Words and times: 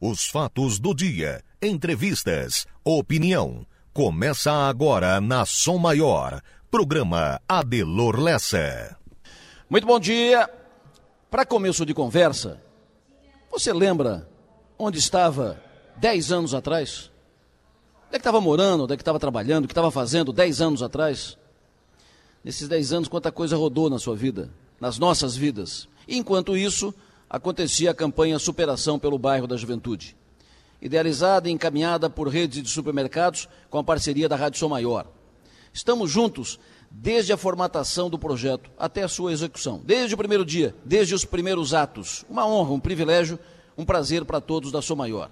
Os 0.00 0.26
fatos 0.26 0.78
do 0.78 0.94
dia, 0.94 1.42
entrevistas, 1.60 2.68
opinião. 2.84 3.66
Começa 3.92 4.52
agora 4.52 5.20
na 5.20 5.44
Som 5.44 5.76
Maior. 5.76 6.40
Programa 6.70 7.40
Adelor 7.48 8.20
Lessa. 8.20 8.96
Muito 9.68 9.88
bom 9.88 9.98
dia. 9.98 10.48
Para 11.28 11.44
começo 11.44 11.84
de 11.84 11.92
conversa, 11.92 12.62
você 13.50 13.72
lembra 13.72 14.28
onde 14.78 15.00
estava 15.00 15.60
10 15.96 16.30
anos 16.30 16.54
atrás? 16.54 17.10
Onde 18.06 18.14
é 18.14 18.18
que 18.18 18.18
estava 18.18 18.40
morando, 18.40 18.84
onde 18.84 18.92
é 18.92 18.96
que 18.96 19.02
estava 19.02 19.18
trabalhando, 19.18 19.64
o 19.64 19.66
que 19.66 19.72
estava 19.72 19.90
fazendo 19.90 20.32
10 20.32 20.60
anos 20.60 20.80
atrás? 20.80 21.36
Nesses 22.44 22.68
10 22.68 22.92
anos, 22.92 23.08
quanta 23.08 23.32
coisa 23.32 23.56
rodou 23.56 23.90
na 23.90 23.98
sua 23.98 24.14
vida, 24.14 24.48
nas 24.80 24.96
nossas 24.96 25.36
vidas. 25.36 25.88
Enquanto 26.06 26.56
isso, 26.56 26.94
acontecia 27.28 27.90
a 27.90 27.94
campanha 27.94 28.38
Superação 28.38 28.98
pelo 28.98 29.18
Bairro 29.18 29.46
da 29.46 29.56
Juventude, 29.56 30.16
idealizada 30.80 31.48
e 31.48 31.52
encaminhada 31.52 32.08
por 32.08 32.28
redes 32.28 32.62
de 32.62 32.68
supermercados 32.68 33.48
com 33.68 33.78
a 33.78 33.84
parceria 33.84 34.28
da 34.28 34.36
Rádio 34.36 34.58
Som 34.58 34.68
Maior. 34.68 35.06
Estamos 35.72 36.10
juntos 36.10 36.58
desde 36.90 37.32
a 37.32 37.36
formatação 37.36 38.08
do 38.08 38.18
projeto 38.18 38.70
até 38.78 39.02
a 39.02 39.08
sua 39.08 39.32
execução, 39.32 39.80
desde 39.84 40.14
o 40.14 40.18
primeiro 40.18 40.44
dia, 40.44 40.74
desde 40.84 41.14
os 41.14 41.24
primeiros 41.24 41.74
atos. 41.74 42.24
Uma 42.28 42.46
honra, 42.46 42.72
um 42.72 42.80
privilégio, 42.80 43.38
um 43.76 43.84
prazer 43.84 44.24
para 44.24 44.40
todos 44.40 44.72
da 44.72 44.80
Som 44.80 44.96
Maior. 44.96 45.30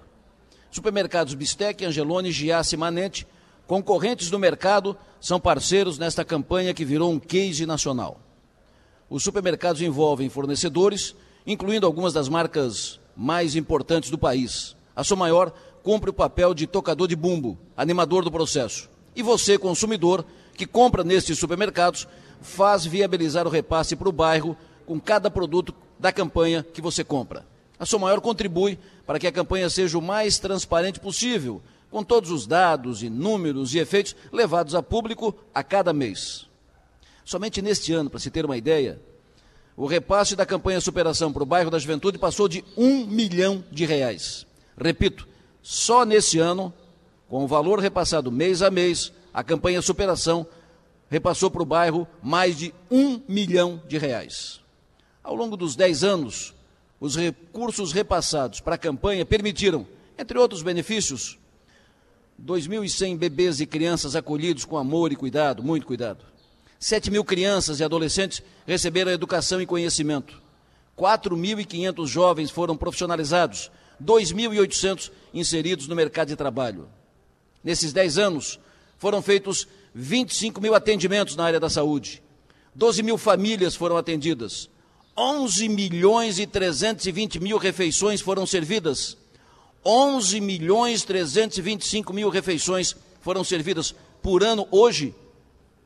Supermercados 0.69 1.33
Bistec, 1.33 1.83
Angelone, 1.83 2.31
Giasse 2.31 2.77
Manente, 2.77 3.25
concorrentes 3.65 4.29
do 4.29 4.37
mercado, 4.37 4.95
são 5.19 5.39
parceiros 5.39 5.97
nesta 5.97 6.23
campanha 6.23 6.73
que 6.73 6.85
virou 6.85 7.11
um 7.11 7.19
case 7.19 7.65
nacional. 7.65 8.19
Os 9.09 9.23
supermercados 9.23 9.81
envolvem 9.81 10.29
fornecedores, 10.29 11.15
incluindo 11.47 11.87
algumas 11.87 12.11
das 12.11 12.27
marcas 12.27 12.99
mais 13.15 13.55
importantes 13.55 14.11
do 14.11 14.17
país. 14.17 14.75
A 14.93 15.03
Som 15.03 15.15
Maior 15.15 15.53
cumpre 15.81 16.09
o 16.09 16.13
papel 16.13 16.53
de 16.53 16.67
tocador 16.67 17.07
de 17.07 17.15
bumbo, 17.15 17.57
animador 17.75 18.23
do 18.25 18.31
processo. 18.31 18.89
E 19.15 19.23
você, 19.23 19.57
consumidor, 19.57 20.25
que 20.53 20.67
compra 20.67 21.03
nestes 21.03 21.39
supermercados, 21.39 22.05
faz 22.41 22.85
viabilizar 22.85 23.47
o 23.47 23.49
repasse 23.49 23.95
para 23.95 24.09
o 24.09 24.11
bairro 24.11 24.57
com 24.85 24.99
cada 24.99 25.31
produto 25.31 25.73
da 25.97 26.11
campanha 26.11 26.65
que 26.73 26.81
você 26.81 27.03
compra. 27.03 27.45
A 27.79 27.85
Som 27.85 27.99
Maior 27.99 28.19
contribui 28.19 28.77
para 29.05 29.17
que 29.17 29.27
a 29.27 29.31
campanha 29.31 29.69
seja 29.69 29.97
o 29.97 30.01
mais 30.01 30.37
transparente 30.37 30.99
possível, 30.99 31.61
com 31.89 32.03
todos 32.03 32.29
os 32.31 32.45
dados 32.45 33.01
e 33.01 33.09
números 33.09 33.73
e 33.73 33.79
efeitos 33.79 34.15
levados 34.31 34.75
a 34.75 34.83
público 34.83 35.33
a 35.53 35.63
cada 35.63 35.93
mês. 35.93 36.45
Somente 37.23 37.61
neste 37.61 37.93
ano, 37.93 38.09
para 38.09 38.19
se 38.19 38.29
ter 38.29 38.45
uma 38.45 38.57
ideia, 38.57 38.99
o 39.77 39.85
repasse 39.85 40.35
da 40.35 40.43
campanha 40.43 40.81
Superação 40.81 41.31
para 41.31 41.43
o 41.43 41.45
bairro 41.45 41.69
da 41.69 41.77
Juventude 41.77 42.17
passou 42.17 42.47
de 42.47 42.65
um 42.75 43.05
milhão 43.05 43.63
de 43.71 43.85
reais. 43.85 44.47
Repito, 44.75 45.27
só 45.61 46.03
nesse 46.03 46.39
ano, 46.39 46.73
com 47.29 47.43
o 47.43 47.47
valor 47.47 47.79
repassado 47.79 48.31
mês 48.31 48.63
a 48.63 48.71
mês, 48.71 49.13
a 49.31 49.43
campanha 49.43 49.79
Superação 49.83 50.47
repassou 51.11 51.51
para 51.51 51.61
o 51.61 51.65
bairro 51.65 52.07
mais 52.23 52.57
de 52.57 52.73
um 52.89 53.21
milhão 53.27 53.79
de 53.87 53.99
reais. 53.99 54.61
Ao 55.23 55.35
longo 55.35 55.55
dos 55.55 55.75
dez 55.75 56.03
anos, 56.03 56.55
os 56.99 57.15
recursos 57.15 57.91
repassados 57.91 58.59
para 58.59 58.73
a 58.73 58.79
campanha 58.79 59.27
permitiram, 59.27 59.85
entre 60.17 60.39
outros 60.39 60.63
benefícios, 60.63 61.37
2.100 62.43 63.15
bebês 63.15 63.59
e 63.59 63.67
crianças 63.67 64.15
acolhidos 64.15 64.65
com 64.65 64.75
amor 64.75 65.11
e 65.11 65.15
cuidado, 65.15 65.61
muito 65.61 65.85
cuidado. 65.85 66.25
7 66.79 67.09
mil 67.09 67.23
crianças 67.23 67.79
e 67.79 67.83
adolescentes 67.83 68.41
receberam 68.65 69.11
educação 69.11 69.61
e 69.61 69.65
conhecimento. 69.65 70.41
4.500 70.97 72.07
jovens 72.07 72.51
foram 72.51 72.77
profissionalizados, 72.77 73.71
2.800 74.03 75.11
inseridos 75.33 75.87
no 75.87 75.95
mercado 75.95 76.27
de 76.27 76.35
trabalho. 76.35 76.87
Nesses 77.63 77.93
10 77.93 78.17
anos, 78.17 78.59
foram 78.97 79.21
feitos 79.21 79.67
25 79.93 80.61
mil 80.61 80.75
atendimentos 80.75 81.35
na 81.35 81.45
área 81.45 81.59
da 81.59 81.69
saúde. 81.69 82.21
12 82.75 83.03
mil 83.03 83.17
famílias 83.17 83.75
foram 83.75 83.97
atendidas. 83.97 84.69
11 85.17 85.67
milhões 85.69 86.37
e 86.37 86.45
320 86.45 87.39
mil 87.39 87.57
refeições 87.57 88.21
foram 88.21 88.45
servidas. 88.45 89.17
11 89.83 90.39
milhões 90.41 91.03
325 91.03 92.13
mil 92.13 92.29
refeições 92.29 92.95
foram 93.21 93.43
servidas 93.43 93.95
por 94.21 94.43
ano 94.43 94.67
hoje 94.71 95.15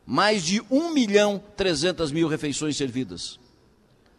mais 0.06 0.44
de 0.44 0.62
1 0.70 0.94
milhão 0.94 1.42
300 1.56 2.12
mil 2.12 2.28
refeições 2.28 2.76
servidas. 2.76 3.40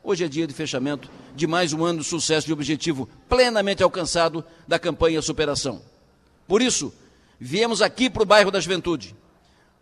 Hoje 0.04 0.24
é 0.24 0.28
dia 0.28 0.46
de 0.46 0.54
fechamento 0.54 1.10
de 1.34 1.46
mais 1.46 1.72
um 1.72 1.84
ano 1.84 2.00
de 2.00 2.04
sucesso 2.04 2.50
e 2.50 2.52
objetivo 2.52 3.08
plenamente 3.28 3.82
alcançado 3.82 4.44
da 4.66 4.78
campanha 4.78 5.22
Superação. 5.22 5.82
Por 6.46 6.60
isso, 6.60 6.92
viemos 7.38 7.80
aqui 7.80 8.10
para 8.10 8.22
o 8.22 8.26
bairro 8.26 8.50
da 8.50 8.58
Juventude. 8.58 9.14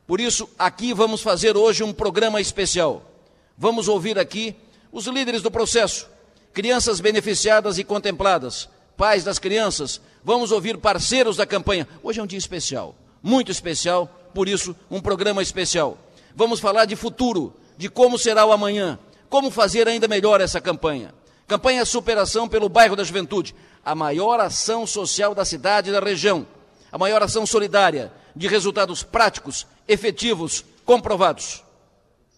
Por 0.07 0.21
isso, 0.21 0.49
aqui 0.59 0.93
vamos 0.93 1.23
fazer 1.23 1.57
hoje 1.57 1.83
um 1.83 1.93
programa 1.93 2.41
especial. 2.41 3.11
Vamos 3.57 3.89
ouvir 3.89 4.19
aqui 4.19 4.55
os 4.93 5.07
líderes 5.07 5.41
do 5.41 5.51
processo, 5.51 6.09
crianças 6.53 7.01
beneficiadas 7.01 7.79
e 7.79 7.85
contempladas, 7.85 8.69
pais 8.97 9.25
das 9.25 9.39
crianças. 9.39 10.01
Vamos 10.23 10.53
ouvir 10.53 10.77
parceiros 10.77 11.37
da 11.37 11.47
campanha. 11.47 11.89
Hoje 12.03 12.21
é 12.21 12.23
um 12.23 12.27
dia 12.27 12.39
especial, 12.39 12.95
muito 13.23 13.51
especial 13.51 14.20
por 14.33 14.49
isso, 14.49 14.75
um 14.91 15.01
programa 15.01 15.43
especial. 15.43 15.99
Vamos 16.35 16.61
falar 16.61 16.85
de 16.85 16.97
futuro, 16.97 17.55
de 17.77 17.89
como 17.89 18.19
será 18.19 18.45
o 18.45 18.53
amanhã, 18.53 18.99
como 19.29 19.51
fazer 19.51 19.87
ainda 19.89 20.09
melhor 20.09 20.41
essa 20.41 20.61
campanha. 20.61 21.15
Campanha 21.47 21.85
Superação 21.85 22.49
pelo 22.49 22.69
Bairro 22.69 22.97
da 22.97 23.05
Juventude, 23.05 23.55
a 23.85 23.95
maior 23.95 24.41
ação 24.41 24.87
social 24.87 25.35
da 25.35 25.45
cidade 25.45 25.91
e 25.91 25.93
da 25.93 26.01
região, 26.01 26.47
a 26.93 26.99
maior 26.99 27.23
ação 27.23 27.45
solidária, 27.45 28.13
de 28.35 28.47
resultados 28.47 29.03
práticos, 29.03 29.67
efetivos, 29.89 30.65
comprovados. 30.85 31.63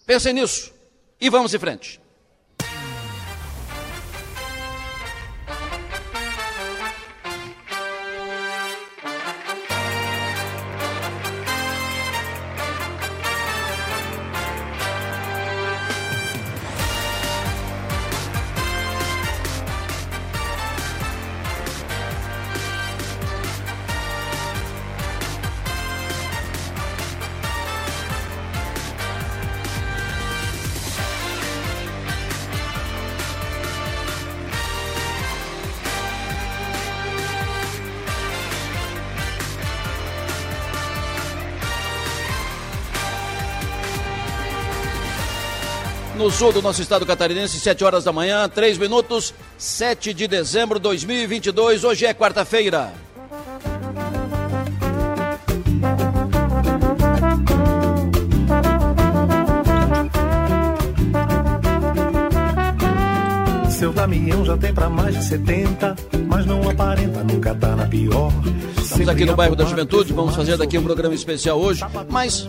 Pensem 0.07 0.33
nisso 0.33 0.73
e 1.21 1.31
vamos 1.31 1.55
em 1.55 1.59
frente. 1.59 2.02
Sul 46.33 46.53
do 46.53 46.63
nosso 46.63 46.81
estado 46.81 47.05
catarinense, 47.05 47.61
7 47.61 47.85
horas 47.85 48.05
da 48.05 48.13
manhã, 48.13 48.49
3 48.49 48.79
minutos, 48.79 49.35
7 49.59 50.15
de 50.15 50.27
dezembro 50.27 50.79
de 50.79 50.85
2022. 50.85 51.85
Hoje 51.85 52.07
é 52.07 52.15
quarta-feira. 52.15 52.93
Seu 63.83 63.93
Damião 63.93 64.45
já 64.45 64.57
tem 64.57 64.73
pra 64.73 64.89
mais 64.89 65.13
de 65.13 65.25
70, 65.25 65.97
mas 66.29 66.47
não 66.47 66.71
aparenta, 66.71 67.25
nunca 67.25 67.53
tá 67.53 67.75
na 67.75 67.85
pior. 67.85 68.33
Estamos 68.79 69.09
aqui 69.09 69.25
no 69.25 69.35
bairro 69.35 69.57
da 69.57 69.65
Juventude, 69.65 70.13
vamos 70.13 70.37
fazer 70.37 70.57
daqui 70.57 70.79
um 70.79 70.85
programa 70.85 71.17
especial 71.17 71.61
hoje, 71.61 71.83
mas 72.09 72.49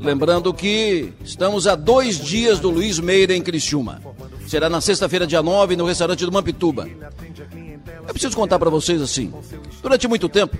lembrando 0.00 0.52
que 0.52 1.12
estamos 1.24 1.68
a 1.68 1.76
dois 1.76 2.18
dias 2.18 2.58
do 2.58 2.70
Luiz 2.70 2.98
Meira 2.98 3.36
em 3.36 3.40
Criciúma. 3.40 4.02
Será 4.48 4.68
na 4.68 4.80
sexta-feira, 4.80 5.28
dia 5.28 5.40
9, 5.40 5.76
no 5.76 5.86
restaurante 5.86 6.26
do 6.26 6.32
Mampituba. 6.32 6.88
Eu 6.88 8.12
preciso 8.12 8.34
contar 8.34 8.58
para 8.58 8.68
vocês 8.68 9.00
assim, 9.00 9.32
durante 9.80 10.08
muito 10.08 10.28
tempo, 10.28 10.58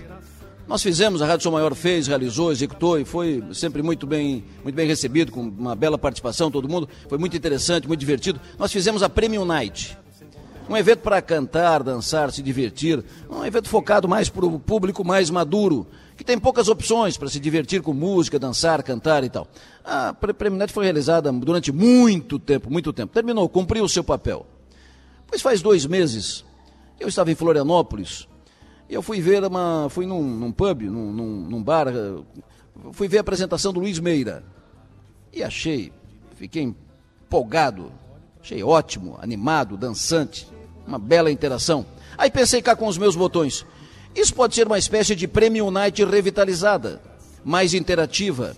nós 0.68 0.80
fizemos, 0.80 1.22
a 1.22 1.26
Rádio 1.26 1.42
São 1.42 1.50
Maior 1.50 1.74
fez, 1.74 2.06
realizou, 2.06 2.52
executou 2.52 3.00
e 3.00 3.04
foi 3.04 3.42
sempre 3.52 3.82
muito 3.82 4.06
bem, 4.06 4.44
muito 4.62 4.76
bem 4.76 4.86
recebido, 4.86 5.32
com 5.32 5.40
uma 5.40 5.74
bela 5.74 5.98
participação, 5.98 6.52
todo 6.52 6.68
mundo. 6.68 6.88
Foi 7.08 7.18
muito 7.18 7.36
interessante, 7.36 7.88
muito 7.88 7.98
divertido. 7.98 8.40
Nós 8.56 8.70
fizemos 8.72 9.02
a 9.02 9.08
Premium 9.08 9.44
Night. 9.44 10.03
Um 10.68 10.76
evento 10.76 11.00
para 11.00 11.20
cantar, 11.20 11.82
dançar, 11.82 12.32
se 12.32 12.42
divertir. 12.42 13.04
Um 13.28 13.44
evento 13.44 13.68
focado 13.68 14.08
mais 14.08 14.28
para 14.28 14.46
o 14.46 14.58
público 14.58 15.04
mais 15.04 15.28
maduro, 15.28 15.86
que 16.16 16.24
tem 16.24 16.38
poucas 16.38 16.68
opções 16.68 17.16
para 17.18 17.28
se 17.28 17.38
divertir 17.38 17.82
com 17.82 17.92
música, 17.92 18.38
dançar, 18.38 18.82
cantar 18.82 19.24
e 19.24 19.28
tal. 19.28 19.46
A 19.84 20.14
Preminet 20.14 20.72
foi 20.72 20.84
realizada 20.84 21.30
durante 21.32 21.70
muito 21.70 22.38
tempo, 22.38 22.70
muito 22.70 22.92
tempo. 22.92 23.12
Terminou, 23.12 23.48
cumpriu 23.48 23.84
o 23.84 23.88
seu 23.88 24.02
papel. 24.02 24.46
Pois 25.26 25.42
faz 25.42 25.60
dois 25.60 25.84
meses, 25.84 26.44
eu 26.98 27.08
estava 27.08 27.30
em 27.30 27.34
Florianópolis, 27.34 28.28
E 28.88 28.94
eu 28.94 29.02
fui 29.02 29.20
ver 29.20 29.44
uma. 29.44 29.88
fui 29.90 30.06
num, 30.06 30.22
num 30.22 30.52
pub, 30.52 30.82
num, 30.82 31.12
num, 31.12 31.40
num 31.50 31.62
bar, 31.62 31.88
fui 32.92 33.08
ver 33.08 33.18
a 33.18 33.20
apresentação 33.20 33.72
do 33.72 33.80
Luiz 33.80 33.98
Meira. 33.98 34.44
E 35.32 35.42
achei, 35.42 35.92
fiquei 36.36 36.62
empolgado, 36.62 37.90
achei 38.40 38.62
ótimo, 38.62 39.18
animado, 39.20 39.76
dançante, 39.76 40.46
uma 40.86 40.98
bela 40.98 41.30
interação. 41.30 41.86
Aí 42.16 42.30
pensei 42.30 42.62
cá 42.62 42.76
com 42.76 42.86
os 42.86 42.98
meus 42.98 43.16
botões. 43.16 43.66
Isso 44.14 44.34
pode 44.34 44.54
ser 44.54 44.66
uma 44.66 44.78
espécie 44.78 45.16
de 45.16 45.26
Premium 45.26 45.70
Night 45.70 46.04
revitalizada, 46.04 47.00
mais 47.44 47.74
interativa, 47.74 48.54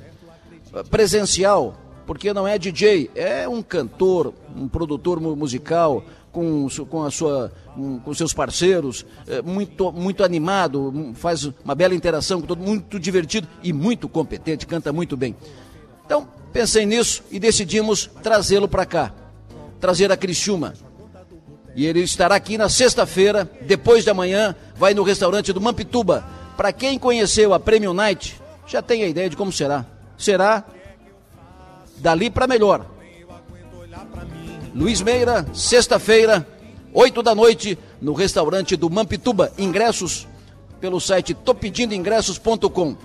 presencial, 0.90 1.75
porque 2.06 2.32
não 2.32 2.46
é 2.46 2.58
DJ, 2.58 3.11
é 3.14 3.49
um 3.49 3.62
cantor, 3.62 4.34
um 4.55 4.69
produtor 4.69 5.19
musical 5.20 6.05
com, 6.31 6.69
com 6.90 7.02
a 7.02 7.11
sua, 7.11 7.50
com 8.05 8.14
seus 8.14 8.34
parceiros, 8.34 9.06
é 9.26 9.40
muito, 9.40 9.90
muito 9.90 10.23
animado, 10.23 11.14
faz 11.14 11.50
uma 11.64 11.75
bela 11.75 11.94
interação 11.94 12.43
com 12.43 12.46
todo 12.46 12.62
muito 12.62 13.00
divertido 13.00 13.49
e 13.62 13.73
muito 13.73 14.06
competente, 14.08 14.67
canta 14.67 14.93
muito 14.93 15.17
bem. 15.17 15.34
Então, 16.05 16.28
pensei 16.52 16.84
nisso 16.84 17.25
e 17.31 17.40
decidimos 17.40 18.11
trazê-lo 18.23 18.69
para 18.69 18.84
cá, 18.84 19.14
trazer 19.81 20.12
a 20.12 20.17
Criciúma. 20.17 20.75
E 21.76 21.84
ele 21.84 22.00
estará 22.00 22.34
aqui 22.34 22.56
na 22.56 22.70
sexta-feira, 22.70 23.49
depois 23.61 24.02
da 24.02 24.14
manhã, 24.14 24.56
vai 24.76 24.94
no 24.94 25.02
restaurante 25.02 25.52
do 25.52 25.61
Mampituba. 25.61 26.25
Para 26.56 26.73
quem 26.73 26.99
conheceu 26.99 27.52
a 27.52 27.61
Premium 27.61 27.93
Night, 27.93 28.40
já 28.67 28.81
tem 28.81 29.02
a 29.02 29.06
ideia 29.06 29.28
de 29.28 29.37
como 29.37 29.52
será. 29.52 29.84
Será 30.17 30.64
dali 31.99 32.31
para 32.31 32.46
melhor. 32.46 32.87
Luiz 34.75 35.02
Meira, 35.02 35.46
sexta-feira, 35.52 36.46
8 36.94 37.23
da 37.23 37.34
noite, 37.34 37.78
no 38.00 38.14
restaurante 38.14 38.75
do 38.75 38.88
Mampituba. 38.88 39.52
Ingressos 39.58 40.26
pelo 40.81 40.99
site 40.99 41.34
topedindoingressos.com. 41.34 42.96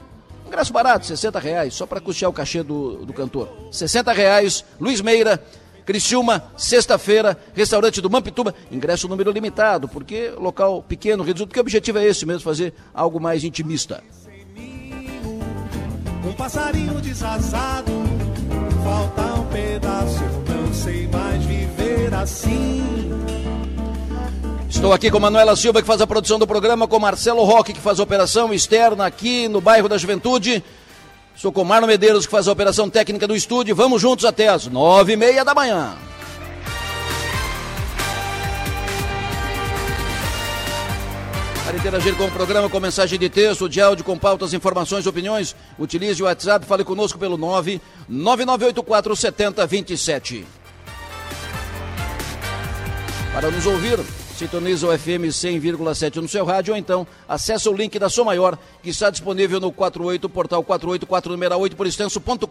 Ingresso 0.47 0.71
barato, 0.71 1.05
60 1.05 1.39
reais, 1.39 1.73
só 1.73 1.85
para 1.85 1.99
custear 1.99 2.29
o 2.29 2.33
cachê 2.33 2.63
do, 2.63 3.05
do 3.05 3.11
cantor. 3.11 3.49
60 3.69 4.13
reais, 4.13 4.63
Luiz 4.79 5.01
Meira, 5.01 5.43
Criciúma, 5.91 6.41
sexta-feira, 6.55 7.37
restaurante 7.53 7.99
do 7.99 8.09
Mampituba, 8.09 8.55
ingresso 8.71 9.09
número 9.09 9.29
limitado, 9.29 9.89
porque 9.89 10.31
local 10.37 10.81
pequeno, 10.81 11.21
reduzido, 11.21 11.47
porque 11.47 11.59
o 11.59 11.63
objetivo 11.63 11.97
é 11.97 12.05
esse 12.05 12.25
mesmo, 12.25 12.39
fazer 12.39 12.73
algo 12.93 13.19
mais 13.19 13.43
intimista. 13.43 14.01
Um 16.25 16.31
passarinho 16.31 16.93
desasado, 17.01 17.91
falta 18.85 19.33
um 19.33 19.45
pedaço, 19.47 20.23
não 20.47 20.73
sei 20.73 21.09
mais 21.09 21.43
viver 21.43 22.13
assim. 22.13 22.81
Estou 24.69 24.93
aqui 24.93 25.11
com 25.11 25.19
Manuela 25.19 25.57
Silva, 25.57 25.81
que 25.81 25.87
faz 25.87 25.99
a 25.99 26.07
produção 26.07 26.39
do 26.39 26.47
programa, 26.47 26.87
com 26.87 26.97
Marcelo 26.99 27.43
Roque, 27.43 27.73
que 27.73 27.81
faz 27.81 27.99
a 27.99 28.03
operação 28.03 28.53
externa 28.53 29.05
aqui 29.05 29.49
no 29.49 29.59
bairro 29.59 29.89
da 29.89 29.97
Juventude. 29.97 30.63
Sou 31.41 31.51
com 31.51 31.63
Marlon 31.63 31.87
Medeiros, 31.87 32.27
que 32.27 32.31
faz 32.31 32.47
a 32.47 32.51
operação 32.51 32.87
técnica 32.87 33.27
do 33.27 33.35
estúdio. 33.35 33.75
Vamos 33.75 33.99
juntos 33.99 34.25
até 34.25 34.47
as 34.47 34.67
nove 34.67 35.13
e 35.13 35.15
meia 35.17 35.43
da 35.43 35.55
manhã. 35.55 35.97
Para 41.65 41.75
interagir 41.75 42.15
com 42.15 42.25
o 42.25 42.31
programa 42.31 42.69
com 42.69 42.79
mensagem 42.79 43.17
de 43.17 43.27
texto, 43.27 43.67
de 43.67 43.81
áudio, 43.81 44.05
com 44.05 44.19
pautas, 44.19 44.53
informações, 44.53 45.07
opiniões, 45.07 45.55
utilize 45.79 46.21
o 46.21 46.27
WhatsApp, 46.27 46.63
fale 46.63 46.83
conosco 46.83 47.17
pelo 47.17 47.37
99984 47.37 49.15
7027. 49.15 50.45
Para 53.33 53.49
nos 53.49 53.65
ouvir, 53.65 53.97
Sintoniza 54.41 54.87
o 54.87 54.97
FM 54.97 55.29
100,7 55.29 56.15
no 56.15 56.27
seu 56.27 56.43
rádio 56.43 56.73
ou 56.73 56.77
então 56.79 57.05
acessa 57.29 57.69
o 57.69 57.75
link 57.75 57.99
da 57.99 58.09
Sua 58.09 58.25
Maior 58.25 58.57
que 58.81 58.89
está 58.89 59.11
disponível 59.11 59.59
no 59.59 59.71
48 59.71 60.27
portal 60.27 60.63
484 60.63 61.31
número 61.31 61.55
8 61.59 61.75
por 61.75 61.85
extenso.com.br. 61.85 62.43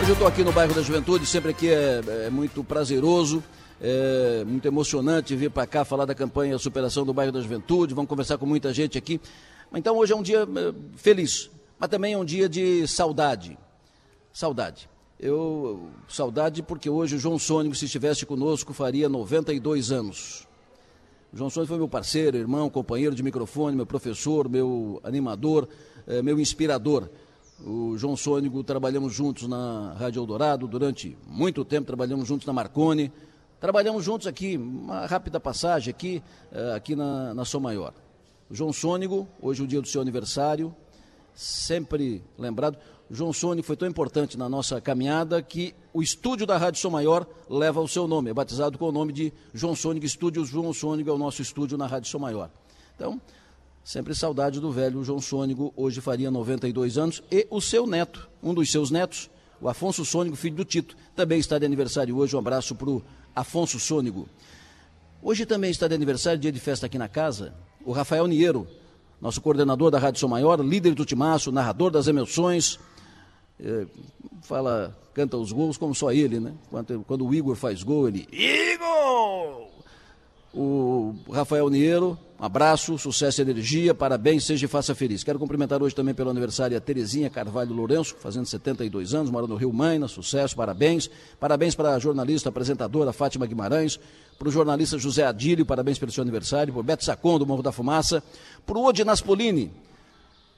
Hoje 0.00 0.10
eu 0.10 0.12
estou 0.12 0.28
aqui 0.28 0.44
no 0.44 0.52
bairro 0.52 0.74
da 0.74 0.82
Juventude, 0.82 1.24
sempre 1.24 1.52
aqui 1.52 1.70
é, 1.70 2.26
é 2.26 2.30
muito 2.30 2.62
prazeroso, 2.62 3.42
é 3.80 4.44
muito 4.44 4.68
emocionante 4.68 5.34
vir 5.34 5.50
para 5.50 5.66
cá 5.66 5.82
falar 5.82 6.04
da 6.04 6.14
campanha 6.14 6.58
Superação 6.58 7.06
do 7.06 7.14
Bairro 7.14 7.32
da 7.32 7.40
Juventude, 7.40 7.94
vamos 7.94 8.10
conversar 8.10 8.36
com 8.36 8.44
muita 8.44 8.70
gente 8.70 8.98
aqui. 8.98 9.18
Então 9.74 9.96
hoje 9.96 10.12
é 10.12 10.16
um 10.16 10.22
dia 10.22 10.40
é, 10.42 10.74
feliz, 10.94 11.50
mas 11.78 11.88
também 11.88 12.12
é 12.12 12.18
um 12.18 12.24
dia 12.24 12.50
de 12.50 12.86
saudade. 12.86 13.56
Saudade. 14.30 14.90
Eu, 15.18 15.88
saudade 16.08 16.62
porque 16.62 16.90
hoje 16.90 17.16
o 17.16 17.18
João 17.18 17.38
Sônico, 17.38 17.74
se 17.74 17.86
estivesse 17.86 18.26
conosco, 18.26 18.74
faria 18.74 19.08
92 19.08 19.90
anos. 19.90 20.46
O 21.32 21.36
João 21.36 21.48
Sônico 21.48 21.68
foi 21.68 21.78
meu 21.78 21.88
parceiro, 21.88 22.36
irmão, 22.36 22.68
companheiro 22.68 23.14
de 23.14 23.22
microfone, 23.22 23.74
meu 23.74 23.86
professor, 23.86 24.46
meu 24.46 25.00
animador, 25.02 25.68
eh, 26.06 26.20
meu 26.20 26.38
inspirador. 26.38 27.08
O 27.64 27.96
João 27.96 28.14
Sônico, 28.14 28.62
trabalhamos 28.62 29.14
juntos 29.14 29.48
na 29.48 29.94
Rádio 29.94 30.20
Eldorado 30.20 30.68
durante 30.68 31.16
muito 31.26 31.64
tempo, 31.64 31.86
trabalhamos 31.86 32.28
juntos 32.28 32.46
na 32.46 32.52
Marconi, 32.52 33.10
trabalhamos 33.58 34.04
juntos 34.04 34.26
aqui, 34.26 34.58
uma 34.58 35.06
rápida 35.06 35.40
passagem 35.40 35.90
aqui, 35.90 36.22
eh, 36.52 36.74
aqui 36.74 36.94
na, 36.94 37.32
na 37.32 37.44
Som 37.46 37.60
Maior. 37.60 37.94
O 38.50 38.54
João 38.54 38.70
Sônico, 38.70 39.26
hoje 39.40 39.62
é 39.62 39.64
o 39.64 39.66
dia 39.66 39.80
do 39.80 39.88
seu 39.88 40.02
aniversário, 40.02 40.76
sempre 41.34 42.22
lembrado. 42.38 42.78
João 43.10 43.32
Sônico 43.32 43.66
foi 43.66 43.76
tão 43.76 43.86
importante 43.86 44.36
na 44.36 44.48
nossa 44.48 44.80
caminhada 44.80 45.40
que 45.40 45.74
o 45.92 46.02
estúdio 46.02 46.44
da 46.44 46.58
Rádio 46.58 46.80
Som 46.80 46.90
Maior 46.90 47.24
leva 47.48 47.80
o 47.80 47.86
seu 47.86 48.08
nome, 48.08 48.30
é 48.30 48.34
batizado 48.34 48.76
com 48.76 48.88
o 48.88 48.92
nome 48.92 49.12
de 49.12 49.32
João 49.54 49.76
Sônico 49.76 50.04
Estúdios. 50.04 50.48
João 50.48 50.72
Sônico 50.72 51.08
é 51.08 51.12
o 51.12 51.18
nosso 51.18 51.40
estúdio 51.40 51.78
na 51.78 51.86
Rádio 51.86 52.10
Som 52.10 52.18
Maior. 52.18 52.50
Então, 52.96 53.20
sempre 53.84 54.12
saudade 54.12 54.58
do 54.58 54.72
velho 54.72 55.04
João 55.04 55.20
Sônico, 55.20 55.72
hoje 55.76 56.00
faria 56.00 56.30
92 56.32 56.98
anos, 56.98 57.22
e 57.30 57.46
o 57.48 57.60
seu 57.60 57.86
neto, 57.86 58.28
um 58.42 58.52
dos 58.52 58.72
seus 58.72 58.90
netos, 58.90 59.30
o 59.60 59.68
Afonso 59.68 60.04
Sônico, 60.04 60.36
filho 60.36 60.56
do 60.56 60.64
Tito, 60.64 60.96
também 61.14 61.38
está 61.38 61.58
de 61.58 61.64
aniversário 61.64 62.16
hoje. 62.16 62.34
Um 62.34 62.40
abraço 62.40 62.74
para 62.74 62.90
o 62.90 63.02
Afonso 63.34 63.78
Sônico. 63.78 64.28
Hoje 65.22 65.46
também 65.46 65.70
está 65.70 65.86
de 65.86 65.94
aniversário, 65.94 66.40
dia 66.40 66.52
de 66.52 66.60
festa 66.60 66.86
aqui 66.86 66.98
na 66.98 67.08
casa, 67.08 67.54
o 67.84 67.92
Rafael 67.92 68.26
Niero, 68.26 68.66
nosso 69.20 69.40
coordenador 69.40 69.90
da 69.92 69.98
Rádio 69.98 70.20
Som 70.20 70.28
Maior, 70.28 70.60
líder 70.60 70.94
do 70.94 71.04
Timaço, 71.04 71.52
narrador 71.52 71.90
das 71.90 72.06
emoções, 72.06 72.78
é, 73.58 73.86
fala, 74.42 74.96
canta 75.14 75.36
os 75.36 75.52
gols 75.52 75.76
como 75.76 75.94
só 75.94 76.12
ele, 76.12 76.38
né? 76.38 76.52
Quando, 76.70 77.04
quando 77.06 77.26
o 77.26 77.34
Igor 77.34 77.56
faz 77.56 77.82
gol, 77.82 78.08
ele. 78.08 78.28
Igor! 78.30 79.66
O 80.58 81.14
Rafael 81.30 81.68
Niero, 81.68 82.18
um 82.40 82.44
abraço, 82.44 82.96
sucesso 82.96 83.40
e 83.40 83.42
energia, 83.42 83.94
parabéns, 83.94 84.44
seja 84.44 84.64
e 84.64 84.68
faça 84.68 84.94
feliz. 84.94 85.22
Quero 85.22 85.38
cumprimentar 85.38 85.82
hoje 85.82 85.94
também 85.94 86.14
pelo 86.14 86.30
aniversário 86.30 86.74
a 86.74 86.80
Terezinha 86.80 87.28
Carvalho 87.28 87.74
Lourenço, 87.74 88.16
fazendo 88.18 88.46
72 88.46 89.12
anos, 89.12 89.30
mora 89.30 89.46
no 89.46 89.54
Rio 89.54 89.70
Maina, 89.70 90.08
sucesso, 90.08 90.56
parabéns. 90.56 91.10
Parabéns 91.38 91.74
para 91.74 91.94
a 91.94 91.98
jornalista, 91.98 92.48
apresentadora 92.48 93.12
Fátima 93.12 93.44
Guimarães, 93.44 94.00
para 94.38 94.48
o 94.48 94.50
jornalista 94.50 94.98
José 94.98 95.24
Adílio, 95.24 95.66
parabéns 95.66 95.98
pelo 95.98 96.10
seu 96.10 96.22
aniversário, 96.22 96.72
para 96.72 96.80
o 96.80 96.82
Beto 96.82 97.04
Sacon, 97.04 97.38
do 97.38 97.46
Morro 97.46 97.62
da 97.62 97.72
Fumaça, 97.72 98.22
para 98.64 98.78
o 98.78 98.84
Odi 98.84 99.04
Naspolini, 99.04 99.70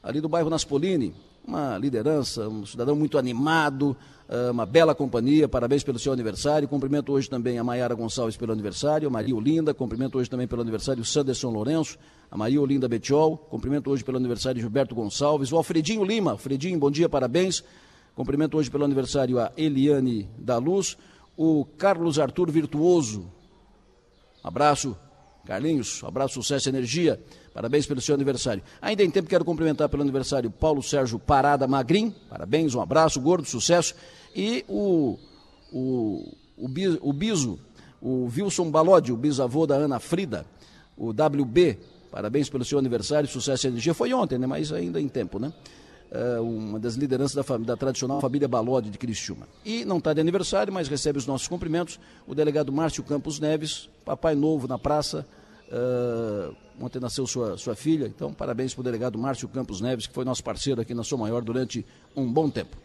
ali 0.08 0.22
do 0.22 0.28
bairro 0.28 0.48
Naspolini, 0.48 1.14
uma 1.46 1.76
liderança, 1.76 2.48
um 2.48 2.64
cidadão 2.64 2.96
muito 2.96 3.18
animado, 3.18 3.94
ah, 4.26 4.50
uma 4.50 4.64
bela 4.64 4.94
companhia, 4.94 5.46
parabéns 5.46 5.84
pelo 5.84 5.98
seu 5.98 6.14
aniversário. 6.14 6.66
Cumprimento 6.66 7.12
hoje 7.12 7.28
também 7.28 7.58
a 7.58 7.62
Maiara 7.62 7.94
Gonçalves 7.94 8.34
pelo 8.34 8.50
aniversário, 8.50 9.06
a 9.06 9.10
Maria 9.10 9.36
Olinda, 9.36 9.74
cumprimento 9.74 10.16
hoje 10.16 10.30
também 10.30 10.48
pelo 10.48 10.62
aniversário 10.62 11.02
o 11.02 11.04
Sanderson 11.04 11.50
Lourenço, 11.50 11.98
a 12.30 12.38
Maria 12.38 12.58
Olinda 12.58 12.88
Betiol, 12.88 13.36
cumprimento 13.36 13.90
hoje 13.90 14.02
pelo 14.02 14.16
aniversário 14.16 14.58
Gilberto 14.58 14.94
Gonçalves, 14.94 15.52
o 15.52 15.58
Alfredinho 15.58 16.02
Lima, 16.02 16.30
Alfredinho, 16.30 16.78
bom 16.78 16.90
dia, 16.90 17.06
parabéns. 17.06 17.62
Cumprimento 18.14 18.56
hoje 18.56 18.70
pelo 18.70 18.86
aniversário 18.86 19.38
a 19.38 19.52
Eliane 19.58 20.26
da 20.38 20.56
Luz, 20.56 20.96
o 21.36 21.66
Carlos 21.76 22.18
Arthur 22.18 22.50
Virtuoso, 22.50 23.30
abraço, 24.42 24.96
Carlinhos, 25.48 26.04
abraço, 26.04 26.34
sucesso 26.34 26.68
e 26.68 26.70
energia. 26.70 27.18
Parabéns 27.54 27.86
pelo 27.86 28.02
seu 28.02 28.14
aniversário. 28.14 28.62
Ainda 28.82 29.02
em 29.02 29.10
tempo, 29.10 29.30
quero 29.30 29.46
cumprimentar 29.46 29.88
pelo 29.88 30.02
aniversário 30.02 30.50
Paulo 30.50 30.82
Sérgio 30.82 31.18
Parada 31.18 31.66
Magrin. 31.66 32.14
Parabéns, 32.28 32.74
um 32.74 32.82
abraço, 32.82 33.18
gordo, 33.18 33.48
sucesso. 33.48 33.94
E 34.36 34.62
o, 34.68 35.18
o, 35.72 36.36
o, 36.54 36.68
o 37.00 37.12
Biso, 37.14 37.58
o 37.98 38.26
Wilson 38.26 38.70
Balodi, 38.70 39.10
o 39.10 39.16
bisavô 39.16 39.66
da 39.66 39.74
Ana 39.74 39.98
Frida, 39.98 40.44
o 40.98 41.12
WB. 41.12 41.78
Parabéns 42.10 42.50
pelo 42.50 42.62
seu 42.62 42.78
aniversário, 42.78 43.26
sucesso 43.26 43.66
e 43.66 43.70
energia. 43.70 43.94
Foi 43.94 44.12
ontem, 44.12 44.36
né? 44.36 44.46
Mas 44.46 44.70
ainda 44.70 45.00
em 45.00 45.08
tempo, 45.08 45.38
né? 45.38 45.50
Uh, 46.12 46.42
uma 46.42 46.78
das 46.78 46.94
lideranças 46.94 47.34
da, 47.34 47.56
da, 47.56 47.76
tradicional 47.76 48.20
família 48.20 48.46
Balode 48.46 48.90
de 48.90 48.98
Criciúma. 48.98 49.48
E 49.64 49.82
não 49.86 49.96
está 49.96 50.12
de 50.12 50.20
aniversário, 50.20 50.70
mas 50.70 50.88
recebe 50.88 51.18
os 51.18 51.26
nossos 51.26 51.48
cumprimentos, 51.48 51.98
o 52.26 52.34
delegado 52.34 52.70
Márcio 52.70 53.02
Campos 53.02 53.40
Neves, 53.40 53.88
papai 54.04 54.34
novo 54.34 54.68
na 54.68 54.78
praça, 54.78 55.26
Uh, 55.70 56.56
ontem 56.80 56.98
nasceu 56.98 57.26
sua, 57.26 57.58
sua 57.58 57.74
filha, 57.74 58.06
então 58.06 58.32
parabéns 58.32 58.72
para 58.72 58.80
o 58.80 58.84
delegado 58.84 59.18
Márcio 59.18 59.46
Campos 59.48 59.82
Neves, 59.82 60.06
que 60.06 60.14
foi 60.14 60.24
nosso 60.24 60.42
parceiro 60.42 60.80
aqui 60.80 60.94
na 60.94 61.04
Sou 61.04 61.18
Maior 61.18 61.42
durante 61.42 61.84
um 62.16 62.32
bom 62.32 62.48
tempo. 62.48 62.76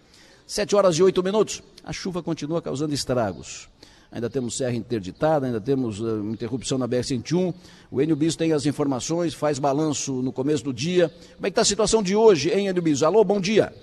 Sete 0.46 0.76
horas 0.76 0.98
e 0.98 1.04
oito 1.04 1.24
minutos. 1.24 1.64
A 1.84 1.94
chuva 1.94 2.22
continua 2.22 2.62
causando 2.62 2.94
estragos. 2.94 3.70
ainda 4.12 4.30
temos 4.30 4.58
serra 4.58 4.76
interditada, 4.76 5.46
ainda 5.46 5.62
temos 5.62 6.02
uh, 6.02 6.30
interrupção 6.30 6.78
na 6.78 6.88
BR-101. 6.88 7.54
O 7.90 8.02
Enio 8.02 8.18
Bis 8.18 8.36
tem 8.36 8.52
as 8.52 8.66
informações, 8.66 9.34
faz 9.34 9.60
balanço 9.60 10.22
no 10.22 10.34
começo 10.34 10.64
do 10.64 10.74
dia. 10.74 11.08
Como 11.36 11.48
é 11.48 11.50
que 11.50 11.54
está 11.54 11.62
a 11.62 11.66
situação 11.66 12.04
de 12.04 12.16
hoje, 12.16 12.50
hein, 12.52 12.68
Enio 12.68 12.82
Bis? 12.82 13.02
Alô, 13.02 13.24
bom 13.24 13.40
dia. 13.40 13.74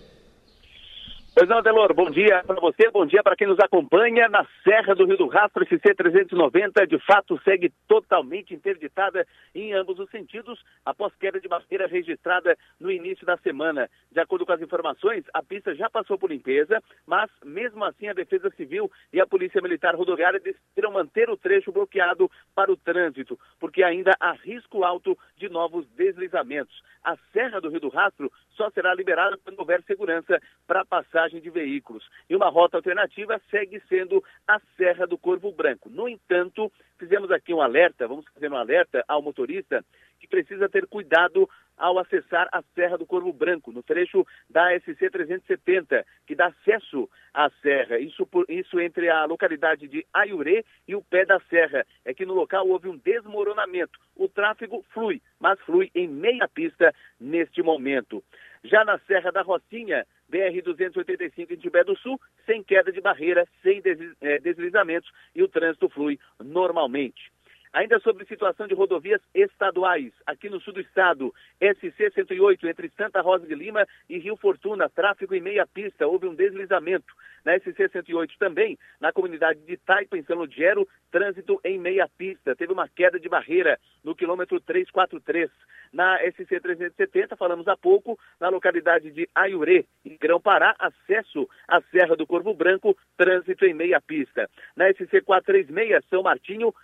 Pois 1.32 1.48
Delor, 1.62 1.94
bom 1.94 2.10
dia 2.10 2.42
para 2.44 2.60
você, 2.60 2.90
bom 2.90 3.06
dia 3.06 3.22
para 3.22 3.36
quem 3.36 3.46
nos 3.46 3.58
acompanha 3.60 4.28
na 4.28 4.44
Serra 4.64 4.96
do 4.96 5.06
Rio 5.06 5.16
do 5.16 5.28
Rastro, 5.28 5.64
SC 5.64 5.94
390, 5.94 6.84
de 6.88 6.98
fato 7.06 7.40
segue 7.44 7.72
totalmente 7.86 8.52
interditada 8.52 9.24
em 9.54 9.72
ambos 9.72 10.00
os 10.00 10.10
sentidos, 10.10 10.60
após 10.84 11.14
queda 11.14 11.40
de 11.40 11.46
barreira 11.46 11.86
registrada 11.86 12.58
no 12.80 12.90
início 12.90 13.24
da 13.24 13.36
semana. 13.36 13.88
De 14.10 14.18
acordo 14.18 14.44
com 14.44 14.52
as 14.52 14.60
informações, 14.60 15.24
a 15.32 15.40
pista 15.40 15.72
já 15.72 15.88
passou 15.88 16.18
por 16.18 16.30
limpeza, 16.30 16.82
mas 17.06 17.30
mesmo 17.44 17.84
assim 17.84 18.08
a 18.08 18.12
Defesa 18.12 18.50
Civil 18.56 18.90
e 19.12 19.20
a 19.20 19.26
Polícia 19.26 19.62
Militar 19.62 19.94
Rodoviária 19.94 20.40
decidiram 20.40 20.90
manter 20.90 21.30
o 21.30 21.36
trecho 21.36 21.70
bloqueado 21.70 22.28
para 22.56 22.72
o 22.72 22.76
trânsito, 22.76 23.38
porque 23.60 23.84
ainda 23.84 24.16
há 24.18 24.32
risco 24.32 24.82
alto 24.82 25.16
de 25.36 25.48
novos 25.48 25.86
deslizamentos. 25.90 26.82
A 27.02 27.16
Serra 27.32 27.60
do 27.60 27.68
Rio 27.68 27.80
do 27.80 27.88
Rastro 27.88 28.30
só 28.50 28.70
será 28.70 28.94
liberada 28.94 29.38
quando 29.42 29.58
houver 29.58 29.82
segurança 29.84 30.40
para 30.66 30.84
passagem 30.84 31.40
de 31.40 31.50
veículos. 31.50 32.08
E 32.28 32.36
uma 32.36 32.48
rota 32.48 32.76
alternativa 32.76 33.40
segue 33.50 33.80
sendo 33.88 34.22
a 34.46 34.60
Serra 34.76 35.06
do 35.06 35.16
Corvo 35.16 35.50
Branco. 35.52 35.88
No 35.88 36.08
entanto, 36.08 36.70
fizemos 36.98 37.30
aqui 37.30 37.54
um 37.54 37.62
alerta, 37.62 38.06
vamos 38.06 38.26
fazer 38.34 38.50
um 38.50 38.56
alerta 38.56 39.02
ao 39.08 39.22
motorista 39.22 39.84
que 40.20 40.28
precisa 40.28 40.68
ter 40.68 40.86
cuidado 40.86 41.48
ao 41.80 41.98
acessar 41.98 42.46
a 42.52 42.62
Serra 42.74 42.98
do 42.98 43.06
Corvo 43.06 43.32
Branco, 43.32 43.72
no 43.72 43.82
trecho 43.82 44.26
da 44.50 44.78
SC 44.78 45.10
370, 45.10 46.04
que 46.26 46.34
dá 46.34 46.48
acesso 46.48 47.08
à 47.32 47.50
serra. 47.62 47.98
Isso, 47.98 48.26
por, 48.26 48.44
isso 48.50 48.78
entre 48.78 49.08
a 49.08 49.24
localidade 49.24 49.88
de 49.88 50.06
Aiurê 50.12 50.62
e 50.86 50.94
o 50.94 51.02
pé 51.02 51.24
da 51.24 51.40
serra. 51.48 51.86
É 52.04 52.12
que 52.12 52.26
no 52.26 52.34
local 52.34 52.68
houve 52.68 52.86
um 52.86 52.98
desmoronamento. 52.98 53.98
O 54.14 54.28
tráfego 54.28 54.84
flui, 54.92 55.22
mas 55.40 55.58
flui 55.60 55.90
em 55.94 56.06
meia 56.06 56.46
pista 56.46 56.94
neste 57.18 57.62
momento. 57.62 58.22
Já 58.62 58.84
na 58.84 58.98
Serra 59.00 59.32
da 59.32 59.40
Rocinha, 59.40 60.06
BR-285 60.30 61.50
em 61.50 61.56
Tibé 61.56 61.82
do 61.82 61.96
Sul, 61.96 62.20
sem 62.44 62.62
queda 62.62 62.92
de 62.92 63.00
barreira, 63.00 63.48
sem 63.62 63.82
eh, 64.20 64.38
deslizamentos 64.40 65.10
e 65.34 65.42
o 65.42 65.48
trânsito 65.48 65.88
flui 65.88 66.18
normalmente. 66.38 67.32
Ainda 67.72 68.00
sobre 68.00 68.26
situação 68.26 68.66
de 68.66 68.74
rodovias 68.74 69.20
estaduais, 69.32 70.12
aqui 70.26 70.50
no 70.50 70.60
sul 70.60 70.74
do 70.74 70.80
estado, 70.80 71.32
SC 71.62 72.10
108 72.12 72.66
entre 72.66 72.90
Santa 72.96 73.20
Rosa 73.20 73.46
de 73.46 73.54
Lima 73.54 73.86
e 74.08 74.18
Rio 74.18 74.36
Fortuna, 74.36 74.88
tráfego 74.88 75.36
em 75.36 75.40
meia 75.40 75.64
pista, 75.68 76.04
houve 76.04 76.26
um 76.26 76.34
deslizamento. 76.34 77.14
Na 77.44 77.56
SC 77.56 77.88
108 77.88 78.34
também, 78.40 78.76
na 79.00 79.12
comunidade 79.12 79.60
de 79.60 79.76
Taipa, 79.76 80.18
em 80.18 80.24
São 80.24 80.36
Lugero, 80.36 80.86
trânsito 81.12 81.60
em 81.64 81.78
meia 81.78 82.08
pista. 82.18 82.56
Teve 82.56 82.72
uma 82.72 82.88
queda 82.88 83.20
de 83.20 83.28
barreira 83.28 83.78
no 84.02 84.16
quilômetro 84.16 84.60
343. 84.60 85.48
Na 85.92 86.18
SC 86.18 86.60
370, 86.60 87.36
falamos 87.36 87.66
há 87.68 87.76
pouco, 87.76 88.18
na 88.40 88.48
localidade 88.48 89.10
de 89.10 89.28
Aiurê, 89.34 89.86
em 90.04 90.16
Grão-Pará, 90.16 90.74
acesso 90.78 91.48
à 91.66 91.80
Serra 91.82 92.16
do 92.16 92.26
Corvo 92.26 92.52
Branco, 92.52 92.96
trânsito 93.16 93.64
em 93.64 93.74
meia 93.74 94.00
pista. 94.00 94.48
Na 94.76 94.92
SC 94.92 95.22
436, 95.24 96.04
São 96.08 96.22
Martinho, 96.22 96.74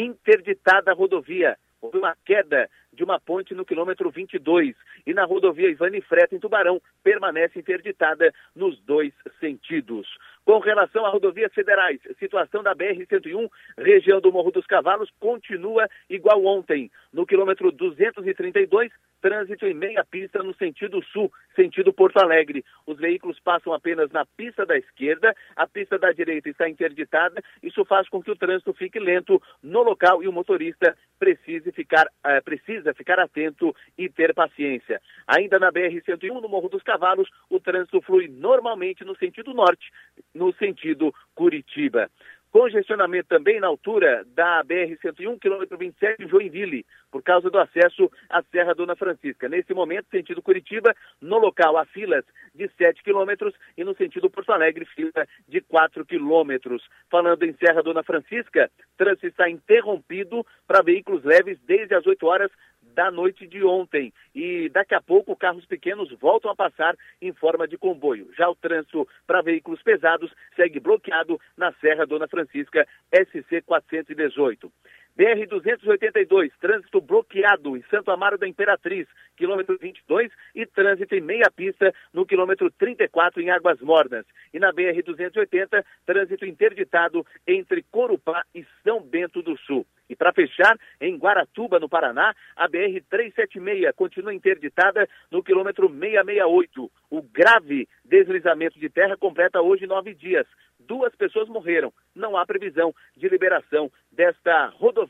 interditada 0.00 0.90
a 0.90 0.94
rodovia. 0.94 1.56
Houve 1.80 1.98
uma 1.98 2.16
queda 2.24 2.68
de 2.92 3.04
uma 3.04 3.20
ponte 3.20 3.54
no 3.54 3.64
quilômetro 3.64 4.10
22 4.10 4.74
e 5.06 5.14
na 5.14 5.24
rodovia 5.24 5.70
Ivane 5.70 6.00
Freta, 6.00 6.34
em 6.34 6.40
Tubarão, 6.40 6.82
permanece 7.04 7.58
interditada 7.58 8.32
nos 8.54 8.80
dois 8.80 9.12
sentidos. 9.38 10.08
Com 10.44 10.58
relação 10.58 11.06
a 11.06 11.10
rodovias 11.10 11.52
federais, 11.52 12.00
situação 12.18 12.62
da 12.62 12.74
BR-101, 12.74 13.48
região 13.78 14.20
do 14.20 14.32
Morro 14.32 14.50
dos 14.50 14.66
Cavalos, 14.66 15.10
continua 15.20 15.88
igual 16.10 16.44
ontem. 16.44 16.90
No 17.12 17.26
quilômetro 17.26 17.70
232, 17.70 18.90
trânsito 19.20 19.66
em 19.66 19.74
meia 19.74 20.04
pista 20.04 20.42
no 20.42 20.54
sentido 20.54 21.02
sul, 21.12 21.30
sentido 21.54 21.92
Porto 21.92 22.18
Alegre. 22.18 22.64
Os 22.86 22.98
veículos 22.98 23.38
passam 23.40 23.72
apenas 23.72 24.10
na 24.10 24.24
pista 24.24 24.64
da 24.64 24.76
esquerda, 24.76 25.34
a 25.56 25.66
pista 25.66 25.98
da 25.98 26.12
direita 26.12 26.48
está 26.48 26.68
interditada. 26.68 27.42
Isso 27.62 27.84
faz 27.84 28.08
com 28.08 28.22
que 28.22 28.30
o 28.30 28.36
trânsito 28.36 28.72
fique 28.72 28.98
lento 28.98 29.40
no 29.62 29.82
local 29.82 30.22
e 30.22 30.28
o 30.28 30.32
motorista 30.32 30.96
precise 31.18 31.72
ficar, 31.72 32.06
uh, 32.06 32.42
precisa 32.44 32.94
ficar 32.94 33.18
atento 33.18 33.74
e 33.96 34.08
ter 34.08 34.34
paciência. 34.34 35.00
Ainda 35.26 35.58
na 35.58 35.72
BR-101, 35.72 36.40
no 36.40 36.48
Morro 36.48 36.68
dos 36.68 36.82
Cavalos, 36.82 37.28
o 37.50 37.60
trânsito 37.60 38.00
flui 38.02 38.28
normalmente 38.28 39.04
no 39.04 39.16
sentido 39.16 39.52
norte, 39.52 39.90
no 40.34 40.52
sentido 40.54 41.12
Curitiba. 41.34 42.10
Congestionamento 42.50 43.28
também 43.28 43.60
na 43.60 43.66
altura 43.66 44.24
da 44.34 44.64
BR-101, 44.64 45.38
quilômetro 45.38 45.76
27, 45.76 46.26
Joinville, 46.26 46.86
por 47.10 47.22
causa 47.22 47.50
do 47.50 47.58
acesso 47.58 48.10
à 48.28 48.42
Serra 48.42 48.74
Dona 48.74 48.96
Francisca. 48.96 49.48
Nesse 49.48 49.74
momento, 49.74 50.08
sentido 50.10 50.40
Curitiba, 50.40 50.94
no 51.20 51.38
local 51.38 51.76
há 51.76 51.84
filas 51.84 52.24
de 52.54 52.66
7 52.78 53.02
quilômetros 53.02 53.54
e 53.76 53.84
no 53.84 53.94
sentido 53.94 54.30
Porto 54.30 54.50
Alegre, 54.50 54.86
fila 54.86 55.26
de 55.46 55.60
4 55.60 56.06
quilômetros. 56.06 56.82
Falando 57.10 57.42
em 57.42 57.52
Serra 57.54 57.82
Dona 57.82 58.02
Francisca, 58.02 58.70
trânsito 58.96 59.26
está 59.26 59.48
interrompido 59.50 60.44
para 60.66 60.82
veículos 60.82 61.24
leves 61.24 61.58
desde 61.66 61.94
as 61.94 62.06
8 62.06 62.26
horas 62.26 62.50
da 62.98 63.12
noite 63.12 63.46
de 63.46 63.62
ontem. 63.62 64.12
E 64.34 64.68
daqui 64.70 64.92
a 64.92 65.00
pouco 65.00 65.36
carros 65.36 65.64
pequenos 65.64 66.10
voltam 66.18 66.50
a 66.50 66.56
passar 66.56 66.96
em 67.22 67.32
forma 67.32 67.68
de 67.68 67.78
comboio. 67.78 68.28
Já 68.36 68.50
o 68.50 68.56
trânsito 68.56 69.06
para 69.24 69.40
veículos 69.40 69.80
pesados 69.84 70.34
segue 70.56 70.80
bloqueado 70.80 71.40
na 71.56 71.72
Serra 71.74 72.04
Dona 72.04 72.26
Francisca 72.26 72.84
SC 73.12 73.62
418. 73.64 74.72
BR-282, 75.18 76.52
trânsito 76.60 77.00
bloqueado 77.00 77.76
em 77.76 77.82
Santo 77.90 78.12
Amaro 78.12 78.38
da 78.38 78.46
Imperatriz, 78.46 79.08
quilômetro 79.36 79.76
22, 79.76 80.30
e 80.54 80.64
trânsito 80.64 81.12
em 81.12 81.20
meia 81.20 81.50
pista 81.50 81.92
no 82.12 82.24
quilômetro 82.24 82.70
34 82.70 83.42
em 83.42 83.50
Águas 83.50 83.80
Mornas. 83.80 84.24
E 84.54 84.60
na 84.60 84.72
BR-280, 84.72 85.84
trânsito 86.06 86.46
interditado 86.46 87.26
entre 87.48 87.82
Corupá 87.90 88.44
e 88.54 88.64
São 88.84 89.02
Bento 89.02 89.42
do 89.42 89.58
Sul. 89.58 89.84
E 90.08 90.14
para 90.14 90.32
fechar, 90.32 90.78
em 91.00 91.16
Guaratuba, 91.16 91.80
no 91.80 91.88
Paraná, 91.88 92.32
a 92.54 92.68
BR-376 92.68 93.92
continua 93.94 94.32
interditada 94.32 95.08
no 95.32 95.42
quilômetro 95.42 95.88
668. 95.88 96.90
O 97.10 97.22
grave 97.22 97.88
deslizamento 98.04 98.78
de 98.78 98.88
terra 98.88 99.16
completa 99.16 99.60
hoje 99.60 99.84
nove 99.84 100.14
dias 100.14 100.46
duas 100.88 101.14
pessoas 101.14 101.48
morreram. 101.48 101.92
Não 102.14 102.36
há 102.36 102.46
previsão 102.46 102.94
de 103.16 103.28
liberação 103.28 103.90
desta 104.10 104.66
rodovia 104.68 105.07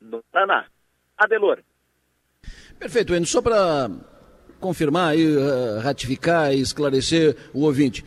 no 0.00 0.22
Paraná. 0.32 0.66
Adelor. 1.16 1.58
Perfeito, 2.78 3.14
Eno. 3.14 3.26
Só 3.26 3.42
para 3.42 3.90
confirmar 4.60 5.16
e 5.16 5.36
uh, 5.36 5.80
ratificar 5.80 6.54
e 6.54 6.60
esclarecer 6.60 7.36
o 7.52 7.64
ouvinte. 7.64 8.04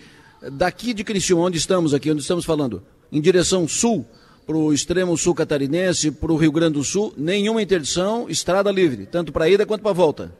Daqui 0.54 0.94
de 0.94 1.04
Criciúma, 1.04 1.44
onde 1.44 1.58
estamos 1.58 1.94
aqui, 1.94 2.10
onde 2.10 2.22
estamos 2.22 2.46
falando, 2.46 2.84
em 3.12 3.22
direção 3.22 3.68
sul, 3.68 4.06
para 4.46 4.58
o 4.58 4.74
extremo 4.74 5.16
sul 5.18 5.36
catarinense, 5.36 6.12
para 6.12 6.32
o 6.32 6.36
Rio 6.36 6.52
Grande 6.52 6.74
do 6.74 6.84
Sul, 6.84 7.14
nenhuma 7.16 7.62
interdição, 7.62 8.28
estrada 8.30 8.72
livre, 8.72 9.06
tanto 9.06 9.32
para 9.32 9.48
ida 9.48 9.66
quanto 9.66 9.84
para 9.84 9.94
volta. 9.94 10.32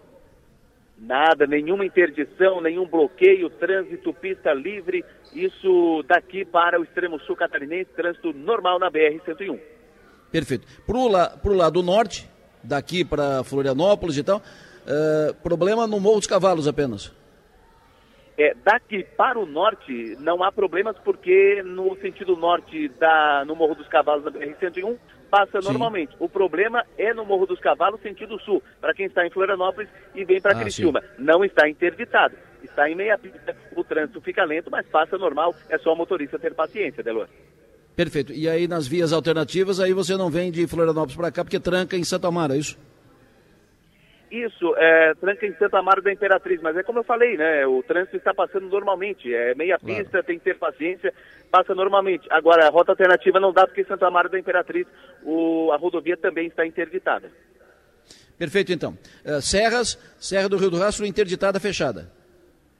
Nada, 0.98 1.48
nenhuma 1.48 1.86
interdição, 1.86 2.62
nenhum 2.62 2.86
bloqueio, 2.86 3.50
trânsito, 3.50 4.14
pista 4.14 4.54
livre. 4.54 5.04
Isso 5.34 6.04
daqui 6.08 6.46
para 6.46 6.80
o 6.80 6.84
extremo 6.84 7.20
sul 7.22 7.36
catarinense, 7.36 7.90
trânsito 7.96 8.34
normal 8.34 8.78
na 8.80 8.92
BR-101. 8.92 9.60
Perfeito. 10.32 10.66
Para 10.86 10.98
o 10.98 11.08
la, 11.08 11.38
lado 11.44 11.84
norte, 11.84 12.30
daqui 12.64 13.04
para 13.04 13.44
Florianópolis 13.44 14.18
e 14.18 14.24
tal, 14.24 14.38
uh, 14.38 15.34
problema 15.44 15.86
no 15.86 16.00
Morro 16.00 16.20
dos 16.20 16.28
Cavalos 16.28 16.68
apenas. 16.68 17.14
É, 18.38 18.56
daqui 18.64 19.04
para 19.04 19.38
o 19.38 19.46
norte 19.46 20.16
não 20.20 20.42
há 20.42 20.52
problemas 20.52 20.98
porque 21.04 21.62
no 21.64 21.96
sentido 21.98 22.36
norte 22.36 22.88
da, 23.00 23.44
no 23.46 23.56
Morro 23.56 23.76
dos 23.76 23.88
Cavalos 23.88 24.24
da 24.24 24.32
BR-101 24.32 24.98
passa 25.30 25.62
Sim. 25.62 25.68
normalmente. 25.68 26.16
O 26.18 26.28
problema 26.28 26.84
é 26.98 27.14
no 27.14 27.26
Morro 27.26 27.46
dos 27.46 27.60
Cavalos, 27.60 28.02
sentido 28.02 28.40
sul, 28.40 28.64
para 28.80 28.94
quem 28.94 29.06
está 29.06 29.26
em 29.26 29.30
Florianópolis 29.30 29.90
e 30.16 30.26
vem 30.26 30.42
para 30.42 30.58
ah, 30.58 30.60
Criciúma. 30.60 31.02
Sim. 31.02 31.08
Não 31.20 31.44
está 31.44 31.70
interditado. 31.70 32.36
Está 32.64 32.90
em 32.90 32.96
meia 32.96 33.18
pista, 33.18 33.56
o 33.76 33.84
trânsito 33.84 34.22
fica 34.22 34.44
lento, 34.44 34.70
mas 34.70 34.86
passa 34.88 35.18
normal, 35.18 35.56
é 35.68 35.78
só 35.80 35.94
o 35.94 35.96
motorista 35.96 36.38
ter 36.38 36.54
paciência, 36.54 37.04
Delor. 37.04 37.28
Perfeito. 38.02 38.34
E 38.34 38.50
aí 38.50 38.68
nas 38.68 38.88
vias 38.88 39.14
alternativas, 39.14 39.80
aí 39.80 39.94
você 39.94 40.18
não 40.18 40.28
vem 40.28 40.52
de 40.52 40.66
Florianópolis 40.66 41.16
para 41.16 41.32
cá 41.32 41.44
porque 41.44 41.60
tranca 41.60 41.96
em 41.96 42.04
Santa 42.04 42.30
Amaro, 42.30 42.54
é 42.54 42.58
isso? 42.58 42.76
Isso, 44.32 44.76
é, 44.76 45.14
tranca 45.22 45.46
em 45.46 45.54
Santa 45.54 45.78
Amaro 45.78 46.02
da 46.02 46.12
Imperatriz, 46.12 46.60
mas 46.64 46.76
é 46.76 46.82
como 46.82 46.98
eu 46.98 47.04
falei, 47.04 47.38
né? 47.38 47.64
O 47.68 47.84
trânsito 47.84 48.18
está 48.18 48.34
passando 48.34 48.68
normalmente, 48.68 49.32
é 49.32 49.54
meia 49.54 49.78
claro. 49.78 50.04
pista, 50.04 50.24
tem 50.24 50.40
que 50.40 50.46
ter 50.46 50.58
paciência, 50.58 51.14
passa 51.52 51.76
normalmente. 51.76 52.26
Agora, 52.32 52.66
a 52.66 52.72
rota 52.72 52.94
alternativa 52.94 53.40
não 53.40 53.54
dá 53.54 53.68
porque 53.68 53.82
em 53.82 53.86
Santa 53.86 54.08
Amaro 54.08 54.30
da 54.30 54.40
Imperatriz 54.40 54.88
o, 55.22 55.72
a 55.72 55.78
rodovia 55.78 56.18
também 56.18 56.48
está 56.48 56.66
interditada. 56.66 57.30
Perfeito, 58.36 58.74
então. 58.74 58.98
Uh, 59.24 59.40
Serras, 59.44 59.96
Serra 60.20 60.50
do 60.50 60.58
Rio 60.58 60.72
do 60.72 60.80
Rastro 60.80 61.06
interditada, 61.06 61.60
fechada. 61.60 62.10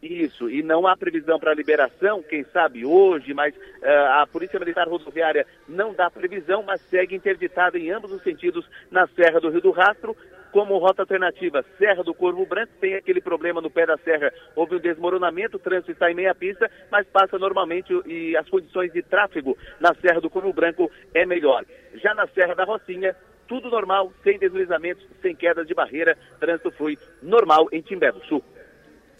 Isso, 0.02 0.50
e 0.50 0.64
não 0.64 0.88
há 0.88 0.98
previsão 0.98 1.40
para 1.40 1.54
liberação, 1.54 2.24
quem 2.24 2.44
sabe 2.46 2.84
hoje, 2.84 3.36
mas 3.36 3.56
uh, 3.56 4.22
a 4.22 4.28
Polícia 4.28 4.60
Militar 4.60 4.88
Rodoviária 4.88 5.46
não 5.70 5.94
dá 5.94 6.10
previsão, 6.10 6.64
mas 6.64 6.82
segue 6.82 7.16
interditada 7.16 7.78
em 7.78 7.92
ambos 7.92 8.12
os 8.12 8.24
sentidos 8.24 8.68
na 8.90 9.06
Serra 9.08 9.40
do 9.40 9.50
Rio 9.50 9.62
do 9.62 9.70
Rastro, 9.70 10.18
como 10.52 10.78
rota 10.80 11.04
alternativa 11.04 11.64
Serra 11.78 12.04
do 12.04 12.14
Corvo 12.14 12.46
Branco, 12.46 12.74
tem 12.82 12.96
aquele 12.96 13.22
problema 13.22 13.62
no 13.62 13.70
pé 13.70 13.86
da 13.86 13.98
serra, 13.98 14.34
houve 14.56 14.76
um 14.76 14.80
desmoronamento, 14.80 15.58
o 15.58 15.60
trânsito 15.60 15.92
está 15.92 16.12
em 16.12 16.16
meia 16.16 16.36
pista, 16.36 16.70
mas 16.92 17.08
passa 17.08 17.40
normalmente 17.40 17.94
e 18.06 18.36
as 18.36 18.50
condições 18.50 18.92
de 18.92 19.02
tráfego 19.02 19.58
na 19.80 19.94
Serra 19.96 20.20
do 20.20 20.30
Corvo 20.30 20.52
Branco 20.52 20.92
é 21.14 21.26
melhor. 21.26 21.64
Já 21.94 22.14
na 22.14 22.28
Serra 22.28 22.56
da 22.56 22.64
Rocinha, 22.64 23.16
tudo 23.48 23.70
normal, 23.70 24.12
sem 24.24 24.38
deslizamentos, 24.40 25.06
sem 25.22 25.36
quedas 25.36 25.68
de 25.68 25.74
barreira, 25.74 26.18
trânsito 26.40 26.72
flui 26.72 26.98
normal 27.22 27.68
em 27.72 27.82
Timbé 27.82 28.12
do 28.12 28.24
Sul. 28.26 28.44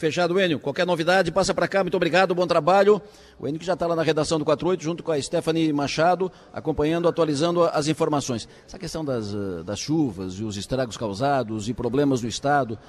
Fechado, 0.02 0.42
Enio. 0.42 0.60
Qualquer 0.60 0.84
novidade, 0.84 1.32
passa 1.32 1.54
para 1.54 1.68
cá. 1.68 1.84
Muito 1.84 1.96
obrigado, 1.96 2.34
bom 2.34 2.48
trabalho. 2.48 3.00
O 3.40 3.48
Enio 3.48 3.60
que 3.60 3.66
já 3.66 3.74
está 3.74 3.86
lá 3.86 3.96
na 3.96 4.02
redação 4.02 4.40
do 4.40 4.44
48, 4.44 4.84
junto 4.84 5.04
com 5.04 5.12
a 5.12 5.22
Stephanie 5.22 5.72
Machado, 5.72 6.32
acompanhando, 6.52 7.08
atualizando 7.08 7.66
as 7.66 7.88
informações. 7.88 8.50
Essa 8.68 8.80
questão 8.80 9.06
das, 9.06 9.32
eh, 9.32 9.62
das 9.64 9.78
chuvas 9.78 10.40
e 10.40 10.44
os 10.44 10.58
estragos 10.58 10.98
causados 10.98 11.70
e 11.70 11.74
problemas 11.76 12.20
no 12.24 12.28
Estado. 12.28 12.80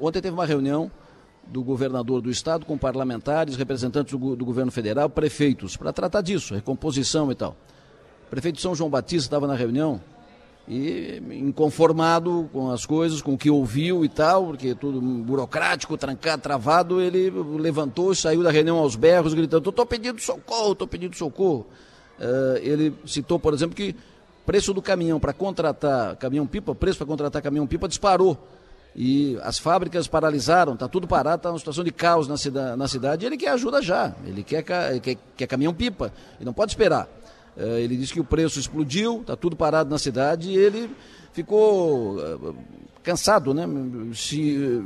Ontem 0.00 0.20
teve 0.20 0.34
uma 0.34 0.44
reunião 0.44 0.90
do 1.46 1.62
governador 1.62 2.20
do 2.20 2.30
Estado 2.32 2.66
com 2.66 2.76
parlamentares, 2.76 3.54
representantes 3.54 4.18
do, 4.18 4.34
do 4.34 4.44
governo 4.44 4.72
federal, 4.72 5.08
prefeitos, 5.08 5.76
para 5.76 5.92
tratar 5.92 6.20
disso, 6.20 6.52
recomposição 6.52 7.30
e 7.30 7.36
tal. 7.36 7.56
O 8.26 8.30
prefeito 8.30 8.60
São 8.60 8.74
João 8.74 8.90
Batista 8.90 9.26
estava 9.28 9.46
na 9.46 9.54
reunião, 9.54 10.00
e 10.66 11.22
inconformado 11.30 12.48
com 12.52 12.70
as 12.70 12.86
coisas, 12.86 13.20
com 13.20 13.34
o 13.34 13.38
que 13.38 13.50
ouviu 13.50 14.04
e 14.04 14.08
tal, 14.08 14.46
porque 14.46 14.74
tudo 14.74 15.00
burocrático, 15.00 15.96
trancado, 15.96 16.42
travado, 16.42 17.00
ele 17.00 17.30
levantou 17.58 18.14
saiu 18.14 18.42
da 18.42 18.50
reunião 18.50 18.78
aos 18.78 18.96
berros, 18.96 19.34
gritando: 19.34 19.68
estou 19.68 19.86
pedindo 19.86 20.20
socorro, 20.20 20.72
estou 20.72 20.88
pedindo 20.88 21.14
socorro. 21.16 21.66
Uh, 22.18 22.58
ele 22.62 22.94
citou, 23.04 23.38
por 23.38 23.52
exemplo, 23.52 23.74
que 23.74 23.94
preço 24.46 24.72
do 24.72 24.80
caminhão 24.80 25.20
para 25.20 25.32
contratar 25.32 26.16
caminhão-pipa, 26.16 26.74
preço 26.74 26.98
para 26.98 27.06
contratar 27.06 27.42
caminhão-pipa 27.42 27.88
disparou. 27.88 28.38
E 28.96 29.36
as 29.42 29.58
fábricas 29.58 30.06
paralisaram, 30.06 30.74
está 30.74 30.86
tudo 30.86 31.08
parado, 31.08 31.36
está 31.36 31.50
uma 31.50 31.58
situação 31.58 31.82
de 31.82 31.90
caos 31.90 32.28
na, 32.28 32.36
cida, 32.36 32.76
na 32.76 32.86
cidade. 32.86 33.26
Ele 33.26 33.36
quer 33.36 33.50
ajuda 33.50 33.82
já, 33.82 34.14
ele 34.24 34.44
quer, 34.44 34.62
quer, 34.62 35.16
quer 35.36 35.46
caminhão-pipa, 35.48 36.12
e 36.40 36.44
não 36.44 36.52
pode 36.52 36.70
esperar. 36.70 37.08
Eh, 37.56 37.82
ele 37.82 37.96
disse 37.96 38.12
que 38.12 38.20
o 38.20 38.24
preço 38.24 38.58
explodiu, 38.58 39.20
está 39.20 39.36
tudo 39.36 39.56
parado 39.56 39.90
na 39.90 39.98
cidade 39.98 40.50
e 40.50 40.56
ele 40.56 40.90
ficou 41.32 42.20
eh, 42.20 42.54
cansado, 43.02 43.54
né? 43.54 43.64
Se 44.14 44.82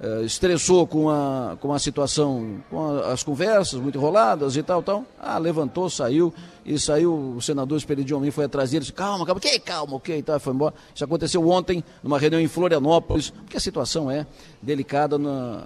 eh, 0.00 0.22
estressou 0.22 0.86
com 0.86 1.10
a, 1.10 1.56
com 1.60 1.72
a 1.72 1.78
situação, 1.80 2.62
com 2.70 2.98
as 3.00 3.24
conversas 3.24 3.80
muito 3.80 3.98
enroladas 3.98 4.56
e 4.56 4.62
tal, 4.62 4.80
tal. 4.80 5.04
Ah, 5.18 5.38
levantou, 5.38 5.90
saiu, 5.90 6.32
e 6.64 6.78
saiu 6.78 7.34
o 7.36 7.42
senador 7.42 7.76
Esperidion 7.76 8.22
foi 8.30 8.44
atrás 8.44 8.70
dele, 8.70 8.82
disse, 8.82 8.92
calma, 8.92 9.26
calma, 9.26 9.40
que 9.40 9.58
calma, 9.58 9.96
ok, 9.96 10.22
tá, 10.22 10.38
foi 10.38 10.54
embora. 10.54 10.72
Isso 10.94 11.02
aconteceu 11.02 11.48
ontem, 11.48 11.82
numa 12.00 12.16
reunião 12.16 12.40
em 12.40 12.46
Florianópolis, 12.46 13.30
porque 13.30 13.56
a 13.56 13.60
situação 13.60 14.08
é 14.08 14.24
delicada. 14.62 15.18
Na, 15.18 15.64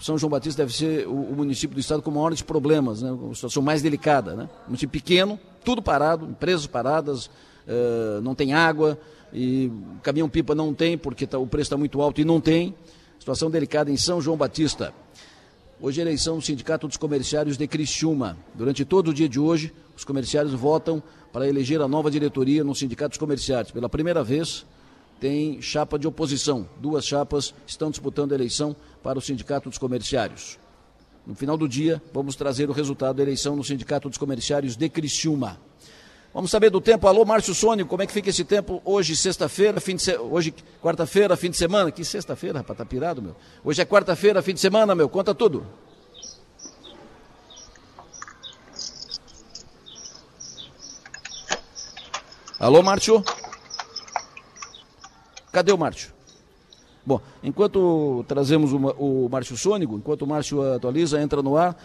São 0.00 0.16
João 0.16 0.30
Batista 0.30 0.62
deve 0.62 0.72
ser 0.72 1.08
o, 1.08 1.14
o 1.14 1.36
município 1.36 1.74
do 1.74 1.80
estado 1.80 2.02
com 2.02 2.10
maiores 2.12 2.40
problemas, 2.40 3.02
né? 3.02 3.10
Uma 3.10 3.34
situação 3.34 3.64
mais 3.64 3.82
delicada, 3.82 4.36
né? 4.36 4.48
Um 4.62 4.66
município 4.66 5.00
pequeno, 5.00 5.40
tudo 5.64 5.82
parado, 5.82 6.24
empresas 6.26 6.68
paradas, 6.68 7.26
uh, 7.26 8.20
não 8.22 8.34
tem 8.34 8.54
água, 8.54 8.96
e 9.32 9.72
caminhão-pipa 10.04 10.54
não 10.54 10.72
tem, 10.72 10.96
porque 10.96 11.26
tá, 11.26 11.36
o 11.36 11.48
preço 11.48 11.66
está 11.66 11.76
muito 11.76 12.00
alto 12.00 12.20
e 12.20 12.24
não 12.24 12.40
tem. 12.40 12.74
Situação 13.22 13.48
delicada 13.48 13.88
em 13.88 13.96
São 13.96 14.20
João 14.20 14.36
Batista. 14.36 14.92
Hoje 15.80 16.00
é 16.00 16.02
eleição 16.02 16.38
do 16.38 16.42
Sindicato 16.42 16.88
dos 16.88 16.96
Comerciários 16.96 17.56
de 17.56 17.68
Criciúma. 17.68 18.36
Durante 18.52 18.84
todo 18.84 19.12
o 19.12 19.14
dia 19.14 19.28
de 19.28 19.38
hoje, 19.38 19.72
os 19.96 20.04
comerciários 20.04 20.52
votam 20.54 21.00
para 21.32 21.46
eleger 21.48 21.80
a 21.80 21.86
nova 21.86 22.10
diretoria 22.10 22.64
no 22.64 22.74
Sindicato 22.74 23.10
dos 23.10 23.18
Comerciários. 23.18 23.70
Pela 23.70 23.88
primeira 23.88 24.24
vez, 24.24 24.66
tem 25.20 25.62
chapa 25.62 26.00
de 26.00 26.08
oposição. 26.08 26.68
Duas 26.80 27.06
chapas 27.06 27.54
estão 27.64 27.92
disputando 27.92 28.32
a 28.32 28.34
eleição 28.34 28.74
para 29.04 29.20
o 29.20 29.22
Sindicato 29.22 29.68
dos 29.68 29.78
Comerciários. 29.78 30.58
No 31.24 31.36
final 31.36 31.56
do 31.56 31.68
dia, 31.68 32.02
vamos 32.12 32.34
trazer 32.34 32.68
o 32.68 32.72
resultado 32.72 33.18
da 33.18 33.22
eleição 33.22 33.54
no 33.54 33.62
Sindicato 33.62 34.08
dos 34.08 34.18
Comerciários 34.18 34.74
de 34.74 34.88
Criciúma. 34.88 35.60
Vamos 36.34 36.50
saber 36.50 36.70
do 36.70 36.80
tempo. 36.80 37.06
Alô, 37.06 37.26
Márcio 37.26 37.54
Sônico, 37.54 37.90
como 37.90 38.02
é 38.02 38.06
que 38.06 38.12
fica 38.12 38.30
esse 38.30 38.42
tempo 38.42 38.80
hoje, 38.86 39.14
sexta-feira, 39.14 39.80
fim 39.80 39.96
de 39.96 40.02
se... 40.02 40.16
hoje, 40.16 40.54
quarta-feira, 40.80 41.36
fim 41.36 41.50
de 41.50 41.58
semana? 41.58 41.90
Que 41.90 42.02
sexta-feira, 42.04 42.60
rapaz, 42.60 42.78
tá 42.78 42.86
pirado, 42.86 43.20
meu. 43.20 43.36
Hoje 43.62 43.82
é 43.82 43.84
quarta-feira, 43.84 44.40
fim 44.40 44.54
de 44.54 44.60
semana, 44.60 44.94
meu. 44.94 45.10
Conta 45.10 45.34
tudo. 45.34 45.66
Alô, 52.58 52.82
Márcio? 52.82 53.22
Cadê 55.52 55.70
o 55.70 55.76
Márcio? 55.76 56.12
Bom, 57.04 57.20
enquanto 57.42 58.24
trazemos 58.26 58.72
o, 58.72 59.28
Márcio 59.28 59.56
Sônico, 59.56 59.96
enquanto 59.96 60.22
o 60.22 60.26
Márcio 60.26 60.62
atualiza, 60.72 61.20
entra 61.20 61.42
no 61.42 61.58
ar, 61.58 61.76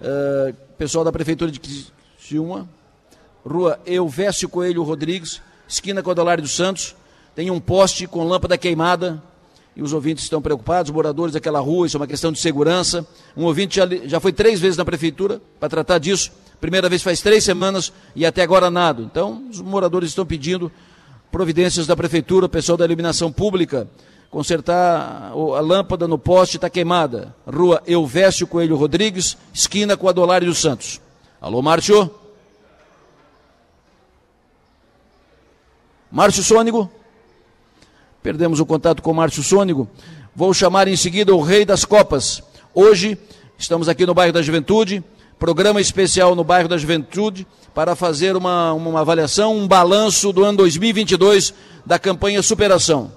uh, 0.00 0.54
pessoal 0.76 1.04
da 1.04 1.12
Prefeitura 1.12 1.50
de 1.50 1.60
Criciúma, 1.60 2.68
rua 3.46 3.78
Elvésio 3.86 4.48
Coelho 4.48 4.82
Rodrigues, 4.82 5.40
esquina 5.68 6.02
Codolário 6.02 6.42
dos 6.42 6.54
Santos, 6.54 6.94
tem 7.34 7.50
um 7.50 7.60
poste 7.60 8.06
com 8.06 8.24
lâmpada 8.24 8.56
queimada, 8.56 9.22
e 9.76 9.82
os 9.82 9.92
ouvintes 9.92 10.24
estão 10.24 10.40
preocupados, 10.40 10.90
os 10.90 10.94
moradores 10.94 11.34
daquela 11.34 11.58
rua, 11.58 11.86
isso 11.86 11.96
é 11.96 12.00
uma 12.00 12.06
questão 12.06 12.30
de 12.30 12.38
segurança. 12.38 13.06
Um 13.36 13.44
ouvinte 13.44 13.76
já, 13.76 13.86
já 14.04 14.20
foi 14.20 14.32
três 14.32 14.60
vezes 14.60 14.76
na 14.76 14.84
prefeitura 14.84 15.40
para 15.58 15.68
tratar 15.68 15.98
disso, 15.98 16.30
primeira 16.60 16.88
vez 16.88 17.02
faz 17.02 17.20
três 17.20 17.42
semanas 17.42 17.92
e 18.14 18.24
até 18.24 18.42
agora 18.42 18.70
nada. 18.70 19.02
Então, 19.02 19.44
os 19.50 19.60
moradores 19.60 20.10
estão 20.10 20.24
pedindo 20.24 20.70
providências 21.30 21.86
da 21.86 21.96
prefeitura, 21.96 22.48
pessoal 22.48 22.78
da 22.78 22.84
iluminação 22.84 23.32
pública, 23.32 23.88
consertar 24.30 25.32
a 25.32 25.60
lâmpada 25.60 26.06
no 26.06 26.18
poste 26.18 26.56
está 26.56 26.70
queimada. 26.70 27.34
Rua 27.44 27.82
Elvésio 27.84 28.46
Coelho 28.46 28.76
Rodrigues, 28.76 29.36
esquina 29.52 29.96
com 29.96 30.08
a 30.08 30.12
Dolário 30.12 30.46
dos 30.46 30.58
Santos. 30.58 31.00
Alô, 31.40 31.60
Márcio? 31.60 32.23
Márcio 36.14 36.44
Sônigo? 36.44 36.88
Perdemos 38.22 38.60
o 38.60 38.64
contato 38.64 39.02
com 39.02 39.12
Márcio 39.12 39.42
Sônigo. 39.42 39.88
Vou 40.32 40.54
chamar 40.54 40.86
em 40.86 40.94
seguida 40.94 41.34
o 41.34 41.40
Rei 41.40 41.64
das 41.64 41.84
Copas. 41.84 42.40
Hoje, 42.72 43.18
estamos 43.58 43.88
aqui 43.88 44.06
no 44.06 44.14
bairro 44.14 44.32
da 44.32 44.40
Juventude, 44.40 45.02
programa 45.40 45.80
especial 45.80 46.36
no 46.36 46.44
bairro 46.44 46.68
da 46.68 46.78
Juventude, 46.78 47.44
para 47.74 47.96
fazer 47.96 48.36
uma, 48.36 48.72
uma 48.74 49.00
avaliação, 49.00 49.56
um 49.56 49.66
balanço 49.66 50.32
do 50.32 50.44
ano 50.44 50.58
2022 50.58 51.52
da 51.84 51.98
campanha 51.98 52.44
Superação. 52.44 53.10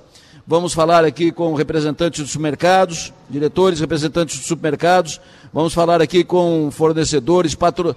Vamos 0.47 0.73
falar 0.73 1.05
aqui 1.05 1.31
com 1.31 1.53
representantes 1.53 2.21
dos 2.21 2.31
supermercados, 2.31 3.13
diretores, 3.29 3.79
representantes 3.79 4.37
dos 4.37 4.47
supermercados. 4.47 5.21
Vamos 5.53 5.71
falar 5.71 6.01
aqui 6.01 6.23
com 6.23 6.71
fornecedores, 6.71 7.53
patro, 7.53 7.95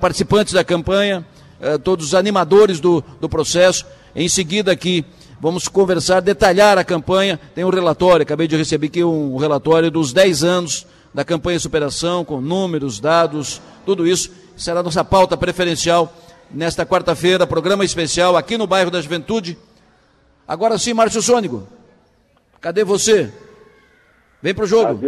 participantes 0.00 0.54
da 0.54 0.64
campanha, 0.64 1.26
eh, 1.60 1.76
todos 1.76 2.06
os 2.06 2.14
animadores 2.14 2.80
do, 2.80 3.04
do 3.20 3.28
processo. 3.28 3.84
Em 4.14 4.28
seguida 4.28 4.72
aqui, 4.72 5.04
vamos 5.40 5.68
conversar, 5.68 6.20
detalhar 6.20 6.78
a 6.78 6.84
campanha. 6.84 7.38
Tem 7.54 7.64
um 7.64 7.70
relatório, 7.70 8.22
acabei 8.22 8.48
de 8.48 8.56
receber 8.56 8.88
aqui 8.88 9.04
um 9.04 9.36
relatório 9.36 9.90
dos 9.90 10.12
10 10.12 10.44
anos 10.44 10.86
da 11.14 11.24
campanha 11.24 11.58
Superação, 11.58 12.24
com 12.24 12.40
números, 12.40 13.00
dados, 13.00 13.60
tudo 13.84 14.06
isso. 14.06 14.32
Será 14.56 14.82
nossa 14.82 15.04
pauta 15.04 15.36
preferencial 15.36 16.12
nesta 16.50 16.84
quarta-feira, 16.84 17.46
programa 17.46 17.84
especial 17.84 18.36
aqui 18.36 18.58
no 18.58 18.66
bairro 18.66 18.90
da 18.90 19.00
Juventude. 19.00 19.56
Agora 20.46 20.76
sim, 20.78 20.92
Márcio 20.92 21.22
Sônico. 21.22 21.66
Cadê 22.60 22.84
você? 22.84 23.32
Vem 24.42 24.54
para 24.54 24.64
o 24.64 24.66
jogo. 24.66 25.00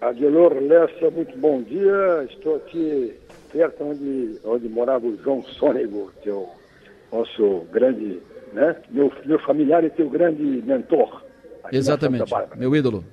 Adelor 0.00 0.54
Lessa, 0.60 1.10
muito 1.10 1.36
bom 1.38 1.62
dia. 1.62 2.26
Estou 2.30 2.56
aqui 2.56 3.14
perto 3.52 3.84
onde, 3.84 4.38
onde 4.44 4.68
morava 4.68 5.06
o 5.06 5.16
João 5.22 5.42
Sônego, 5.58 6.12
teu 6.22 6.48
nosso 7.12 7.66
grande, 7.72 8.20
né? 8.52 8.76
Meu, 8.90 9.12
meu 9.24 9.38
familiar 9.40 9.84
e 9.84 9.90
teu 9.90 10.08
grande 10.08 10.42
mentor. 10.42 11.22
Exatamente, 11.72 12.32
meu 12.56 12.74
ídolo. 12.74 13.04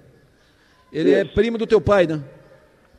Ele 0.92 1.14
é 1.14 1.22
Isso. 1.22 1.32
é 1.32 1.34
primo 1.34 1.58
do 1.58 1.68
teu 1.68 1.82
pai, 1.82 2.08
né? 2.08 2.24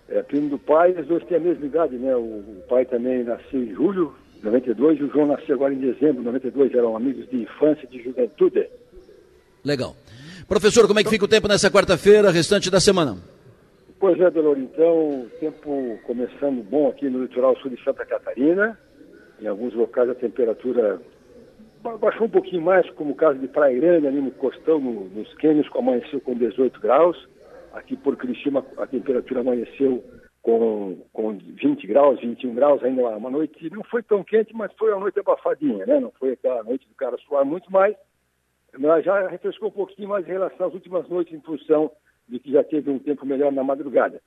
É 0.09 0.23
primo 0.23 0.51
do 0.51 0.59
pai, 0.59 0.93
os 0.93 1.07
dois 1.07 1.25
têm 1.25 1.39
a 1.39 1.41
mesma 1.41 1.67
idade, 1.67 1.97
né? 1.97 2.15
O, 2.15 2.21
o 2.21 2.65
pai 2.69 2.85
também 2.85 3.25
nasceu 3.25 3.61
em 3.63 3.75
julho 3.75 4.15
de 4.37 4.45
92 4.45 5.01
e 5.01 5.05
o 5.05 5.11
João 5.11 5.27
nasceu 5.27 5.55
agora 5.55 5.73
em 5.73 5.79
dezembro 5.79 6.19
de 6.19 6.27
92, 6.27 6.75
eram 6.75 6.97
amigos 6.97 7.29
de 7.31 7.43
infância 7.43 7.85
e 7.85 7.89
de 7.89 8.03
juventude. 8.03 8.69
Legal. 9.65 9.97
Professor, 10.47 10.87
como 10.87 11.01
é 11.01 11.03
que 11.03 11.11
fica 11.11 11.25
o 11.25 11.29
tempo 11.29 11.49
nessa 11.49 11.71
quarta-feira, 11.71 12.31
restante 12.31 12.71
da 12.71 12.79
semana? 12.79 13.17
Pois 13.99 14.21
é, 14.21 14.31
Delor, 14.31 14.59
então, 14.59 15.27
tempo 15.41 15.99
começando 16.07 16.63
bom 16.63 16.89
aqui 16.89 17.09
no 17.09 17.23
litoral 17.23 17.57
sul 17.57 17.71
de 17.71 17.83
Santa 17.83 18.05
Catarina. 18.05 18.79
Em 19.41 19.47
alguns 19.47 19.75
locais 19.75 20.09
a 20.09 20.15
temperatura 20.15 21.01
baixou 22.01 22.27
um 22.27 22.31
pouquinho 22.31 22.63
mais, 22.63 22.89
como 22.91 23.13
o 23.13 23.17
caso 23.17 23.39
de 23.39 23.47
Praia 23.49 23.79
Grande, 23.79 24.07
ali 24.07 24.21
no 24.21 24.31
Costão, 24.33 24.81
no, 24.81 25.09
nos 25.09 25.33
que 25.35 25.47
amanheceu 25.75 26.21
com 26.21 26.35
18 26.35 26.81
graus. 26.81 27.29
Aqui 27.73 27.97
por 27.97 28.17
Criciúma 28.17 28.65
a 28.79 28.87
temperatura 28.87 29.41
amanheceu 29.41 30.03
com, 30.47 30.99
com 31.13 31.37
20 31.37 31.87
graus, 31.89 32.21
21 32.21 32.55
graus, 32.55 32.83
ainda 32.85 33.03
uma 33.03 33.31
noite, 33.31 33.69
não 33.71 33.83
foi 33.83 34.03
tão 34.03 34.23
quente, 34.23 34.55
mas 34.55 34.73
foi 34.79 34.93
uma 34.93 35.01
noite 35.01 35.19
abafadinha, 35.19 35.85
né? 35.85 35.99
Não 35.99 36.13
foi 36.13 36.33
aquela 36.33 36.63
noite 36.63 36.89
do 36.89 36.95
cara 36.95 37.17
suar 37.19 37.45
muito 37.45 37.71
mais, 37.71 37.97
mas 38.79 39.05
já 39.05 39.27
refrescou 39.29 39.69
um 39.69 39.73
pouquinho 39.73 40.09
mais 40.09 40.25
em 40.27 40.31
relação 40.31 40.69
às 40.69 40.75
últimas 40.75 41.09
noites 41.09 41.35
em 41.35 41.41
função 41.41 41.91
de 42.29 42.39
que 42.39 42.53
já 42.53 42.63
teve 42.63 42.91
um 42.91 42.99
tempo 42.99 43.27
melhor 43.27 43.53
na 43.53 43.65
madrugada. 43.65 44.21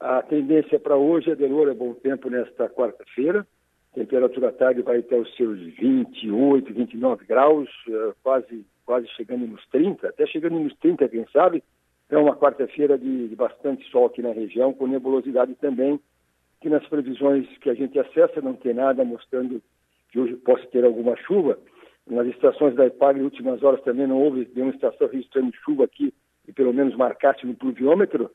A 0.00 0.22
tendência 0.22 0.78
para 0.78 0.96
hoje, 0.96 1.32
Adelor, 1.32 1.68
é 1.68 1.74
bom 1.74 1.92
tempo 1.92 2.30
nesta 2.30 2.68
quarta-feira. 2.68 3.46
Temperatura 3.94 4.52
tarde 4.52 4.82
vai 4.82 4.98
até 4.98 5.16
os 5.16 5.34
seus 5.34 5.58
28, 5.60 6.72
29 6.72 7.24
graus, 7.24 7.68
eh, 7.88 8.12
quase, 8.22 8.64
quase 8.84 9.08
chegando 9.08 9.46
nos 9.46 9.66
30, 9.68 10.08
até 10.08 10.26
chegando 10.26 10.58
nos 10.58 10.74
30, 10.76 11.08
quem 11.08 11.26
sabe. 11.32 11.62
É 12.10 12.16
uma 12.16 12.36
quarta-feira 12.36 12.98
de, 12.98 13.28
de, 13.28 13.36
bastante 13.36 13.88
sol 13.90 14.06
aqui 14.06 14.22
na 14.22 14.32
região, 14.32 14.72
com 14.72 14.86
nebulosidade 14.86 15.54
também, 15.56 16.00
que 16.60 16.68
nas 16.68 16.86
previsões 16.86 17.46
que 17.58 17.68
a 17.70 17.74
gente 17.74 17.98
acessa 17.98 18.40
não 18.40 18.54
tem 18.54 18.74
nada 18.74 19.04
mostrando 19.04 19.62
que 20.10 20.18
hoje 20.18 20.36
possa 20.36 20.66
ter 20.66 20.84
alguma 20.84 21.16
chuva. 21.16 21.58
Nas 22.06 22.26
estações 22.28 22.74
da 22.74 22.86
EPAG, 22.86 23.18
em 23.18 23.24
últimas 23.24 23.62
horas 23.62 23.82
também 23.82 24.06
não 24.06 24.22
houve 24.22 24.50
nenhuma 24.54 24.74
estação 24.74 25.08
registrando 25.08 25.54
chuva 25.64 25.84
aqui, 25.84 26.12
e 26.46 26.52
pelo 26.52 26.72
menos 26.72 26.96
marcasse 26.96 27.46
no 27.46 27.54
pluviômetro. 27.54 28.30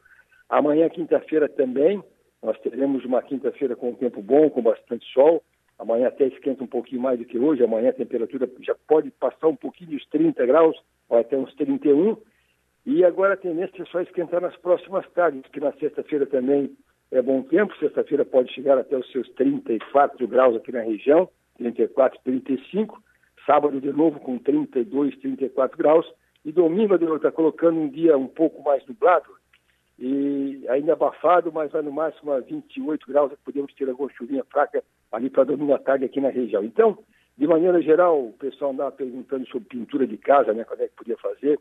Amanhã, 0.47 0.87
quinta-feira, 0.89 1.49
também, 1.49 2.03
nós 2.43 2.59
teremos 2.59 3.05
uma 3.05 3.21
quinta-feira 3.21 3.75
com 3.75 3.91
um 3.91 3.95
tempo 3.95 4.21
bom, 4.21 4.49
com 4.49 4.61
bastante 4.61 5.05
sol. 5.13 5.41
Amanhã 5.79 6.09
até 6.09 6.27
esquenta 6.27 6.63
um 6.63 6.67
pouquinho 6.67 7.01
mais 7.01 7.17
do 7.17 7.25
que 7.25 7.39
hoje. 7.39 7.63
Amanhã 7.63 7.89
a 7.89 7.93
temperatura 7.93 8.49
já 8.61 8.75
pode 8.87 9.09
passar 9.11 9.47
um 9.47 9.55
pouquinho 9.55 9.91
dos 9.91 10.05
30 10.07 10.45
graus, 10.45 10.77
ou 11.07 11.17
até 11.17 11.37
uns 11.37 11.53
31. 11.55 12.17
E 12.85 13.03
agora 13.05 13.35
a 13.35 13.37
tendência 13.37 13.81
é 13.81 13.85
só 13.85 14.01
esquentar 14.01 14.41
nas 14.41 14.55
próximas 14.57 15.09
tardes, 15.11 15.41
que 15.53 15.59
na 15.61 15.71
sexta-feira 15.73 16.25
também 16.25 16.75
é 17.11 17.21
bom 17.21 17.41
tempo. 17.43 17.75
Sexta-feira 17.77 18.25
pode 18.25 18.51
chegar 18.53 18.77
até 18.77 18.97
os 18.97 19.09
seus 19.11 19.29
34 19.29 20.27
graus 20.27 20.55
aqui 20.57 20.71
na 20.71 20.81
região, 20.81 21.29
34, 21.57 22.19
35. 22.23 23.01
Sábado 23.45 23.79
de 23.79 23.91
novo 23.91 24.19
com 24.19 24.37
32, 24.37 25.17
34 25.17 25.77
graus. 25.77 26.05
E 26.43 26.51
domingo, 26.51 26.95
está 27.15 27.31
colocando 27.31 27.79
um 27.79 27.87
dia 27.87 28.17
um 28.17 28.27
pouco 28.27 28.61
mais 28.63 28.85
nublado, 28.85 29.29
e 29.99 30.65
ainda 30.69 30.93
abafado, 30.93 31.51
mas 31.51 31.71
vai 31.71 31.81
no 31.81 31.91
máximo 31.91 32.31
a 32.31 32.39
28 32.39 33.07
graus, 33.07 33.31
podemos 33.43 33.73
ter 33.73 33.89
alguma 33.89 34.11
chuvinha 34.13 34.43
fraca 34.45 34.83
ali 35.11 35.29
para 35.29 35.43
domingo 35.43 35.73
à 35.73 35.79
tarde 35.79 36.05
aqui 36.05 36.19
na 36.19 36.29
região. 36.29 36.63
Então, 36.63 36.97
de 37.37 37.47
maneira 37.47 37.81
geral, 37.81 38.25
o 38.25 38.33
pessoal 38.33 38.71
andava 38.71 38.91
perguntando 38.91 39.47
sobre 39.47 39.69
pintura 39.69 40.07
de 40.07 40.17
casa, 40.17 40.53
né, 40.53 40.63
quando 40.63 40.81
é 40.81 40.87
que 40.87 40.95
podia 40.95 41.17
fazer 41.17 41.59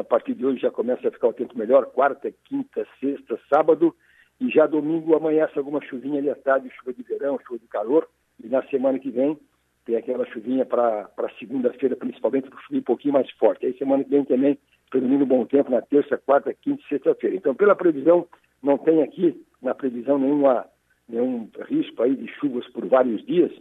a 0.00 0.04
partir 0.04 0.34
de 0.34 0.44
hoje 0.44 0.60
já 0.60 0.70
começa 0.70 1.06
a 1.06 1.10
ficar 1.10 1.28
o 1.28 1.32
tempo 1.32 1.56
melhor, 1.56 1.86
quarta, 1.86 2.32
quinta, 2.44 2.86
sexta, 2.98 3.38
sábado, 3.52 3.94
e 4.40 4.50
já 4.50 4.66
domingo 4.66 5.14
amanhece 5.14 5.56
alguma 5.56 5.80
chuvinha 5.82 6.18
ali 6.18 6.28
à 6.28 6.34
tarde, 6.34 6.70
chuva 6.70 6.92
de 6.92 7.02
verão, 7.02 7.38
chuva 7.46 7.58
de 7.58 7.68
calor, 7.68 8.08
e 8.42 8.48
na 8.48 8.62
semana 8.64 8.98
que 8.98 9.10
vem 9.10 9.38
tem 9.84 9.96
aquela 9.96 10.26
chuvinha 10.26 10.64
para 10.64 11.08
segunda-feira, 11.38 11.94
principalmente, 11.94 12.48
para 12.48 12.60
subir 12.62 12.78
um 12.78 12.82
pouquinho 12.82 13.14
mais 13.14 13.30
forte. 13.32 13.66
Aí 13.66 13.76
semana 13.76 14.02
que 14.02 14.10
vem 14.10 14.24
também 14.24 14.58
predomina 14.90 15.24
um 15.24 15.26
bom 15.26 15.44
tempo 15.44 15.70
na 15.70 15.82
terça, 15.82 16.16
quarta, 16.18 16.54
quinta 16.54 16.82
e 16.84 16.88
sexta-feira. 16.88 17.36
Então, 17.36 17.54
pela 17.54 17.74
previsão, 17.74 18.26
não 18.62 18.78
tem 18.78 19.02
aqui 19.02 19.44
na 19.60 19.74
previsão 19.74 20.18
nenhuma, 20.18 20.66
nenhum 21.08 21.48
risco 21.68 22.02
aí 22.02 22.14
de 22.14 22.28
chuvas 22.34 22.66
por 22.68 22.86
vários 22.86 23.24
dias, 23.24 23.52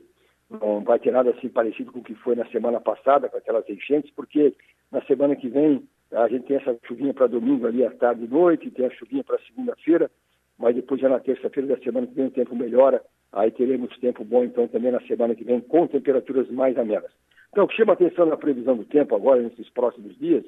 não 0.50 0.82
vai 0.82 1.00
ter 1.00 1.12
nada 1.12 1.32
assim 1.32 1.50
parecido 1.50 1.92
com 1.92 2.00
o 2.00 2.04
que 2.04 2.14
foi 2.16 2.36
na 2.36 2.46
semana 2.48 2.80
passada, 2.80 3.30
com 3.30 3.38
aquelas 3.38 3.68
enchentes, 3.70 4.12
porque 4.16 4.54
na 4.92 5.02
semana 5.04 5.36
que 5.36 5.48
vem 5.48 5.84
a 6.12 6.28
gente 6.28 6.46
tem 6.46 6.58
essa 6.58 6.78
chuvinha 6.88 7.14
para 7.14 7.28
domingo 7.28 7.66
ali 7.66 7.84
à 7.84 7.90
tarde 7.90 8.26
e 8.26 8.28
noite, 8.28 8.70
tem 8.70 8.86
a 8.86 8.92
chuvinha 8.92 9.24
para 9.24 9.40
segunda-feira, 9.40 10.12
mas 10.60 10.76
depois 10.76 11.02
já 11.02 11.10
na 11.10 11.20
terça-feira 11.20 11.76
da 11.76 11.84
semana 11.84 12.06
que 12.06 12.14
vem 12.14 12.28
o 12.28 12.32
tempo 12.32 12.56
melhora, 12.56 13.02
aí 13.32 13.50
teremos 13.50 13.98
tempo 13.98 14.24
bom 14.24 14.44
então 14.44 14.68
também 14.68 14.92
na 14.92 15.02
semana 15.02 15.34
que 15.34 15.44
vem 15.44 15.60
com 15.60 15.88
temperaturas 15.88 16.50
mais 16.52 16.78
amenas. 16.78 17.12
Então, 17.52 17.66
o 17.66 17.68
que 17.68 17.76
chama 17.76 17.94
atenção 17.94 18.26
na 18.26 18.38
previsão 18.38 18.76
do 18.76 18.86
tempo 18.86 19.16
agora, 19.16 19.42
nesses 19.42 19.70
próximos 19.70 20.18
dias, 20.18 20.44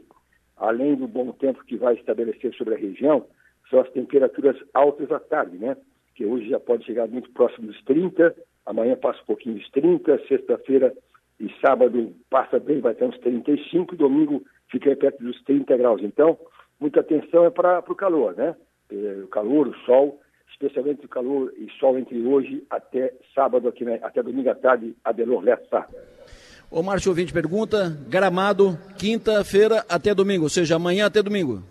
além 0.57 0.95
do 0.95 1.07
bom 1.07 1.31
tempo 1.31 1.63
que 1.65 1.77
vai 1.77 1.95
estabelecer 1.95 2.53
sobre 2.55 2.75
a 2.75 2.77
região, 2.77 3.25
são 3.69 3.79
as 3.79 3.89
temperaturas 3.91 4.55
altas 4.73 5.11
à 5.11 5.19
tarde, 5.19 5.57
né? 5.57 5.75
Que 6.15 6.25
hoje 6.25 6.49
já 6.49 6.59
pode 6.59 6.85
chegar 6.85 7.07
muito 7.07 7.29
próximo 7.31 7.67
dos 7.67 7.83
30, 7.83 8.35
amanhã 8.65 8.95
passa 8.95 9.21
um 9.21 9.25
pouquinho 9.25 9.55
dos 9.55 9.69
30, 9.71 10.27
sexta-feira 10.27 10.93
e 11.39 11.51
sábado 11.59 12.13
passa 12.29 12.59
bem, 12.59 12.79
vai 12.79 12.93
ter 12.93 13.05
uns 13.05 13.17
35, 13.19 13.95
domingo 13.95 14.43
fica 14.69 14.95
perto 14.95 15.23
dos 15.23 15.41
30 15.43 15.75
graus. 15.77 16.01
Então, 16.01 16.37
muita 16.79 17.01
atenção 17.01 17.45
é 17.45 17.49
para 17.49 17.79
o 17.79 17.95
calor, 17.95 18.35
né? 18.35 18.55
É, 18.89 19.23
o 19.23 19.27
calor, 19.27 19.67
o 19.67 19.75
sol, 19.79 20.21
especialmente 20.51 21.05
o 21.05 21.09
calor 21.09 21.51
e 21.57 21.69
sol 21.79 21.97
entre 21.97 22.21
hoje 22.21 22.65
até 22.69 23.13
sábado, 23.33 23.67
aqui, 23.67 23.83
né? 23.83 23.99
até 24.01 24.23
domingo 24.23 24.49
à 24.49 24.55
tarde, 24.55 24.95
a 25.03 25.11
Belor 25.11 25.43
Lessa. 25.43 25.87
O 26.75 26.83
Márcio 26.83 27.11
Ouvinte 27.11 27.31
pergunta, 27.31 27.97
Gramado, 28.09 28.77
quinta-feira 28.97 29.85
até 29.88 30.13
domingo, 30.13 30.43
ou 30.43 30.49
seja, 30.49 30.75
amanhã 30.75 31.05
até 31.05 31.23
domingo. 31.23 31.63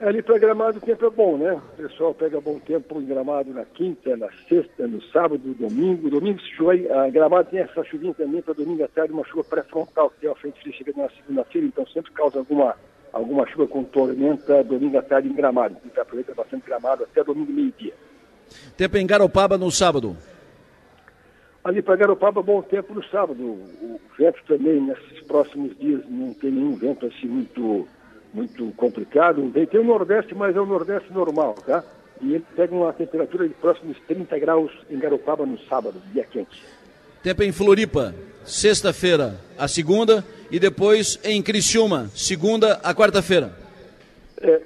É, 0.00 0.08
ali 0.08 0.22
para 0.22 0.38
Gramado 0.38 0.78
o 0.78 0.80
tempo 0.80 1.04
é 1.04 1.10
bom, 1.10 1.36
né? 1.36 1.52
O 1.52 1.82
pessoal 1.82 2.14
pega 2.14 2.40
bom 2.40 2.58
tempo 2.58 2.98
em 2.98 3.04
Gramado 3.04 3.52
na 3.52 3.66
quinta, 3.66 4.16
na 4.16 4.28
sexta, 4.48 4.86
no 4.86 5.02
sábado, 5.12 5.42
domingo. 5.60 6.08
Domingo 6.08 6.40
se 6.40 6.50
chove, 6.56 6.90
a 6.90 7.10
Gramado 7.10 7.50
tem 7.50 7.60
essa 7.60 7.84
chuvinha 7.84 8.14
também 8.14 8.40
para 8.40 8.54
domingo 8.54 8.82
à 8.82 8.88
tarde, 8.88 9.12
uma 9.12 9.22
chuva 9.26 9.44
pré-frontal, 9.44 10.10
que 10.18 10.26
é 10.26 10.30
a 10.30 10.34
frente 10.34 10.62
fria 10.62 10.72
chegando 10.72 10.96
na 10.96 11.10
segunda-feira, 11.10 11.66
então 11.66 11.86
sempre 11.88 12.10
causa 12.12 12.38
alguma, 12.38 12.74
alguma 13.12 13.46
chuva 13.46 13.66
com 13.66 13.84
tormenta 13.84 14.64
domingo 14.64 14.96
à 14.96 15.02
tarde 15.02 15.28
em 15.28 15.34
Gramado. 15.34 15.76
Então 15.84 16.02
aproveita 16.02 16.32
bastante 16.34 16.64
Gramado 16.64 17.04
até 17.04 17.22
domingo 17.22 17.52
meio-dia. 17.52 17.92
Tempo 18.78 18.96
em 18.96 19.06
Garopaba 19.06 19.58
no 19.58 19.70
sábado. 19.70 20.16
Ali 21.66 21.82
para 21.82 21.96
Garopaba, 21.96 22.40
bom 22.40 22.62
tempo 22.62 22.94
no 22.94 23.04
sábado. 23.06 23.42
O 23.42 24.00
vento 24.16 24.38
também, 24.46 24.80
nesses 24.80 25.20
próximos 25.26 25.76
dias, 25.76 26.00
não 26.08 26.32
tem 26.32 26.52
nenhum 26.52 26.76
vento 26.76 27.06
assim 27.06 27.26
muito 27.26 27.88
muito 28.32 28.70
complicado. 28.76 29.50
Tem 29.50 29.80
o 29.80 29.84
Nordeste, 29.84 30.32
mas 30.32 30.54
é 30.54 30.60
o 30.60 30.66
Nordeste 30.66 31.12
normal, 31.12 31.54
tá? 31.54 31.82
E 32.20 32.34
ele 32.34 32.44
pega 32.54 32.72
uma 32.72 32.92
temperatura 32.92 33.48
de 33.48 33.54
próximos 33.54 33.96
30 34.06 34.38
graus 34.38 34.70
em 34.88 34.96
Garopaba 34.96 35.44
no 35.44 35.58
sábado, 35.64 36.00
dia 36.12 36.24
quente. 36.24 36.62
Tempo 37.20 37.42
em 37.42 37.50
Floripa, 37.50 38.14
sexta-feira 38.44 39.40
a 39.58 39.66
segunda 39.66 40.24
e 40.52 40.60
depois 40.60 41.18
em 41.24 41.42
Criciúma, 41.42 42.08
segunda 42.14 42.74
a 42.74 42.94
quarta-feira. 42.94 43.52
É, 44.40 44.60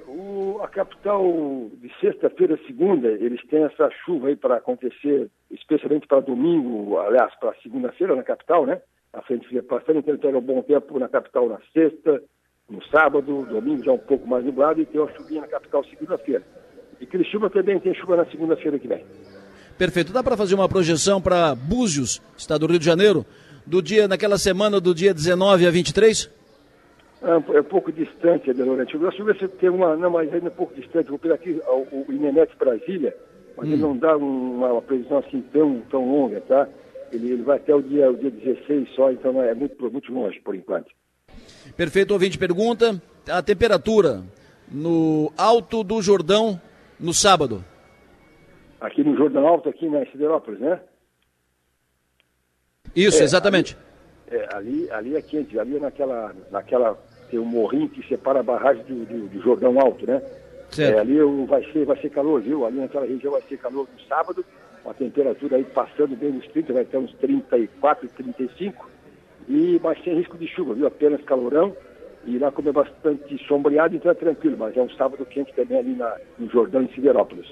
a 0.63 0.67
capital 0.67 1.23
de 1.81 1.91
sexta-feira, 1.99 2.59
segunda, 2.67 3.07
eles 3.07 3.41
têm 3.47 3.63
essa 3.63 3.89
chuva 4.05 4.27
aí 4.27 4.35
para 4.35 4.57
acontecer, 4.57 5.29
especialmente 5.49 6.07
para 6.07 6.19
domingo, 6.19 6.97
aliás, 6.99 7.33
para 7.39 7.53
segunda-feira 7.61 8.15
na 8.15 8.23
capital, 8.23 8.65
né? 8.65 8.81
A 9.13 9.21
frente 9.21 9.47
fria 9.47 9.63
passando, 9.63 9.99
então 9.99 10.17
pega 10.17 10.37
um 10.37 10.41
bom 10.41 10.61
tempo 10.61 10.97
na 10.99 11.09
capital 11.09 11.49
na 11.49 11.59
sexta, 11.73 12.21
no 12.69 12.83
sábado, 12.85 13.45
domingo 13.45 13.83
já 13.83 13.91
um 13.91 13.97
pouco 13.97 14.27
mais 14.27 14.45
nublado 14.45 14.81
e 14.81 14.85
tem 14.85 15.01
uma 15.01 15.11
chuvinha 15.11 15.41
na 15.41 15.47
capital 15.47 15.83
segunda-feira. 15.85 16.43
E 16.99 17.05
Criciúma 17.05 17.49
também 17.49 17.79
tem 17.79 17.93
chuva 17.95 18.15
na 18.15 18.25
segunda-feira 18.25 18.79
que 18.79 18.87
vem. 18.87 19.03
Perfeito. 19.77 20.13
Dá 20.13 20.23
para 20.23 20.37
fazer 20.37 20.55
uma 20.55 20.69
projeção 20.69 21.21
para 21.21 21.55
Búzios, 21.55 22.21
estado 22.37 22.67
do 22.67 22.71
Rio 22.71 22.79
de 22.79 22.85
Janeiro, 22.85 23.25
do 23.65 23.81
dia, 23.81 24.07
naquela 24.07 24.37
semana 24.37 24.79
do 24.79 24.93
dia 24.93 25.13
19 25.13 25.65
a 25.65 25.71
23? 25.71 26.40
É, 27.21 27.57
é 27.57 27.61
um 27.61 27.63
pouco 27.63 27.91
distante, 27.91 28.49
Adelorante. 28.49 28.97
Deixa 28.97 29.21
eu 29.21 29.25
ver 29.25 29.37
se 29.37 29.47
tem 29.47 29.69
uma. 29.69 29.95
Não, 29.95 30.09
mas 30.09 30.33
ainda 30.33 30.47
é 30.47 30.51
um 30.51 30.55
pouco 30.55 30.73
distante. 30.73 31.09
Vou 31.09 31.19
pegar 31.19 31.35
aqui 31.35 31.61
o, 31.67 32.05
o 32.07 32.11
Inemet 32.11 32.51
Brasília, 32.57 33.15
mas 33.55 33.67
hum. 33.67 33.73
ele 33.73 33.81
não 33.81 33.97
dá 33.97 34.17
uma, 34.17 34.73
uma, 34.73 34.81
previsão 34.81 35.19
assim 35.19 35.41
tão, 35.53 35.81
tão 35.89 36.09
longa, 36.09 36.41
tá? 36.41 36.67
Ele, 37.11 37.31
ele 37.31 37.43
vai 37.43 37.57
até 37.57 37.75
o 37.75 37.81
dia, 37.81 38.09
o 38.09 38.17
dia 38.17 38.31
16 38.31 38.89
só, 38.95 39.11
então 39.11 39.41
é 39.41 39.53
muito, 39.53 39.91
muito 39.91 40.11
longe 40.13 40.39
por 40.39 40.55
enquanto. 40.55 40.89
Perfeito, 41.75 42.11
ouvinte 42.11 42.37
pergunta. 42.37 43.01
A 43.29 43.41
temperatura 43.41 44.23
no 44.71 45.31
Alto 45.37 45.83
do 45.83 46.01
Jordão 46.01 46.59
no 46.99 47.13
sábado. 47.13 47.63
Aqui 48.79 49.03
no 49.03 49.15
Jordão 49.15 49.45
Alto, 49.45 49.69
aqui 49.69 49.87
na 49.87 50.03
Siderópolis, 50.05 50.59
né? 50.59 50.79
Isso, 52.95 53.21
é, 53.21 53.23
exatamente. 53.23 53.77
Ali, 54.31 54.37
é, 54.37 54.55
ali, 54.55 54.91
ali 54.91 55.15
é 55.15 55.21
quente, 55.21 55.59
ali 55.59 55.77
é 55.77 55.79
naquela, 55.79 56.33
naquela. 56.49 56.97
Tem 57.31 57.39
um 57.39 57.45
morrinho 57.45 57.89
que 57.89 58.07
separa 58.07 58.41
a 58.41 58.43
barragem 58.43 58.83
do, 58.83 59.05
do, 59.05 59.27
do 59.29 59.41
Jordão 59.41 59.79
Alto, 59.79 60.05
né? 60.05 60.21
Certo. 60.69 60.97
É, 60.97 60.99
ali 60.99 61.17
vai 61.47 61.63
ser, 61.71 61.85
vai 61.85 61.99
ser 61.99 62.09
calor, 62.09 62.41
viu? 62.41 62.65
Ali 62.65 62.77
naquela 62.77 63.05
região 63.05 63.31
vai 63.31 63.41
ser 63.41 63.57
calor 63.57 63.87
no 63.91 64.07
sábado, 64.07 64.45
a 64.85 64.93
temperatura 64.93 65.57
aí 65.57 65.63
passando 65.63 66.15
bem 66.15 66.31
nos 66.31 66.47
30, 66.47 66.73
vai 66.73 66.85
ter 66.85 66.97
uns 66.97 67.13
34, 67.15 68.07
35 68.09 68.89
e, 69.47 69.79
mas 69.83 70.01
sem 70.03 70.15
risco 70.15 70.37
de 70.37 70.47
chuva, 70.47 70.73
viu? 70.73 70.87
Apenas 70.87 71.21
calorão. 71.23 71.75
E 72.25 72.37
lá 72.37 72.51
como 72.51 72.69
é 72.69 72.71
bastante 72.71 73.35
sombreado, 73.47 73.95
então 73.95 74.11
é 74.11 74.13
tranquilo, 74.13 74.55
mas 74.57 74.77
é 74.77 74.81
um 74.81 74.89
sábado 74.91 75.25
quente 75.25 75.51
também 75.53 75.79
ali 75.79 75.95
na, 75.95 76.15
no 76.37 76.47
Jordão, 76.49 76.83
em 76.83 76.93
Siderópolis. 76.93 77.47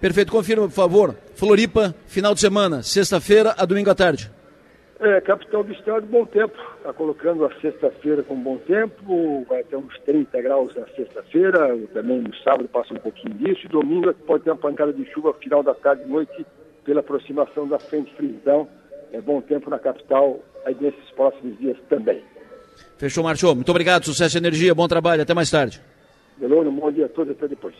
Perfeito, 0.00 0.32
confirma, 0.32 0.66
por 0.66 0.74
favor. 0.74 1.14
Floripa, 1.34 1.94
final 2.06 2.32
de 2.32 2.40
semana, 2.40 2.82
sexta-feira 2.82 3.54
a 3.58 3.66
domingo 3.66 3.90
à 3.90 3.94
tarde. 3.94 4.30
É, 5.00 5.20
capital 5.20 5.62
do 5.62 5.72
estado, 5.72 6.06
bom 6.06 6.26
tempo. 6.26 6.56
Está 6.78 6.92
colocando 6.92 7.44
a 7.44 7.60
sexta-feira 7.60 8.24
com 8.24 8.34
bom 8.34 8.58
tempo, 8.58 9.44
vai 9.48 9.62
ter 9.62 9.76
uns 9.76 9.96
30 10.00 10.42
graus 10.42 10.74
na 10.74 10.86
sexta-feira, 10.88 11.78
também 11.92 12.20
no 12.20 12.34
sábado 12.38 12.68
passa 12.68 12.94
um 12.94 12.98
pouquinho 12.98 13.34
disso, 13.34 13.64
e 13.64 13.68
domingo 13.68 14.12
pode 14.26 14.42
ter 14.42 14.50
uma 14.50 14.56
pancada 14.56 14.92
de 14.92 15.04
chuva 15.12 15.32
final 15.34 15.62
da 15.62 15.72
tarde 15.72 16.02
e 16.04 16.08
noite 16.08 16.44
pela 16.84 16.98
aproximação 16.98 17.68
da 17.68 17.78
frente 17.78 18.12
fria. 18.16 18.30
Então, 18.30 18.68
é 19.12 19.20
bom 19.20 19.40
tempo 19.40 19.70
na 19.70 19.78
capital 19.78 20.40
aí 20.64 20.76
nesses 20.80 21.10
próximos 21.10 21.56
dias 21.58 21.76
também. 21.88 22.20
Fechou, 22.96 23.22
Marchou. 23.22 23.54
Muito 23.54 23.70
obrigado, 23.70 24.04
sucesso 24.04 24.36
e 24.36 24.38
energia, 24.38 24.74
bom 24.74 24.88
trabalho, 24.88 25.22
até 25.22 25.32
mais 25.32 25.48
tarde. 25.50 25.80
Delano, 26.36 26.72
bom 26.72 26.90
dia 26.90 27.06
a 27.06 27.08
todos, 27.08 27.32
até 27.32 27.46
depois. 27.46 27.74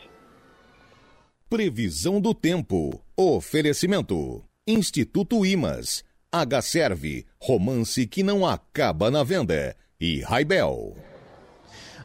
Previsão 1.49 2.21
do 2.21 2.33
tempo. 2.33 3.01
Oferecimento. 3.17 4.41
Instituto 4.65 5.45
Imas. 5.45 6.07
H-Serve. 6.31 7.25
Romance 7.41 8.05
que 8.05 8.21
não 8.21 8.45
acaba 8.45 9.09
na 9.09 9.23
venda. 9.23 9.75
E 9.99 10.21
Raibel. 10.21 10.95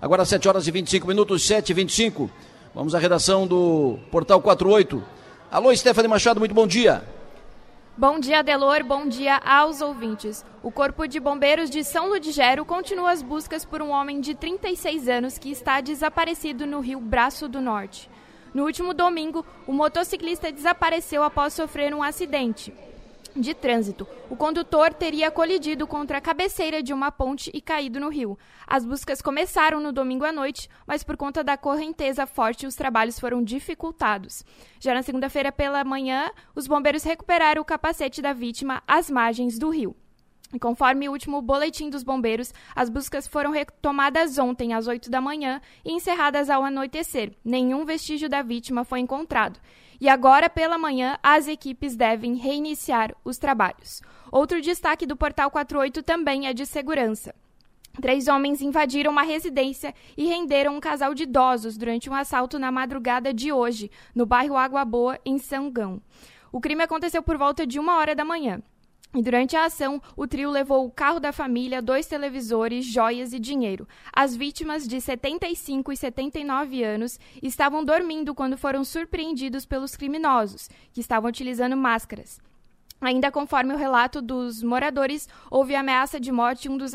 Agora 0.01 0.25
7 0.25 0.49
horas 0.49 0.67
e 0.67 0.71
25 0.71 1.07
minutos, 1.07 1.47
7 1.47 1.71
e 1.71 1.75
25. 1.75 2.31
Vamos 2.75 2.95
à 2.95 2.99
redação 2.99 3.47
do 3.47 3.99
Portal 4.11 4.41
48. 4.41 5.03
Alô, 5.51 5.75
Stephanie 5.77 6.09
Machado, 6.09 6.41
muito 6.41 6.55
bom 6.55 6.67
dia. 6.67 7.05
Bom 7.97 8.19
dia, 8.19 8.43
Delor. 8.43 8.83
Bom 8.83 9.07
dia 9.07 9.37
aos 9.37 9.81
ouvintes. 9.81 10.45
O 10.63 10.73
Corpo 10.73 11.07
de 11.07 11.21
Bombeiros 11.21 11.69
de 11.69 11.85
São 11.85 12.09
Ludigero 12.09 12.65
continua 12.65 13.13
as 13.13 13.23
buscas 13.23 13.65
por 13.65 13.83
um 13.83 13.91
homem 13.91 14.21
de 14.21 14.35
36 14.35 15.07
anos 15.07 15.39
que 15.39 15.51
está 15.51 15.81
desaparecido 15.81 16.67
no 16.67 16.81
rio 16.81 16.99
Braço 16.99 17.47
do 17.47 17.61
Norte. 17.61 18.11
No 18.55 18.65
último 18.65 18.95
domingo, 18.95 19.45
o 19.67 19.73
motociclista 19.73 20.51
desapareceu 20.51 21.23
após 21.23 21.53
sofrer 21.53 21.95
um 21.95 22.03
acidente 22.03 22.73
de 23.37 23.55
trânsito. 23.55 24.07
O 24.31 24.37
condutor 24.37 24.93
teria 24.93 25.31
colidido 25.31 25.87
contra 25.87 26.19
a 26.19 26.21
cabeceira 26.21 26.83
de 26.83 26.93
uma 26.93 27.11
ponte 27.11 27.51
e 27.53 27.61
caído 27.61 28.01
no 28.01 28.09
rio. 28.09 28.39
As 28.67 28.85
buscas 28.85 29.21
começaram 29.21 29.81
no 29.81 29.93
domingo 29.93 30.25
à 30.25 30.33
noite, 30.33 30.69
mas 30.87 31.03
por 31.03 31.17
conta 31.17 31.43
da 31.43 31.57
correnteza 31.57 32.27
forte, 32.27 32.67
os 32.67 32.75
trabalhos 32.75 33.19
foram 33.19 33.43
dificultados. 33.43 34.45
Já 34.81 34.95
na 34.95 35.03
segunda-feira 35.03 35.51
pela 35.51 35.85
manhã, 35.85 36.31
os 36.55 36.67
bombeiros 36.67 37.03
recuperaram 37.03 37.63
o 37.63 37.65
capacete 37.65 38.23
da 38.23 38.33
vítima 38.33 38.83
às 38.87 39.11
margens 39.11 39.59
do 39.59 39.71
rio. 39.71 39.97
Conforme 40.61 41.09
o 41.09 41.13
último 41.13 41.43
boletim 41.43 41.91
dos 41.91 42.05
bombeiros, 42.05 42.53
as 42.77 42.89
buscas 42.89 43.27
foram 43.27 43.51
retomadas 43.51 44.39
ontem 44.39 44.73
às 44.73 44.87
8 44.87 45.11
da 45.11 45.21
manhã 45.21 45.61
e 45.85 45.93
encerradas 45.93 46.49
ao 46.49 46.65
anoitecer. 46.65 47.33
Nenhum 47.45 47.85
vestígio 47.85 48.29
da 48.29 48.43
vítima 48.43 48.85
foi 48.85 49.01
encontrado. 49.01 49.59
E 50.01 50.09
agora, 50.09 50.51
pela 50.51 50.79
manhã, 50.79 51.19
as 51.23 51.47
equipes 51.49 51.97
devem 51.97 52.35
reiniciar 52.35 53.15
os 53.25 53.39
trabalhos. 53.39 54.03
Outro 54.31 54.61
destaque 54.61 55.07
do 55.07 55.17
Portal 55.17 55.51
48 55.51 56.03
também 56.03 56.47
é 56.47 56.53
de 56.53 56.67
segurança. 56.67 57.35
Três 58.01 58.27
homens 58.27 58.61
invadiram 58.61 59.13
uma 59.13 59.23
residência 59.23 59.95
e 60.17 60.27
renderam 60.27 60.77
um 60.77 60.81
casal 60.81 61.15
de 61.15 61.23
idosos 61.23 61.77
durante 61.77 62.11
um 62.11 62.15
assalto 62.15 62.59
na 62.59 62.73
madrugada 62.73 63.33
de 63.33 63.53
hoje, 63.53 63.91
no 64.15 64.27
bairro 64.27 64.57
Água 64.57 64.85
Boa, 64.85 65.19
em 65.25 65.39
Sangão. 65.39 66.03
O 66.51 66.61
crime 66.61 66.83
aconteceu 66.83 67.23
por 67.23 67.37
volta 67.37 67.67
de 67.67 67.79
uma 67.79 67.97
hora 67.97 68.15
da 68.15 68.25
manhã. 68.25 68.61
E 69.17 69.23
durante 69.23 69.57
a 69.57 69.67
ação, 69.67 70.03
o 70.17 70.27
trio 70.27 70.51
levou 70.51 70.85
o 70.85 70.91
carro 70.91 71.21
da 71.21 71.33
família, 71.33 71.81
dois 71.81 72.05
televisores, 72.05 72.85
joias 72.85 73.33
e 73.33 73.39
dinheiro. 73.39 73.87
As 74.13 74.35
vítimas, 74.35 74.89
de 74.89 75.01
75 75.01 75.93
e 75.93 75.97
79 75.97 76.83
anos, 76.83 77.21
estavam 77.41 77.85
dormindo 77.85 78.35
quando 78.35 78.59
foram 78.59 78.83
surpreendidos 78.83 79.65
pelos 79.65 79.95
criminosos, 79.95 80.69
que 80.93 81.01
estavam 81.01 81.29
utilizando 81.29 81.77
máscaras. 81.77 82.41
Ainda 83.01 83.31
conforme 83.31 83.73
o 83.73 83.77
relato 83.77 84.21
dos 84.21 84.65
moradores, 84.65 85.29
houve 85.49 85.77
ameaça 85.77 86.19
de 86.19 86.33
morte 86.33 86.65
e 86.65 86.69
um 86.69 86.77
dos 86.77 86.93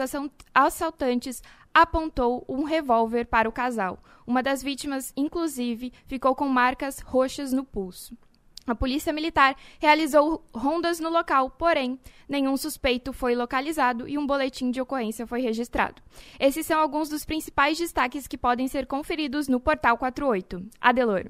assaltantes 0.54 1.42
apontou 1.74 2.44
um 2.50 2.64
revólver 2.64 3.28
para 3.28 3.48
o 3.48 3.52
casal. 3.54 3.98
Uma 4.28 4.44
das 4.44 4.62
vítimas, 4.62 5.14
inclusive, 5.16 5.94
ficou 6.06 6.36
com 6.36 6.50
marcas 6.50 7.00
roxas 7.00 7.54
no 7.54 7.64
pulso. 7.64 8.18
A 8.67 8.76
Polícia 8.76 9.12
Militar 9.12 9.56
realizou 9.80 10.43
rondas 10.54 11.00
no 11.00 11.10
local, 11.10 11.50
porém, 11.50 12.00
nenhum 12.28 12.56
suspeito 12.56 13.12
foi 13.12 13.36
localizado 13.36 14.08
e 14.08 14.17
um 14.17 14.28
boletim 14.28 14.69
de 14.69 14.80
ocorrência 14.80 15.26
foi 15.26 15.41
registrado. 15.41 16.02
Esses 16.39 16.65
são 16.65 16.80
alguns 16.80 17.10
dos 17.10 17.26
principais 17.26 17.78
destaques 17.78 18.28
que 18.28 18.38
podem 18.38 18.67
ser 18.67 18.86
conferidos 18.86 19.48
no 19.48 19.60
Portal 19.60 19.98
48. 19.98 20.63
Adelor. 20.80 21.26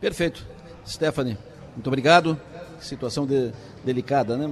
Perfeito. 0.00 0.46
Stephanie, 0.86 1.36
muito 1.74 1.86
obrigado. 1.86 2.40
Situação 2.80 3.26
de, 3.26 3.52
delicada, 3.84 4.36
né? 4.36 4.46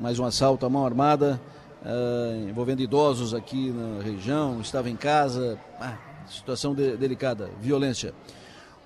Mais 0.00 0.18
um 0.18 0.24
assalto 0.24 0.66
à 0.66 0.68
mão 0.68 0.84
armada, 0.84 1.40
uh, 1.82 2.48
envolvendo 2.48 2.80
idosos 2.80 3.34
aqui 3.34 3.70
na 3.70 4.02
região, 4.02 4.60
estava 4.60 4.90
em 4.90 4.96
casa. 4.96 5.58
Ah, 5.80 5.96
situação 6.26 6.74
de, 6.74 6.96
delicada, 6.96 7.50
violência. 7.60 8.12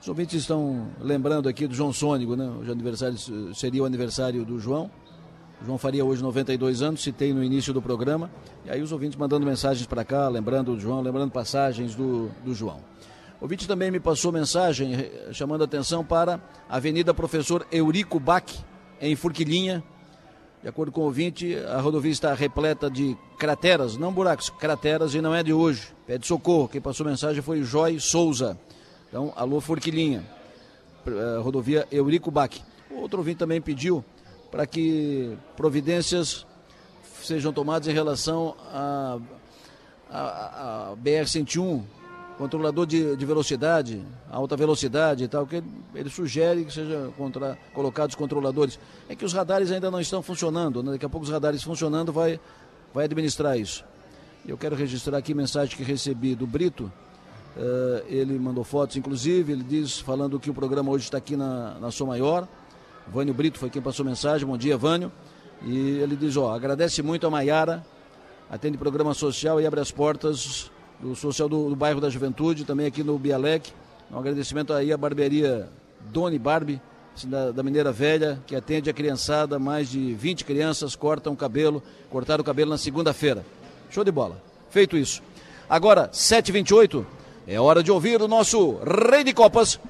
Os 0.02 0.08
ouvintes 0.08 0.40
estão 0.40 0.88
lembrando 1.00 1.48
aqui 1.48 1.64
do 1.64 1.76
João 1.76 1.92
Sônigo, 1.92 2.34
né? 2.34 2.52
Hoje 2.58 2.72
aniversário, 2.72 3.16
seria 3.54 3.84
o 3.84 3.86
aniversário 3.86 4.44
do 4.44 4.58
João. 4.58 4.90
O 5.62 5.64
João 5.64 5.78
faria 5.78 6.04
hoje 6.04 6.20
92 6.20 6.82
anos, 6.82 7.04
citei 7.04 7.32
no 7.32 7.40
início 7.40 7.72
do 7.72 7.80
programa. 7.80 8.28
E 8.64 8.70
aí 8.70 8.82
os 8.82 8.90
ouvintes 8.90 9.16
mandando 9.16 9.46
mensagens 9.46 9.86
para 9.86 10.04
cá, 10.04 10.26
lembrando 10.26 10.74
do 10.74 10.80
João, 10.80 11.02
lembrando 11.02 11.30
passagens 11.30 11.94
do, 11.94 12.28
do 12.44 12.52
João. 12.52 12.80
O 13.40 13.44
ouvinte 13.44 13.68
também 13.68 13.92
me 13.92 14.00
passou 14.00 14.32
mensagem 14.32 14.92
chamando 15.30 15.62
a 15.62 15.66
atenção 15.66 16.04
para 16.04 16.40
a 16.68 16.78
Avenida 16.78 17.14
Professor 17.14 17.64
Eurico 17.70 18.18
Bach, 18.18 18.52
em 19.00 19.14
Furquilinha. 19.14 19.84
De 20.60 20.68
acordo 20.68 20.90
com 20.90 21.02
o 21.02 21.04
ouvinte, 21.04 21.56
a 21.58 21.80
rodovia 21.80 22.10
está 22.10 22.34
repleta 22.34 22.90
de 22.90 23.16
crateras, 23.38 23.96
não 23.96 24.12
buracos, 24.12 24.50
crateras, 24.50 25.14
e 25.14 25.20
não 25.20 25.32
é 25.32 25.44
de 25.44 25.52
hoje. 25.52 25.94
Pede 26.08 26.26
socorro. 26.26 26.66
Quem 26.66 26.80
passou 26.80 27.06
mensagem 27.06 27.40
foi 27.40 27.62
Joy 27.62 28.00
Souza. 28.00 28.58
Então, 29.12 29.30
alô 29.36 29.60
Forquilinha, 29.60 30.24
uh, 31.06 31.42
rodovia 31.42 31.86
Eurico 31.92 32.30
Bach. 32.30 32.50
Outro 32.90 33.18
ouvinte 33.18 33.36
também 33.36 33.60
pediu 33.60 34.02
para 34.50 34.66
que 34.66 35.36
providências 35.54 36.46
sejam 37.22 37.52
tomadas 37.52 37.88
em 37.88 37.92
relação 37.92 38.56
a, 38.72 39.18
a, 40.10 40.92
a 40.92 40.96
BR-101, 40.96 41.82
controlador 42.38 42.86
de, 42.86 43.14
de, 43.14 43.26
velocidade, 43.26 44.02
alta 44.30 44.56
velocidade 44.56 45.24
e 45.24 45.28
tal, 45.28 45.46
que 45.46 45.56
ele, 45.56 45.66
ele 45.94 46.08
sugere 46.08 46.64
que 46.64 46.72
sejam 46.72 47.12
colocados 47.74 48.16
controladores. 48.16 48.78
É 49.10 49.14
que 49.14 49.26
os 49.26 49.34
radares 49.34 49.70
ainda 49.70 49.90
não 49.90 50.00
estão 50.00 50.22
funcionando, 50.22 50.82
né? 50.82 50.92
daqui 50.92 51.04
a 51.04 51.08
pouco 51.10 51.26
os 51.26 51.30
radares 51.30 51.62
funcionando 51.62 52.14
vai, 52.14 52.40
vai 52.94 53.04
administrar 53.04 53.58
isso. 53.58 53.84
Eu 54.48 54.56
quero 54.56 54.74
registrar 54.74 55.18
aqui 55.18 55.34
mensagem 55.34 55.76
que 55.76 55.82
recebi 55.82 56.34
do 56.34 56.46
Brito, 56.46 56.90
Uh, 57.56 58.02
ele 58.06 58.38
mandou 58.38 58.64
fotos, 58.64 58.96
inclusive, 58.96 59.52
ele 59.52 59.62
diz, 59.62 59.98
falando 59.98 60.40
que 60.40 60.48
o 60.48 60.54
programa 60.54 60.90
hoje 60.90 61.04
está 61.04 61.18
aqui 61.18 61.36
na, 61.36 61.78
na 61.78 61.90
Sou 61.90 62.06
Maior. 62.06 62.48
Vânio 63.06 63.34
Brito 63.34 63.58
foi 63.58 63.68
quem 63.68 63.82
passou 63.82 64.04
mensagem. 64.04 64.46
Bom 64.46 64.56
dia, 64.56 64.76
Vânio. 64.76 65.12
E 65.64 65.98
ele 65.98 66.16
diz, 66.16 66.36
ó, 66.36 66.54
agradece 66.54 67.02
muito 67.02 67.26
a 67.26 67.30
Maiara, 67.30 67.84
atende 68.50 68.78
programa 68.78 69.14
social 69.14 69.60
e 69.60 69.66
abre 69.66 69.80
as 69.80 69.90
portas 69.90 70.70
do 71.00 71.14
social 71.14 71.48
do, 71.48 71.68
do 71.68 71.76
bairro 71.76 72.00
da 72.00 72.08
Juventude, 72.08 72.64
também 72.64 72.86
aqui 72.86 73.02
no 73.02 73.18
Bialec. 73.18 73.70
Um 74.10 74.18
agradecimento 74.18 74.72
aí 74.72 74.92
à 74.92 74.96
barbearia 74.96 75.68
Doni 76.10 76.38
Barbie, 76.38 76.80
da, 77.24 77.50
da 77.50 77.62
Mineira 77.62 77.92
Velha, 77.92 78.40
que 78.46 78.56
atende 78.56 78.88
a 78.88 78.92
criançada, 78.92 79.58
mais 79.58 79.88
de 79.88 80.14
20 80.14 80.44
crianças 80.44 80.96
cortam 80.96 81.32
o 81.34 81.36
cabelo, 81.36 81.82
cortaram 82.10 82.40
o 82.40 82.44
cabelo 82.44 82.70
na 82.70 82.78
segunda-feira. 82.78 83.44
Show 83.90 84.04
de 84.04 84.10
bola. 84.10 84.42
Feito 84.70 84.96
isso. 84.96 85.22
Agora, 85.68 86.08
7h28. 86.08 87.04
É 87.46 87.58
hora 87.58 87.82
de 87.82 87.90
ouvir 87.90 88.22
o 88.22 88.28
nosso 88.28 88.78
Rei 89.10 89.24
de 89.24 89.32
Copas. 89.32 89.80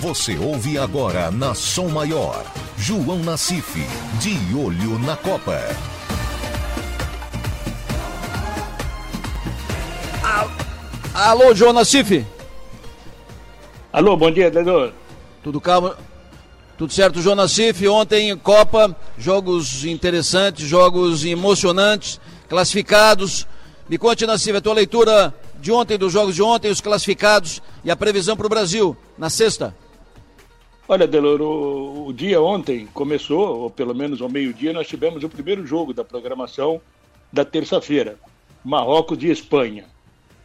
Você 0.00 0.36
ouve 0.36 0.76
agora 0.76 1.30
na 1.30 1.54
Som 1.54 1.88
Maior, 1.88 2.44
João 2.76 3.18
Nassif, 3.18 3.78
de 4.20 4.56
olho 4.56 4.98
na 4.98 5.16
Copa. 5.16 5.60
Alô, 11.14 11.54
João 11.54 11.72
Nassif. 11.72 12.24
Alô, 13.92 14.16
bom 14.16 14.30
dia, 14.30 14.50
Dedor. 14.50 14.92
Tudo 15.42 15.60
calmo? 15.60 15.94
Tudo 16.76 16.92
certo, 16.92 17.20
João 17.20 17.36
Nassif. 17.36 17.86
Ontem, 17.86 18.36
Copa, 18.36 18.96
jogos 19.16 19.84
interessantes, 19.84 20.66
jogos 20.66 21.24
emocionantes, 21.24 22.20
classificados 22.48 23.46
me 23.88 23.98
conte, 23.98 24.26
Nassif, 24.26 24.56
a 24.56 24.60
tua 24.60 24.74
leitura 24.74 25.34
de 25.60 25.72
ontem, 25.72 25.96
dos 25.96 26.12
jogos 26.12 26.34
de 26.34 26.42
ontem, 26.42 26.70
os 26.70 26.80
classificados 26.80 27.62
e 27.84 27.90
a 27.90 27.96
previsão 27.96 28.36
para 28.36 28.46
o 28.46 28.50
Brasil 28.50 28.96
na 29.16 29.30
sexta. 29.30 29.74
Olha, 30.88 31.06
Delor, 31.06 31.40
o, 31.40 32.06
o, 32.08 32.12
dia 32.12 32.40
ontem 32.40 32.88
começou, 32.94 33.60
ou 33.60 33.70
pelo 33.70 33.94
menos 33.94 34.22
ao 34.22 34.28
meio-dia, 34.28 34.72
nós 34.72 34.86
tivemos 34.86 35.22
o 35.22 35.28
primeiro 35.28 35.66
jogo 35.66 35.92
da 35.92 36.02
programação 36.02 36.80
da 37.32 37.44
terça-feira, 37.44 38.16
Marrocos 38.64 39.22
e 39.22 39.30
Espanha. 39.30 39.84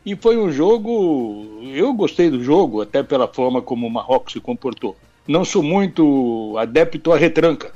E 0.06 0.16
foi 0.16 0.38
um 0.38 0.52
jogo, 0.52 1.62
eu 1.74 1.94
gostei 1.94 2.30
do 2.30 2.44
jogo, 2.44 2.82
até 2.82 3.02
pela 3.02 3.28
forma 3.28 3.62
como 3.62 3.88
o 3.88 3.90
Marrocos 3.90 4.34
se 4.34 4.40
comportou. 4.40 4.98
Não 5.26 5.46
sou 5.46 5.64
muito 5.64 6.56
adepto 6.58 7.14
à 7.14 7.18
retranca, 7.18 7.72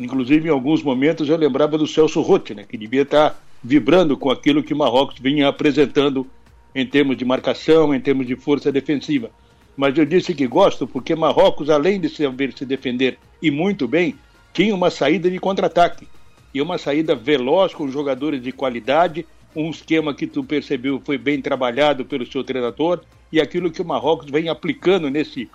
Inclusive, 0.00 0.48
em 0.48 0.50
alguns 0.50 0.82
momentos, 0.82 1.28
eu 1.28 1.36
lembrava 1.36 1.76
do 1.76 1.86
Celso 1.86 2.22
Rotti, 2.22 2.54
né, 2.54 2.64
que 2.66 2.78
devia 2.78 3.02
estar 3.02 3.38
vibrando 3.62 4.16
com 4.16 4.30
aquilo 4.30 4.62
que 4.62 4.74
Marrocos 4.74 5.18
vinha 5.18 5.48
apresentando 5.48 6.26
em 6.74 6.86
termos 6.86 7.16
de 7.16 7.24
marcação, 7.24 7.94
em 7.94 8.00
termos 8.00 8.26
de 8.26 8.36
força 8.36 8.70
defensiva. 8.70 9.30
Mas 9.76 9.96
eu 9.96 10.04
disse 10.04 10.34
que 10.34 10.46
gosto 10.46 10.86
porque 10.86 11.14
Marrocos, 11.14 11.70
além 11.70 12.00
de 12.00 12.08
saber 12.08 12.52
se 12.56 12.64
defender 12.64 13.18
e 13.40 13.50
muito 13.50 13.86
bem, 13.86 14.14
tinha 14.52 14.74
uma 14.74 14.90
saída 14.90 15.30
de 15.30 15.38
contra-ataque. 15.38 16.06
E 16.52 16.60
uma 16.60 16.78
saída 16.78 17.14
veloz 17.14 17.72
com 17.72 17.88
jogadores 17.88 18.42
de 18.42 18.50
qualidade, 18.50 19.24
um 19.54 19.70
esquema 19.70 20.14
que 20.14 20.26
tu 20.26 20.42
percebeu 20.42 21.00
foi 21.04 21.16
bem 21.16 21.40
trabalhado 21.40 22.04
pelo 22.04 22.26
seu 22.26 22.42
treinador 22.42 23.00
e 23.32 23.40
aquilo 23.40 23.70
que 23.70 23.82
o 23.82 23.84
Marrocos 23.84 24.30
vem 24.30 24.48
aplicando 24.48 25.08
nesse, 25.08 25.48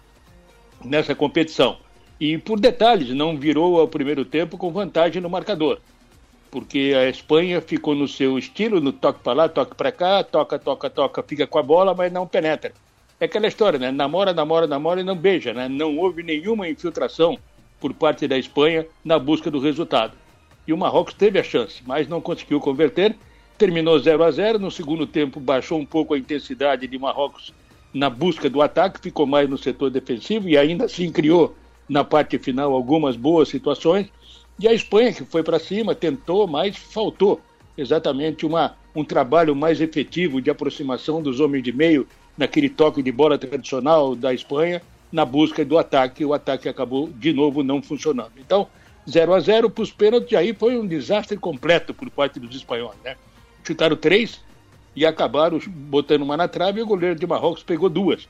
nessa 0.84 1.14
competição. 1.14 1.78
E 2.20 2.38
por 2.38 2.60
detalhes, 2.60 3.10
não 3.10 3.38
virou 3.38 3.80
ao 3.80 3.88
primeiro 3.88 4.24
tempo 4.24 4.58
com 4.58 4.72
vantagem 4.72 5.22
no 5.22 5.30
marcador. 5.30 5.80
Porque 6.52 6.94
a 6.96 7.10
Espanha 7.10 7.60
ficou 7.62 7.94
no 7.96 8.08
seu 8.08 8.38
estilo, 8.38 8.80
no 8.80 8.94
toque 8.94 9.20
para 9.22 9.34
lá, 9.34 9.50
toque 9.50 9.76
para 9.76 9.92
cá, 9.92 10.24
toca, 10.24 10.58
toca, 10.58 10.90
toca, 10.90 11.24
fica 11.24 11.46
com 11.46 11.60
a 11.60 11.64
bola, 11.64 11.94
mas 11.94 12.12
não 12.12 12.26
penetra. 12.26 12.74
É 13.20 13.26
aquela 13.26 13.48
história, 13.48 13.80
né? 13.80 13.92
Namora, 13.92 14.34
namora, 14.34 14.68
namora 14.68 15.02
e 15.02 15.04
não 15.04 15.16
beija, 15.16 15.54
né? 15.54 15.68
Não 15.70 15.98
houve 15.98 16.24
nenhuma 16.24 16.68
infiltração 16.68 17.38
por 17.80 17.94
parte 17.94 18.28
da 18.28 18.38
Espanha 18.38 18.86
na 19.04 19.18
busca 19.20 19.52
do 19.52 19.60
resultado. 19.60 20.14
E 20.68 20.74
o 20.74 20.78
Marrocos 20.78 21.14
teve 21.14 21.40
a 21.40 21.44
chance, 21.44 21.82
mas 21.86 22.08
não 22.08 22.20
conseguiu 22.20 22.60
converter. 22.60 23.16
Terminou 23.58 23.98
0 24.00 24.24
a 24.24 24.32
0 24.32 24.60
No 24.60 24.72
segundo 24.72 25.06
tempo, 25.06 25.40
baixou 25.40 25.80
um 25.80 25.86
pouco 25.86 26.14
a 26.14 26.18
intensidade 26.18 26.88
de 26.88 26.98
Marrocos 26.98 27.54
na 27.94 28.10
busca 28.10 28.50
do 28.50 28.62
ataque, 28.62 29.00
ficou 29.00 29.26
mais 29.26 29.50
no 29.50 29.58
setor 29.58 29.90
defensivo 29.90 30.50
e 30.50 30.58
ainda 30.58 30.86
assim 30.86 31.10
criou 31.12 31.56
na 31.88 32.04
parte 32.04 32.38
final 32.38 32.74
algumas 32.74 33.16
boas 33.16 33.48
situações. 33.48 34.08
E 34.58 34.68
a 34.68 34.74
Espanha, 34.74 35.12
que 35.12 35.26
foi 35.26 35.44
para 35.44 35.60
cima, 35.60 35.94
tentou, 35.94 36.48
mas 36.48 36.78
faltou 36.78 37.42
exatamente 37.78 38.46
uma, 38.46 38.76
um 38.96 39.04
trabalho 39.04 39.56
mais 39.56 39.82
efetivo 39.82 40.42
de 40.42 40.50
aproximação 40.50 41.22
dos 41.22 41.40
homens 41.40 41.64
de 41.64 41.74
meio 41.74 42.08
naquele 42.38 42.70
toque 42.70 43.04
de 43.04 43.12
bola 43.12 43.38
tradicional 43.38 44.16
da 44.16 44.34
Espanha, 44.34 44.82
na 45.12 45.26
busca 45.26 45.66
do 45.66 45.78
ataque. 45.78 46.24
O 46.24 46.34
ataque 46.34 46.70
acabou 46.70 47.10
de 47.10 47.34
novo 47.34 47.64
não 47.64 47.82
funcionando. 47.82 48.32
Então, 48.38 48.68
0 49.10 49.34
a 49.34 49.40
0 49.40 49.70
para 49.70 49.84
os 49.84 49.92
pênaltis, 49.92 50.38
aí 50.38 50.54
foi 50.54 50.78
um 50.78 50.88
desastre 50.88 51.38
completo 51.38 51.94
por 51.94 52.10
parte 52.10 52.40
dos 52.40 52.56
espanhóis. 52.56 52.98
Né? 53.04 53.18
Chutaram 53.64 53.98
três 53.98 54.42
e 54.96 55.06
acabaram 55.06 55.60
botando 55.68 56.22
uma 56.22 56.38
na 56.38 56.48
trave 56.48 56.80
e 56.80 56.84
o 56.84 56.88
goleiro 56.88 57.20
de 57.20 57.28
Marrocos 57.28 57.62
pegou 57.62 57.90
duas. 57.90 58.28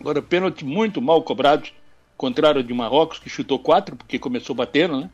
Agora, 0.00 0.22
pênalti 0.22 0.64
muito 0.64 1.00
mal 1.02 1.22
cobrados 1.22 1.72
contrário 2.16 2.62
de 2.62 2.72
Marrocos, 2.72 3.18
que 3.18 3.28
chutou 3.28 3.58
quatro, 3.58 3.96
porque 3.96 4.18
começou 4.18 4.54
batendo, 4.54 5.00
né? 5.00 5.10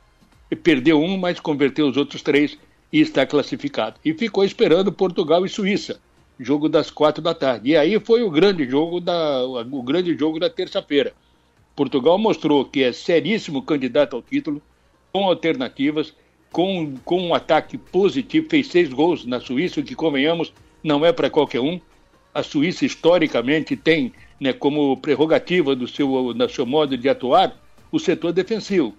Perdeu 0.57 1.01
um, 1.01 1.17
mas 1.17 1.41
converteu 1.41 1.89
os 1.89 1.97
outros 1.97 2.23
três 2.23 2.59
e 2.93 3.01
está 3.01 3.27
classificado. 3.27 4.01
E 4.05 4.15
ficou 4.15 4.45
esperando 4.45 4.93
Portugal 4.93 5.45
e 5.45 5.49
Suíça, 5.49 6.01
jogo 6.41 6.69
das 6.69 6.91
quatro 6.91 7.23
da 7.23 7.35
tarde. 7.35 7.71
E 7.71 7.77
aí 7.77 7.99
foi 8.01 8.23
o 8.23 8.31
grande 8.31 8.69
jogo 8.69 9.01
da, 9.01 9.45
o 9.45 9.83
grande 9.83 10.17
jogo 10.17 10.39
da 10.39 10.49
terça-feira. 10.49 11.13
Portugal 11.77 12.19
mostrou 12.19 12.65
que 12.65 12.83
é 12.83 12.93
seríssimo 12.93 13.63
candidato 13.63 14.17
ao 14.17 14.23
título, 14.23 14.61
com 15.13 15.25
alternativas, 15.25 16.15
com, 16.51 16.97
com 17.05 17.21
um 17.21 17.35
ataque 17.35 17.77
positivo, 17.77 18.49
fez 18.49 18.69
seis 18.69 18.89
gols 18.89 19.25
na 19.25 19.41
Suíça, 19.41 19.81
o 19.81 19.85
que, 19.85 19.95
convenhamos, 19.95 20.53
não 20.83 21.05
é 21.05 21.13
para 21.13 21.31
qualquer 21.31 21.61
um. 21.61 21.81
A 22.35 22.43
Suíça, 22.43 22.85
historicamente, 22.85 23.77
tem 23.77 24.13
né, 24.41 24.53
como 24.53 24.97
prerrogativa 24.97 25.75
do 25.77 25.87
seu, 25.87 26.33
do 26.33 26.49
seu 26.49 26.67
modo 26.67 26.97
de 26.97 27.09
atuar 27.09 27.57
o 27.91 27.99
setor 27.99 28.33
defensivo. 28.33 28.95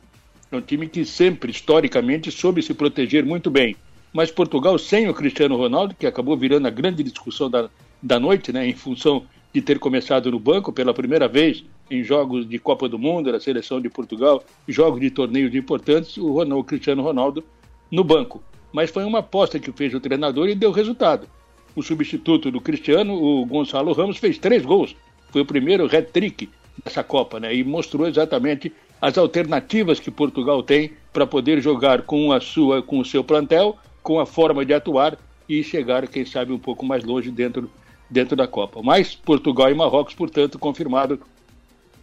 É 0.52 0.56
um 0.56 0.62
time 0.62 0.88
que 0.88 1.06
sempre, 1.06 1.52
historicamente, 1.52 2.32
soube 2.32 2.62
se 2.62 2.74
proteger 2.74 3.26
muito 3.26 3.50
bem. 3.50 3.76
Mas 4.12 4.32
Portugal, 4.32 4.78
sem 4.80 5.08
o 5.08 5.14
Cristiano 5.14 5.56
Ronaldo, 5.56 5.94
que 5.94 6.08
acabou 6.08 6.36
virando 6.36 6.68
a 6.68 6.72
grande 6.72 7.04
discussão 7.04 7.50
da, 7.50 7.70
da 8.02 8.20
noite, 8.20 8.52
né, 8.52 8.68
em 8.68 8.74
função 8.74 9.26
de 9.54 9.62
ter 9.62 9.78
começado 9.78 10.32
no 10.32 10.40
banco 10.40 10.74
pela 10.74 10.94
primeira 10.94 11.28
vez 11.28 11.64
em 11.90 12.04
jogos 12.04 12.48
de 12.48 12.58
Copa 12.58 12.90
do 12.90 12.98
Mundo, 12.98 13.32
da 13.32 13.40
seleção 13.40 13.80
de 13.80 13.90
Portugal, 13.90 14.44
jogos 14.68 15.00
de 15.00 15.12
torneios 15.12 15.54
importantes, 15.54 16.18
o, 16.18 16.32
Ronaldo, 16.32 16.60
o 16.60 16.64
Cristiano 16.64 17.04
Ronaldo 17.04 17.44
no 17.92 18.04
banco. 18.04 18.44
Mas 18.72 18.90
foi 18.92 19.04
uma 19.04 19.20
aposta 19.20 19.60
que 19.60 19.72
fez 19.72 19.94
o 19.94 20.00
treinador 20.00 20.50
e 20.50 20.56
deu 20.56 20.72
resultado. 20.72 21.28
O 21.76 21.82
substituto 21.82 22.52
do 22.52 22.62
Cristiano, 22.62 23.14
o 23.14 23.46
Gonçalo 23.46 23.94
Ramos, 23.94 24.18
fez 24.18 24.38
três 24.38 24.64
gols 24.64 24.96
foi 25.32 25.42
o 25.42 25.46
primeiro 25.46 25.86
hat-trick 25.86 26.50
dessa 26.84 27.04
Copa, 27.04 27.40
né? 27.40 27.54
E 27.54 27.64
mostrou 27.64 28.08
exatamente 28.08 28.74
as 29.02 29.18
alternativas 29.18 30.00
que 30.00 30.12
Portugal 30.12 30.62
tem 30.62 30.94
para 31.14 31.26
poder 31.26 31.62
jogar 31.62 32.04
com 32.04 32.32
a 32.32 32.40
sua, 32.40 32.82
com 32.82 33.00
o 33.00 33.06
seu 33.06 33.24
plantel, 33.24 33.78
com 34.04 34.20
a 34.20 34.26
forma 34.26 34.66
de 34.66 34.74
atuar 34.74 35.18
e 35.48 35.64
chegar, 35.64 36.08
quem 36.08 36.26
sabe, 36.26 36.52
um 36.52 36.60
pouco 36.60 36.86
mais 36.86 37.04
longe 37.04 37.32
dentro, 37.32 37.70
dentro 38.10 38.36
da 38.36 38.48
Copa. 38.48 38.82
Mas 38.84 39.16
Portugal 39.16 39.72
e 39.72 39.74
Marrocos, 39.74 40.14
portanto, 40.14 40.60
confirmado, 40.60 41.20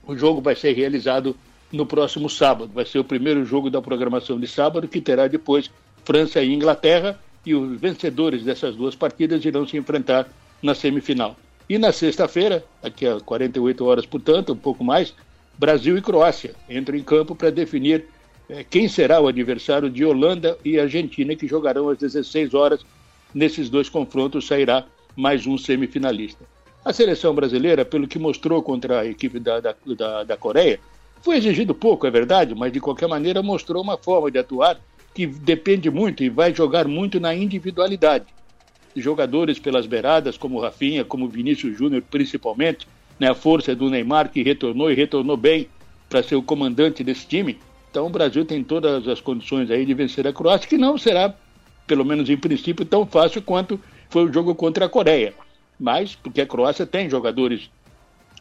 o 0.07 0.17
jogo 0.17 0.41
vai 0.41 0.57
ser 0.57 0.73
realizado 0.73 1.37
no 1.73 1.87
próximo 1.87 2.29
sábado. 2.29 2.71
Vai 2.75 2.85
ser 2.85 2.99
o 2.99 3.05
primeiro 3.05 3.45
jogo 3.45 3.71
da 3.71 3.83
programação 3.83 4.39
de 4.39 4.47
sábado, 4.47 4.89
que 4.89 5.01
terá 5.01 5.29
depois 5.29 5.71
França 6.05 6.43
e 6.43 6.53
Inglaterra, 6.53 7.19
e 7.45 7.55
os 7.55 7.79
vencedores 7.81 8.43
dessas 8.43 8.75
duas 8.75 8.97
partidas 8.97 9.45
irão 9.45 9.67
se 9.67 9.77
enfrentar 9.77 10.29
na 10.61 10.75
semifinal. 10.75 11.37
E 11.69 11.79
na 11.79 11.93
sexta-feira, 11.93 12.65
daqui 12.83 13.07
a 13.07 13.21
48 13.21 13.85
horas, 13.85 14.07
portanto, 14.07 14.53
um 14.53 14.57
pouco 14.57 14.83
mais, 14.83 15.15
Brasil 15.59 15.97
e 15.97 16.03
Croácia 16.03 16.55
entram 16.69 16.97
em 16.97 17.03
campo 17.03 17.35
para 17.35 17.51
definir 17.51 18.05
eh, 18.49 18.65
quem 18.69 18.89
será 18.89 19.21
o 19.21 19.29
adversário 19.29 19.89
de 19.89 20.05
Holanda 20.05 20.59
e 20.65 20.79
Argentina, 20.79 21.35
que 21.35 21.47
jogarão 21.47 21.89
às 21.89 21.99
16 21.99 22.55
horas. 22.55 22.85
Nesses 23.35 23.69
dois 23.69 23.89
confrontos 23.89 24.47
sairá 24.47 24.85
mais 25.17 25.47
um 25.47 25.57
semifinalista. 25.57 26.45
A 26.85 26.93
seleção 26.93 27.35
brasileira, 27.35 27.85
pelo 27.85 28.07
que 28.07 28.19
mostrou 28.19 28.63
contra 28.63 29.01
a 29.01 29.07
equipe 29.07 29.41
da, 29.41 29.61
da, 29.61 29.75
da, 29.97 30.25
da 30.25 30.37
Coreia, 30.37 30.79
foi 31.23 31.37
exigido 31.37 31.75
pouco, 31.75 32.07
é 32.07 32.11
verdade, 32.11 32.55
mas 32.55 32.73
de 32.73 32.79
qualquer 32.79 33.09
maneira 33.09 33.43
mostrou 33.43 33.83
uma 33.83 33.97
forma 33.97 34.31
de 34.31 34.39
atuar 34.39 34.79
que 35.15 35.27
depende 35.27 35.91
muito 35.91 36.23
e 36.23 36.29
vai 36.29 36.55
jogar 36.55 36.87
muito 36.87 37.19
na 37.19 37.35
individualidade 37.35 38.27
jogadores 39.01 39.59
pelas 39.59 39.87
beiradas, 39.87 40.39
como 40.39 40.61
Rafinha, 40.61 41.05
como 41.05 41.29
Vinícius 41.29 41.77
Júnior, 41.77 42.03
principalmente, 42.11 42.87
né, 43.19 43.31
a 43.31 43.35
força 43.35 43.75
do 43.75 43.91
Neymar, 43.91 44.31
que 44.31 44.43
retornou 44.43 44.91
e 44.91 44.95
retornou 44.95 45.37
bem 45.37 45.69
para 46.09 46.23
ser 46.23 46.37
o 46.37 46.43
comandante 46.43 47.03
desse 47.03 47.27
time. 47.27 47.59
Então 47.91 48.07
o 48.07 48.11
Brasil 48.11 48.45
tem 48.45 48.63
todas 48.63 49.09
as 49.09 49.21
condições 49.21 49.71
aí 49.71 49.85
de 49.85 49.95
vencer 49.95 50.27
a 50.27 50.33
Croácia, 50.33 50.69
que 50.69 50.79
não 50.79 50.99
será, 50.99 51.35
pelo 51.87 52.05
menos 52.05 52.29
em 52.29 52.37
princípio, 52.37 52.85
tão 52.85 53.07
fácil 53.07 53.43
quanto 53.43 53.81
foi 54.11 54.25
o 54.25 54.33
jogo 54.33 54.55
contra 54.55 54.87
a 54.87 54.89
Coreia. 54.89 55.35
Mas, 55.79 56.15
porque 56.15 56.41
a 56.41 56.47
Croácia 56.47 56.87
tem 56.87 57.11
jogadores 57.11 57.71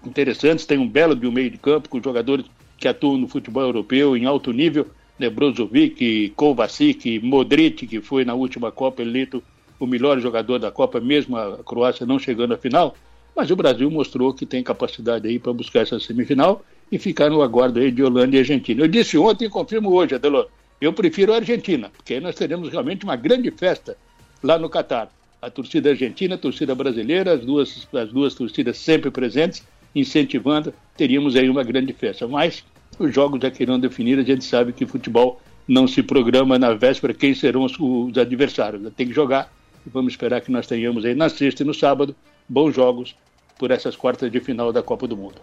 interessantes, 0.06 0.66
tem 0.66 0.78
um 0.78 0.88
belo 0.88 1.16
de 1.16 1.28
um 1.28 1.32
meio 1.32 1.50
de 1.50 1.58
campo 1.58 1.90
com 1.90 2.02
jogadores 2.02 2.46
que 2.78 2.88
atuam 2.88 3.18
no 3.18 3.28
futebol 3.28 3.64
europeu 3.64 4.16
em 4.16 4.26
alto 4.26 4.52
nível, 4.52 4.88
né, 5.18 5.30
Brozovic, 5.30 6.34
Kovacic, 6.36 7.20
Modric, 7.20 7.88
que 7.88 8.02
foi 8.02 8.26
na 8.26 8.34
última 8.34 8.72
Copa 8.72 9.02
eleito 9.02 9.42
o 9.80 9.88
melhor 9.88 10.20
jogador 10.20 10.60
da 10.60 10.72
Copa, 10.72 11.00
mesmo 11.00 11.38
a 11.38 11.64
Croácia 11.64 12.06
não 12.06 12.20
chegando 12.20 12.54
à 12.54 12.58
final, 12.58 12.96
mas 13.36 13.52
o 13.52 13.56
Brasil 13.56 13.90
mostrou 13.92 14.34
que 14.34 14.46
tem 14.46 14.64
capacidade 14.64 15.28
aí 15.28 15.38
para 15.38 15.52
buscar 15.52 15.82
essa 15.82 16.00
semifinal 16.00 16.64
e 16.92 16.98
ficar 16.98 17.30
no 17.30 17.42
aguardo 17.42 17.80
aí 17.80 17.92
de 17.92 18.02
Holanda 18.04 18.36
e 18.36 18.40
Argentina. 18.40 18.82
Eu 18.82 18.88
disse 18.88 19.18
ontem 19.18 19.46
e 19.46 19.50
confirmo 19.50 19.92
hoje, 19.92 20.16
Adelor, 20.16 20.48
eu 20.80 20.94
prefiro 20.94 21.34
a 21.34 21.38
Argentina, 21.38 21.90
porque 21.90 22.14
aí 22.14 22.20
nós 22.20 22.36
teremos 22.36 22.70
realmente 22.70 23.04
uma 23.04 23.16
grande 23.16 23.52
festa 23.52 23.98
lá 24.42 24.58
no 24.58 24.70
Catar. 24.70 25.10
A 25.42 25.50
torcida 25.50 25.90
argentina, 25.90 26.36
a 26.36 26.38
torcida 26.38 26.74
brasileira, 26.74 27.34
as 27.34 27.46
duas, 27.46 27.88
as 27.94 28.10
duas 28.10 28.34
torcidas 28.34 28.78
sempre 28.78 29.12
presentes, 29.12 29.64
incentivando, 29.94 30.74
teríamos 30.98 31.36
aí 31.36 31.50
uma 31.50 31.64
grande 31.64 31.94
festa. 31.94 32.28
Mas 32.28 32.64
os 32.98 33.14
jogos 33.14 33.40
já 33.42 33.52
que 33.52 33.62
irão 33.62 33.80
definir, 33.80 34.18
a 34.18 34.24
gente 34.24 34.44
sabe 34.44 34.74
que 34.74 34.86
futebol 34.86 35.42
não 35.68 35.88
se 35.88 36.02
programa 36.02 36.58
na 36.58 36.74
véspera 36.74 37.14
quem 37.14 37.34
serão 37.34 37.64
os, 37.64 37.78
os 37.80 38.18
adversários. 38.18 38.82
Tem 38.96 39.08
que 39.08 39.14
jogar 39.14 39.52
e 39.86 39.90
vamos 39.90 40.14
esperar 40.14 40.42
que 40.42 40.52
nós 40.52 40.68
tenhamos 40.68 41.06
aí 41.06 41.14
na 41.14 41.30
sexta 41.30 41.64
e 41.64 41.66
no 41.66 41.74
sábado 41.74 42.16
bons 42.48 42.74
jogos 42.74 43.16
por 43.58 43.72
essas 43.72 43.96
quartas 43.96 44.32
de 44.32 44.40
final 44.40 44.72
da 44.72 44.84
Copa 44.84 45.08
do 45.08 45.16
Mundo. 45.16 45.36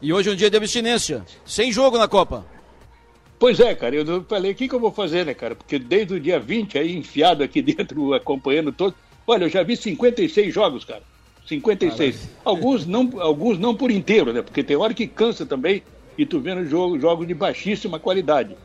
E 0.00 0.12
hoje 0.12 0.28
é 0.28 0.32
um 0.32 0.36
dia 0.36 0.50
de 0.50 0.56
abstinência, 0.56 1.24
sem 1.44 1.72
jogo 1.72 1.96
na 1.96 2.06
Copa. 2.06 2.44
Pois 3.38 3.60
é, 3.60 3.74
cara, 3.74 3.94
eu 3.94 4.24
falei, 4.24 4.52
o 4.52 4.54
que, 4.54 4.68
que 4.68 4.74
eu 4.74 4.80
vou 4.80 4.92
fazer, 4.92 5.26
né, 5.26 5.34
cara? 5.34 5.54
Porque 5.54 5.78
desde 5.78 6.14
o 6.14 6.20
dia 6.20 6.38
20 6.38 6.78
aí, 6.78 6.96
enfiado 6.96 7.42
aqui 7.42 7.60
dentro, 7.62 8.14
acompanhando 8.14 8.72
todo. 8.72 8.94
Olha, 9.26 9.44
eu 9.44 9.48
já 9.48 9.62
vi 9.62 9.76
56 9.76 10.54
jogos, 10.54 10.84
cara. 10.84 11.02
56. 11.46 12.28
Alguns 12.44 12.86
não, 12.86 13.10
alguns 13.20 13.58
não 13.58 13.74
por 13.74 13.90
inteiro, 13.90 14.32
né? 14.32 14.42
Porque 14.42 14.64
tem 14.64 14.76
hora 14.76 14.92
que 14.92 15.06
cansa 15.06 15.46
também 15.46 15.82
e 16.18 16.26
tu 16.26 16.40
vendo 16.40 16.66
jogo, 16.68 16.98
jogos 16.98 17.26
de 17.26 17.34
baixíssima 17.34 17.98
qualidade 17.98 18.56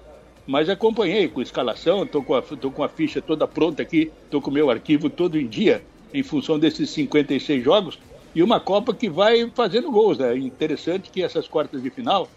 mas 0.45 0.69
acompanhei 0.69 1.27
com 1.27 1.41
escalação, 1.41 2.03
estou 2.03 2.23
com, 2.23 2.35
a, 2.35 2.41
com 2.41 2.83
a 2.83 2.89
ficha 2.89 3.21
toda 3.21 3.47
pronta 3.47 3.81
aqui, 3.81 4.11
estou 4.25 4.41
com 4.41 4.49
o 4.49 4.53
meu 4.53 4.69
arquivo 4.69 5.09
todo 5.09 5.39
em 5.39 5.47
dia, 5.47 5.83
em 6.13 6.23
função 6.23 6.59
desses 6.59 6.89
56 6.89 7.63
jogos, 7.63 7.99
e 8.33 8.41
uma 8.41 8.59
Copa 8.59 8.93
que 8.93 9.09
vai 9.09 9.49
fazendo 9.53 9.91
gols. 9.91 10.17
Né? 10.17 10.37
Interessante 10.37 11.09
que 11.09 11.21
essas 11.21 11.47
quartas 11.47 11.81
de 11.83 11.89
final, 11.89 12.29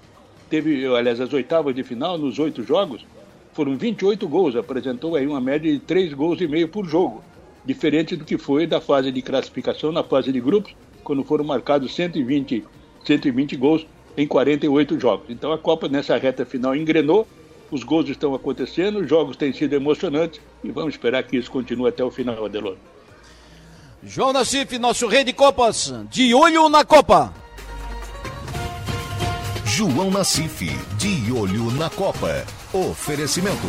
teve, 0.51 0.87
aliás, 0.87 1.21
as 1.21 1.33
oitavas 1.33 1.75
de 1.75 1.83
final, 1.83 2.19
nos 2.19 2.39
oito 2.39 2.63
jogos, 2.63 3.05
foram 3.53 3.77
28 3.77 4.27
gols, 4.29 4.57
apresentou 4.57 5.15
aí 5.15 5.27
uma 5.27 5.41
média 5.41 5.73
de 5.73 5.79
3 5.79 6.13
gols 6.13 6.41
e 6.41 6.49
meio 6.49 6.69
por 6.69 6.87
jogo, 6.87 7.23
diferente 7.65 8.17
do 8.17 8.25
que 8.25 8.37
foi 8.37 8.67
da 8.67 8.81
fase 8.81 9.13
de 9.13 9.23
classificação 9.23 9.93
na 9.93 10.03
fase 10.03 10.33
de 10.33 10.41
grupos, 10.41 10.75
quando 11.05 11.23
foram 11.23 11.45
marcados 11.45 11.95
120, 11.95 12.65
120 13.05 13.57
gols 13.57 13.87
em 14.17 14.27
48 14.27 14.99
jogos. 14.99 15.27
Então 15.29 15.53
a 15.53 15.59
Copa 15.59 15.89
nessa 15.89 16.17
reta 16.17 16.45
final 16.45 16.75
engrenou, 16.75 17.27
os 17.71 17.83
gols 17.83 18.09
estão 18.09 18.35
acontecendo, 18.35 19.01
os 19.01 19.09
jogos 19.09 19.37
têm 19.37 19.53
sido 19.53 19.73
emocionantes 19.75 20.41
e 20.63 20.71
vamos 20.71 20.95
esperar 20.95 21.23
que 21.23 21.37
isso 21.37 21.51
continue 21.51 21.89
até 21.89 22.05
o 22.05 22.11
final, 22.11 22.45
Adelor. 22.45 22.77
João 24.07 24.35
Nassif, 24.35 24.79
nosso 24.79 25.07
rei 25.09 25.25
de 25.25 25.33
Copas, 25.33 25.93
de 26.11 26.35
olho 26.35 26.69
na 26.69 26.85
Copa. 26.85 27.33
João 29.65 30.11
Nassif, 30.11 30.67
de 30.99 31.33
olho 31.33 31.71
na 31.71 31.89
Copa. 31.89 32.45
Oferecimento. 32.73 33.67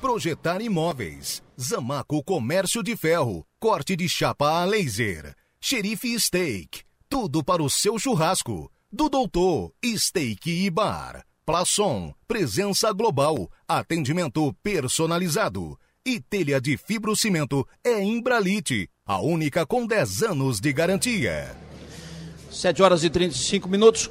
Projetar 0.00 0.62
imóveis. 0.62 1.42
Zamaco 1.60 2.22
Comércio 2.22 2.80
de 2.82 2.96
Ferro. 2.96 3.44
Corte 3.58 3.96
de 3.96 4.08
chapa 4.08 4.62
a 4.62 4.64
laser. 4.64 5.34
Xerife 5.60 6.18
Steak. 6.20 6.82
Tudo 7.08 7.42
para 7.42 7.62
o 7.62 7.68
seu 7.68 7.98
churrasco. 7.98 8.70
Do 8.92 9.08
Doutor 9.08 9.72
Steak 9.84 10.48
e 10.48 10.70
Bar. 10.70 11.24
Plaçom. 11.44 12.14
Presença 12.28 12.92
global. 12.92 13.50
Atendimento 13.66 14.54
personalizado. 14.62 15.76
E 16.08 16.20
telha 16.20 16.58
de 16.58 16.78
fibrocimento 16.78 17.68
é 17.84 18.02
Imbralite. 18.02 18.88
A 19.04 19.20
única 19.20 19.66
com 19.66 19.86
10 19.86 20.22
anos 20.22 20.58
de 20.58 20.72
garantia. 20.72 21.54
7 22.50 22.82
horas 22.82 23.04
e 23.04 23.10
35 23.10 23.68
minutos. 23.68 24.10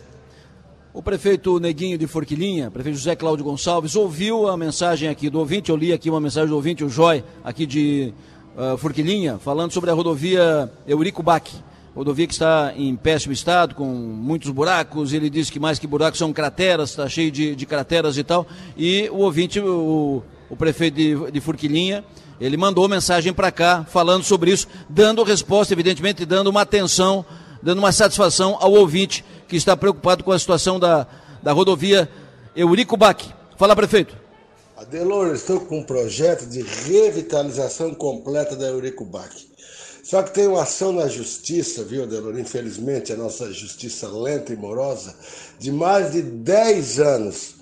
O 0.93 1.01
prefeito 1.01 1.59
Neguinho 1.59 1.97
de 1.97 2.05
Forquilinha, 2.05 2.69
prefeito 2.69 2.99
José 2.99 3.15
Cláudio 3.15 3.43
Gonçalves, 3.43 3.95
ouviu 3.95 4.47
a 4.47 4.55
mensagem 4.55 5.09
aqui 5.09 5.27
do 5.27 5.39
ouvinte, 5.39 5.71
eu 5.71 5.75
li 5.75 5.91
aqui 5.91 6.07
uma 6.07 6.21
mensagem 6.21 6.49
do 6.49 6.55
ouvinte, 6.55 6.83
o 6.83 6.89
Joy, 6.89 7.23
aqui 7.43 7.65
de 7.65 8.13
uh, 8.55 8.77
Forquilinha, 8.77 9.39
falando 9.39 9.71
sobre 9.71 9.89
a 9.89 9.93
rodovia 9.95 10.71
Eurico 10.85 11.23
Bac, 11.23 11.51
rodovia 11.95 12.27
que 12.27 12.33
está 12.33 12.73
em 12.77 12.95
péssimo 12.95 13.33
estado, 13.33 13.73
com 13.73 13.85
muitos 13.87 14.51
buracos, 14.51 15.13
ele 15.13 15.31
disse 15.31 15.51
que 15.51 15.59
mais 15.59 15.79
que 15.79 15.87
buracos 15.87 16.19
são 16.19 16.31
crateras, 16.31 16.91
está 16.91 17.09
cheio 17.09 17.31
de, 17.31 17.55
de 17.55 17.65
crateras 17.65 18.19
e 18.19 18.23
tal, 18.23 18.45
e 18.77 19.09
o 19.11 19.17
ouvinte, 19.17 19.59
o, 19.59 20.21
o 20.49 20.55
prefeito 20.55 20.95
de, 20.95 21.31
de 21.31 21.41
Forquilinha, 21.41 22.03
ele 22.39 22.57
mandou 22.57 22.87
mensagem 22.87 23.33
para 23.33 23.51
cá 23.51 23.85
falando 23.89 24.23
sobre 24.23 24.51
isso, 24.51 24.67
dando 24.89 25.23
resposta, 25.23 25.73
evidentemente, 25.73 26.25
dando 26.25 26.49
uma 26.49 26.61
atenção, 26.61 27.25
dando 27.61 27.79
uma 27.79 27.91
satisfação 27.91 28.57
ao 28.59 28.71
ouvinte 28.71 29.25
que 29.47 29.55
está 29.55 29.75
preocupado 29.75 30.23
com 30.23 30.31
a 30.31 30.39
situação 30.39 30.79
da, 30.79 31.07
da 31.41 31.51
rodovia 31.51 32.09
Eurico 32.55 32.95
Bac. 32.95 33.23
Fala, 33.57 33.75
prefeito. 33.75 34.15
Adelor, 34.77 35.33
estou 35.33 35.59
com 35.61 35.79
um 35.79 35.83
projeto 35.83 36.45
de 36.45 36.61
revitalização 36.61 37.95
completa 37.95 38.55
da 38.55 38.67
Eurico 38.67 39.03
Bac. 39.03 39.31
Só 40.03 40.21
que 40.23 40.33
tem 40.33 40.47
uma 40.47 40.61
ação 40.61 40.93
na 40.93 41.07
justiça, 41.07 41.83
viu, 41.83 42.03
Adelor? 42.03 42.39
Infelizmente, 42.39 43.11
a 43.11 43.17
nossa 43.17 43.51
justiça 43.51 44.07
lenta 44.07 44.53
e 44.53 44.55
morosa, 44.55 45.15
de 45.59 45.71
mais 45.71 46.13
de 46.13 46.21
10 46.21 46.99
anos, 46.99 47.55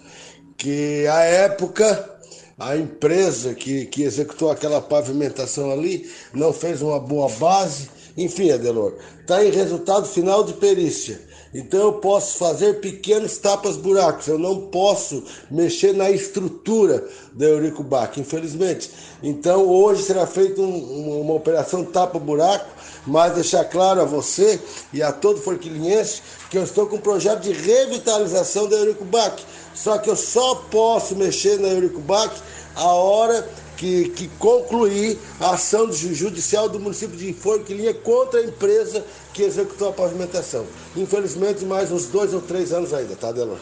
que 0.57 1.07
a 1.07 1.21
época 1.21 2.14
a 2.57 2.77
empresa 2.77 3.53
que, 3.53 3.85
que 3.85 4.03
executou 4.03 4.49
aquela 4.49 4.81
pavimentação 4.81 5.71
ali 5.71 6.09
não 6.33 6.53
fez 6.53 6.81
uma 6.81 6.99
boa 6.99 7.29
base. 7.29 7.89
Enfim, 8.17 8.49
Adelor, 8.51 8.93
está 9.19 9.43
em 9.43 9.51
resultado 9.51 10.07
final 10.07 10.43
de 10.43 10.53
perícia. 10.53 11.19
Então 11.53 11.79
eu 11.79 11.93
posso 11.93 12.37
fazer 12.37 12.81
pequenos 12.81 13.37
tapas 13.37 13.77
buracos, 13.77 14.27
eu 14.27 14.37
não 14.37 14.67
posso 14.67 15.23
mexer 15.49 15.93
na 15.93 16.11
estrutura 16.11 17.07
da 17.33 17.45
Eurico 17.45 17.81
Bac, 17.81 18.19
infelizmente. 18.19 18.91
Então 19.23 19.65
hoje 19.65 20.03
será 20.03 20.27
feita 20.27 20.59
um, 20.61 21.21
uma 21.21 21.33
operação 21.33 21.85
tapa 21.85 22.19
buraco, 22.19 22.74
mas 23.05 23.33
deixar 23.33 23.65
claro 23.65 24.01
a 24.01 24.05
você 24.05 24.59
e 24.91 25.01
a 25.01 25.11
todo 25.11 25.41
forquilinhense 25.41 26.21
que 26.49 26.57
eu 26.57 26.63
estou 26.63 26.87
com 26.87 26.97
um 26.97 27.01
projeto 27.01 27.41
de 27.41 27.51
revitalização 27.51 28.67
da 28.67 28.77
Eurico 28.77 29.05
Bac. 29.05 29.43
Só 29.73 29.97
que 29.97 30.09
eu 30.09 30.15
só 30.15 30.55
posso 30.55 31.15
mexer 31.15 31.59
na 31.59 31.67
Eurico 31.67 31.99
Bac 31.99 32.33
a 32.75 32.87
hora 32.87 33.47
que, 33.77 34.09
que 34.09 34.27
concluir 34.39 35.17
a 35.39 35.51
ação 35.51 35.91
judicial 35.91 36.69
do 36.69 36.79
município 36.79 37.17
de 37.17 37.33
Forquilinha 37.33 37.93
contra 37.93 38.39
a 38.39 38.43
empresa 38.43 39.03
que 39.33 39.43
executou 39.43 39.89
a 39.89 39.93
pavimentação. 39.93 40.65
Infelizmente, 40.95 41.65
mais 41.65 41.91
uns 41.91 42.05
dois 42.07 42.33
ou 42.33 42.41
três 42.41 42.71
anos 42.71 42.93
ainda, 42.93 43.15
tá, 43.15 43.31
Delon? 43.31 43.57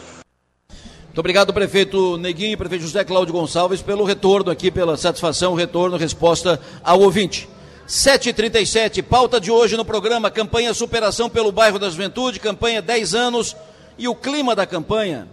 Muito 1.04 1.18
obrigado, 1.20 1.52
prefeito 1.52 2.16
Neguinho 2.16 2.58
prefeito 2.58 2.82
José 2.82 3.04
Cláudio 3.04 3.32
Gonçalves, 3.34 3.80
pelo 3.80 4.04
retorno 4.04 4.50
aqui, 4.50 4.70
pela 4.70 4.96
satisfação, 4.96 5.54
retorno, 5.54 5.96
resposta 5.96 6.60
ao 6.82 7.00
ouvinte. 7.00 7.48
7h37, 7.86 9.02
pauta 9.02 9.40
de 9.40 9.50
hoje 9.50 9.76
no 9.76 9.84
programa, 9.84 10.30
campanha 10.30 10.72
Superação 10.72 11.28
pelo 11.28 11.52
Bairro 11.52 11.78
da 11.78 11.90
Juventude, 11.90 12.40
campanha 12.40 12.80
10 12.80 13.14
anos 13.14 13.56
e 13.98 14.08
o 14.08 14.14
clima 14.14 14.54
da 14.54 14.66
campanha 14.66 15.28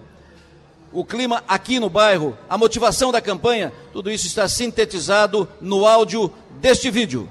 o 0.94 1.06
clima 1.06 1.44
aqui 1.48 1.80
no 1.80 1.90
bairro, 1.90 2.38
a 2.50 2.58
motivação 2.58 3.12
da 3.12 3.22
campanha, 3.22 3.72
tudo 3.94 4.12
isso 4.12 4.28
está 4.28 4.48
sintetizado 4.48 5.48
no 5.62 5.86
áudio 5.86 6.32
deste 6.60 6.92
vídeo. 6.92 7.30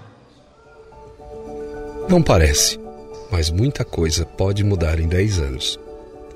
Não 2.08 2.22
parece, 2.22 2.80
mas 3.30 3.50
muita 3.50 3.84
coisa 3.84 4.24
pode 4.24 4.64
mudar 4.64 4.98
em 4.98 5.06
10 5.06 5.38
anos. 5.38 5.80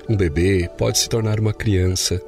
Um 0.07 0.15
bebê 0.15 0.69
pode 0.77 0.99
se 0.99 1.09
tornar 1.09 1.39
uma 1.39 1.51
criança. 1.51 2.21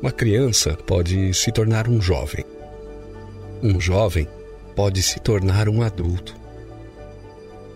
Uma 0.00 0.12
criança 0.12 0.76
pode 0.86 1.32
se 1.34 1.50
tornar 1.50 1.88
um 1.88 2.00
jovem. 2.00 2.44
Um 3.62 3.80
jovem 3.80 4.28
pode 4.80 5.02
se 5.02 5.20
tornar 5.20 5.68
um 5.68 5.82
adulto. 5.82 6.34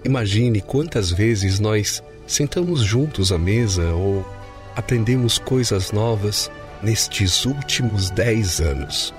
Imagine 0.07 0.63
quantas 0.63 1.11
vezes 1.11 1.61
nós 1.61 2.03
sentamos 2.27 2.81
juntos 2.81 3.31
à 3.31 3.37
mesa 3.37 3.93
ou 3.93 4.27
aprendemos 4.75 5.37
coisas 5.37 5.93
novas 5.93 6.51
nestes 6.83 7.45
últimos 7.45 8.09
dez 8.09 8.59
anos. 8.59 9.13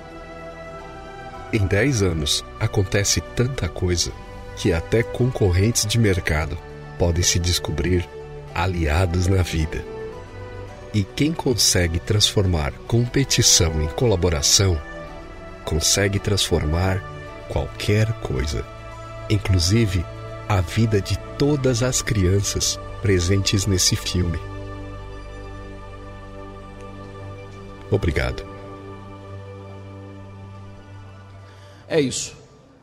Em 1.52 1.64
dez 1.64 2.02
anos 2.02 2.44
acontece 2.58 3.20
tanta 3.20 3.68
coisa 3.68 4.10
que 4.56 4.72
até 4.72 5.04
concorrentes 5.04 5.86
de 5.86 5.96
mercado 5.96 6.58
podem 6.98 7.22
se 7.22 7.38
descobrir 7.38 8.04
aliados 8.52 9.28
na 9.28 9.44
vida. 9.44 9.84
E 10.92 11.04
quem 11.04 11.32
consegue 11.32 12.00
transformar 12.00 12.72
competição 12.88 13.80
em 13.80 13.86
colaboração, 13.86 14.76
consegue 15.64 16.18
transformar 16.18 17.14
qualquer 17.48 18.12
coisa, 18.20 18.64
inclusive 19.30 20.04
a 20.48 20.60
vida 20.60 21.00
de 21.00 21.18
todas 21.38 21.82
as 21.82 22.02
crianças 22.02 22.78
presentes 23.02 23.66
nesse 23.66 23.96
filme. 23.96 24.38
Obrigado. 27.90 28.44
É 31.88 32.00
isso. 32.00 32.34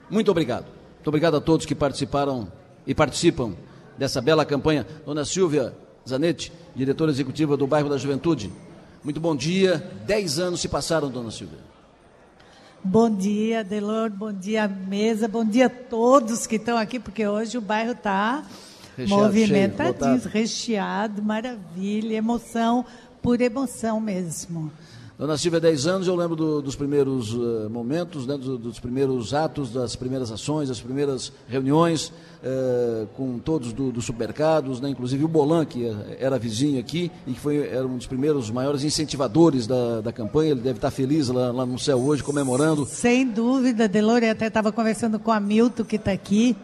Muito 0.10 0.32
obrigado. 0.32 0.66
Muito 0.96 1.08
obrigado 1.08 1.38
a 1.38 1.42
todos 1.42 1.66
que 1.66 1.76
participaram 1.76 2.52
e 2.88 2.96
participam 2.96 3.54
dessa 3.98 4.22
bela 4.22 4.46
campanha. 4.46 4.88
Dona 5.06 5.26
Silvia 5.26 5.74
Zanetti, 6.08 6.52
diretora 6.76 7.12
executiva 7.12 7.58
do 7.58 7.68
Bairro 7.68 7.90
da 7.90 7.98
Juventude. 7.98 8.52
Muito 9.04 9.20
bom 9.20 9.36
dia. 9.36 9.78
Dez 10.06 10.40
anos 10.40 10.62
se 10.62 10.70
passaram, 10.70 11.10
dona 11.10 11.32
Silvia. 11.32 11.73
Bom 12.86 13.10
dia, 13.10 13.64
Delor. 13.64 14.10
Bom 14.10 14.34
dia, 14.34 14.68
mesa. 14.68 15.26
Bom 15.26 15.46
dia 15.46 15.68
a 15.68 15.70
todos 15.70 16.46
que 16.46 16.58
estão 16.58 16.78
aqui, 16.78 17.00
porque 17.00 17.26
hoje 17.26 17.58
o 17.58 17.62
bairro 17.62 17.94
está 17.94 18.44
movimentadinho, 19.08 20.22
recheado, 20.28 21.24
maravilha, 21.24 22.16
emoção, 22.16 22.86
por 23.22 23.40
emoção 23.40 24.02
mesmo. 24.02 24.70
Dona 25.18 25.38
Silvia, 25.38 25.60
10 25.60 25.86
anos, 25.86 26.08
eu 26.08 26.16
lembro 26.16 26.36
do, 26.36 26.60
dos 26.60 26.76
primeiros 26.76 27.34
uh, 27.36 27.70
momentos, 27.70 28.26
né, 28.26 28.36
dos, 28.36 28.60
dos, 28.60 28.80
primeiros 28.80 29.32
atos, 29.32 29.72
das 29.72 29.96
primeiras 29.96 30.32
ações, 30.32 30.70
das 30.70 30.82
primeiras 30.82 31.32
reuniões 31.48 32.12
uh, 32.42 33.06
com 33.16 33.38
todos 33.38 33.72
dos 33.74 33.94
do 33.94 34.02
supermercados, 34.02 34.82
né, 34.82 34.90
inclusive 34.90 35.24
o 35.24 35.28
Bolan, 35.28 35.66
que 35.66 35.86
era 36.20 36.40
vizinho 36.40 36.80
aqui 36.80 37.12
e 37.28 37.34
que 37.34 37.40
foi, 37.40 37.68
era 37.68 37.86
um 37.86 37.96
dos 37.96 38.08
primeiros 38.08 38.50
maiores 38.50 38.84
incentivadores 38.84 39.68
da, 39.68 40.02
da 40.02 40.12
campanha. 40.12 40.52
Ele 40.52 40.62
deve 40.62 40.80
estar 40.80 40.90
feliz 40.90 41.28
lá, 41.28 41.52
lá 41.52 41.66
no 41.66 41.78
céu 41.78 42.02
hoje, 42.02 42.24
comemorando. 42.24 42.84
Sem 42.88 43.30
dúvida, 43.30 43.88
Delore, 43.88 44.28
até 44.28 44.48
estava 44.48 44.72
conversando 44.72 45.20
com 45.20 45.32
a 45.32 45.40
Milton, 45.40 45.84
que 45.84 45.98
está 45.98 46.12
aqui. 46.12 46.58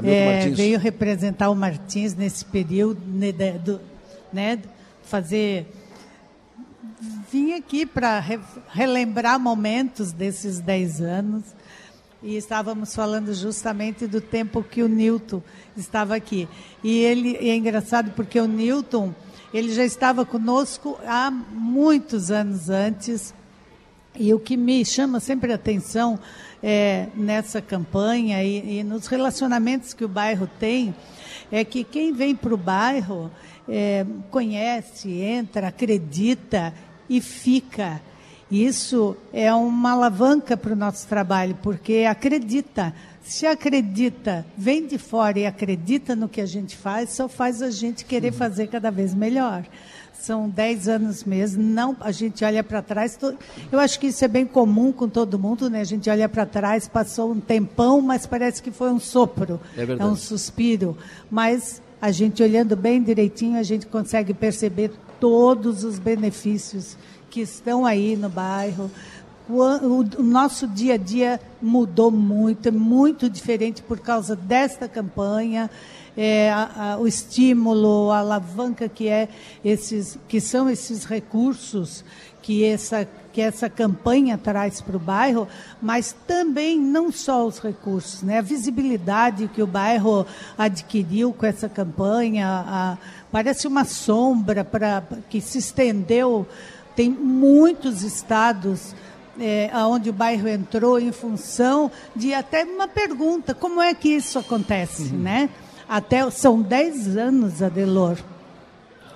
É, 0.00 0.48
veio 0.50 0.78
representar 0.78 1.50
o 1.50 1.56
Martins 1.56 2.14
nesse 2.14 2.44
período, 2.44 3.00
né, 3.04 3.32
do, 3.32 3.80
né, 4.32 4.60
fazer 5.02 5.66
vim 7.36 7.52
aqui 7.52 7.84
para 7.84 8.18
re, 8.18 8.40
relembrar 8.68 9.38
momentos 9.38 10.10
desses 10.10 10.58
10 10.58 11.02
anos 11.02 11.44
e 12.22 12.34
estávamos 12.34 12.94
falando 12.94 13.34
justamente 13.34 14.06
do 14.06 14.22
tempo 14.22 14.62
que 14.62 14.82
o 14.82 14.88
Newton 14.88 15.42
estava 15.76 16.16
aqui. 16.16 16.48
E 16.82 17.00
ele 17.00 17.36
é 17.36 17.54
engraçado 17.54 18.12
porque 18.12 18.40
o 18.40 18.46
Newton 18.46 19.14
Ele 19.52 19.70
já 19.74 19.84
estava 19.84 20.24
conosco 20.24 20.98
há 21.06 21.30
muitos 21.30 22.30
anos 22.30 22.70
antes. 22.70 23.34
E 24.14 24.32
o 24.32 24.40
que 24.40 24.56
me 24.56 24.82
chama 24.82 25.20
sempre 25.20 25.52
a 25.52 25.56
atenção 25.56 26.18
é, 26.62 27.08
nessa 27.14 27.60
campanha 27.60 28.42
e, 28.42 28.78
e, 28.78 28.82
nos 28.82 29.08
relacionamentos 29.08 29.92
que 29.92 30.06
o 30.06 30.08
bairro 30.08 30.48
tem 30.58 30.94
é 31.52 31.62
que 31.64 31.84
quem 31.84 32.14
vem 32.14 32.34
para 32.34 32.54
o 32.54 32.56
bairro 32.56 33.30
é, 33.68 34.06
conhece, 34.30 35.20
entra, 35.20 35.68
acredita 35.68 36.72
e 37.08 37.20
fica. 37.20 38.00
Isso 38.50 39.16
é 39.32 39.52
uma 39.52 39.92
alavanca 39.92 40.56
para 40.56 40.72
o 40.72 40.76
nosso 40.76 41.06
trabalho, 41.08 41.58
porque 41.62 42.06
acredita. 42.08 42.94
Se 43.22 43.44
acredita, 43.44 44.46
vem 44.56 44.86
de 44.86 44.98
fora 44.98 45.40
e 45.40 45.46
acredita 45.46 46.14
no 46.14 46.28
que 46.28 46.40
a 46.40 46.46
gente 46.46 46.76
faz, 46.76 47.10
só 47.10 47.28
faz 47.28 47.60
a 47.60 47.70
gente 47.70 48.04
querer 48.04 48.30
uhum. 48.30 48.38
fazer 48.38 48.68
cada 48.68 48.88
vez 48.88 49.12
melhor. 49.12 49.64
São 50.14 50.48
dez 50.48 50.86
anos 50.88 51.24
mesmo, 51.24 51.62
não, 51.62 51.96
a 52.00 52.12
gente 52.12 52.44
olha 52.44 52.62
para 52.62 52.80
trás. 52.80 53.18
Eu 53.70 53.80
acho 53.80 53.98
que 53.98 54.06
isso 54.06 54.24
é 54.24 54.28
bem 54.28 54.46
comum 54.46 54.92
com 54.92 55.08
todo 55.08 55.38
mundo, 55.38 55.68
né? 55.68 55.80
A 55.80 55.84
gente 55.84 56.08
olha 56.08 56.28
para 56.28 56.46
trás, 56.46 56.86
passou 56.86 57.32
um 57.32 57.40
tempão, 57.40 58.00
mas 58.00 58.26
parece 58.26 58.62
que 58.62 58.70
foi 58.70 58.90
um 58.90 59.00
sopro, 59.00 59.60
é, 59.76 59.82
é 59.82 60.04
um 60.04 60.14
suspiro. 60.14 60.96
Mas 61.28 61.82
a 62.00 62.12
gente 62.12 62.42
olhando 62.42 62.76
bem 62.76 63.02
direitinho, 63.02 63.58
a 63.58 63.62
gente 63.62 63.86
consegue 63.86 64.32
perceber 64.32 64.92
todos 65.20 65.84
os 65.84 65.98
benefícios 65.98 66.96
que 67.30 67.40
estão 67.40 67.84
aí 67.84 68.16
no 68.16 68.28
bairro. 68.28 68.90
O, 69.48 70.02
nosso 70.22 70.66
dia 70.66 70.94
a 70.94 70.96
dia 70.96 71.40
mudou 71.62 72.10
muito, 72.10 72.68
é 72.68 72.72
muito 72.72 73.30
diferente 73.30 73.80
por 73.80 74.00
causa 74.00 74.34
desta 74.34 74.88
campanha. 74.88 75.70
É, 76.16 76.50
a, 76.50 76.94
a, 76.94 76.98
o 76.98 77.06
estímulo, 77.06 78.10
a 78.10 78.20
alavanca 78.20 78.88
que 78.88 79.06
é 79.06 79.28
esses, 79.62 80.18
que 80.26 80.40
são 80.40 80.68
esses 80.70 81.04
recursos 81.04 82.02
que 82.46 82.64
essa 82.64 83.06
que 83.36 83.42
essa 83.42 83.68
campanha 83.68 84.38
traz 84.38 84.80
para 84.80 84.96
o 84.96 84.98
bairro, 84.98 85.46
mas 85.82 86.16
também 86.26 86.80
não 86.80 87.12
só 87.12 87.46
os 87.46 87.58
recursos, 87.58 88.22
né? 88.22 88.38
A 88.38 88.40
visibilidade 88.40 89.46
que 89.48 89.62
o 89.62 89.66
bairro 89.66 90.26
adquiriu 90.56 91.34
com 91.34 91.44
essa 91.44 91.68
campanha, 91.68 92.64
a, 92.66 92.98
parece 93.30 93.68
uma 93.68 93.84
sombra 93.84 94.64
para 94.64 95.02
que 95.28 95.42
se 95.42 95.58
estendeu 95.58 96.46
tem 96.94 97.10
muitos 97.10 98.02
estados 98.02 98.94
é, 99.38 99.70
onde 99.86 100.08
o 100.08 100.14
bairro 100.14 100.48
entrou 100.48 100.98
em 100.98 101.12
função 101.12 101.92
de 102.16 102.32
até 102.32 102.64
uma 102.64 102.88
pergunta, 102.88 103.54
como 103.54 103.82
é 103.82 103.92
que 103.92 104.08
isso 104.08 104.38
acontece, 104.38 105.12
uhum. 105.12 105.18
né? 105.18 105.50
Até, 105.86 106.30
são 106.30 106.62
10 106.62 107.18
anos, 107.18 107.62
Adelor, 107.62 108.16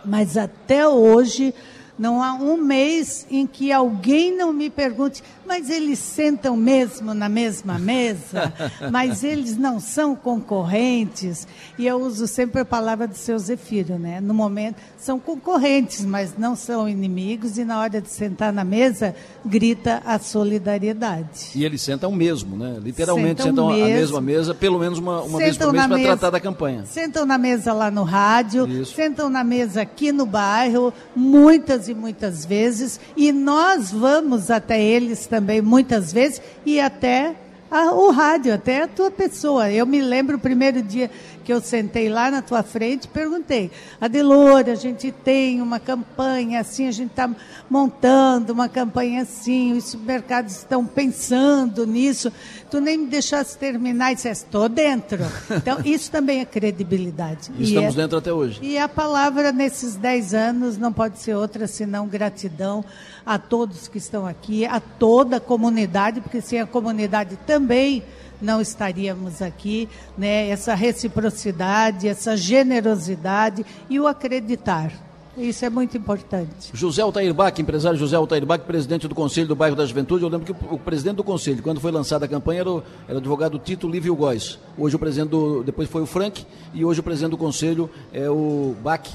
mas 0.05 0.37
até 0.37 0.87
hoje 0.87 1.55
não 2.01 2.23
há 2.23 2.33
um 2.33 2.57
mês 2.57 3.27
em 3.31 3.47
que 3.47 3.71
alguém 3.71 4.35
não 4.35 4.55
me 4.55 4.71
pergunte, 4.71 5.23
mas 5.47 5.69
eles 5.69 5.99
sentam 5.99 6.57
mesmo 6.57 7.13
na 7.13 7.29
mesma 7.29 7.79
mesa? 7.79 8.51
mas 8.91 9.23
eles 9.23 9.59
não 9.59 9.79
são 9.79 10.17
concorrentes? 10.17 11.47
E 11.79 11.87
eu 11.87 12.01
uso 12.01 12.27
sempre 12.27 12.63
a 12.63 12.65
palavra 12.65 13.07
do 13.07 13.15
seu 13.15 13.39
Zefiro, 13.39 13.99
né? 13.99 14.19
No 14.19 14.33
momento, 14.33 14.77
são 15.01 15.19
concorrentes, 15.19 16.05
mas 16.05 16.37
não 16.37 16.55
são 16.55 16.89
inimigos, 16.89 17.57
e 17.57 17.65
na 17.65 17.81
hora 17.81 18.01
de 18.01 18.09
sentar 18.11 18.53
na 18.53 18.65
mesa, 18.65 19.15
grita 19.45 20.03
a 20.05 20.19
solidariedade. 20.19 21.51
E 21.55 21.65
eles 21.65 21.81
sentam 21.81 22.13
mesmo, 22.13 22.57
né? 22.57 22.79
Literalmente 22.83 23.43
sentam, 23.43 23.71
sentam 23.71 23.85
a 23.85 23.89
mesma 23.89 24.21
mesa, 24.21 24.55
pelo 24.55 24.79
menos 24.79 24.99
uma, 24.99 25.23
uma 25.23 25.39
vez 25.39 25.57
por 25.57 25.73
mês 25.73 25.87
para 25.87 26.03
tratar 26.03 26.31
da 26.31 26.41
campanha. 26.41 26.85
Sentam 26.85 27.25
na 27.25 27.39
mesa 27.39 27.73
lá 27.73 27.91
no 27.91 28.03
rádio, 28.03 28.67
Isso. 28.69 28.95
sentam 28.95 29.31
na 29.31 29.43
mesa 29.43 29.81
aqui 29.81 30.13
no 30.13 30.27
bairro, 30.27 30.93
muitas 31.17 31.89
e 31.89 31.95
muitas 31.95 32.45
vezes, 32.45 33.01
e 33.17 33.33
nós 33.33 33.91
vamos 33.91 34.51
até 34.51 34.83
eles 34.83 35.27
também 35.27 35.63
muitas 35.63 36.13
vezes 36.13 36.43
e 36.67 36.79
até 36.79 37.35
a, 37.71 37.93
o 37.93 38.11
rádio, 38.11 38.53
até 38.53 38.83
a 38.83 38.89
tua 38.89 39.11
pessoa. 39.11 39.71
Eu 39.71 39.87
me 39.87 40.03
lembro 40.03 40.37
o 40.37 40.41
primeiro 40.41 40.83
dia 40.83 41.11
que 41.41 41.53
eu 41.53 41.61
sentei 41.61 42.09
lá 42.09 42.31
na 42.31 42.43
tua 42.43 42.63
frente, 42.63 43.09
perguntei, 43.09 43.71
Adelor, 44.01 44.65
a 44.69 44.75
gente 44.75 45.11
tem 45.11 45.61
uma 45.61 45.81
campanha 45.81 46.61
assim, 46.61 46.87
a 46.87 46.93
gente 46.93 47.11
está 47.11 47.31
montando 47.69 48.53
uma 48.53 48.69
campanha 48.69 49.23
assim, 49.23 49.73
os 49.73 49.85
supermercados 49.85 50.57
estão 50.57 50.87
pensando 50.87 51.87
nisso, 51.87 52.33
tu 52.71 52.81
nem 52.81 52.99
me 52.99 53.07
deixasse 53.07 53.57
terminar 53.57 54.13
e 54.13 54.15
disseste, 54.15 54.45
estou 54.45 54.69
dentro. 54.69 55.19
Então, 55.61 55.79
isso 55.85 56.11
também 56.11 56.41
é 56.41 56.45
credibilidade. 56.45 57.51
E 57.59 57.65
estamos 57.65 57.95
é, 57.95 57.97
dentro 57.97 58.17
até 58.17 58.33
hoje. 58.33 58.61
E 58.63 58.79
a 58.79 58.89
palavra 58.89 59.53
nesses 59.53 59.95
dez 59.95 60.33
anos 60.33 60.79
não 60.79 60.93
pode 60.93 61.19
ser 61.19 61.35
outra 61.35 61.67
senão 61.67 62.07
gratidão 62.07 62.85
a 63.27 63.39
todos 63.39 63.89
que 63.89 63.99
estão 63.99 64.27
aqui, 64.27 64.65
a 64.65 64.81
toda 64.81 65.37
a 65.37 65.41
comunidade, 65.41 66.21
porque 66.21 66.41
sem 66.41 66.61
a 66.61 66.67
comunidade 66.67 67.39
também 67.47 68.03
não 68.41 68.61
estaríamos 68.61 69.43
aqui, 69.43 69.89
né? 70.17 70.49
Essa 70.49 70.75
reciprocidade, 70.75 72.09
essa 72.09 72.37
generosidade 72.37 73.65
e 73.89 73.99
o 74.01 74.07
acreditar. 74.07 74.93
Isso 75.37 75.65
é 75.65 75.71
muito 75.71 75.97
importante. 75.97 76.71
José 76.75 77.03
Altair 77.03 77.33
Bach, 77.33 77.57
empresário 77.59 77.99
José 77.99 78.17
Altair 78.17 78.45
Bach, 78.45 78.61
presidente 78.63 79.07
do 79.07 79.15
Conselho 79.15 79.47
do 79.47 79.57
Bairro 79.57 79.77
da 79.77 79.87
Juventude. 79.87 80.25
Eu 80.25 80.29
lembro 80.29 80.53
que 80.53 80.65
o, 80.75 80.79
presidente 80.79 81.17
do 81.17 81.25
Conselho, 81.25 81.63
quando 81.63 81.81
foi 81.81 81.93
lançada 81.93 82.25
a 82.25 82.29
campanha, 82.29 82.61
era 82.61 82.71
o, 82.71 82.83
era 83.07 83.15
o 83.15 83.19
advogado 83.19 83.59
Tito 83.59 83.89
Lívio 83.89 84.15
Góes. 84.17 84.59
Hoje 84.77 84.97
o 84.97 84.99
presidente 84.99 85.31
do, 85.31 85.63
depois 85.63 85.89
foi 85.89 86.03
o 86.03 86.07
Frank 86.07 86.45
e 86.75 86.85
hoje 86.85 87.01
o 87.01 87.03
presidente 87.03 87.31
do 87.31 87.39
Conselho 87.39 87.89
é 88.13 88.29
o 88.29 88.75
Bach. 88.83 89.09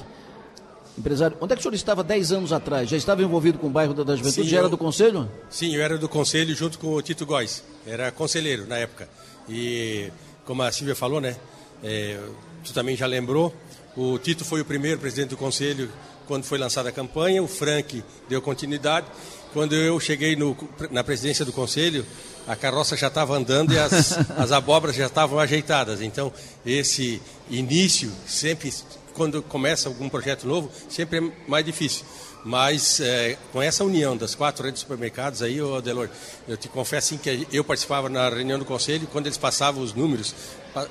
Empresário, 0.97 1.35
onde 1.41 1.53
é 1.53 1.55
que 1.55 1.59
o 1.59 1.63
senhor 1.63 1.73
estava 1.73 2.03
10 2.03 2.31
anos 2.31 2.53
atrás? 2.53 2.89
Já 2.89 2.95
estava 2.95 3.21
envolvido 3.21 3.59
com 3.59 3.67
o 3.67 3.69
bairro 3.69 3.93
da, 3.93 4.15
Juventude? 4.15 4.43
Sim, 4.43 4.49
Já 4.49 4.57
era 4.57 4.67
eu, 4.67 4.69
do 4.69 4.77
Conselho? 4.77 5.29
Sim, 5.49 5.75
eu 5.75 5.81
era 5.81 5.97
do 5.97 6.07
Conselho 6.07 6.55
junto 6.55 6.79
com 6.79 6.93
o 6.93 7.01
Tito 7.01 7.25
Góes. 7.25 7.63
Era 7.85 8.11
conselheiro 8.11 8.65
na 8.65 8.77
época. 8.77 9.09
E, 9.49 10.09
como 10.45 10.63
a 10.63 10.71
Silvia 10.71 10.95
falou, 10.95 11.19
né? 11.19 11.35
É, 11.83 12.17
tu 12.63 12.73
também 12.73 12.95
já 12.95 13.05
lembrou, 13.05 13.53
o 13.95 14.17
Tito 14.17 14.45
foi 14.45 14.61
o 14.61 14.65
primeiro 14.65 14.99
presidente 14.99 15.29
do 15.29 15.37
Conselho 15.37 15.89
quando 16.27 16.43
foi 16.43 16.57
lançada 16.57 16.89
a 16.89 16.91
campanha, 16.91 17.41
o 17.41 17.47
Frank 17.47 18.03
deu 18.27 18.41
continuidade. 18.41 19.05
Quando 19.53 19.73
eu 19.75 19.99
cheguei 19.99 20.35
no, 20.35 20.57
na 20.91 21.03
presidência 21.03 21.45
do 21.45 21.53
Conselho, 21.53 22.05
a 22.47 22.55
carroça 22.55 22.97
já 22.97 23.07
estava 23.07 23.35
andando 23.35 23.73
e 23.73 23.79
as, 23.79 24.17
as 24.37 24.51
abóboras 24.51 24.95
já 24.95 25.05
estavam 25.05 25.39
ajeitadas. 25.39 26.01
Então, 26.01 26.33
esse 26.65 27.21
início 27.49 28.11
sempre 28.27 28.73
quando 29.15 29.41
começa 29.41 29.89
algum 29.89 30.09
projeto 30.09 30.45
novo, 30.45 30.69
sempre 30.89 31.17
é 31.19 31.31
mais 31.47 31.65
difícil. 31.65 32.05
Mas 32.43 32.99
é, 32.99 33.37
com 33.51 33.59
essa 33.59 33.83
união 33.83 34.15
das 34.15 34.35
quatro 34.35 34.63
redes 34.63 34.81
de 34.81 34.83
supermercados 34.83 35.41
aí, 35.41 35.59
ô 35.59 35.77
Adelor, 35.77 36.09
eu 36.47 36.55
te 36.55 36.67
confesso 36.67 37.15
assim, 37.15 37.17
que 37.17 37.47
eu 37.51 37.63
participava 37.63 38.07
na 38.07 38.29
reunião 38.29 38.59
do 38.59 38.65
conselho, 38.65 39.07
quando 39.11 39.25
eles 39.25 39.37
passavam 39.37 39.81
os 39.81 39.93
números, 39.93 40.35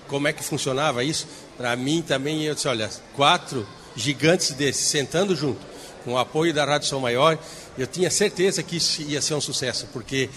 como 0.08 0.26
é 0.26 0.32
que 0.32 0.42
funcionava 0.42 1.04
isso, 1.04 1.28
para 1.56 1.76
mim 1.76 2.02
também, 2.02 2.42
eu 2.42 2.54
disse, 2.54 2.66
olha, 2.66 2.90
quatro 3.14 3.64
gigantes 3.94 4.50
desses 4.50 4.86
sentando 4.86 5.36
junto, 5.36 5.60
com 6.04 6.14
o 6.14 6.18
apoio 6.18 6.52
da 6.52 6.64
Rádio 6.64 6.88
São 6.88 6.98
Maior, 6.98 7.38
eu 7.78 7.86
tinha 7.86 8.10
certeza 8.10 8.62
que 8.62 8.76
isso 8.76 9.02
ia 9.02 9.22
ser 9.22 9.34
um 9.34 9.40
sucesso, 9.40 9.86
porque 9.92 10.28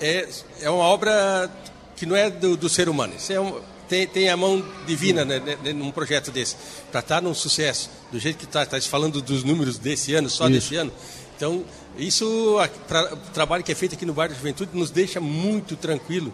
é, 0.00 0.28
é 0.60 0.70
uma 0.70 0.84
obra 0.84 1.50
que 1.96 2.06
não 2.06 2.14
é 2.14 2.30
do, 2.30 2.56
do 2.56 2.68
ser 2.68 2.88
humano, 2.88 3.14
isso 3.16 3.32
é 3.32 3.40
um, 3.40 3.60
tem, 3.90 4.06
tem 4.06 4.28
a 4.28 4.36
mão 4.36 4.64
divina 4.86 5.24
né, 5.24 5.40
né, 5.40 5.58
né, 5.64 5.72
num 5.72 5.90
projeto 5.90 6.30
desse. 6.30 6.54
Para 6.92 7.00
estar 7.00 7.16
tá 7.16 7.20
num 7.20 7.34
sucesso, 7.34 7.90
do 8.12 8.20
jeito 8.20 8.38
que 8.38 8.44
está, 8.44 8.62
está 8.62 8.80
falando 8.82 9.20
dos 9.20 9.42
números 9.42 9.78
desse 9.78 10.14
ano, 10.14 10.30
só 10.30 10.44
isso. 10.44 10.52
desse 10.52 10.76
ano. 10.76 10.92
Então, 11.36 11.64
isso, 11.98 12.56
pra, 12.86 13.12
o 13.12 13.16
trabalho 13.32 13.64
que 13.64 13.72
é 13.72 13.74
feito 13.74 13.96
aqui 13.96 14.06
no 14.06 14.14
bairro 14.14 14.32
da 14.32 14.38
Juventude, 14.38 14.70
nos 14.74 14.90
deixa 14.90 15.20
muito 15.20 15.74
tranquilo 15.74 16.32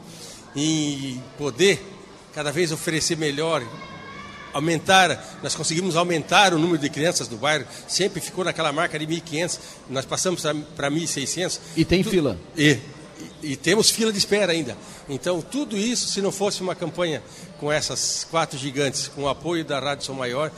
em 0.55 1.23
poder 1.39 1.83
cada 2.35 2.53
vez 2.53 2.71
oferecer 2.73 3.17
melhor, 3.17 3.67
aumentar, 4.53 5.39
nós 5.43 5.55
conseguimos 5.55 5.97
aumentar 5.97 6.53
o 6.53 6.59
número 6.59 6.79
de 6.79 6.91
crianças 6.91 7.29
do 7.29 7.37
bairro, 7.39 7.67
sempre 7.89 8.21
ficou 8.21 8.45
naquela 8.45 8.73
marca 8.73 8.99
de 8.99 9.07
1.500, 9.07 9.59
nós 9.89 10.05
passamos 10.05 10.43
para 10.77 10.91
1.600. 10.91 11.59
E 11.75 11.85
tem 11.85 12.03
tu, 12.03 12.11
fila. 12.11 12.39
E, 12.57 12.79
e, 13.43 13.57
temos 13.57 13.91
fila 13.91 14.13
de 14.13 14.19
espera 14.19 14.53
ainda. 14.53 14.77
Então, 15.09 15.41
tudo 15.41 15.77
isso, 15.77 16.09
se 16.09 16.21
não 16.21 16.33
fosse 16.33 16.61
uma 16.61 16.75
campanha 16.75 17.23
com 17.59 17.71
essas 17.71 18.27
quatro 18.31 18.59
gigantes, 18.59 19.09
com 19.09 19.23
o 19.23 19.29
apoio 19.29 19.65
da 19.65 19.79
Rádio 19.79 20.05
São 20.05 20.15
Maior, 20.15 20.51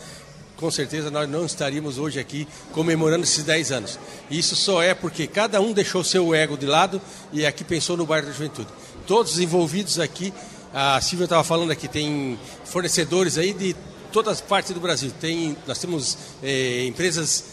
com 0.56 0.70
certeza 0.70 1.10
nós 1.10 1.28
não 1.28 1.46
estaríamos 1.46 1.98
hoje 1.98 2.18
aqui 2.18 2.46
comemorando 2.72 3.22
esses 3.22 3.44
10 3.44 3.72
anos. 3.72 3.98
Isso 4.28 4.56
só 4.56 4.82
é 4.82 4.92
porque 4.92 5.26
cada 5.26 5.60
um 5.60 5.72
deixou 5.72 6.02
seu 6.02 6.34
ego 6.34 6.56
de 6.56 6.66
lado 6.66 7.00
e 7.32 7.46
aqui 7.46 7.62
pensou 7.62 7.96
no 7.96 8.04
bairro 8.04 8.26
da 8.26 8.32
juventude. 8.32 8.68
Todos 9.06 9.38
envolvidos 9.38 10.00
aqui, 10.00 10.32
a 10.74 11.00
Silvia 11.00 11.24
estava 11.24 11.44
falando 11.44 11.70
aqui, 11.70 11.86
tem 11.86 12.38
fornecedores 12.64 13.38
aí 13.38 13.52
de 13.52 13.74
todas 14.12 14.34
as 14.34 14.40
partes 14.40 14.72
do 14.72 14.80
Brasil. 14.80 15.12
Tem, 15.20 15.56
nós 15.66 15.78
temos 15.78 16.18
eh, 16.42 16.84
empresas 16.86 17.44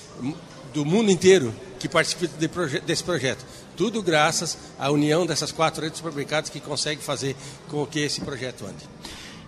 do 0.74 0.84
mundo 0.84 1.12
inteiro 1.12 1.54
que 1.80 1.88
participam 1.88 2.28
de 2.38 2.48
proje 2.48 2.80
desse 2.80 3.04
projeto. 3.04 3.46
Tudo 3.76 4.02
graças 4.02 4.58
à 4.80 4.90
união 4.90 5.26
dessas 5.26 5.52
quatro 5.52 5.82
redes 5.82 6.00
de 6.00 6.06
supermercados 6.06 6.50
que 6.50 6.60
consegue 6.60 7.02
fazer 7.02 7.36
com 7.70 7.86
que 7.86 8.00
esse 8.00 8.22
projeto 8.22 8.66
ande. 8.66 8.88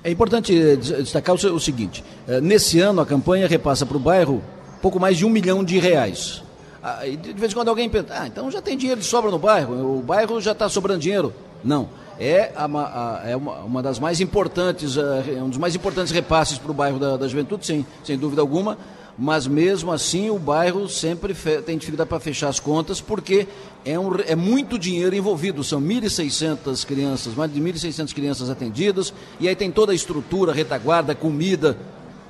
É 0.03 0.11
importante 0.11 0.57
eh, 0.57 0.75
destacar 0.75 1.36
o 1.36 1.59
seguinte: 1.59 2.03
eh, 2.28 2.41
nesse 2.41 2.80
ano 2.80 3.01
a 3.01 3.05
campanha 3.05 3.47
repassa 3.47 3.86
para 3.86 3.97
o 3.97 3.99
bairro 3.99 4.43
pouco 4.82 4.99
mais 4.99 5.17
de 5.17 5.25
um 5.25 5.30
milhão 5.30 5.63
de 5.63 5.80
reais. 5.80 6.43
Ah, 6.84 7.01
de 7.05 7.34
vez 7.34 7.51
em 7.51 7.55
quando 7.55 7.69
alguém 7.69 7.89
pensa, 7.89 8.07
ah, 8.11 8.28
então 8.28 8.49
já 8.51 8.61
tem 8.61 8.78
dinheiro 8.78 9.01
de 9.01 9.05
sobra 9.07 9.32
no 9.32 9.39
bairro, 9.39 9.97
o 9.97 10.01
bairro 10.01 10.39
já 10.39 10.51
está 10.51 10.69
sobrando 10.69 11.01
dinheiro. 11.01 11.34
Não. 11.63 11.89
É, 12.19 12.51
a, 12.55 12.65
a, 12.65 13.30
é 13.30 13.36
uma, 13.36 13.59
uma, 13.59 13.84
das 13.84 13.99
mais 13.99 14.19
importantes, 14.21 14.97
é 14.97 15.41
um 15.41 15.49
dos 15.49 15.57
mais 15.57 15.75
importantes 15.75 16.11
repasses 16.11 16.57
para 16.57 16.71
o 16.71 16.73
bairro 16.73 16.97
da, 16.97 17.17
da 17.17 17.28
juventude, 17.28 17.65
sem, 17.65 17.86
sem 18.03 18.17
dúvida 18.17 18.41
alguma 18.41 18.78
mas 19.18 19.47
mesmo 19.47 19.91
assim 19.91 20.30
o 20.30 20.38
bairro 20.38 20.88
sempre 20.88 21.34
tem 21.65 21.78
dificuldade 21.78 22.07
para 22.09 22.20
fechar 22.20 22.49
as 22.49 22.59
contas, 22.59 23.01
porque 23.01 23.47
é, 23.84 23.97
um, 23.97 24.15
é 24.26 24.36
muito 24.36 24.78
dinheiro 24.78 25.15
envolvido. 25.15 25.63
São 25.63 25.82
1.600 25.82 26.86
crianças, 26.86 27.34
mais 27.34 27.51
de 27.51 27.59
1.600 27.59 28.13
crianças 28.13 28.49
atendidas, 28.49 29.13
e 29.39 29.47
aí 29.47 29.55
tem 29.55 29.72
toda 29.72 29.91
a 29.91 29.95
estrutura, 29.95 30.53
retaguarda, 30.53 31.15
comida. 31.15 31.78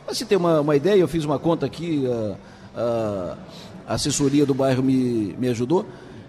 Mas 0.05 0.17
se 0.17 0.25
tem 0.25 0.37
uma, 0.37 0.61
uma 0.61 0.75
ideia, 0.75 0.99
eu 0.99 1.07
fiz 1.07 1.25
uma 1.25 1.37
conta 1.37 1.65
aqui, 1.65 2.05
a, 2.75 3.35
a 3.87 3.93
assessoria 3.95 4.45
do 4.45 4.53
bairro 4.53 4.81
me, 4.81 5.35
me 5.37 5.49
ajudou 5.49 5.85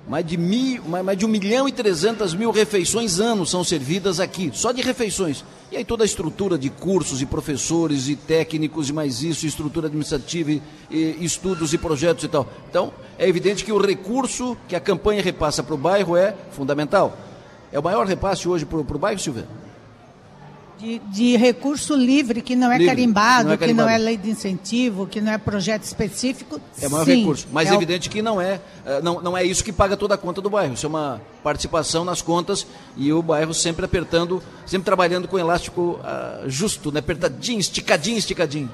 mais 0.08 0.24
de, 0.24 0.38
mil, 0.38 0.82
mais 0.84 1.18
de 1.18 1.26
1 1.26 1.28
milhão 1.28 1.68
e 1.68 1.72
300 1.72 2.34
mil 2.34 2.50
refeições 2.50 3.20
ano 3.20 3.44
são 3.44 3.62
servidas 3.62 4.18
aqui, 4.18 4.50
só 4.54 4.72
de 4.72 4.80
refeições. 4.80 5.44
E 5.70 5.76
aí 5.76 5.84
toda 5.84 6.02
a 6.02 6.06
estrutura 6.06 6.56
de 6.56 6.70
cursos 6.70 7.20
e 7.20 7.26
professores 7.26 8.08
e 8.08 8.16
técnicos 8.16 8.88
e 8.88 8.92
mais 8.92 9.22
isso, 9.22 9.46
estrutura 9.46 9.86
administrativa 9.86 10.50
e, 10.50 10.62
estudos 11.20 11.74
e 11.74 11.78
projetos 11.78 12.24
e 12.24 12.28
tal. 12.28 12.46
Então, 12.70 12.92
é 13.18 13.28
evidente 13.28 13.64
que 13.64 13.72
o 13.72 13.78
recurso 13.78 14.56
que 14.66 14.74
a 14.74 14.80
campanha 14.80 15.22
repassa 15.22 15.62
para 15.62 15.74
o 15.74 15.78
bairro 15.78 16.16
é 16.16 16.34
fundamental. 16.52 17.16
É 17.70 17.78
o 17.78 17.82
maior 17.82 18.06
repasse 18.06 18.48
hoje 18.48 18.64
para 18.64 18.78
o 18.78 18.98
bairro, 18.98 19.20
Silvia? 19.20 19.46
De, 20.78 21.00
de, 21.00 21.36
recurso 21.36 21.96
livre, 21.96 22.40
que 22.40 22.54
não 22.54 22.70
é, 22.70 22.78
livre, 22.78 22.86
carimbado, 22.86 23.48
não 23.48 23.52
é 23.52 23.56
carimbado, 23.56 23.88
que 23.88 23.94
não 23.96 23.96
é 23.96 23.98
lei 23.98 24.16
de 24.16 24.30
incentivo, 24.30 25.08
que 25.08 25.20
não 25.20 25.32
é 25.32 25.36
projeto 25.36 25.82
específico. 25.82 26.60
É 26.80 26.86
o 26.86 26.90
maior 26.90 27.04
sim, 27.04 27.16
recurso. 27.16 27.48
Mas 27.50 27.68
é 27.68 27.74
evidente 27.74 28.08
o... 28.08 28.12
que 28.12 28.22
não 28.22 28.40
é, 28.40 28.60
eh, 28.86 29.00
não, 29.02 29.20
não 29.20 29.36
é 29.36 29.42
isso 29.42 29.64
que 29.64 29.72
paga 29.72 29.96
toda 29.96 30.14
a 30.14 30.18
conta 30.18 30.40
do 30.40 30.48
bairro. 30.48 30.74
Isso 30.74 30.86
é 30.86 30.88
uma 30.88 31.20
participação 31.42 32.04
nas 32.04 32.22
contas 32.22 32.64
e 32.96 33.12
o 33.12 33.20
bairro 33.20 33.52
sempre 33.52 33.84
apertando, 33.84 34.40
sempre 34.64 34.84
trabalhando 34.84 35.26
com 35.26 35.36
elástico 35.36 35.98
uh, 36.00 36.48
justo, 36.48 36.92
né? 36.92 37.00
apertadinho, 37.00 37.58
esticadinho, 37.58 38.18
esticadinho. 38.18 38.70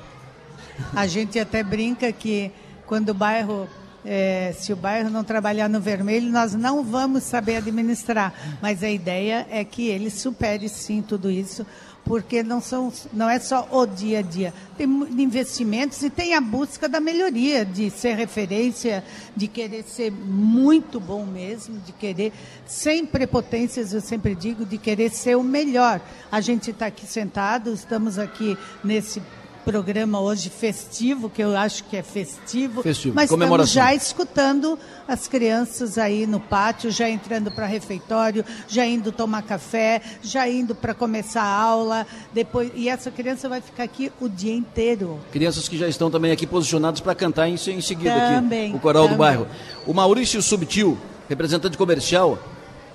A 0.94 1.07
gente 1.07 1.38
até 1.38 1.62
brinca 1.62 2.12
que 2.12 2.52
quando 2.86 3.11
o 3.11 3.14
bairro 3.14 3.66
é, 4.05 4.55
se 4.59 4.72
o 4.72 4.76
bairro 4.76 5.09
não 5.09 5.24
trabalhar 5.24 5.68
no 5.68 5.80
vermelho, 5.80 6.30
nós 6.30 6.52
não 6.55 6.84
vamos 6.84 7.22
saber 7.22 7.57
administrar. 7.57 8.34
Mas 8.61 8.82
a 8.82 8.90
ideia 8.90 9.46
é 9.50 9.64
que 9.64 9.88
ele 9.88 10.11
supere 10.11 10.68
sim 10.68 11.00
tudo 11.00 11.30
isso, 11.30 11.66
porque 12.05 12.42
não, 12.42 12.61
são, 12.61 12.92
não 13.12 13.28
é 13.28 13.38
só 13.38 13.66
o 13.70 13.86
dia 13.86 14.18
a 14.18 14.22
dia. 14.22 14.52
Tem 14.76 14.86
investimentos 14.86 16.02
e 16.02 16.11
tem 16.11 16.34
a 16.34 16.40
busca 16.40 16.88
da 16.88 17.00
melhoria, 17.00 17.64
de 17.64 17.90
ser 17.90 18.14
referência, 18.14 19.02
de 19.34 19.48
querer 19.48 19.84
ser 19.84 20.12
muito 20.12 21.00
bom 21.00 21.24
mesmo, 21.24 21.78
de 21.80 21.92
querer, 21.92 22.32
sem 22.66 23.07
prepotências, 23.07 23.92
eu 23.92 24.00
sempre 24.00 24.34
digo, 24.34 24.66
de 24.66 24.76
querer 24.76 25.11
ser 25.11 25.36
o 25.36 25.42
melhor. 25.42 26.00
A 26.30 26.40
gente 26.40 26.70
está 26.70 26.86
aqui 26.86 27.07
sentado, 27.07 27.72
estamos 27.72 28.18
aqui 28.18 28.57
nesse 28.82 29.22
programa 29.64 30.20
hoje 30.20 30.50
festivo, 30.50 31.30
que 31.30 31.42
eu 31.42 31.56
acho 31.56 31.84
que 31.84 31.96
é 31.96 32.02
festivo, 32.02 32.82
festivo. 32.82 33.14
mas 33.14 33.30
estamos 33.30 33.70
já 33.70 33.94
escutando 33.94 34.78
as 35.08 35.26
crianças 35.26 35.96
aí 35.96 36.26
no 36.26 36.38
pátio, 36.38 36.90
já 36.90 37.08
entrando 37.08 37.50
para 37.50 37.66
refeitório, 37.66 38.44
já 38.68 38.84
indo 38.86 39.10
tomar 39.10 39.42
café, 39.42 40.02
já 40.22 40.48
indo 40.48 40.74
para 40.74 40.94
começar 40.94 41.42
a 41.42 41.60
aula, 41.60 42.06
depois 42.32 42.70
e 42.74 42.88
essa 42.88 43.10
criança 43.10 43.48
vai 43.48 43.60
ficar 43.60 43.84
aqui 43.84 44.12
o 44.20 44.28
dia 44.28 44.54
inteiro. 44.54 45.18
Crianças 45.32 45.68
que 45.68 45.78
já 45.78 45.88
estão 45.88 46.10
também 46.10 46.30
aqui 46.30 46.46
posicionadas 46.46 47.00
para 47.00 47.14
cantar 47.14 47.48
em, 47.48 47.54
em 47.54 47.80
seguida 47.80 48.14
também, 48.34 48.68
aqui, 48.68 48.76
o 48.76 48.80
coral 48.80 49.04
também. 49.04 49.16
do 49.16 49.18
bairro. 49.18 49.46
O 49.86 49.94
Maurício 49.94 50.40
Subtil, 50.42 50.98
representante 51.28 51.78
comercial, 51.78 52.38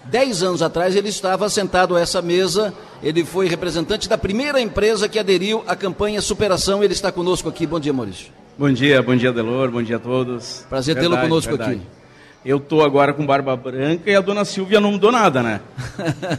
Dez 0.10 0.42
anos 0.42 0.64
atrás 0.64 0.96
ele 0.96 1.10
estava 1.10 1.48
sentado 1.50 1.96
a 1.96 2.02
essa 2.02 2.20
mesa, 2.20 2.74
ele 3.04 3.24
foi 3.24 3.48
representante 3.48 4.10
da 4.10 4.18
primeira 4.18 4.60
empresa 4.60 5.08
que 5.08 5.20
aderiu 5.20 5.64
à 5.68 5.76
campanha 5.76 6.20
Superação. 6.20 6.84
Ele 6.84 6.94
está 6.94 7.12
conosco 7.12 7.48
aqui. 7.48 7.68
Bom 7.68 7.80
dia, 7.80 7.94
Maurício. 7.94 8.32
Bom 8.58 8.72
dia, 8.72 9.04
bom 9.04 9.16
dia, 9.16 9.32
Delor, 9.32 9.70
bom 9.70 9.84
dia 9.84 9.98
a 9.98 10.00
todos. 10.00 10.66
Prazer 10.68 10.96
tê-lo 10.96 11.16
conosco 11.16 11.56
verdade. 11.56 11.76
aqui. 11.76 11.82
Eu 12.44 12.58
estou 12.58 12.84
agora 12.84 13.14
com 13.14 13.24
barba 13.24 13.56
branca 13.56 14.10
e 14.10 14.16
a 14.16 14.22
dona 14.22 14.44
Silvia 14.46 14.80
não 14.80 14.94
mudou 14.94 15.12
nada, 15.12 15.44
né? 15.44 15.62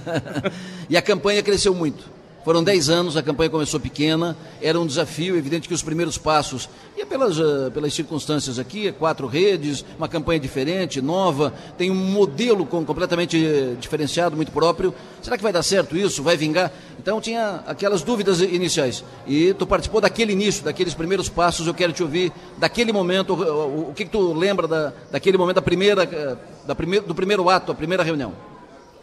e 0.91 0.97
a 0.97 1.03
campanha 1.03 1.41
cresceu 1.41 1.73
muito. 1.73 2.05
Foram 2.43 2.64
10 2.64 2.88
anos, 2.88 3.16
a 3.18 3.22
campanha 3.22 3.51
começou 3.51 3.78
pequena, 3.78 4.34
era 4.62 4.80
um 4.80 4.86
desafio, 4.86 5.36
evidente 5.36 5.68
que 5.68 5.74
os 5.74 5.82
primeiros 5.82 6.16
passos, 6.16 6.70
e 6.97 7.03
é 7.03 7.05
pelas, 7.05 7.38
uh, 7.38 7.70
pelas 7.72 7.93
circunstâncias 7.93 8.59
aqui, 8.59 8.88
é 8.88 8.93
quatro 8.93 9.26
redes, 9.26 9.84
uma 9.99 10.09
campanha 10.09 10.41
diferente, 10.41 11.03
nova, 11.03 11.53
tem 11.76 11.91
um 11.91 11.95
modelo 11.95 12.64
com, 12.64 12.82
completamente 12.82 13.36
uh, 13.36 13.76
diferenciado, 13.76 14.36
muito 14.36 14.51
próprio. 14.53 14.95
Será 15.20 15.36
que 15.36 15.43
vai 15.43 15.53
dar 15.53 15.62
certo 15.62 15.99
isso? 15.99 16.22
Vai 16.22 16.38
vingar? 16.38 16.72
Então 16.99 17.20
tinha 17.20 17.62
aquelas 17.66 18.03
dúvidas 18.03 18.41
iniciais. 18.41 19.05
E 19.26 19.53
tu 19.53 19.66
participou 19.66 20.01
daquele 20.01 20.32
início, 20.32 20.64
daqueles 20.64 20.95
primeiros 20.95 21.28
passos, 21.28 21.66
eu 21.66 21.74
quero 21.74 21.93
te 21.93 22.03
ouvir 22.03 22.32
daquele 22.57 22.91
momento, 22.91 23.34
o, 23.34 23.43
o, 23.43 23.91
o 23.91 23.95
que, 23.95 24.07
que, 24.07 24.11
tu 24.11 24.32
lembra 24.32 24.66
da, 24.66 24.93
daquele 25.11 25.36
momento, 25.36 25.57
da 25.57 25.62
primeira, 25.62 26.05
uh, 26.05 26.66
da 26.66 26.74
primeir, 26.74 27.03
do 27.03 27.14
primeiro 27.14 27.51
ato, 27.51 27.70
a 27.70 27.74
primeira 27.74 28.03
reunião? 28.03 28.32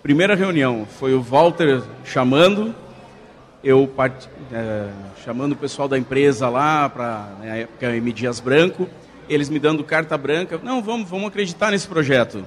Primeira 0.01 0.33
reunião, 0.33 0.87
foi 0.99 1.13
o 1.13 1.21
Walter 1.21 1.83
chamando, 2.03 2.73
eu 3.67 3.93
é, 4.49 4.87
chamando 5.25 5.51
o 5.51 5.55
pessoal 5.57 5.89
da 5.89 5.97
empresa 5.97 6.47
lá, 6.47 6.87
para 6.87 7.33
na 7.37 7.45
época 7.47 7.93
M. 7.97 8.13
Dias 8.13 8.39
Branco, 8.39 8.87
eles 9.27 9.49
me 9.49 9.59
dando 9.59 9.83
carta 9.83 10.17
branca, 10.17 10.57
não, 10.63 10.81
vamos, 10.81 11.09
vamos 11.09 11.27
acreditar 11.27 11.71
nesse 11.71 11.85
projeto. 11.85 12.45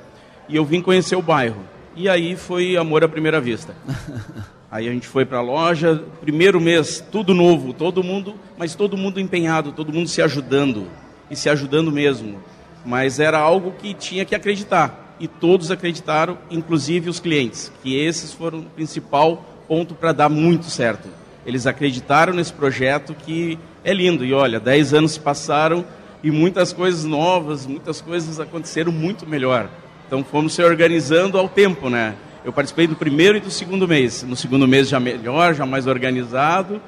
E 0.48 0.56
eu 0.56 0.64
vim 0.64 0.80
conhecer 0.80 1.16
o 1.16 1.20
bairro. 1.20 1.60
E 1.94 2.08
aí 2.08 2.36
foi 2.36 2.74
amor 2.74 3.04
à 3.04 3.08
primeira 3.08 3.38
vista. 3.38 3.74
Aí 4.70 4.88
a 4.88 4.92
gente 4.92 5.08
foi 5.08 5.24
para 5.24 5.38
a 5.38 5.42
loja, 5.42 6.04
primeiro 6.20 6.60
mês, 6.60 7.04
tudo 7.10 7.34
novo, 7.34 7.72
todo 7.72 8.04
mundo, 8.04 8.36
mas 8.56 8.76
todo 8.76 8.96
mundo 8.96 9.18
empenhado, 9.18 9.72
todo 9.72 9.92
mundo 9.92 10.08
se 10.08 10.22
ajudando, 10.22 10.86
e 11.28 11.34
se 11.34 11.50
ajudando 11.50 11.90
mesmo. 11.90 12.40
Mas 12.86 13.18
era 13.18 13.36
algo 13.36 13.72
que 13.72 13.92
tinha 13.92 14.24
que 14.24 14.32
acreditar, 14.32 15.16
e 15.18 15.26
todos 15.26 15.72
acreditaram, 15.72 16.38
inclusive 16.48 17.10
os 17.10 17.18
clientes, 17.18 17.72
que 17.82 17.98
esses 17.98 18.32
foram 18.32 18.60
o 18.60 18.62
principal 18.66 19.44
ponto 19.70 19.94
para 19.94 20.10
dar 20.10 20.28
muito 20.28 20.64
certo. 20.64 21.08
Eles 21.46 21.64
acreditaram 21.64 22.32
nesse 22.32 22.52
projeto 22.52 23.14
que 23.14 23.56
é 23.84 23.94
lindo. 23.94 24.24
E 24.24 24.34
olha, 24.34 24.58
10 24.58 24.94
anos 24.94 25.16
passaram 25.16 25.84
e 26.24 26.30
muitas 26.32 26.72
coisas 26.72 27.04
novas, 27.04 27.68
muitas 27.68 28.00
coisas 28.00 28.40
aconteceram 28.40 28.90
muito 28.90 29.28
melhor. 29.28 29.70
Então 30.08 30.24
fomos 30.24 30.54
se 30.54 30.62
organizando 30.64 31.38
ao 31.38 31.48
tempo, 31.48 31.88
né? 31.88 32.16
Eu 32.44 32.52
participei 32.52 32.88
do 32.88 32.96
primeiro 32.96 33.36
e 33.36 33.40
do 33.40 33.48
segundo 33.48 33.86
mês. 33.86 34.24
No 34.24 34.34
segundo 34.34 34.66
mês 34.66 34.88
já 34.88 34.98
melhor, 34.98 35.54
já 35.54 35.64
mais 35.64 35.86
organizado. 35.86 36.82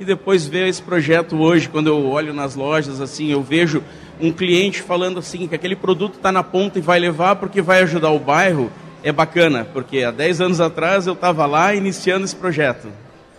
E 0.00 0.04
depois 0.04 0.44
ver 0.44 0.66
esse 0.66 0.82
projeto 0.82 1.36
hoje, 1.36 1.68
quando 1.68 1.86
eu 1.86 2.04
olho 2.04 2.34
nas 2.34 2.56
lojas, 2.56 3.00
assim, 3.00 3.30
eu 3.30 3.44
vejo 3.44 3.80
um 4.20 4.32
cliente 4.32 4.82
falando 4.82 5.20
assim 5.20 5.46
que 5.46 5.54
aquele 5.54 5.76
produto 5.76 6.16
está 6.16 6.32
na 6.32 6.42
ponta 6.42 6.80
e 6.80 6.82
vai 6.82 6.98
levar 6.98 7.36
porque 7.36 7.62
vai 7.62 7.82
ajudar 7.82 8.10
o 8.10 8.18
bairro 8.18 8.72
é 9.04 9.12
bacana, 9.12 9.66
porque 9.70 10.02
há 10.02 10.10
10 10.10 10.40
anos 10.40 10.60
atrás 10.62 11.06
eu 11.06 11.12
estava 11.12 11.44
lá 11.44 11.74
iniciando 11.74 12.24
esse 12.24 12.34
projeto. 12.34 12.88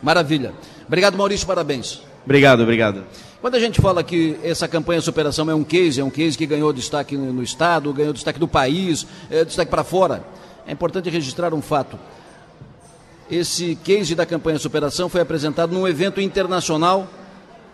Maravilha. 0.02 0.54
Obrigado, 0.86 1.18
Maurício, 1.18 1.48
parabéns. 1.48 2.04
Obrigado, 2.24 2.62
obrigado. 2.62 3.04
Quando 3.42 3.56
a 3.56 3.60
gente 3.60 3.82
fala 3.82 4.04
que 4.04 4.38
essa 4.44 4.68
campanha 4.68 5.02
superação 5.02 5.50
é 5.50 5.56
um 5.56 5.64
case, 5.64 6.00
é 6.00 6.04
um 6.04 6.10
case 6.12 6.38
que 6.38 6.46
ganhou 6.46 6.72
destaque 6.72 7.18
no, 7.18 7.42
Estado, 7.42 7.92
ganhou 7.92 8.14
destaque 8.14 8.40
do 8.40 8.48
país, 8.48 9.08
é, 9.30 9.44
destaque 9.44 9.72
para 9.72 9.84
fora, 9.84 10.24
é 10.68 10.72
importante 10.72 11.10
registrar 11.10 11.52
um 11.52 11.62
fato. 11.64 11.98
Esse 13.30 13.76
case 13.84 14.14
da 14.14 14.26
campanha 14.26 14.60
superação 14.60 15.10
foi 15.10 15.22
apresentado 15.22 15.74
num 15.74 15.88
evento 15.88 16.22
internacional, 16.22 17.08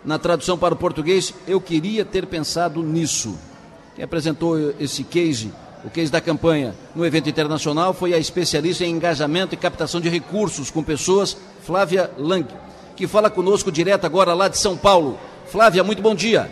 na 0.02 0.18
tradução 0.18 0.56
para 0.56 0.72
o 0.72 0.78
português, 0.78 1.34
eu 1.46 1.60
queria 1.60 2.06
ter 2.06 2.26
pensado 2.26 2.82
nisso. 2.82 3.38
Quem 3.94 4.02
apresentou 4.02 4.74
esse 4.80 5.04
case 5.04 5.52
o 5.84 5.90
case 5.90 6.12
da 6.12 6.20
campanha 6.20 6.74
no 6.94 7.04
evento 7.04 7.28
internacional 7.28 7.92
foi 7.92 8.14
a 8.14 8.18
especialista 8.18 8.84
em 8.84 8.90
engajamento 8.90 9.54
e 9.54 9.56
captação 9.56 10.00
de 10.00 10.08
recursos 10.08 10.70
com 10.70 10.82
pessoas, 10.82 11.36
Flávia 11.62 12.10
Lang, 12.16 12.46
que 12.94 13.06
fala 13.06 13.28
conosco 13.28 13.72
direto 13.72 14.04
agora 14.04 14.32
lá 14.32 14.48
de 14.48 14.58
São 14.58 14.76
Paulo. 14.76 15.18
Flávia, 15.46 15.82
muito 15.82 16.00
bom 16.00 16.14
dia. 16.14 16.50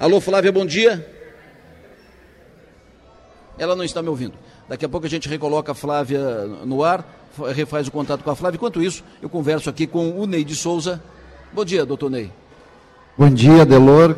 Alô, 0.00 0.20
Flávia, 0.20 0.52
bom 0.52 0.66
dia. 0.66 1.06
Ela 3.58 3.74
não 3.74 3.84
está 3.84 4.02
me 4.02 4.08
ouvindo. 4.08 4.34
Daqui 4.68 4.84
a 4.84 4.88
pouco 4.88 5.06
a 5.06 5.10
gente 5.10 5.28
recoloca 5.28 5.72
a 5.72 5.74
Flávia 5.74 6.44
no 6.64 6.84
ar, 6.84 7.04
refaz 7.54 7.88
o 7.88 7.90
contato 7.90 8.22
com 8.22 8.30
a 8.30 8.36
Flávia. 8.36 8.56
Enquanto 8.56 8.82
isso, 8.82 9.02
eu 9.22 9.28
converso 9.28 9.70
aqui 9.70 9.86
com 9.86 10.10
o 10.20 10.26
Ney 10.26 10.44
de 10.44 10.54
Souza. 10.54 11.02
Bom 11.52 11.64
dia, 11.64 11.86
doutor 11.86 12.10
Ney. 12.10 12.30
Bom 13.16 13.30
dia, 13.30 13.64
Delor. 13.64 14.16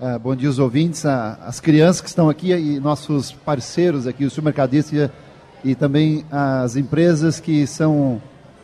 Uh, 0.00 0.18
bom 0.18 0.34
dia, 0.34 0.48
os 0.48 0.58
ouvintes, 0.58 1.04
uh, 1.04 1.36
as 1.42 1.60
crianças 1.60 2.00
que 2.00 2.08
estão 2.08 2.30
aqui 2.30 2.52
e 2.54 2.80
nossos 2.80 3.32
parceiros 3.32 4.06
aqui, 4.06 4.24
o 4.24 4.30
supermercadista 4.30 5.12
e, 5.62 5.72
e 5.72 5.74
também 5.74 6.24
as 6.30 6.74
empresas 6.74 7.38
que 7.38 7.66
são 7.66 8.14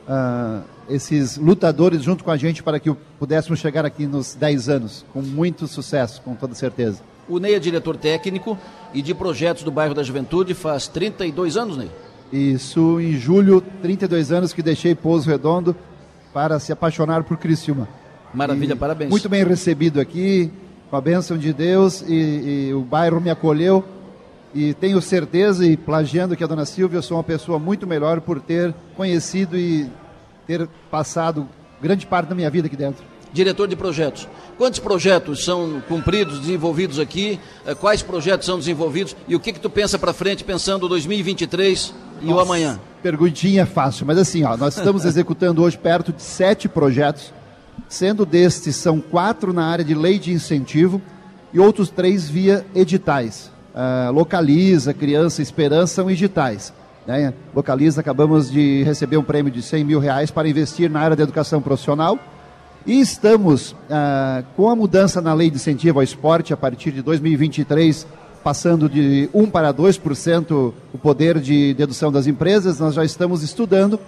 uh, 0.08 0.62
esses 0.88 1.36
lutadores 1.36 2.02
junto 2.02 2.24
com 2.24 2.30
a 2.30 2.38
gente 2.38 2.62
para 2.62 2.80
que 2.80 2.90
pudéssemos 3.18 3.58
chegar 3.58 3.84
aqui 3.84 4.06
nos 4.06 4.34
10 4.34 4.70
anos, 4.70 5.04
com 5.12 5.20
muito 5.20 5.66
sucesso, 5.66 6.22
com 6.22 6.34
toda 6.34 6.54
certeza. 6.54 7.02
O 7.28 7.38
Ney 7.38 7.54
é 7.54 7.58
diretor 7.58 7.98
técnico 7.98 8.56
e 8.94 9.02
de 9.02 9.12
projetos 9.12 9.62
do 9.62 9.70
bairro 9.70 9.92
da 9.92 10.02
Juventude 10.02 10.54
faz 10.54 10.88
32 10.88 11.58
anos, 11.58 11.76
Ney? 11.76 11.90
Isso, 12.32 12.98
em 12.98 13.12
julho, 13.12 13.62
32 13.82 14.32
anos 14.32 14.54
que 14.54 14.62
deixei 14.62 14.94
Pouso 14.94 15.28
Redondo 15.28 15.76
para 16.32 16.58
se 16.58 16.72
apaixonar 16.72 17.24
por 17.24 17.36
Criciúma. 17.36 17.86
Maravilha, 18.32 18.72
e 18.72 18.76
parabéns. 18.76 19.10
Muito 19.10 19.28
bem 19.28 19.44
recebido 19.44 20.00
aqui, 20.00 20.50
com 20.90 20.96
a 20.96 21.00
bênção 21.00 21.36
de 21.36 21.52
Deus, 21.52 22.02
e, 22.06 22.68
e 22.68 22.74
o 22.74 22.80
bairro 22.80 23.20
me 23.20 23.30
acolheu. 23.30 23.84
E 24.54 24.72
tenho 24.74 25.00
certeza, 25.02 25.66
e 25.66 25.76
plagiando 25.76 26.36
que 26.36 26.44
a 26.44 26.46
dona 26.46 26.64
Silvia, 26.64 26.98
eu 26.98 27.02
sou 27.02 27.16
uma 27.16 27.24
pessoa 27.24 27.58
muito 27.58 27.86
melhor 27.86 28.20
por 28.20 28.40
ter 28.40 28.74
conhecido 28.96 29.56
e 29.56 29.90
ter 30.46 30.68
passado 30.90 31.48
grande 31.80 32.06
parte 32.06 32.28
da 32.28 32.34
minha 32.34 32.50
vida 32.50 32.66
aqui 32.66 32.76
dentro. 32.76 33.04
Diretor 33.32 33.68
de 33.68 33.76
projetos. 33.76 34.26
Quantos 34.56 34.78
projetos 34.78 35.44
são 35.44 35.82
cumpridos, 35.86 36.40
desenvolvidos 36.40 36.98
aqui? 36.98 37.38
Eh, 37.66 37.74
quais 37.74 38.00
projetos 38.00 38.46
são 38.46 38.58
desenvolvidos? 38.58 39.14
E 39.28 39.36
o 39.36 39.40
que 39.40 39.52
que 39.52 39.60
tu 39.60 39.68
pensa 39.68 39.98
para 39.98 40.14
frente, 40.14 40.42
pensando 40.42 40.88
2023 40.88 41.92
e 42.22 42.26
Nossa, 42.26 42.38
o 42.38 42.40
amanhã? 42.40 42.80
Perguntinha 43.02 43.66
fácil, 43.66 44.06
mas 44.06 44.16
assim, 44.16 44.42
ó, 44.44 44.56
nós 44.56 44.74
estamos 44.78 45.04
executando 45.04 45.62
hoje 45.62 45.76
perto 45.76 46.12
de 46.14 46.22
sete 46.22 46.66
projetos, 46.66 47.34
sendo 47.88 48.26
destes 48.26 48.76
são 48.76 49.00
quatro 49.00 49.52
na 49.52 49.66
área 49.66 49.84
de 49.84 49.94
lei 49.94 50.18
de 50.18 50.32
incentivo 50.32 51.00
e 51.52 51.60
outros 51.60 51.88
três 51.88 52.28
via 52.28 52.64
editais. 52.74 53.50
Uh, 53.74 54.12
localiza, 54.12 54.94
Criança 54.94 55.42
Esperança 55.42 55.94
são 55.94 56.10
editais. 56.10 56.72
Né? 57.06 57.32
Localiza, 57.54 58.00
acabamos 58.00 58.50
de 58.50 58.82
receber 58.82 59.16
um 59.16 59.22
prêmio 59.22 59.52
de 59.52 59.62
100 59.62 59.84
mil 59.84 60.00
reais 60.00 60.30
para 60.30 60.48
investir 60.48 60.90
na 60.90 61.00
área 61.00 61.16
da 61.16 61.22
educação 61.22 61.62
profissional 61.62 62.18
e 62.86 63.00
estamos, 63.00 63.74
ah, 63.90 64.44
com 64.54 64.70
a 64.70 64.76
mudança 64.76 65.20
na 65.20 65.34
lei 65.34 65.50
de 65.50 65.56
incentivo 65.56 65.98
ao 65.98 66.04
esporte, 66.04 66.54
a 66.54 66.56
partir 66.56 66.92
de 66.92 67.02
2023, 67.02 68.06
passando 68.44 68.88
de 68.88 69.28
1 69.34 69.50
para 69.50 69.74
2% 69.74 70.72
o 70.92 70.98
poder 70.98 71.40
de 71.40 71.74
dedução 71.74 72.12
das 72.12 72.28
empresas, 72.28 72.78
nós 72.78 72.94
já 72.94 73.04
estamos 73.04 73.42
estudando 73.42 73.98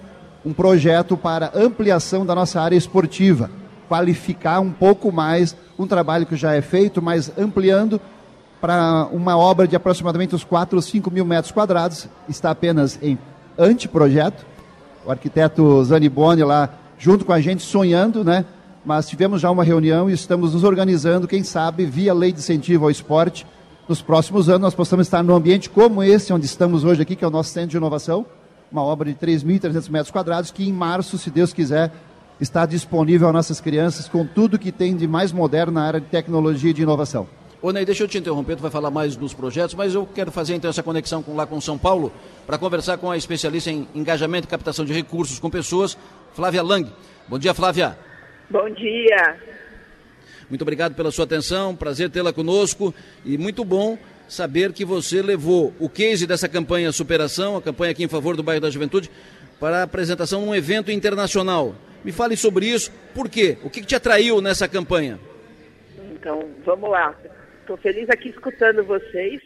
um 0.47 0.53
projeto 0.53 1.17
para 1.17 1.51
ampliação 1.57 2.25
da 2.25 2.37
nossa 2.37 2.61
área 2.61 2.77
esportiva, 2.77 3.51
qualificar 3.89 4.61
um 4.61 4.71
pouco 4.71 5.11
mais 5.11 5.57
um 5.79 5.87
trabalho 5.87 6.27
que 6.27 6.37
já 6.37 6.55
é 6.55 6.61
feito, 6.61 7.01
mas 7.01 7.33
ampliando 7.39 8.01
para 8.61 9.09
uma 9.13 9.37
obra 9.37 9.67
de 9.67 9.75
aproximadamente 9.75 10.35
uns 10.35 10.45
4 10.45 10.77
ou 10.77 10.83
5 10.83 11.11
mil 11.11 11.25
metros 11.25 11.53
quadrados, 11.53 12.09
está 12.29 12.51
apenas 12.51 12.99
em 13.03 13.19
anteprojeto. 13.57 14.45
O 15.07 15.11
arquiteto 15.11 15.83
Zaniboni 15.85 16.43
lá, 16.43 16.69
junto 16.99 17.25
com 17.25 17.33
a 17.33 17.41
gente, 17.41 17.63
sonhando, 17.63 18.25
né? 18.25 18.45
mas 18.85 19.09
tivemos 19.09 19.41
já 19.41 19.51
uma 19.51 19.65
reunião 19.65 20.09
e 20.09 20.13
estamos 20.13 20.55
nos 20.55 20.65
organizando, 20.65 21.29
quem 21.29 21.43
sabe, 21.43 21.85
via 21.85 22.13
lei 22.15 22.33
de 22.33 22.41
incentivo 22.41 22.85
ao 22.85 22.91
esporte. 22.91 23.47
Nos 23.89 24.03
próximos 24.03 24.49
anos 24.49 24.63
nós 24.63 24.75
possamos 24.75 25.07
estar 25.07 25.23
num 25.23 25.35
ambiente 25.35 25.71
como 25.71 26.03
esse, 26.03 26.33
onde 26.33 26.47
estamos 26.47 26.85
hoje 26.85 27.03
aqui, 27.03 27.17
que 27.17 27.25
é 27.25 27.29
o 27.29 27.31
nosso 27.31 27.51
centro 27.51 27.71
de 27.71 27.77
inovação, 27.77 28.27
uma 28.71 28.83
obra 28.83 29.13
de 29.13 29.19
3.300 29.19 29.91
metros 29.91 30.11
quadrados, 30.11 30.51
que 30.51 30.69
em 30.69 30.73
março, 30.73 31.17
se 31.17 31.31
Deus 31.31 31.53
quiser, 31.53 31.93
está 32.41 32.65
disponível 32.67 33.29
às 33.29 33.35
nossas 33.35 33.61
crianças 33.61 34.09
com 34.09 34.27
tudo 34.27 34.59
que 34.59 34.73
tem 34.73 34.97
de 34.97 35.07
mais 35.07 35.33
moderno 35.33 35.73
na 35.73 35.83
área 35.85 36.01
de 36.01 36.07
tecnologia 36.07 36.71
e 36.71 36.75
de 36.75 36.83
inovação. 36.83 37.29
Ô 37.61 37.73
Ney, 37.73 37.85
deixa 37.85 38.05
eu 38.05 38.09
te 38.09 38.17
interromper, 38.17 38.55
tu 38.55 38.63
vai 38.63 38.71
falar 38.71 38.89
mais 38.89 39.17
dos 39.17 39.35
projetos, 39.35 39.75
mas 39.75 39.93
eu 39.93 40.07
quero 40.07 40.31
fazer 40.31 40.55
então 40.55 40.71
essa 40.71 40.83
conexão 40.83 41.25
com, 41.25 41.35
lá 41.35 41.45
com 41.45 41.61
São 41.61 41.77
Paulo 41.77 42.13
para 42.47 42.57
conversar 42.57 42.99
com 42.99 43.11
a 43.11 43.17
especialista 43.17 43.69
em 43.69 43.89
engajamento 43.97 44.47
e 44.47 44.51
captação 44.51 44.85
de 44.85 44.93
recursos 44.93 45.41
com 45.41 45.51
pessoas, 45.51 45.99
Flávia 46.35 46.63
Lang. 46.63 46.89
Bom 47.27 47.37
dia, 47.37 47.53
Flávia. 47.53 47.99
Bom 48.49 48.71
dia. 48.71 49.37
Muito 50.49 50.63
obrigado 50.63 50.95
pela 50.95 51.11
sua 51.11 51.25
atenção, 51.25 51.75
prazer 51.75 52.11
tê-la 52.11 52.33
conosco 52.33 52.95
e 53.25 53.37
muito 53.37 53.65
bom 53.65 53.99
saber 54.29 54.73
que 54.73 54.85
você 54.85 55.21
levou 55.21 55.75
o 55.81 55.89
case 55.89 56.29
dessa 56.29 56.49
campanha 56.49 56.93
Superação, 56.93 57.57
a 57.57 57.63
campanha 57.63 57.91
aqui 57.91 58.05
em 58.05 58.09
favor 58.09 58.37
do 58.37 58.43
bairro 58.43 58.61
da 58.61 58.71
Juventude, 58.71 59.11
para 59.59 59.81
a 59.81 59.83
apresentação 59.83 60.47
num 60.47 60.55
evento 60.55 60.93
internacional. 60.93 61.75
Me 62.05 62.13
fale 62.13 62.37
sobre 62.37 62.67
isso, 62.67 62.93
por 63.15 63.29
quê? 63.29 63.59
O 63.65 63.71
que, 63.71 63.81
que 63.81 63.87
te 63.87 63.97
atraiu 63.97 64.41
nessa 64.41 64.69
campanha? 64.69 65.19
Então, 66.13 66.49
vamos 66.65 66.91
lá. 66.91 67.17
Estou 67.61 67.77
feliz 67.77 68.09
aqui 68.09 68.29
escutando 68.29 68.85
vocês, 68.85 69.41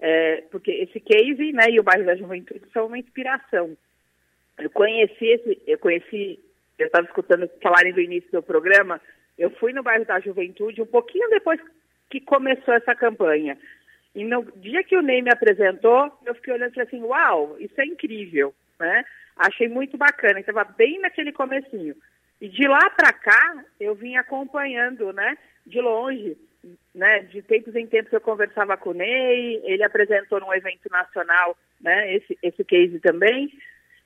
é, 0.00 0.42
porque 0.50 0.70
esse 0.70 1.00
case 1.00 1.52
né, 1.52 1.66
e 1.70 1.80
o 1.80 1.82
bairro 1.82 2.04
da 2.04 2.16
Juventude 2.16 2.62
são 2.72 2.86
uma 2.86 2.98
inspiração. 2.98 3.76
Eu 4.58 4.70
conheci, 4.70 5.26
esse, 5.26 5.62
eu 5.66 5.78
conheci 5.78 6.38
eu 6.82 6.86
estava 6.86 7.06
escutando 7.06 7.48
falarem 7.62 7.92
do 7.92 8.00
início 8.00 8.30
do 8.32 8.42
programa, 8.42 9.00
eu 9.38 9.50
fui 9.50 9.72
no 9.72 9.82
bairro 9.82 10.04
da 10.04 10.20
Juventude 10.20 10.82
um 10.82 10.86
pouquinho 10.86 11.28
depois 11.30 11.60
que 12.10 12.20
começou 12.20 12.74
essa 12.74 12.94
campanha. 12.94 13.56
E 14.14 14.24
no 14.24 14.44
dia 14.56 14.84
que 14.84 14.96
o 14.96 15.02
Ney 15.02 15.22
me 15.22 15.30
apresentou, 15.32 16.12
eu 16.26 16.34
fiquei 16.34 16.52
olhando 16.52 16.78
assim, 16.78 17.02
uau, 17.02 17.56
isso 17.58 17.80
é 17.80 17.86
incrível, 17.86 18.54
né? 18.78 19.04
Achei 19.36 19.68
muito 19.68 19.96
bacana, 19.96 20.40
estava 20.40 20.64
bem 20.64 21.00
naquele 21.00 21.32
comecinho. 21.32 21.94
E 22.40 22.48
de 22.48 22.66
lá 22.66 22.90
para 22.90 23.12
cá, 23.12 23.64
eu 23.78 23.94
vim 23.94 24.16
acompanhando, 24.16 25.12
né, 25.12 25.36
de 25.66 25.80
longe, 25.80 26.36
né, 26.94 27.20
de 27.20 27.42
tempos 27.42 27.74
em 27.74 27.86
tempos 27.86 28.12
eu 28.12 28.20
conversava 28.20 28.76
com 28.76 28.90
o 28.90 28.94
Ney, 28.94 29.60
ele 29.64 29.82
apresentou 29.82 30.40
num 30.40 30.52
evento 30.52 30.88
nacional, 30.90 31.56
né, 31.80 32.14
esse, 32.14 32.38
esse 32.42 32.64
case 32.64 32.98
também, 33.00 33.52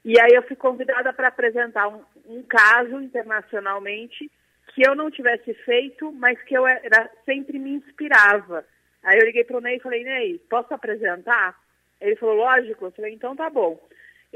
e 0.05 0.21
aí 0.21 0.35
eu 0.35 0.43
fui 0.45 0.55
convidada 0.55 1.13
para 1.13 1.29
apresentar 1.29 1.89
um, 1.89 2.01
um, 2.27 2.43
caso 2.43 3.01
internacionalmente 3.01 4.31
que 4.73 4.87
eu 4.87 4.95
não 4.95 5.11
tivesse 5.11 5.53
feito, 5.65 6.13
mas 6.13 6.41
que 6.43 6.55
eu 6.55 6.65
era, 6.65 7.11
sempre 7.25 7.59
me 7.59 7.71
inspirava. 7.71 8.65
Aí 9.03 9.19
eu 9.19 9.27
liguei 9.27 9.43
para 9.43 9.57
o 9.57 9.61
Ney 9.61 9.79
e 9.79 9.81
falei, 9.81 10.05
Ney, 10.05 10.39
posso 10.49 10.73
apresentar? 10.73 11.59
Ele 12.01 12.15
falou, 12.17 12.37
lógico. 12.37 12.85
Eu 12.85 12.93
falei, 12.93 13.15
então 13.15 13.35
tá 13.35 13.51
bom. 13.51 13.81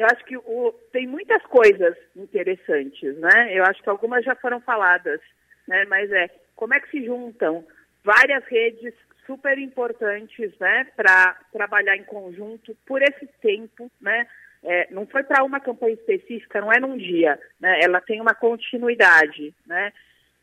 Eu 0.01 0.07
acho 0.07 0.25
que 0.25 0.37
o, 0.37 0.73
tem 0.93 1.07
muitas 1.07 1.43
coisas 1.43 1.95
interessantes, 2.17 3.17
né? 3.19 3.57
Eu 3.57 3.65
acho 3.65 3.83
que 3.83 3.89
algumas 3.91 4.25
já 4.25 4.35
foram 4.35 4.61
faladas, 4.61 5.21
né? 5.69 5.85
Mas 5.85 6.11
é, 6.11 6.31
como 6.57 6.73
é 6.73 6.81
que 6.81 6.91
se 6.91 7.05
juntam 7.05 7.67
várias 8.03 8.45
redes 8.47 8.95
super 9.27 9.59
importantes, 9.59 10.53
né? 10.59 10.87
Para 10.97 11.37
trabalhar 11.53 11.97
em 11.97 12.05
conjunto 12.05 12.75
por 12.87 13.03
esse 13.03 13.27
tempo, 13.43 13.91
né? 14.01 14.27
é, 14.63 14.89
não 14.91 15.07
foi 15.07 15.23
para 15.23 15.43
uma 15.45 15.61
campanha 15.61 15.95
específica, 15.95 16.61
não 16.61 16.73
é 16.73 16.79
num 16.79 16.97
dia, 16.97 17.39
né? 17.59 17.81
ela 17.83 18.01
tem 18.01 18.21
uma 18.21 18.35
continuidade. 18.35 19.55
Né? 19.67 19.93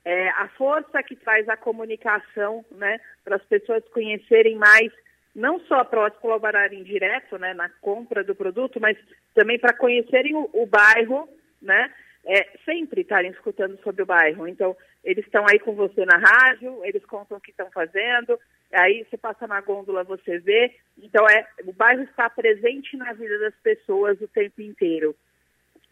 É, 0.04 0.30
a 0.30 0.48
força 0.58 1.04
que 1.04 1.16
traz 1.16 1.48
a 1.50 1.58
comunicação 1.58 2.66
né, 2.72 3.00
para 3.24 3.36
as 3.36 3.44
pessoas 3.44 3.84
conhecerem 3.90 4.56
mais, 4.56 4.92
não 5.38 5.60
só 5.62 5.84
para 5.84 6.00
elas 6.00 6.18
colaborarem 6.18 6.82
direto 6.82 7.38
né, 7.38 7.54
na 7.54 7.70
compra 7.80 8.24
do 8.24 8.34
produto, 8.34 8.82
mas 8.82 8.98
também 9.36 9.60
para 9.60 9.78
conhecerem 9.78 10.36
o, 10.36 10.50
o 10.52 10.66
bairro, 10.66 11.30
né, 11.62 11.94
é, 12.26 12.58
sempre 12.66 13.02
estarem 13.02 13.30
escutando 13.30 13.80
sobre 13.84 14.02
o 14.02 14.06
bairro. 14.06 14.48
Então, 14.48 14.76
eles 15.04 15.24
estão 15.24 15.46
aí 15.48 15.60
com 15.60 15.76
você 15.76 16.06
na 16.06 16.18
rádio, 16.18 16.84
eles 16.84 17.06
contam 17.06 17.38
o 17.38 17.40
que 17.40 17.52
estão 17.52 17.70
fazendo, 17.70 18.40
aí 18.74 19.06
você 19.08 19.16
passa 19.16 19.46
na 19.46 19.62
gôndola, 19.62 20.04
você 20.04 20.40
vê. 20.40 20.74
Então, 20.98 21.24
é, 21.30 21.48
o 21.66 21.72
bairro 21.72 22.02
está 22.02 22.28
presente 22.32 22.98
na 22.98 23.14
vida 23.14 23.38
das 23.38 23.54
pessoas 23.62 24.20
o 24.20 24.28
tempo 24.28 24.60
inteiro. 24.64 25.16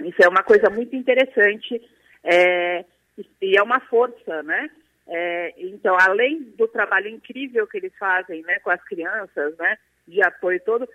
Isso 0.04 0.24
é 0.24 0.28
uma 0.28 0.42
coisa 0.42 0.72
muito 0.72 0.96
interessante 0.96 1.80
é, 2.24 2.84
e 3.40 3.56
é 3.56 3.62
uma 3.62 3.80
força, 3.80 4.42
né? 4.42 4.72
É, 5.08 5.54
então, 5.58 5.96
além 6.00 6.42
do 6.58 6.68
trabalho 6.68 7.08
incrível 7.08 7.68
que 7.68 7.78
eles 7.78 7.94
fazem 7.98 8.42
né, 8.44 8.60
com 8.60 8.72
as 8.72 8.84
crianças, 8.84 9.56
né, 9.58 9.78
de 10.08 10.22
apoio 10.24 10.60
todo, 10.62 10.88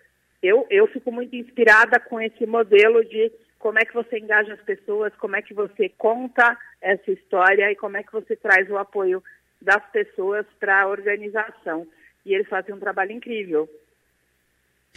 eu, 0.43 0.67
eu 0.71 0.87
fico 0.89 1.13
muito 1.13 1.37
inspirada 1.37 2.01
com 2.01 2.21
esse 2.21 2.47
modelo 2.47 3.05
de 3.05 3.31
como 3.59 3.79
é 3.79 3.85
que 3.85 3.95
você 3.95 4.19
engaja 4.19 4.55
as 4.55 4.61
pessoas, 4.63 5.13
como 5.17 5.37
é 5.37 5.43
que 5.43 5.53
você 5.53 5.89
conta 5.91 6.59
essa 6.81 7.11
história 7.11 7.71
e 7.71 7.77
como 7.77 7.97
é 7.97 8.03
que 8.03 8.13
você 8.13 8.35
traz 8.35 8.69
o 8.71 8.79
apoio 8.79 9.23
das 9.61 9.85
pessoas 9.91 10.47
para 10.59 10.83
a 10.83 10.89
organização. 10.89 11.87
E 12.25 12.35
eles 12.35 12.49
fazem 12.49 12.75
um 12.75 12.79
trabalho 12.79 13.13
incrível. 13.13 13.69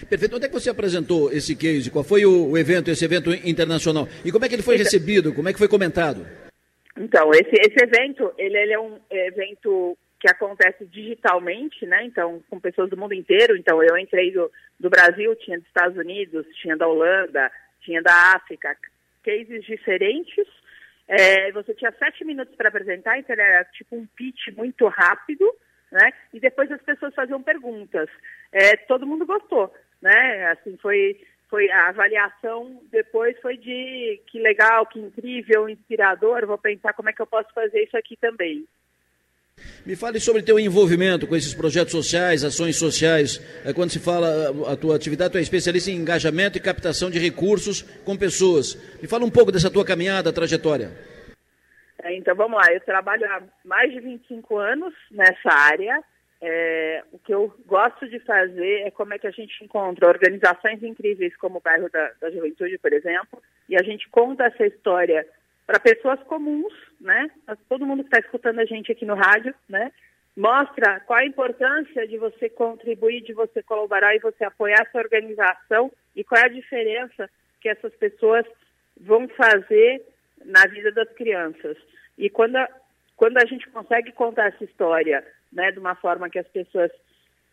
Perfeito. 0.09 0.35
Onde 0.35 0.45
é 0.45 0.47
que 0.47 0.53
você 0.53 0.69
apresentou 0.69 1.31
esse 1.31 1.55
case? 1.55 1.91
Qual 1.91 2.03
foi 2.03 2.25
o, 2.25 2.57
evento, 2.57 2.89
esse 2.89 3.05
evento 3.05 3.31
internacional? 3.33 4.07
E 4.25 4.31
como 4.31 4.43
é 4.43 4.49
que 4.49 4.55
ele 4.55 4.63
foi 4.63 4.75
então, 4.75 4.85
recebido? 4.85 5.33
Como 5.33 5.47
é 5.47 5.53
que 5.53 5.59
foi 5.59 5.67
comentado? 5.67 6.25
Então, 6.97 7.31
esse, 7.31 7.51
esse 7.53 7.83
evento, 7.83 8.33
ele, 8.37 8.57
ele 8.57 8.73
é 8.73 8.79
um 8.79 8.99
evento 9.09 9.97
que 10.19 10.29
acontece 10.29 10.85
digitalmente, 10.85 11.85
né? 11.85 12.05
Então, 12.05 12.41
com 12.49 12.59
pessoas 12.59 12.89
do 12.89 12.95
mundo 12.95 13.13
inteiro. 13.13 13.57
Então, 13.57 13.83
eu 13.83 13.97
entrei 13.97 14.31
do, 14.31 14.49
do 14.79 14.89
Brasil, 14.89 15.35
tinha 15.35 15.57
dos 15.57 15.67
Estados 15.67 15.97
Unidos, 15.97 16.45
tinha 16.61 16.77
da 16.77 16.87
Holanda, 16.87 17.51
tinha 17.81 18.01
da 18.01 18.33
África, 18.35 18.77
cases 19.23 19.63
diferentes. 19.65 20.47
É, 21.07 21.51
você 21.51 21.73
tinha 21.73 21.91
sete 21.99 22.23
minutos 22.23 22.55
para 22.55 22.69
apresentar, 22.69 23.19
então 23.19 23.33
era 23.33 23.65
tipo 23.65 23.95
um 23.95 24.05
pitch 24.15 24.55
muito 24.55 24.87
rápido, 24.87 25.45
né? 25.91 26.13
E 26.33 26.39
depois 26.39 26.71
as 26.71 26.81
pessoas 26.81 27.13
faziam 27.13 27.43
perguntas. 27.43 28.09
É, 28.51 28.77
todo 28.77 29.05
mundo 29.05 29.25
gostou, 29.25 29.73
né? 30.01 30.47
Assim, 30.51 30.77
foi, 30.77 31.19
foi 31.53 31.69
a 31.69 31.89
avaliação 31.89 32.81
depois 32.91 33.39
foi 33.39 33.57
de 33.57 34.19
que 34.25 34.39
legal, 34.39 34.87
que 34.87 34.97
incrível, 34.97 35.69
inspirador, 35.69 36.47
vou 36.47 36.57
pensar 36.57 36.93
como 36.93 37.11
é 37.11 37.13
que 37.13 37.21
eu 37.21 37.27
posso 37.27 37.53
fazer 37.53 37.83
isso 37.83 37.95
aqui 37.95 38.17
também. 38.17 38.65
Me 39.85 39.95
fale 39.95 40.19
sobre 40.19 40.41
teu 40.41 40.59
envolvimento 40.59 41.27
com 41.27 41.35
esses 41.35 41.53
projetos 41.53 41.91
sociais, 41.91 42.43
ações 42.43 42.75
sociais. 42.75 43.37
É, 43.63 43.71
quando 43.71 43.91
se 43.91 43.99
fala 43.99 44.27
a 44.67 44.75
tua 44.75 44.95
atividade, 44.95 45.33
tu 45.33 45.37
é 45.37 45.41
especialista 45.41 45.91
em 45.91 45.97
engajamento 45.97 46.57
e 46.57 46.61
captação 46.61 47.11
de 47.11 47.19
recursos 47.19 47.83
com 48.03 48.17
pessoas. 48.17 48.73
Me 48.99 49.07
fala 49.07 49.23
um 49.23 49.29
pouco 49.29 49.51
dessa 49.51 49.69
tua 49.69 49.85
caminhada, 49.85 50.33
trajetória. 50.33 50.89
É, 52.01 52.15
então 52.15 52.35
vamos 52.35 52.57
lá, 52.57 52.73
eu 52.73 52.81
trabalho 52.81 53.25
há 53.31 53.43
mais 53.63 53.91
de 53.91 53.99
25 53.99 54.57
anos 54.57 54.91
nessa 55.11 55.53
área. 55.53 56.03
É, 56.45 57.01
o 57.13 57.19
que 57.19 57.33
eu 57.33 57.55
gosto 57.65 58.05
de 58.09 58.19
fazer 58.19 58.81
é 58.81 58.91
como 58.91 59.13
é 59.13 59.17
que 59.17 59.25
a 59.25 59.31
gente 59.31 59.63
encontra 59.63 60.09
organizações 60.09 60.83
incríveis 60.83 61.33
como 61.37 61.59
o 61.59 61.61
bairro 61.61 61.89
da, 61.89 62.11
da 62.19 62.29
Juventude, 62.29 62.77
por 62.79 62.91
exemplo, 62.91 63.41
e 63.69 63.77
a 63.77 63.81
gente 63.81 64.09
conta 64.09 64.43
essa 64.43 64.67
história 64.67 65.25
para 65.65 65.79
pessoas 65.79 66.21
comuns, 66.23 66.73
né? 66.99 67.31
Todo 67.69 67.85
mundo 67.85 68.03
que 68.03 68.09
está 68.09 68.19
escutando 68.19 68.59
a 68.59 68.65
gente 68.65 68.91
aqui 68.91 69.05
no 69.05 69.15
rádio, 69.15 69.55
né? 69.69 69.89
Mostra 70.35 70.99
qual 71.07 71.19
a 71.19 71.25
importância 71.25 72.05
de 72.05 72.17
você 72.17 72.49
contribuir, 72.49 73.21
de 73.21 73.31
você 73.31 73.63
colaborar 73.63 74.13
e 74.13 74.19
você 74.19 74.43
apoiar 74.43 74.81
essa 74.81 74.97
organização 74.97 75.89
e 76.13 76.25
qual 76.25 76.41
é 76.41 76.45
a 76.47 76.49
diferença 76.49 77.29
que 77.61 77.69
essas 77.69 77.93
pessoas 77.95 78.45
vão 78.99 79.29
fazer 79.29 80.05
na 80.43 80.65
vida 80.67 80.91
das 80.91 81.07
crianças. 81.13 81.77
E 82.17 82.29
quando 82.29 82.57
a, 82.57 82.67
quando 83.15 83.37
a 83.37 83.45
gente 83.45 83.69
consegue 83.69 84.11
contar 84.11 84.47
essa 84.47 84.65
história 84.65 85.23
né, 85.53 85.71
de 85.71 85.79
uma 85.79 85.95
forma 85.95 86.29
que 86.29 86.39
as 86.39 86.47
pessoas 86.47 86.91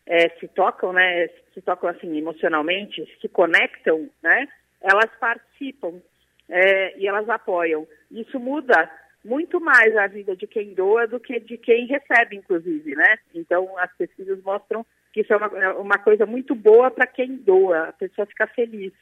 é, 0.05 0.29
se 0.39 0.47
tocam, 0.49 0.93
né, 0.93 1.27
se 1.53 1.61
tocam 1.61 1.89
assim 1.89 2.17
emocionalmente, 2.17 3.05
se 3.21 3.29
conectam, 3.29 4.09
né, 4.21 4.47
elas 4.81 5.09
participam 5.19 6.01
é, 6.49 6.97
e 6.97 7.07
elas 7.07 7.29
apoiam. 7.29 7.87
Isso 8.11 8.39
muda 8.39 8.89
muito 9.23 9.61
mais 9.61 9.95
a 9.95 10.07
vida 10.07 10.35
de 10.35 10.47
quem 10.47 10.73
doa 10.73 11.07
do 11.07 11.19
que 11.19 11.39
de 11.39 11.57
quem 11.57 11.85
recebe, 11.85 12.35
inclusive, 12.35 12.95
né? 12.95 13.17
Então, 13.35 13.77
as 13.77 13.95
pesquisas 13.95 14.41
mostram 14.41 14.85
que 15.13 15.21
isso 15.21 15.31
é 15.31 15.37
uma, 15.37 15.73
uma 15.75 15.97
coisa 15.99 16.25
muito 16.25 16.55
boa 16.55 16.89
para 16.89 17.05
quem 17.05 17.35
doa, 17.35 17.89
a 17.89 17.93
pessoa 17.93 18.25
fica 18.25 18.47
feliz. 18.47 18.93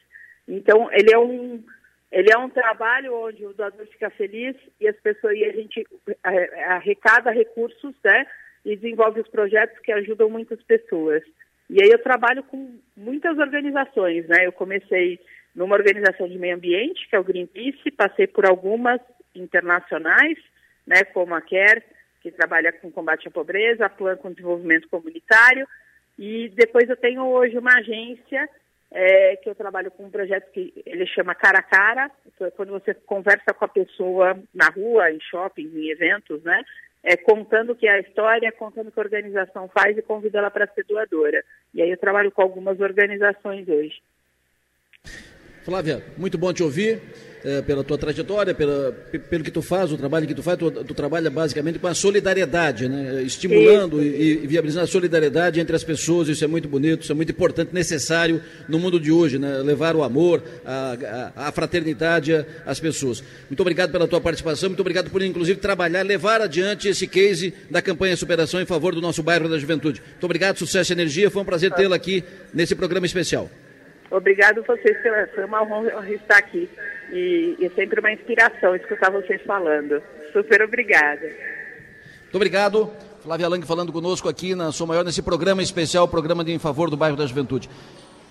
Então, 0.48 0.90
ele 0.92 1.14
é 1.14 1.18
um 1.18 1.64
ele 2.12 2.32
é 2.34 2.38
um 2.38 2.50
trabalho 2.50 3.16
onde 3.16 3.46
o 3.46 3.54
doador 3.54 3.86
fica 3.86 4.10
feliz 4.10 4.56
e 4.80 4.88
as 4.88 4.96
pessoas 4.98 5.38
e 5.38 5.46
a 5.46 5.52
gente 5.52 5.86
arrecada 6.68 7.30
recursos, 7.30 7.94
né? 8.04 8.26
E 8.66 8.76
desenvolve 8.76 9.22
os 9.22 9.28
projetos 9.28 9.78
que 9.80 9.92
ajudam 9.92 10.30
muitas 10.30 10.62
pessoas. 10.64 11.24
E 11.70 11.84
aí 11.84 11.90
eu 11.90 12.02
trabalho 12.02 12.44
com 12.44 12.80
muitas 12.98 13.38
organizações, 13.38 14.28
né? 14.28 14.46
Eu 14.46 14.52
comecei 14.52 15.20
numa 15.56 15.76
organização 15.76 16.28
de 16.28 16.38
meio 16.38 16.56
ambiente, 16.56 17.08
que 17.08 17.16
é 17.16 17.20
o 17.20 17.24
Greenpeace, 17.24 17.92
passei 17.92 18.28
por 18.28 18.46
algumas 18.46 19.00
internacionais, 19.36 20.38
né, 20.86 21.04
como 21.14 21.36
a 21.36 21.42
CARE, 21.42 21.84
que 22.22 22.32
trabalha 22.32 22.72
com 22.74 22.92
combate 22.92 23.28
à 23.28 23.32
pobreza, 23.32 23.86
a 23.86 23.90
Plan 23.90 24.18
com 24.18 24.32
desenvolvimento 24.32 24.90
comunitário, 24.90 25.68
e 26.18 26.50
depois 26.50 26.90
eu 26.90 26.98
tenho 26.98 27.26
hoje 27.26 27.58
uma 27.58 27.78
agência 27.78 28.50
é, 28.92 29.36
que 29.38 29.50
eu 29.50 29.56
trabalho 29.56 29.92
com 29.92 30.06
um 30.06 30.10
projeto 30.10 30.52
que 30.52 30.74
ele 30.86 31.06
chama 31.08 31.36
Cara 31.36 31.60
a 31.60 31.64
Cara, 31.64 32.12
é 32.42 32.52
quando 32.52 32.72
você 32.72 32.94
conversa 32.94 33.54
com 33.54 33.66
a 33.66 33.70
pessoa 33.70 34.38
na 34.54 34.70
rua, 34.70 35.12
em 35.12 35.20
shopping, 35.22 35.70
em 35.74 35.90
eventos, 35.90 36.44
né? 36.44 36.64
É, 37.04 37.16
contando 37.18 37.76
que 37.76 37.88
é 37.88 37.92
a 37.92 38.00
história, 38.00 38.52
contando 38.52 38.92
que 38.92 39.00
a 39.00 39.04
organização 39.04 39.68
faz 39.70 39.98
e 39.98 40.02
convida 40.02 40.40
ela 40.40 40.52
para 40.52 40.68
ser 40.68 40.86
doadora. 40.86 41.44
E 41.74 41.82
aí 41.82 41.90
eu 41.90 41.98
trabalho 41.98 42.32
com 42.32 42.42
algumas 42.42 42.80
organizações 42.80 43.68
hoje. 43.68 44.02
Flávia, 45.64 46.04
muito 46.18 46.38
bom 46.38 46.54
te 46.54 46.64
ouvir 46.64 47.02
é, 47.44 47.62
pela 47.62 47.84
tua 47.84 47.98
trajetória, 47.98 48.54
pela, 48.54 48.92
pelo 49.30 49.44
que 49.44 49.52
tu 49.52 49.62
faz, 49.62 49.92
o 49.92 49.98
trabalho 49.98 50.28
que 50.28 50.34
tu 50.34 50.44
faz, 50.44 50.58
tu, 50.58 50.72
tu 50.72 50.94
trabalha 50.94 51.30
basicamente 51.30 51.80
com 51.80 51.88
a 51.88 51.94
solidariedade, 51.94 52.88
né? 52.88 53.22
estimulando 53.24 54.02
e, 54.04 54.44
e, 54.44 54.48
viabilizando 54.48 54.86
a 54.86 54.88
solidariedade 54.88 55.60
entre 55.60 55.76
as 55.76 55.84
pessoas, 55.84 56.28
isso 56.28 56.44
é 56.44 56.48
muito 56.48 56.68
bonito, 56.68 57.04
isso 57.04 57.12
é 57.12 57.16
muito 57.16 57.32
importante, 57.32 57.74
necessário 57.74 58.42
no 58.68 58.80
mundo 58.80 59.00
de 59.00 59.12
hoje, 59.12 59.38
né? 59.38 59.60
levar 59.60 59.96
o 59.96 60.04
amor, 60.04 60.44
a, 60.66 61.32
a, 61.36 61.48
a 61.48 61.52
fraternidade 61.52 62.46
às 62.66 62.80
pessoas. 62.80 63.24
Muito 63.50 63.62
obrigado 63.62 63.92
pela 63.92 64.08
tua 64.08 64.22
participação, 64.22 64.70
muito 64.70 64.82
obrigado 64.82 65.10
por 65.10 65.22
inclusive 65.22 65.60
trabalhar, 65.60 66.04
levar 66.04 66.42
adiante 66.42 66.88
esse 66.88 67.08
case 67.08 67.54
da 67.70 67.82
campanha 67.82 68.18
Superação 68.18 68.62
em 68.62 68.66
favor 68.66 68.94
do 68.94 69.02
nosso 69.02 69.24
bairro 69.24 69.48
da 69.48 69.58
juventude. 69.58 70.02
Muito 70.02 70.24
obrigado, 70.24 70.58
sucesso 70.58 70.92
e 70.92 70.94
energia, 70.94 71.30
foi 71.30 71.42
um 71.42 71.46
prazer 71.46 71.72
tê-la 71.72 71.96
aqui 71.96 72.24
nesse 72.54 72.76
programa 72.76 73.06
especial. 73.06 73.50
Obrigado 74.12 74.64
vocês, 74.64 74.98
foi 75.36 75.46
uma 75.46 75.62
honra 75.62 76.10
estar 76.10 76.38
aqui. 76.38 76.70
E, 77.12 77.56
e 77.60 77.66
é 77.66 77.70
sempre 77.70 78.00
uma 78.00 78.12
inspiração 78.12 78.76
escutar 78.76 79.12
vocês 79.12 79.42
falando. 79.44 80.02
Super 80.34 80.64
obrigada. 80.64 81.28
Muito 82.24 82.36
obrigado. 82.36 82.92
Flávia 83.24 83.48
Lang 83.50 83.66
falando 83.66 83.92
conosco 83.92 84.30
aqui 84.30 84.56
na 84.56 84.72
Sou 84.72 84.88
Maior, 84.88 85.04
nesse 85.04 85.22
programa 85.22 85.62
especial, 85.62 86.08
programa 86.08 86.44
de 86.44 86.52
em 86.52 86.60
favor 86.60 86.90
do 86.90 86.98
bairro 86.98 87.18
da 87.18 87.26
Juventude. 87.26 87.70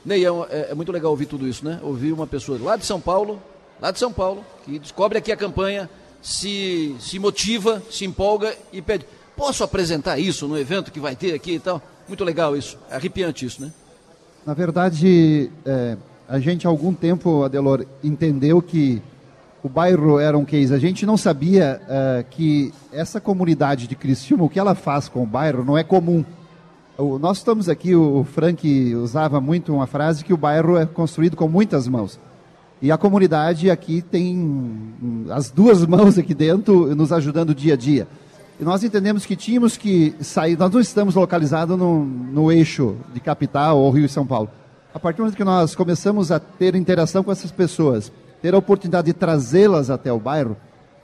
Ney, 0.05 0.25
é, 0.25 0.29
é, 0.29 0.69
é, 0.71 0.75
muito 0.75 0.91
legal 0.91 1.11
ouvir 1.11 1.27
tudo 1.27 1.47
isso, 1.47 1.65
né? 1.65 1.79
Ouvir 1.83 2.13
uma 2.13 2.27
pessoa 2.27 2.59
lá 2.61 2.77
de 2.77 2.87
São 2.87 3.01
Paulo, 3.01 3.43
lá 3.81 3.91
de 3.91 3.99
São 3.99 4.13
Paulo, 4.13 4.45
que 4.65 4.79
descobre 4.79 5.19
aqui 5.19 5.31
a 5.31 5.37
campanha, 5.37 5.91
se, 6.23 6.97
se 6.99 7.19
motiva, 7.19 7.83
se 7.91 8.05
empolga 8.05 8.55
e 8.73 8.81
pede, 8.81 9.05
posso 9.37 9.63
apresentar 9.63 10.19
isso 10.19 10.49
no 10.49 10.59
evento 10.59 10.91
que 10.91 11.01
vai 11.01 11.15
ter 11.15 11.35
aqui 11.35 11.55
e 11.55 11.61
tal? 11.61 11.83
Muito 12.09 12.25
legal 12.25 12.57
isso, 12.57 12.79
é 12.91 12.95
arrepiante 12.95 13.45
isso, 13.45 13.61
né? 13.61 13.73
Na 14.49 14.55
verdade, 14.55 15.51
é, 15.67 15.99
a 16.27 16.39
gente 16.39 16.67
há 16.67 16.71
algum 16.71 16.95
tempo, 16.95 17.45
Adelor, 17.45 17.85
entendeu 18.03 18.63
que 18.63 19.03
o 19.63 19.69
bairro 19.69 20.19
era 20.19 20.39
um 20.39 20.45
case. 20.47 20.73
A 20.73 20.79
gente 20.79 21.05
não 21.05 21.19
sabia 21.19 21.79
uh, 21.83 22.25
que 22.31 22.73
essa 22.91 23.21
comunidade 23.21 23.87
de 23.87 23.95
Criciúma, 23.95 24.45
o 24.45 24.49
que 24.49 24.59
ela 24.59 24.75
faz 24.75 25.07
com 25.07 25.23
o 25.23 25.27
bairro, 25.27 25.67
não 25.67 25.77
é 25.77 25.85
comum. 25.85 26.25
O, 26.97 27.19
nós 27.19 27.37
estamos 27.37 27.69
aqui, 27.69 27.95
o 27.95 28.25
Frank 28.25 28.95
usava 28.95 29.39
muito 29.39 29.75
uma 29.75 29.87
frase 29.87 30.25
que 30.25 30.33
o 30.33 30.39
bairro 30.39 30.79
é 30.79 30.87
construído 30.87 31.37
com 31.37 31.47
muitas 31.47 31.87
mãos. 31.87 32.19
E 32.81 32.91
a 32.91 32.97
comunidade 32.97 33.71
aqui 33.71 34.01
tem 34.01 34.95
as 35.29 35.51
duas 35.51 35.85
mãos 35.85 36.17
aqui 36.17 36.33
dentro 36.33 36.97
nos 36.97 37.13
ajudando 37.13 37.55
dia 37.55 37.75
a 37.75 37.77
dia. 37.77 38.09
E 38.59 38.65
nós 38.65 38.83
entendemos 38.83 39.25
que 39.25 39.37
tínhamos 39.37 39.77
que 39.77 40.15
sair, 40.21 40.59
nós 40.59 40.71
não 40.71 40.81
estamos 40.81 41.15
localizados 41.15 41.79
no, 41.79 42.05
no 42.05 42.51
eixo 42.51 42.97
de 43.15 43.21
capital 43.21 43.79
ou 43.79 43.91
Rio 43.91 44.07
e 44.07 44.09
São 44.09 44.27
Paulo 44.27 44.51
a 44.99 44.99
partir 44.99 45.19
do 45.19 45.21
momento 45.21 45.37
que 45.37 45.45
nós 45.45 45.77
começamos 45.77 46.33
a 46.33 46.41
ter 46.41 46.75
interação 46.75 47.23
com 47.23 47.31
essas 47.31 47.53
pessoas, 47.53 48.11
ter 48.43 48.55
a 48.55 48.59
oportunidade 48.59 49.07
de 49.07 49.13
trazê-las 49.13 49.91
até 49.91 50.13
o 50.13 50.19
bairro, 50.19 50.57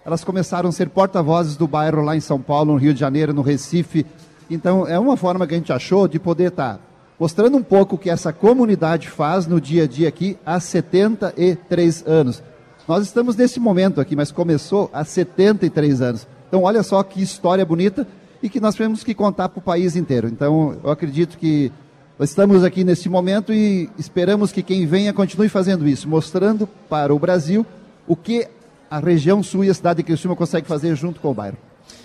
elas 0.05 0.25
começaram 0.25 0.69
a 0.69 0.73
ser 0.73 0.89
porta-vozes 0.89 1.57
do 1.57 1.69
bairro 1.69 2.03
lá 2.03 2.17
em 2.17 2.21
São 2.21 2.41
Paulo, 2.41 2.73
no 2.73 2.79
Rio 2.79 2.93
de 2.93 2.99
Janeiro, 2.99 3.33
no 3.33 3.41
Recife. 3.41 4.05
Então, 4.51 4.87
é 4.87 4.99
uma 4.99 5.17
forma 5.17 5.47
que 5.47 5.55
a 5.55 5.57
gente 5.57 5.73
achou 5.73 6.09
de 6.09 6.19
poder 6.19 6.49
estar 6.49 6.81
mostrando 7.21 7.57
um 7.57 7.63
pouco 7.63 7.95
o 7.95 7.99
que 7.99 8.11
essa 8.11 8.33
comunidade 8.33 9.09
faz 9.09 9.47
no 9.47 9.61
dia 9.61 9.85
a 9.85 9.87
dia 9.87 10.09
aqui 10.09 10.37
há 10.45 10.59
73 10.59 12.05
anos. 12.05 12.43
Nós 12.89 13.05
estamos 13.05 13.37
nesse 13.37 13.61
momento 13.61 14.01
aqui, 14.01 14.17
mas 14.17 14.33
começou 14.33 14.91
há 14.93 15.05
73 15.05 16.03
anos. 16.03 16.27
Então, 16.49 16.63
olha 16.63 16.83
só 16.83 17.03
que 17.03 17.23
história 17.23 17.65
bonita 17.65 18.07
e 18.43 18.49
que 18.49 18.61
nós 18.61 18.75
temos 18.75 19.03
que 19.03 19.15
contar 19.15 19.49
para 19.49 19.59
o 19.59 19.63
país 19.63 19.97
inteiro. 19.97 20.29
Então, 20.29 20.79
eu 20.83 20.91
acredito 20.91 21.39
que 21.39 21.73
Estamos 22.21 22.63
aqui 22.63 22.85
nesse 22.85 23.09
momento 23.09 23.53
e 23.53 23.91
esperamos 23.99 24.53
que 24.53 24.63
quem 24.63 24.87
venha 24.87 25.13
continue 25.13 25.49
fazendo 25.49 25.87
isso, 25.87 26.09
mostrando 26.09 26.69
para 26.89 27.13
o 27.13 27.19
Brasil 27.19 27.67
o 28.07 28.15
que 28.15 28.47
a 28.89 29.01
região 29.01 29.43
sul 29.43 29.65
e 29.65 29.71
a 29.71 29.75
cidade 29.75 29.97
de 29.97 30.05
Criciúma 30.05 30.37
consegue 30.37 30.69
fazer 30.69 30.95
junto 30.95 31.21
com 31.21 31.33
o 31.33 31.35
bairro. 31.35 31.59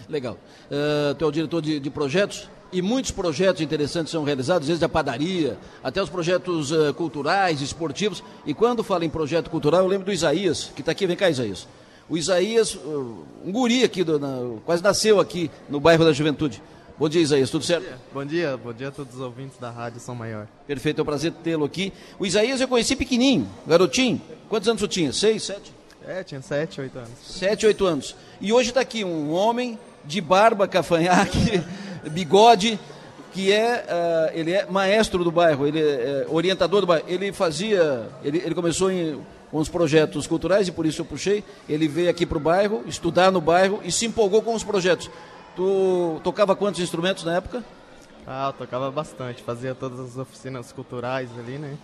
Legal. 0.10 0.36
Uh, 0.66 1.14
tu 1.14 1.26
é 1.26 1.28
o 1.28 1.32
diretor 1.32 1.62
de, 1.62 1.80
de, 1.80 1.90
projetos 1.92 2.50
e 2.74 2.82
muitos 2.82 3.12
projetos 3.12 3.62
interessantes 3.62 4.12
são 4.12 4.24
realizados, 4.24 4.68
desde 4.68 4.84
a 4.84 4.90
padaria 4.90 5.60
até 5.84 6.02
os 6.02 6.10
projetos 6.10 6.72
uh, 6.72 6.92
culturais, 6.96 7.62
esportivos. 7.62 8.24
E 8.48 8.54
quando 8.56 8.84
falo 8.84 9.04
em 9.04 9.10
projeto 9.12 9.52
cultural, 9.52 9.82
eu 9.82 9.88
lembro 9.88 10.08
do 10.08 10.12
Isaías, 10.12 10.72
que 10.76 10.82
está 10.82 10.92
aqui. 10.92 11.06
Vem 11.06 11.16
cá, 11.16 11.30
Isaías. 11.30 11.68
O 12.10 12.18
Isaías, 12.18 12.76
um 12.76 13.52
guri 13.52 13.84
aqui, 13.84 14.04
do, 14.04 14.20
na, 14.20 14.60
quase 14.66 14.82
nasceu 14.82 15.20
aqui 15.20 15.52
no 15.70 15.80
bairro 15.80 16.04
da 16.04 16.12
Juventude. 16.12 16.60
Bom 16.98 17.08
dia, 17.08 17.22
Isaías, 17.22 17.52
tudo 17.52 17.64
certo? 17.64 17.86
Bom 18.12 18.26
dia, 18.26 18.58
bom 18.58 18.74
dia 18.74 18.88
a 18.88 18.92
todos 18.92 19.14
os 19.14 19.22
ouvintes 19.22 19.60
da 19.60 19.70
Rádio 19.70 20.00
São 20.00 20.16
Maior. 20.16 20.48
Perfeito, 20.66 21.00
é 21.00 21.02
um 21.04 21.06
prazer 21.06 21.32
tê-lo 21.44 21.64
aqui. 21.64 21.94
O 22.18 22.26
Isaías 22.26 22.60
eu 22.60 22.68
conheci 22.68 22.96
pequenininho, 22.96 23.48
garotinho. 23.68 24.20
Quantos 24.50 24.68
anos 24.68 24.82
você 24.82 24.88
tinha? 24.88 25.14
Seis, 25.14 25.44
sete? 25.44 25.72
É, 26.06 26.24
tinha 26.24 26.42
sete, 26.42 26.82
oito 26.82 26.98
anos. 26.98 27.12
Sete, 27.24 27.66
oito 27.68 27.86
anos. 27.86 28.16
E 28.42 28.52
hoje 28.52 28.70
está 28.70 28.82
aqui 28.82 29.04
um 29.04 29.32
homem 29.32 29.78
de 30.04 30.20
barba, 30.20 30.68
cafanhaque, 30.68 31.62
bigode, 32.10 32.80
que 33.32 33.52
é, 33.52 33.86
uh, 33.86 34.38
ele 34.38 34.52
é 34.52 34.66
maestro 34.66 35.24
do 35.24 35.32
bairro, 35.32 35.68
ele 35.68 35.80
é 35.80 36.26
uh, 36.28 36.34
orientador 36.34 36.82
do 36.82 36.88
bairro. 36.88 37.06
Ele 37.08 37.32
fazia, 37.32 38.10
ele, 38.24 38.40
ele 38.44 38.56
começou 38.56 38.92
em, 38.92 39.22
com 39.52 39.58
os 39.58 39.70
projetos 39.70 40.28
culturais 40.28 40.68
e 40.68 40.72
por 40.72 40.86
isso 40.86 41.02
eu 41.02 41.06
puxei. 41.06 41.44
Ele 41.68 41.88
veio 41.88 42.10
aqui 42.10 42.26
para 42.26 42.38
o 42.38 42.42
bairro, 42.42 42.84
estudar 42.88 43.32
no 43.32 43.42
bairro 43.42 43.82
e 43.84 43.92
se 43.92 44.06
empolgou 44.06 44.42
com 44.42 44.54
os 44.54 44.64
projetos. 44.64 45.10
Tu 45.56 46.22
tocava 46.24 46.56
quantos 46.56 46.82
instrumentos 46.82 47.24
na 47.24 47.36
época? 47.36 47.64
Ah, 48.26 48.50
eu 48.50 48.54
tocava 48.54 48.92
bastante, 48.92 49.42
fazia 49.42 49.74
todas 49.74 50.00
as 50.00 50.18
oficinas 50.18 50.72
culturais 50.72 51.30
ali, 51.40 51.58
né? 51.58 51.78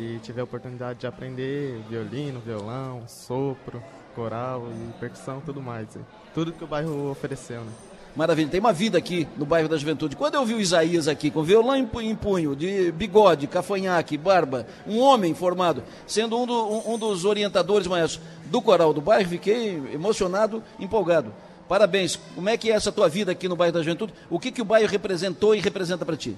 e 0.00 0.18
tive 0.20 0.40
a 0.40 0.44
oportunidade 0.44 1.00
de 1.00 1.06
aprender 1.06 1.78
violino, 1.88 2.40
violão, 2.40 3.06
sopro, 3.06 3.82
coral 4.14 4.66
e 4.70 4.98
percussão, 4.98 5.42
tudo 5.44 5.60
mais. 5.60 5.88
Tudo 6.34 6.52
que 6.52 6.64
o 6.64 6.66
bairro 6.66 7.10
ofereceu, 7.10 7.62
né? 7.62 7.72
Maravilha, 8.16 8.48
tem 8.48 8.58
uma 8.58 8.72
vida 8.72 8.98
aqui 8.98 9.26
no 9.36 9.46
bairro 9.46 9.68
da 9.68 9.76
Juventude. 9.76 10.16
Quando 10.16 10.34
eu 10.34 10.44
vi 10.44 10.54
o 10.54 10.60
Isaías 10.60 11.06
aqui 11.06 11.30
com 11.30 11.42
violão 11.42 11.76
em 11.76 12.16
punho, 12.16 12.56
de 12.56 12.90
bigode, 12.92 13.46
cafanhaque, 13.46 14.18
barba, 14.18 14.66
um 14.86 14.98
homem 14.98 15.32
formado, 15.34 15.82
sendo 16.06 16.36
um, 16.36 16.46
do, 16.46 16.52
um, 16.52 16.94
um 16.94 16.98
dos 16.98 17.24
orientadores 17.24 17.86
maestros 17.86 18.20
do 18.46 18.60
coral 18.60 18.92
do 18.92 19.00
bairro, 19.00 19.28
fiquei 19.28 19.76
emocionado, 19.92 20.62
empolgado. 20.78 21.32
Parabéns. 21.68 22.16
Como 22.34 22.48
é 22.48 22.56
que 22.56 22.68
é 22.68 22.74
essa 22.74 22.90
tua 22.90 23.08
vida 23.08 23.30
aqui 23.30 23.46
no 23.48 23.54
bairro 23.54 23.72
da 23.72 23.80
Juventude? 23.80 24.12
O 24.28 24.40
que, 24.40 24.50
que 24.50 24.60
o 24.60 24.64
bairro 24.64 24.88
representou 24.88 25.54
e 25.54 25.60
representa 25.60 26.04
para 26.04 26.16
ti? 26.16 26.36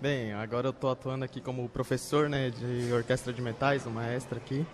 Bem, 0.00 0.32
agora 0.32 0.66
eu 0.66 0.70
estou 0.70 0.90
atuando 0.90 1.26
aqui 1.26 1.42
como 1.42 1.68
professor 1.68 2.28
né, 2.28 2.50
de 2.50 2.90
orquestra 2.92 3.34
de 3.34 3.42
metais, 3.42 3.84
uma 3.84 4.00
maestro 4.00 4.38
aqui. 4.38 4.66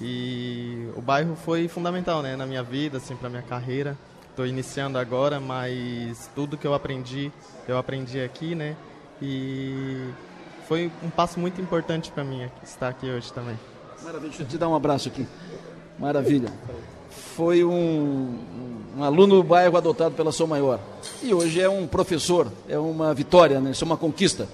E 0.00 0.88
o 0.94 1.00
bairro 1.00 1.34
foi 1.34 1.66
fundamental 1.66 2.22
né, 2.22 2.36
na 2.36 2.44
minha 2.44 2.62
vida, 2.62 2.98
assim, 2.98 3.16
para 3.16 3.30
minha 3.30 3.42
carreira. 3.42 3.96
Estou 4.38 4.46
iniciando 4.46 4.98
agora, 4.98 5.40
mas 5.40 6.30
tudo 6.32 6.56
que 6.56 6.64
eu 6.64 6.72
aprendi, 6.72 7.32
eu 7.66 7.76
aprendi 7.76 8.20
aqui, 8.20 8.54
né? 8.54 8.76
E 9.20 10.10
foi 10.68 10.92
um 11.02 11.10
passo 11.10 11.40
muito 11.40 11.60
importante 11.60 12.12
para 12.12 12.22
mim 12.22 12.48
estar 12.62 12.86
aqui 12.86 13.10
hoje 13.10 13.32
também. 13.32 13.58
Maravilha, 14.00 14.28
deixa 14.28 14.44
eu 14.44 14.46
te 14.46 14.56
dar 14.56 14.68
um 14.68 14.76
abraço 14.76 15.08
aqui. 15.08 15.26
Maravilha 15.98 16.52
foi 17.10 17.64
um, 17.64 18.38
um 18.96 19.02
aluno 19.02 19.38
do 19.38 19.42
bairro 19.42 19.76
adotado 19.76 20.14
pela 20.14 20.30
São 20.30 20.46
Maior. 20.46 20.78
E 21.20 21.34
hoje 21.34 21.60
é 21.60 21.68
um 21.68 21.88
professor, 21.88 22.46
é 22.68 22.78
uma 22.78 23.12
vitória, 23.12 23.60
né? 23.60 23.72
isso 23.72 23.82
é 23.82 23.86
uma 23.86 23.96
conquista. 23.96 24.48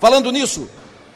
Falando 0.00 0.32
nisso, 0.32 0.70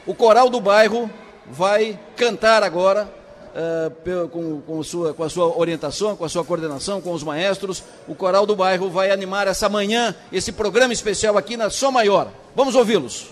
o 0.05 0.13
coral 0.13 0.51
do 0.51 0.61
bairro 0.61 1.09
vai 1.49 1.99
cantar 2.15 2.61
agora, 2.61 3.11
uh, 3.53 4.29
com, 4.29 4.61
com, 4.61 4.83
sua, 4.83 5.13
com 5.13 5.23
a 5.23 5.29
sua 5.29 5.57
orientação, 5.57 6.15
com 6.15 6.25
a 6.25 6.29
sua 6.29 6.43
coordenação, 6.43 7.01
com 7.01 7.13
os 7.13 7.23
maestros. 7.23 7.83
O 8.07 8.15
coral 8.15 8.45
do 8.45 8.55
bairro 8.55 8.89
vai 8.89 9.11
animar 9.11 9.47
essa 9.47 9.69
manhã, 9.69 10.15
esse 10.31 10.51
programa 10.51 10.93
especial 10.93 11.37
aqui 11.37 11.55
na 11.55 11.69
São 11.69 11.91
Maior. 11.91 12.29
Vamos 12.55 12.75
ouvi-los. 12.75 13.27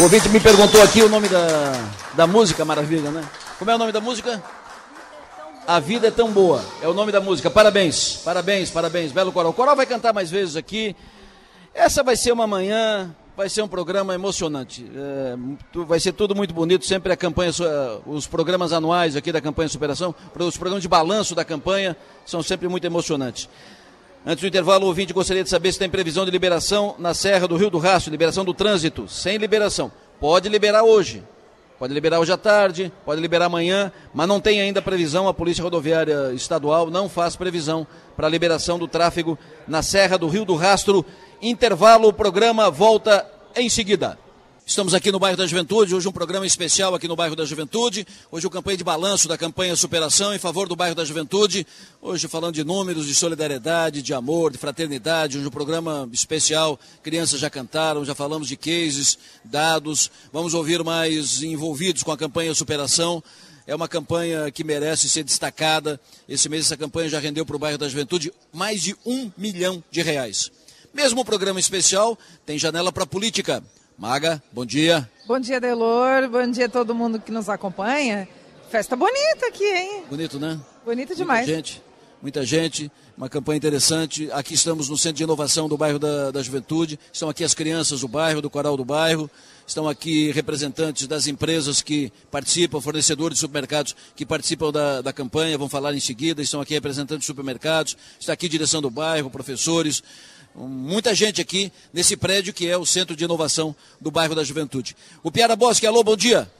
O 0.00 0.04
ouvinte 0.04 0.30
me 0.30 0.40
perguntou 0.40 0.80
aqui 0.80 1.02
o 1.02 1.10
nome 1.10 1.28
da, 1.28 1.72
da 2.14 2.26
música, 2.26 2.64
maravilha, 2.64 3.10
né? 3.10 3.22
Como 3.58 3.70
é 3.70 3.74
o 3.74 3.78
nome 3.78 3.92
da 3.92 4.00
música? 4.00 4.42
A 5.66 5.78
vida 5.78 6.08
é 6.08 6.10
tão 6.10 6.32
boa. 6.32 6.64
É 6.80 6.88
o 6.88 6.94
nome 6.94 7.12
da 7.12 7.20
música. 7.20 7.50
Parabéns, 7.50 8.16
parabéns, 8.24 8.70
parabéns. 8.70 9.12
Belo 9.12 9.30
coral. 9.30 9.50
O 9.50 9.54
coral 9.54 9.76
vai 9.76 9.84
cantar 9.84 10.14
mais 10.14 10.30
vezes 10.30 10.56
aqui. 10.56 10.96
Essa 11.74 12.02
vai 12.02 12.16
ser 12.16 12.32
uma 12.32 12.46
manhã 12.46 13.14
vai 13.36 13.50
ser 13.50 13.60
um 13.60 13.68
programa 13.68 14.14
emocionante. 14.14 14.90
É, 14.94 15.36
vai 15.84 16.00
ser 16.00 16.12
tudo 16.12 16.34
muito 16.34 16.54
bonito. 16.54 16.86
Sempre 16.86 17.12
a 17.12 17.16
campanha, 17.16 17.50
os 18.06 18.26
programas 18.26 18.72
anuais 18.72 19.16
aqui 19.16 19.30
da 19.30 19.40
campanha 19.40 19.68
Superação, 19.68 20.14
os 20.34 20.56
programas 20.56 20.82
de 20.82 20.88
balanço 20.88 21.34
da 21.34 21.44
campanha 21.44 21.94
são 22.24 22.42
sempre 22.42 22.68
muito 22.68 22.86
emocionantes. 22.86 23.50
Antes 24.24 24.42
do 24.42 24.48
intervalo, 24.48 24.84
o 24.84 24.88
ouvinte 24.88 25.14
gostaria 25.14 25.42
de 25.42 25.48
saber 25.48 25.72
se 25.72 25.78
tem 25.78 25.88
previsão 25.88 26.26
de 26.26 26.30
liberação 26.30 26.94
na 26.98 27.14
Serra 27.14 27.48
do 27.48 27.56
Rio 27.56 27.70
do 27.70 27.78
Rastro, 27.78 28.10
liberação 28.10 28.44
do 28.44 28.52
trânsito, 28.52 29.08
sem 29.08 29.38
liberação. 29.38 29.90
Pode 30.20 30.46
liberar 30.46 30.82
hoje. 30.82 31.22
Pode 31.78 31.94
liberar 31.94 32.20
hoje 32.20 32.30
à 32.30 32.36
tarde, 32.36 32.92
pode 33.06 33.22
liberar 33.22 33.46
amanhã, 33.46 33.90
mas 34.12 34.28
não 34.28 34.38
tem 34.38 34.60
ainda 34.60 34.82
previsão. 34.82 35.26
A 35.26 35.32
Polícia 35.32 35.64
Rodoviária 35.64 36.34
Estadual 36.34 36.90
não 36.90 37.08
faz 37.08 37.34
previsão 37.34 37.86
para 38.14 38.26
a 38.26 38.30
liberação 38.30 38.78
do 38.78 38.86
tráfego 38.86 39.38
na 39.66 39.82
Serra 39.82 40.18
do 40.18 40.28
Rio 40.28 40.44
do 40.44 40.54
Rastro. 40.54 41.06
Intervalo, 41.40 42.08
o 42.08 42.12
programa 42.12 42.70
volta 42.70 43.26
em 43.56 43.70
seguida. 43.70 44.18
Estamos 44.70 44.94
aqui 44.94 45.10
no 45.10 45.18
bairro 45.18 45.36
da 45.36 45.48
Juventude, 45.48 45.96
hoje 45.96 46.06
um 46.06 46.12
programa 46.12 46.46
especial 46.46 46.94
aqui 46.94 47.08
no 47.08 47.16
bairro 47.16 47.34
da 47.34 47.44
Juventude. 47.44 48.06
Hoje 48.30 48.46
o 48.46 48.50
campanha 48.50 48.76
de 48.76 48.84
balanço 48.84 49.26
da 49.26 49.36
campanha 49.36 49.74
Superação 49.74 50.32
em 50.32 50.38
favor 50.38 50.68
do 50.68 50.76
bairro 50.76 50.94
da 50.94 51.04
Juventude. 51.04 51.66
Hoje 52.00 52.28
falando 52.28 52.54
de 52.54 52.62
números, 52.62 53.08
de 53.08 53.12
solidariedade, 53.12 54.00
de 54.00 54.14
amor, 54.14 54.52
de 54.52 54.58
fraternidade. 54.58 55.38
Hoje 55.38 55.48
um 55.48 55.50
programa 55.50 56.08
especial. 56.12 56.78
Crianças 57.02 57.40
já 57.40 57.50
cantaram, 57.50 58.04
já 58.04 58.14
falamos 58.14 58.46
de 58.46 58.56
cases, 58.56 59.18
dados. 59.44 60.08
Vamos 60.32 60.54
ouvir 60.54 60.84
mais 60.84 61.42
envolvidos 61.42 62.04
com 62.04 62.12
a 62.12 62.16
campanha 62.16 62.54
Superação. 62.54 63.20
É 63.66 63.74
uma 63.74 63.88
campanha 63.88 64.52
que 64.52 64.62
merece 64.62 65.08
ser 65.08 65.24
destacada. 65.24 66.00
Esse 66.28 66.48
mês 66.48 66.66
essa 66.66 66.76
campanha 66.76 67.08
já 67.08 67.18
rendeu 67.18 67.44
para 67.44 67.56
o 67.56 67.58
bairro 67.58 67.76
da 67.76 67.88
Juventude 67.88 68.32
mais 68.52 68.80
de 68.80 68.94
um 69.04 69.32
milhão 69.36 69.82
de 69.90 70.00
reais. 70.00 70.48
Mesmo 70.94 71.22
o 71.22 71.24
programa 71.24 71.58
especial 71.58 72.16
tem 72.46 72.56
janela 72.56 72.92
para 72.92 73.04
política. 73.04 73.64
Maga, 74.00 74.42
bom 74.50 74.64
dia. 74.64 75.06
Bom 75.26 75.38
dia, 75.38 75.60
Delor. 75.60 76.26
Bom 76.30 76.50
dia 76.50 76.64
a 76.64 76.68
todo 76.70 76.94
mundo 76.94 77.20
que 77.20 77.30
nos 77.30 77.50
acompanha. 77.50 78.26
Festa 78.70 78.96
bonita 78.96 79.46
aqui, 79.46 79.62
hein? 79.62 80.04
Bonito, 80.08 80.38
né? 80.38 80.58
Bonito 80.86 81.14
demais. 81.14 81.46
Muita 81.46 81.54
gente, 81.54 81.82
muita 82.22 82.46
gente, 82.46 82.90
uma 83.14 83.28
campanha 83.28 83.58
interessante. 83.58 84.32
Aqui 84.32 84.54
estamos 84.54 84.88
no 84.88 84.96
Centro 84.96 85.18
de 85.18 85.24
Inovação 85.24 85.68
do 85.68 85.76
bairro 85.76 85.98
da, 85.98 86.30
da 86.30 86.42
Juventude. 86.42 86.98
Estão 87.12 87.28
aqui 87.28 87.44
as 87.44 87.52
crianças 87.52 88.00
do 88.00 88.08
bairro, 88.08 88.40
do 88.40 88.48
coral 88.48 88.74
do 88.74 88.86
bairro. 88.86 89.30
Estão 89.66 89.86
aqui 89.86 90.32
representantes 90.32 91.06
das 91.06 91.26
empresas 91.26 91.82
que 91.82 92.10
participam, 92.30 92.80
fornecedores 92.80 93.34
de 93.34 93.40
supermercados 93.40 93.94
que 94.16 94.24
participam 94.24 94.72
da, 94.72 95.02
da 95.02 95.12
campanha, 95.12 95.58
vão 95.58 95.68
falar 95.68 95.92
em 95.92 96.00
seguida. 96.00 96.40
Estão 96.40 96.62
aqui 96.62 96.72
representantes 96.72 97.20
de 97.20 97.26
supermercados. 97.26 97.98
Está 98.18 98.32
aqui 98.32 98.48
direção 98.48 98.80
do 98.80 98.90
bairro, 98.90 99.28
professores, 99.28 100.02
muita 100.54 101.14
gente 101.14 101.40
aqui 101.40 101.72
nesse 101.92 102.16
prédio 102.16 102.52
que 102.52 102.68
é 102.68 102.76
o 102.76 102.84
Centro 102.84 103.14
de 103.16 103.24
Inovação 103.24 103.74
do 104.00 104.10
bairro 104.10 104.34
da 104.34 104.44
Juventude. 104.44 104.96
O 105.22 105.30
Piara 105.30 105.56
Bosque, 105.56 105.86
alô, 105.86 106.02
bom 106.02 106.16
dia. 106.16 106.50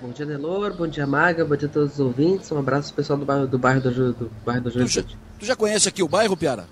Bom 0.00 0.10
dia, 0.10 0.26
Delor, 0.26 0.74
bom 0.74 0.86
dia, 0.86 1.06
Maga, 1.06 1.44
bom 1.44 1.56
dia 1.56 1.68
a 1.68 1.70
todos 1.70 1.94
os 1.94 2.00
ouvintes, 2.00 2.50
um 2.52 2.58
abraço 2.58 2.92
pessoal 2.92 3.18
do 3.18 3.24
bairro 3.24 3.46
do 3.46 3.58
bairro 3.58 3.80
da, 3.80 3.90
Ju, 3.90 4.12
do 4.12 4.30
bairro 4.44 4.64
da 4.64 4.70
Juventude. 4.70 5.02
Tu 5.02 5.10
já, 5.10 5.18
tu 5.38 5.46
já 5.46 5.56
conhece 5.56 5.88
aqui 5.88 6.02
o 6.02 6.08
bairro, 6.08 6.36
Piara? 6.36 6.68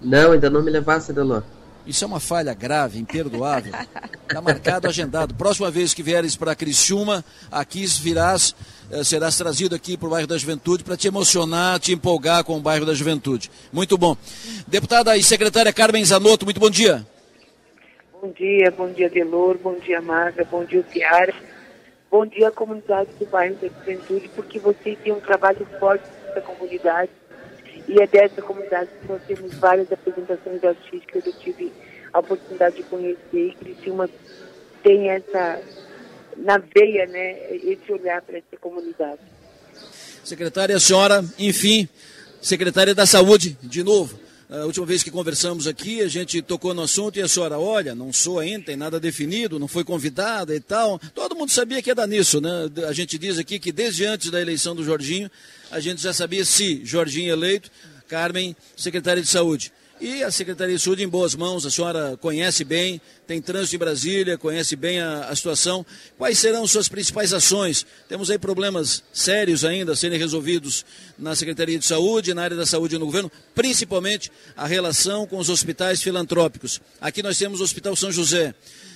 Não, 0.00 0.32
ainda 0.32 0.50
não 0.50 0.62
me 0.62 0.70
levasse, 0.70 1.12
Delor. 1.12 1.42
Isso 1.86 2.02
é 2.02 2.06
uma 2.06 2.20
falha 2.20 2.54
grave, 2.54 2.98
imperdoável. 2.98 3.74
Está 4.22 4.40
marcado, 4.40 4.88
agendado. 4.88 5.34
Próxima 5.34 5.70
vez 5.70 5.92
que 5.92 6.02
vieres 6.02 6.34
para 6.34 6.54
Criciúma, 6.54 7.22
aqui 7.50 7.84
virás, 8.00 8.54
eh, 8.90 9.04
serás 9.04 9.36
trazido 9.36 9.74
aqui 9.74 9.96
para 9.96 10.06
o 10.06 10.10
bairro 10.10 10.26
da 10.26 10.38
Juventude 10.38 10.82
para 10.82 10.96
te 10.96 11.08
emocionar, 11.08 11.78
te 11.78 11.92
empolgar 11.92 12.42
com 12.42 12.56
o 12.56 12.60
bairro 12.60 12.86
da 12.86 12.94
Juventude. 12.94 13.50
Muito 13.70 13.98
bom. 13.98 14.16
Deputada 14.66 15.14
e 15.16 15.22
secretária 15.22 15.72
Carmen 15.74 16.04
Zanotto, 16.04 16.46
muito 16.46 16.58
bom 16.58 16.70
dia. 16.70 17.06
Bom 18.20 18.32
dia, 18.32 18.70
bom 18.70 18.90
dia, 18.90 19.10
Delor, 19.10 19.58
bom 19.58 19.78
dia, 19.78 20.00
Marga, 20.00 20.42
bom 20.50 20.64
dia, 20.64 20.82
Piara. 20.82 21.34
Bom 22.10 22.24
dia, 22.24 22.50
comunidade 22.50 23.10
do 23.18 23.26
bairro 23.26 23.56
da 23.56 23.68
Juventude, 23.68 24.30
porque 24.34 24.58
vocês 24.58 24.96
têm 25.04 25.12
um 25.12 25.20
trabalho 25.20 25.66
forte 25.78 26.04
nessa 26.28 26.40
comunidade 26.40 27.10
e 27.88 28.00
é 28.00 28.06
dessa 28.06 28.40
comunidade 28.40 28.90
que 29.00 29.08
nós 29.08 29.22
temos 29.26 29.54
várias 29.54 29.90
apresentações 29.92 30.62
artísticas. 30.64 31.26
Eu 31.26 31.32
tive 31.34 31.72
a 32.12 32.20
oportunidade 32.20 32.76
de 32.76 32.82
conhecer 32.84 33.18
e 33.32 33.54
Criciúma 33.54 34.08
tem 34.82 35.10
essa, 35.10 35.60
na 36.36 36.58
veia, 36.58 37.06
né, 37.06 37.54
esse 37.56 37.92
olhar 37.92 38.22
para 38.22 38.38
essa 38.38 38.56
comunidade. 38.60 39.20
Secretária, 40.22 40.76
a 40.76 40.80
senhora, 40.80 41.24
enfim, 41.38 41.88
secretária 42.40 42.94
da 42.94 43.06
Saúde, 43.06 43.58
de 43.62 43.82
novo. 43.82 44.24
A 44.48 44.66
última 44.66 44.86
vez 44.86 45.02
que 45.02 45.10
conversamos 45.10 45.66
aqui, 45.66 46.02
a 46.02 46.08
gente 46.08 46.40
tocou 46.42 46.74
no 46.74 46.82
assunto 46.82 47.18
e 47.18 47.22
a 47.22 47.26
senhora, 47.26 47.58
olha, 47.58 47.94
não 47.94 48.12
sou 48.12 48.38
ainda, 48.38 48.66
tem 48.66 48.76
nada 48.76 49.00
definido, 49.00 49.58
não 49.58 49.66
foi 49.66 49.82
convidada 49.82 50.54
e 50.54 50.60
tal. 50.60 51.00
Todo 51.14 51.34
mundo 51.34 51.50
sabia 51.50 51.82
que 51.82 51.90
ia 51.90 51.94
dar 51.94 52.06
nisso, 52.06 52.40
né? 52.40 52.70
A 52.86 52.92
gente 52.92 53.18
diz 53.18 53.38
aqui 53.38 53.58
que 53.58 53.72
desde 53.72 54.04
antes 54.04 54.30
da 54.30 54.40
eleição 54.40 54.76
do 54.76 54.84
Jorginho, 54.84 55.30
a 55.74 55.80
gente 55.80 56.00
já 56.00 56.12
sabia 56.12 56.44
se 56.44 56.82
Jorginho 56.84 57.32
eleito, 57.32 57.68
Carmen, 58.06 58.56
secretária 58.76 59.20
de 59.20 59.28
Saúde. 59.28 59.72
E 60.00 60.22
a 60.22 60.30
Secretaria 60.30 60.76
de 60.76 60.82
Saúde 60.82 61.02
em 61.02 61.08
boas 61.08 61.34
mãos, 61.34 61.66
a 61.66 61.70
senhora 61.70 62.16
conhece 62.20 62.62
bem, 62.62 63.00
tem 63.26 63.40
trânsito 63.40 63.74
em 63.74 63.78
Brasília, 63.78 64.38
conhece 64.38 64.76
bem 64.76 65.00
a, 65.00 65.26
a, 65.26 65.34
situação. 65.34 65.84
Quais 66.16 66.38
serão 66.38 66.64
suas 66.66 66.88
principais 66.88 67.32
ações? 67.32 67.84
Temos 68.08 68.30
aí 68.30 68.38
problemas 68.38 69.02
sérios 69.12 69.64
ainda 69.64 69.92
a 69.92 69.96
serem 69.96 70.18
resolvidos 70.18 70.84
na 71.18 71.34
Secretaria 71.34 71.78
de 71.78 71.86
Saúde, 71.86 72.34
na 72.34 72.42
área 72.42 72.56
da 72.56 72.66
saúde 72.66 72.98
no 72.98 73.06
governo, 73.06 73.32
principalmente 73.52 74.30
a 74.56 74.66
relação 74.66 75.26
com 75.26 75.38
os 75.38 75.48
hospitais 75.48 76.02
filantrópicos. 76.02 76.80
Aqui 77.00 77.20
nós 77.22 77.38
temos 77.38 77.60
o 77.60 77.64
Hospital 77.64 77.96
São 77.96 78.12
José, 78.12 78.54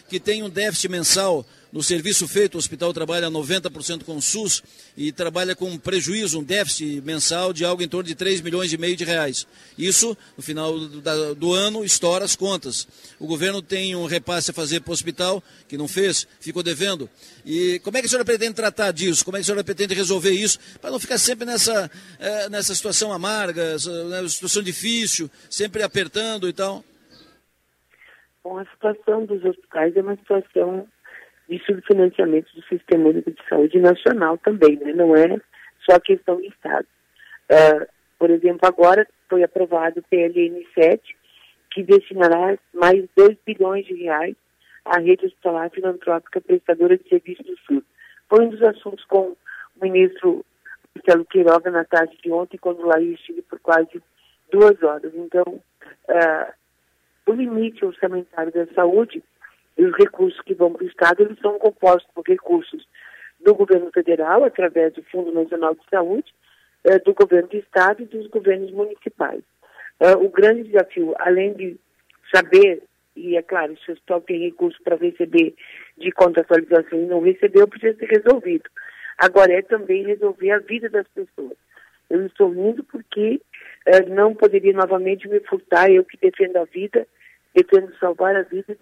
que 0.09 0.19
tem 0.19 0.43
um 0.43 0.51
déficit 0.51 0.89
mensal 0.89 1.45
no 1.71 1.83
serviço 1.83 2.27
feito, 2.27 2.55
o 2.55 2.59
hospital 2.59 2.95
trabalha 2.95 3.31
90% 3.31 4.03
com 4.05 4.17
o 4.17 4.23
SUS 4.23 4.63
e 4.97 5.13
trabalha 5.13 5.55
com 5.55 5.69
um 5.69 5.77
prejuízo, 5.77 6.41
um 6.41 6.43
déficit 6.43 7.03
mensal 7.03 7.53
de 7.53 7.63
algo 7.63 7.83
em 7.83 7.89
torno 7.89 8.09
de 8.09 8.15
3 8.15 8.41
milhões 8.41 8.73
e 8.73 8.79
meio 8.79 8.97
de 8.97 9.05
reais. 9.05 9.47
Isso, 9.77 10.17
no 10.35 10.43
final 10.43 10.79
do, 10.79 11.35
do 11.35 11.53
ano, 11.53 11.85
estoura 11.85 12.25
as 12.25 12.35
contas. 12.35 12.89
O 13.19 13.27
governo 13.27 13.61
tem 13.61 13.95
um 13.95 14.07
repasse 14.07 14.51
a 14.51 14.55
fazer 14.55 14.81
para 14.81 14.91
o 14.91 14.95
hospital, 14.95 15.45
que 15.69 15.77
não 15.77 15.87
fez, 15.87 16.27
ficou 16.41 16.63
devendo. 16.63 17.09
E 17.45 17.79
como 17.81 17.99
é 17.99 18.01
que 18.01 18.07
a 18.07 18.09
senhora 18.09 18.25
pretende 18.25 18.55
tratar 18.55 18.91
disso? 18.91 19.23
Como 19.23 19.37
é 19.37 19.41
que 19.41 19.43
a 19.43 19.45
senhora 19.45 19.63
pretende 19.63 19.93
resolver 19.93 20.33
isso? 20.33 20.59
Para 20.81 20.91
não 20.91 20.99
ficar 20.99 21.19
sempre 21.19 21.45
nessa, 21.45 21.91
é, 22.19 22.49
nessa 22.49 22.75
situação 22.75 23.13
amarga, 23.13 23.63
essa, 23.63 24.05
né, 24.05 24.27
situação 24.27 24.63
difícil, 24.63 25.31
sempre 25.51 25.83
apertando 25.83 26.49
e 26.49 26.53
tal. 26.55 26.83
Bom, 28.49 28.57
a 28.57 28.65
situação 28.65 29.27
dos 29.27 29.45
hospitais 29.45 29.95
é 29.95 30.01
uma 30.01 30.17
situação 30.17 30.89
de 31.51 31.63
subfinanciamento 31.67 32.49
do 32.57 32.63
Sistema 32.63 33.11
Único 33.11 33.31
de 33.31 33.47
Saúde 33.47 33.79
Nacional 33.79 34.39
também, 34.39 34.77
né? 34.77 34.95
não 34.95 35.15
é 35.15 35.39
só 35.85 36.01
questão 36.01 36.37
do 36.37 36.45
Estado. 36.47 36.87
Uh, 37.53 37.87
por 38.19 38.31
exemplo, 38.31 38.61
agora 38.67 39.07
foi 39.29 39.43
aprovado 39.43 40.01
o 40.01 40.03
PLN 40.05 40.67
7, 40.73 41.15
que 41.71 41.83
destinará 41.83 42.57
mais 42.73 43.05
2 43.15 43.37
bilhões 43.45 43.85
de 43.85 43.93
reais 44.03 44.35
à 44.83 44.99
rede 44.99 45.27
hospitalar 45.27 45.69
filantrópica 45.69 46.41
prestadora 46.41 46.97
de 46.97 47.07
serviços 47.07 47.45
do 47.45 47.59
SUS. 47.67 47.85
Foi 48.31 48.47
um 48.47 48.49
dos 48.49 48.63
assuntos 48.63 49.05
com 49.05 49.37
o 49.77 49.85
ministro 49.85 50.43
Marcelo 50.97 51.27
Queiroga 51.27 51.71
na 51.71 51.85
tarde 51.85 52.17
de 52.25 52.33
ontem, 52.33 52.57
quando 52.57 52.87
lá 52.87 52.99
eu 52.99 53.13
estive 53.13 53.43
por 53.43 53.61
quase 53.61 54.03
duas 54.51 54.83
horas. 54.83 55.13
Então, 55.15 55.45
uh, 56.09 56.53
o 57.29 57.35
limite 57.35 57.85
orçamentário 57.85 58.53
da 58.53 58.67
saúde 58.75 59.23
e 59.77 59.85
os 59.85 59.95
recursos 59.97 60.41
que 60.41 60.55
vão 60.55 60.73
para 60.73 60.85
o 60.85 60.89
Estado, 60.89 61.23
eles 61.23 61.39
são 61.41 61.59
compostos 61.59 62.11
por 62.15 62.25
recursos 62.27 62.87
do 63.41 63.55
governo 63.55 63.91
federal, 63.93 64.45
através 64.45 64.95
do 64.95 65.03
Fundo 65.05 65.33
Nacional 65.33 65.75
de 65.75 65.83
Saúde, 65.89 66.35
eh, 66.85 66.99
do 66.99 67.15
governo 67.15 67.49
do 67.49 67.57
Estado 67.57 68.03
e 68.03 68.07
dos 68.07 68.27
governos 68.29 68.71
municipais. 68.73 69.43
Eh, 70.01 70.17
o 70.17 70.29
grande 70.31 70.65
desafio, 70.65 71.15
além 71.19 71.53
de 71.53 71.77
saber, 72.35 72.83
e 73.15 73.37
é 73.37 73.43
claro, 73.43 73.77
se 73.79 73.91
o 73.91 73.95
hospital 73.95 74.21
tem 74.23 74.41
recursos 74.41 74.81
para 74.83 74.97
receber 74.97 75.55
de 75.97 76.11
contratualização 76.13 77.01
e 77.01 77.07
não 77.07 77.21
recebeu, 77.21 77.69
precisa 77.69 77.97
ser 77.99 78.07
resolvido. 78.07 78.69
Agora 79.19 79.53
é 79.53 79.63
também 79.63 80.05
resolver 80.05 80.51
a 80.51 80.59
vida 80.59 80.89
das 80.89 81.07
pessoas. 81.09 81.57
Eu 82.11 82.27
estou 82.27 82.53
indo 82.55 82.83
porque 82.85 83.41
eh, 83.87 84.07
não 84.07 84.35
poderia 84.35 84.73
novamente 84.73 85.29
me 85.29 85.41
furtar, 85.41 85.91
eu 85.91 86.05
que 86.05 86.17
defendo 86.17 86.57
a 86.57 86.65
vida, 86.65 87.07
defendo 87.55 87.95
salvar 87.99 88.37
a 88.37 88.43
vida 88.43 88.77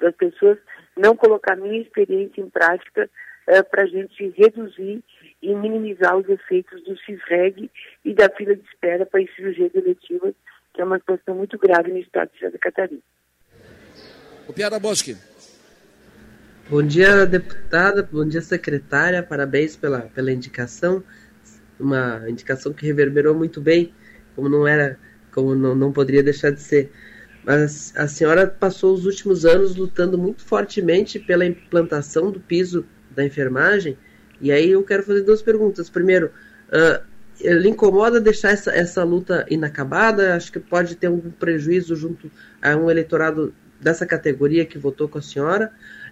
das 0.00 0.14
pessoas, 0.16 0.58
não 0.96 1.16
colocar 1.16 1.56
minha 1.56 1.80
experiência 1.80 2.40
em 2.40 2.50
prática 2.50 3.08
é, 3.46 3.62
para 3.62 3.82
a 3.82 3.86
gente 3.86 4.32
reduzir 4.36 5.02
e 5.42 5.54
minimizar 5.54 6.16
os 6.16 6.28
efeitos 6.28 6.82
do 6.84 6.96
CISREG 6.98 7.70
e 8.04 8.14
da 8.14 8.28
fila 8.30 8.56
de 8.56 8.62
espera 8.62 9.04
para 9.04 9.20
as 9.20 9.34
cirurgias 9.34 9.74
eletivas, 9.74 10.34
que 10.72 10.80
é 10.80 10.84
uma 10.84 10.98
situação 10.98 11.34
muito 11.34 11.58
grave 11.58 11.92
no 11.92 11.98
estado 11.98 12.30
de 12.32 12.40
Santa 12.40 12.58
Catarina. 12.58 13.00
O 14.48 14.52
Piara 14.52 14.78
Bosque. 14.78 15.16
Bom 16.68 16.82
dia, 16.82 17.26
deputada. 17.26 18.02
Bom 18.02 18.26
dia, 18.26 18.40
secretária. 18.40 19.22
Parabéns 19.22 19.76
pela, 19.76 20.00
pela 20.00 20.32
indicação. 20.32 21.04
Uma 21.78 22.24
indicação 22.28 22.72
que 22.72 22.86
reverberou 22.86 23.34
muito 23.34 23.60
bem, 23.60 23.92
como 24.34 24.48
não 24.48 24.66
era, 24.66 24.98
como 25.32 25.54
não, 25.54 25.74
não 25.74 25.92
poderia 25.92 26.22
deixar 26.22 26.50
de 26.50 26.60
ser. 26.60 26.90
Mas 27.44 27.92
a 27.96 28.08
senhora 28.08 28.46
passou 28.46 28.94
os 28.94 29.04
últimos 29.04 29.44
anos 29.44 29.76
lutando 29.76 30.16
muito 30.16 30.42
fortemente 30.42 31.18
pela 31.18 31.44
implantação 31.44 32.30
do 32.30 32.40
piso 32.40 32.86
da 33.14 33.24
enfermagem. 33.24 33.98
E 34.40 34.50
aí 34.50 34.70
eu 34.70 34.82
quero 34.82 35.02
fazer 35.02 35.22
duas 35.22 35.42
perguntas. 35.42 35.90
Primeiro, 35.90 36.30
uh, 36.68 37.04
ele 37.40 37.68
incomoda 37.68 38.20
deixar 38.20 38.50
essa, 38.50 38.70
essa 38.70 39.04
luta 39.04 39.44
inacabada? 39.50 40.34
Acho 40.34 40.52
que 40.52 40.60
pode 40.60 40.96
ter 40.96 41.08
um 41.08 41.20
prejuízo 41.30 41.94
junto 41.94 42.30
a 42.62 42.74
um 42.76 42.90
eleitorado 42.90 43.54
dessa 43.80 44.06
categoria 44.06 44.64
que 44.64 44.78
votou 44.78 45.08
com 45.08 45.18
a 45.18 45.22
senhora. 45.22 45.70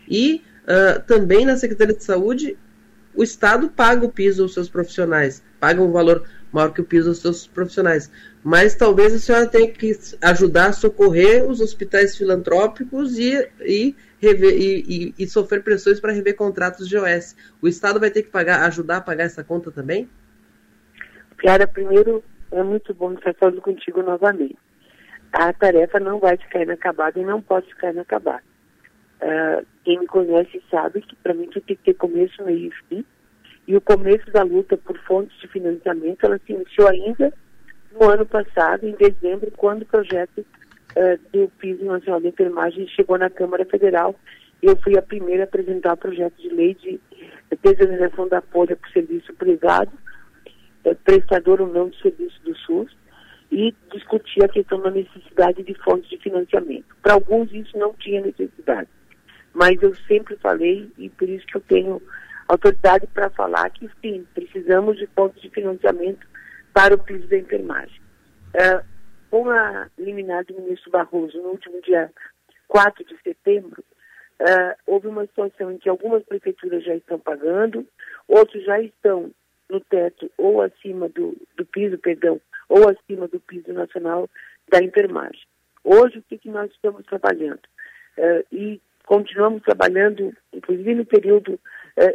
E 0.09 0.42
uh, 0.64 1.00
também 1.06 1.46
na 1.46 1.56
Secretaria 1.56 1.96
de 1.96 2.04
Saúde, 2.04 2.59
o 3.14 3.22
Estado 3.22 3.70
paga 3.70 4.04
o 4.04 4.10
piso 4.10 4.42
aos 4.42 4.54
seus 4.54 4.68
profissionais, 4.68 5.42
paga 5.60 5.82
um 5.82 5.92
valor 5.92 6.24
maior 6.52 6.72
que 6.72 6.80
o 6.80 6.84
piso 6.84 7.09
aos 7.09 7.18
seus 7.18 7.46
profissionais. 7.46 8.10
Mas 8.44 8.74
talvez 8.74 9.14
a 9.14 9.19
senhora 9.19 9.47
tenha 9.47 9.70
que 9.70 9.93
ajudar 10.20 10.66
a 10.66 10.73
socorrer 10.73 11.48
os 11.48 11.60
hospitais 11.60 12.16
filantrópicos 12.16 13.16
e, 13.16 13.48
e, 13.60 13.94
rever, 14.20 14.55
e, 14.56 14.85
e, 14.89 15.14
e 15.16 15.27
sofrer 15.28 15.62
pressões 15.62 16.01
para 16.01 16.12
rever 16.12 16.35
contratos 16.35 16.89
de 16.89 16.97
OS. 16.97 17.36
O 17.62 17.69
Estado 17.69 18.01
vai 18.01 18.10
ter 18.10 18.24
que 18.24 18.31
pagar, 18.31 18.64
ajudar 18.64 18.97
a 18.97 19.01
pagar 19.01 19.24
essa 19.24 19.44
conta 19.44 19.70
também? 19.70 20.09
Piara, 21.36 21.69
primeiro, 21.69 22.23
é 22.51 22.62
muito 22.64 22.93
bom 22.93 23.12
estar 23.12 23.32
falando 23.35 23.60
contigo 23.60 24.02
novamente. 24.02 24.59
A 25.32 25.52
tarefa 25.52 26.01
não 26.01 26.19
vai 26.19 26.36
ficar 26.36 26.62
inacabada 26.62 27.19
e 27.20 27.24
não 27.24 27.40
pode 27.40 27.69
ficar 27.69 27.93
inacabada. 27.93 28.43
Uh, 29.23 29.64
quem 29.85 30.01
me 30.01 30.06
conhece 30.06 30.60
sabe 30.69 31.01
que 31.01 31.14
para 31.16 31.32
mim 31.32 31.48
tem 31.48 31.62
que 31.62 31.77
ter 31.77 31.94
começo, 31.94 32.43
meio 32.43 32.69
e 32.69 32.73
fim. 32.89 33.05
E 33.69 33.77
o 33.77 33.81
começo 33.81 34.28
da 34.32 34.43
luta 34.43 34.77
por 34.77 34.98
fontes 35.05 35.39
de 35.40 35.47
financiamento, 35.47 36.27
ela 36.27 36.40
se 36.44 36.52
iniciou 36.52 36.89
ainda 36.89 37.32
no 37.98 38.10
ano 38.10 38.27
passado, 38.27 38.86
em 38.86 38.93
dezembro, 38.93 39.51
quando 39.56 39.82
o 39.82 39.86
projeto 39.86 40.39
uh, 40.39 41.19
do 41.32 41.48
Piso 41.59 41.85
Nacional 41.85 42.20
de 42.20 42.28
Enfermagem 42.28 42.86
chegou 42.89 43.19
na 43.19 43.31
Câmara 43.31 43.64
Federal. 43.64 44.14
Eu 44.62 44.77
fui 44.77 44.97
a 44.97 45.02
primeira 45.02 45.43
a 45.43 45.44
apresentar 45.44 45.94
o 45.94 45.97
projeto 45.97 46.35
de 46.40 46.48
lei 46.48 46.74
de 46.74 47.01
desoneração 47.62 48.28
da 48.28 48.40
folha 48.40 48.77
para 48.77 48.89
o 48.89 48.93
serviço 48.93 49.32
privado, 49.35 49.93
uh, 50.85 50.94
prestador 51.05 51.60
ou 51.60 51.66
não 51.66 51.89
de 51.89 52.01
serviço 52.01 52.40
do 52.44 52.56
SUS, 52.59 52.97
e 53.51 53.74
discutir 53.93 54.43
a 54.43 54.48
questão 54.48 54.81
da 54.81 54.90
necessidade 54.90 55.62
de 55.62 55.74
fontes 55.74 56.09
de 56.09 56.16
financiamento. 56.16 56.97
Para 57.02 57.14
alguns 57.14 57.52
isso 57.52 57.77
não 57.77 57.93
tinha 57.94 58.23
necessidade, 58.23 58.89
mas 59.52 59.81
eu 59.82 59.94
sempre 60.09 60.36
falei, 60.36 60.90
e 60.97 61.10
por 61.10 61.28
isso 61.28 61.47
que 61.47 61.59
eu 61.59 61.60
tenho 61.60 62.01
autoridade 62.48 63.06
para 63.09 63.28
falar 63.28 63.69
que 63.70 63.90
sim, 64.01 64.27
precisamos 64.35 64.97
de 64.97 65.06
fontes 65.09 65.43
de 65.43 65.51
financiamento 65.51 66.27
para 66.72 66.94
o 66.94 66.98
piso 66.98 67.26
da 67.28 67.38
enfermagem. 67.38 68.00
Uh, 68.54 68.84
com 69.30 69.48
a 69.48 69.88
liminar 69.98 70.44
do 70.44 70.54
ministro 70.54 70.90
Barroso 70.90 71.40
no 71.40 71.50
último 71.50 71.80
dia 71.82 72.10
4 72.68 73.04
de 73.04 73.16
setembro, 73.22 73.82
uh, 74.40 74.74
houve 74.86 75.08
uma 75.08 75.26
situação 75.26 75.72
em 75.72 75.78
que 75.78 75.88
algumas 75.88 76.22
prefeituras 76.24 76.84
já 76.84 76.94
estão 76.94 77.18
pagando, 77.18 77.86
outros 78.28 78.64
já 78.64 78.80
estão 78.80 79.30
no 79.70 79.80
teto 79.80 80.30
ou 80.36 80.60
acima 80.60 81.08
do, 81.08 81.36
do 81.56 81.64
piso, 81.64 81.96
perdão, 81.98 82.40
ou 82.68 82.88
acima 82.88 83.26
do 83.26 83.40
piso 83.40 83.72
nacional 83.72 84.28
da 84.68 84.82
enfermagem. 84.82 85.40
Hoje, 85.82 86.18
o 86.18 86.22
que, 86.22 86.38
que 86.38 86.50
nós 86.50 86.70
estamos 86.70 87.04
trabalhando? 87.06 87.62
Uh, 88.18 88.44
e 88.52 88.80
continuamos 89.06 89.62
trabalhando, 89.62 90.34
inclusive 90.52 90.94
no 90.94 91.04
período 91.04 91.58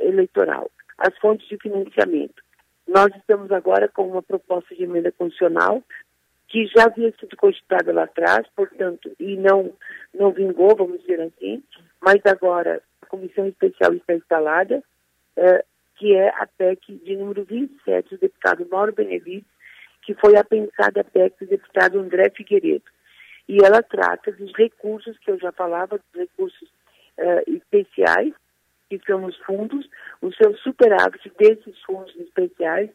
eleitoral, 0.01 0.71
as 0.97 1.15
fontes 1.19 1.47
de 1.47 1.57
financiamento. 1.57 2.41
Nós 2.87 3.13
estamos 3.15 3.51
agora 3.51 3.87
com 3.89 4.07
uma 4.07 4.23
proposta 4.23 4.73
de 4.73 4.83
emenda 4.83 5.11
constitucional 5.11 5.83
que 6.47 6.65
já 6.67 6.85
havia 6.85 7.13
sido 7.19 7.35
constituída 7.35 7.91
lá 7.91 8.03
atrás, 8.03 8.47
portanto, 8.55 9.11
e 9.19 9.35
não, 9.35 9.73
não 10.13 10.31
vingou, 10.31 10.73
vamos 10.75 11.01
dizer 11.01 11.19
assim, 11.21 11.61
mas 12.01 12.21
agora 12.25 12.81
a 13.01 13.05
comissão 13.05 13.45
especial 13.47 13.93
está 13.93 14.13
instalada, 14.13 14.81
uh, 15.37 15.63
que 15.97 16.15
é 16.15 16.29
a 16.29 16.47
PEC 16.47 16.93
de 17.03 17.17
número 17.17 17.43
27 17.43 18.11
do 18.11 18.17
deputado 18.19 18.67
Mauro 18.69 18.93
Benevides, 18.93 19.49
que 20.03 20.13
foi 20.13 20.37
a 20.37 20.43
pensada 20.43 21.03
PEC 21.03 21.35
do 21.41 21.47
deputado 21.47 21.99
André 21.99 22.29
Figueiredo. 22.29 22.85
E 23.49 23.57
ela 23.63 23.83
trata 23.83 24.31
dos 24.31 24.53
recursos 24.55 25.17
que 25.19 25.31
eu 25.31 25.37
já 25.37 25.51
falava, 25.51 25.97
dos 25.97 26.21
recursos 26.21 26.69
uh, 27.17 27.51
especiais, 27.51 28.33
que 28.89 28.99
são 29.05 29.25
os 29.25 29.35
fundos, 29.37 29.87
o 30.21 30.31
seu 30.33 30.55
superávit 30.57 31.31
desses 31.37 31.79
fundos 31.81 32.15
especiais 32.15 32.89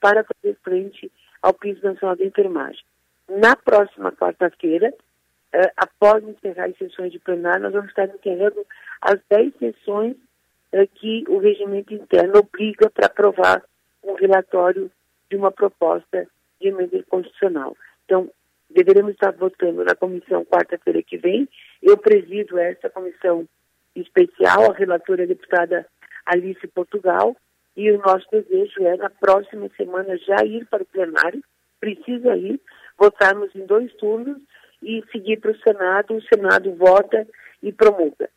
para 0.00 0.24
fazer 0.24 0.56
frente 0.62 1.10
ao 1.42 1.54
piso 1.54 1.82
nacional 1.82 2.16
de 2.16 2.26
enfermagem. 2.26 2.82
Na 3.28 3.56
próxima 3.56 4.12
quarta-feira, 4.12 4.90
uh, 4.90 5.70
após 5.76 6.24
encerrar 6.24 6.66
as 6.66 6.76
sessões 6.76 7.12
de 7.12 7.18
plenário, 7.18 7.62
nós 7.62 7.72
vamos 7.72 7.88
estar 7.88 8.08
encerrando 8.08 8.66
as 9.02 9.20
10 9.28 9.54
sessões 9.58 10.16
uh, 10.72 10.86
que 10.94 11.24
o 11.28 11.38
regimento 11.38 11.92
interno 11.94 12.38
obriga 12.38 12.90
para 12.90 13.06
aprovar 13.06 13.62
um 14.02 14.14
relatório 14.14 14.90
de 15.30 15.36
uma 15.36 15.50
proposta 15.50 16.26
de 16.60 16.68
emenda 16.68 17.02
constitucional. 17.04 17.76
Então, 18.04 18.30
deveremos 18.70 19.12
estar 19.12 19.32
votando 19.32 19.84
na 19.84 19.94
comissão 19.94 20.44
quarta-feira 20.44 21.02
que 21.02 21.16
vem. 21.16 21.48
Eu 21.82 21.96
presido 21.96 22.58
essa 22.58 22.88
comissão 22.90 23.46
especial, 24.00 24.70
a 24.70 24.74
relatora 24.74 25.22
é 25.22 25.24
a 25.24 25.28
deputada 25.28 25.86
Alice 26.26 26.66
Portugal, 26.68 27.36
e 27.76 27.90
o 27.92 27.98
nosso 27.98 28.26
desejo 28.30 28.82
é, 28.82 28.96
na 28.96 29.08
próxima 29.08 29.70
semana, 29.76 30.16
já 30.18 30.44
ir 30.44 30.66
para 30.66 30.82
o 30.82 30.86
plenário, 30.86 31.42
precisa 31.78 32.36
ir, 32.36 32.60
votarmos 32.98 33.54
em 33.54 33.64
dois 33.64 33.92
turnos 33.94 34.38
e 34.82 35.02
seguir 35.12 35.38
para 35.40 35.52
o 35.52 35.58
Senado, 35.60 36.14
o 36.14 36.22
Senado 36.22 36.74
vota 36.74 37.26
e 37.62 37.72
promulga. 37.72 38.28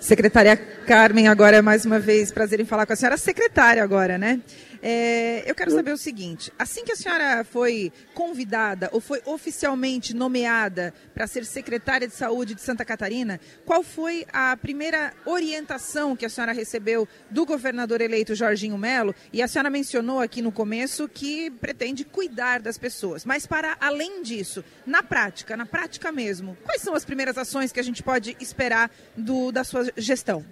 Secretária 0.00 0.56
Carmen, 0.86 1.28
agora 1.28 1.60
mais 1.60 1.84
uma 1.84 1.98
vez, 1.98 2.32
prazer 2.32 2.60
em 2.60 2.64
falar 2.64 2.86
com 2.86 2.92
a 2.92 2.96
senhora. 2.96 3.16
Secretária 3.16 3.82
agora, 3.82 4.16
né? 4.16 4.40
É, 4.82 5.42
eu 5.46 5.54
quero 5.54 5.70
saber 5.70 5.92
o 5.92 5.96
seguinte: 5.96 6.52
assim 6.58 6.84
que 6.84 6.92
a 6.92 6.96
senhora 6.96 7.44
foi 7.44 7.92
convidada 8.14 8.88
ou 8.92 9.00
foi 9.00 9.20
oficialmente 9.24 10.14
nomeada 10.14 10.94
para 11.14 11.26
ser 11.26 11.44
secretária 11.44 12.06
de 12.06 12.14
saúde 12.14 12.54
de 12.54 12.60
Santa 12.60 12.84
Catarina, 12.84 13.40
qual 13.64 13.82
foi 13.82 14.26
a 14.32 14.56
primeira 14.56 15.12
orientação 15.24 16.14
que 16.14 16.26
a 16.26 16.28
senhora 16.28 16.52
recebeu 16.52 17.08
do 17.30 17.44
governador 17.44 18.00
eleito 18.00 18.34
Jorginho 18.34 18.78
Melo? 18.78 19.14
E 19.32 19.42
a 19.42 19.48
senhora 19.48 19.70
mencionou 19.70 20.20
aqui 20.20 20.40
no 20.40 20.52
começo 20.52 21.08
que 21.08 21.50
pretende 21.50 22.04
cuidar 22.04 22.60
das 22.60 22.78
pessoas. 22.78 23.24
Mas 23.24 23.46
para 23.46 23.76
além 23.80 24.22
disso, 24.22 24.64
na 24.86 25.02
prática, 25.02 25.56
na 25.56 25.66
prática 25.66 26.12
mesmo, 26.12 26.56
quais 26.64 26.82
são 26.82 26.94
as 26.94 27.04
primeiras 27.04 27.36
ações 27.36 27.72
que 27.72 27.80
a 27.80 27.84
gente 27.84 28.02
pode 28.02 28.36
esperar 28.40 28.90
do, 29.16 29.50
da 29.50 29.64
sua 29.64 29.90
gestão? 29.96 30.44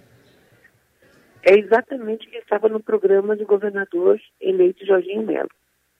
É 1.47 1.57
exatamente 1.57 2.27
o 2.27 2.29
que 2.29 2.37
estava 2.39 2.67
no 2.67 2.83
programa 2.83 3.33
do 3.33 3.45
governador 3.45 4.19
eleito 4.41 4.85
Jorginho 4.85 5.25
Melo. 5.25 5.49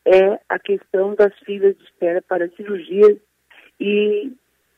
É 0.03 0.41
a 0.49 0.59
questão 0.59 1.15
das 1.15 1.33
filas 1.39 1.77
de 1.77 1.83
espera 1.85 2.21
para 2.21 2.49
cirurgias 2.49 3.17
e 3.79 4.33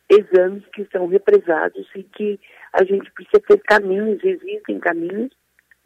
exames 0.07 0.63
que 0.67 0.87
são 0.91 1.07
represados 1.07 1.87
e 1.95 2.03
que 2.03 2.39
a 2.71 2.83
gente 2.83 3.11
precisa 3.13 3.41
ter 3.47 3.59
caminhos, 3.63 4.23
existem 4.23 4.79
caminhos. 4.79 5.31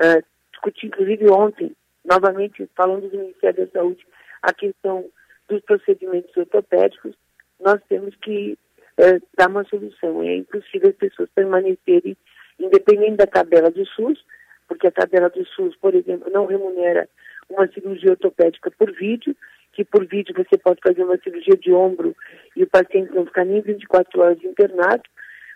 Uh, 0.01 0.21
discuti, 0.51 0.87
inclusive, 0.87 1.29
ontem, 1.29 1.71
novamente, 2.03 2.69
falando 2.75 3.09
do 3.09 3.17
Ministério 3.17 3.65
da 3.65 3.71
Saúde, 3.71 4.05
a 4.41 4.53
questão 4.53 5.09
dos 5.47 5.61
procedimentos 5.61 6.35
ortopédicos, 6.35 7.15
nós 7.57 7.79
temos 7.87 8.13
que 8.17 8.57
uh, 8.99 9.27
dar 9.37 9.47
uma 9.47 9.63
solução. 9.63 10.21
É 10.23 10.35
impossível 10.35 10.89
as 10.89 10.95
pessoas 10.97 11.29
permanecerem, 11.33 12.17
independente 12.59 13.15
da 13.15 13.27
tabela 13.27 13.71
do 13.71 13.85
SUS, 13.85 14.21
porque 14.67 14.87
a 14.87 14.91
tabela 14.91 15.29
do 15.29 15.45
SUS, 15.45 15.75
por 15.77 15.93
exemplo, 15.93 16.31
não 16.31 16.45
remunera 16.45 17.07
uma 17.49 17.67
cirurgia 17.67 18.11
ortopédica 18.11 18.71
por 18.71 18.91
vídeo, 18.91 19.35
que 19.73 19.83
por 19.83 20.05
vídeo 20.05 20.33
você 20.35 20.57
pode 20.57 20.79
fazer 20.81 21.03
uma 21.03 21.17
cirurgia 21.17 21.57
de 21.57 21.71
ombro 21.71 22.15
e 22.55 22.63
o 22.63 22.69
paciente 22.69 23.13
não 23.13 23.25
ficar 23.25 23.45
nem 23.45 23.61
24 23.61 24.21
horas 24.21 24.43
internado, 24.43 25.03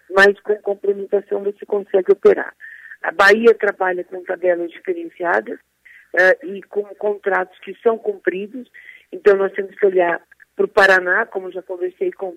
mas 0.10 0.40
com 0.40 0.56
complementação 0.58 1.44
você 1.44 1.66
consegue 1.66 2.12
operar. 2.12 2.54
A 3.04 3.12
Bahia 3.12 3.54
trabalha 3.54 4.04
com 4.04 4.24
tabelas 4.24 4.72
diferenciadas 4.72 5.60
uh, 5.60 6.46
e 6.46 6.62
com 6.64 6.84
contratos 6.96 7.58
que 7.60 7.76
são 7.82 7.98
cumpridos, 7.98 8.70
então 9.12 9.36
nós 9.38 9.54
temos 9.54 9.76
que 9.76 9.86
olhar 9.86 10.22
para 10.56 10.66
o 10.66 10.70
Paraná, 10.70 11.26
como 11.28 11.52
já 11.52 11.62
conversei 11.62 12.12
com 12.12 12.36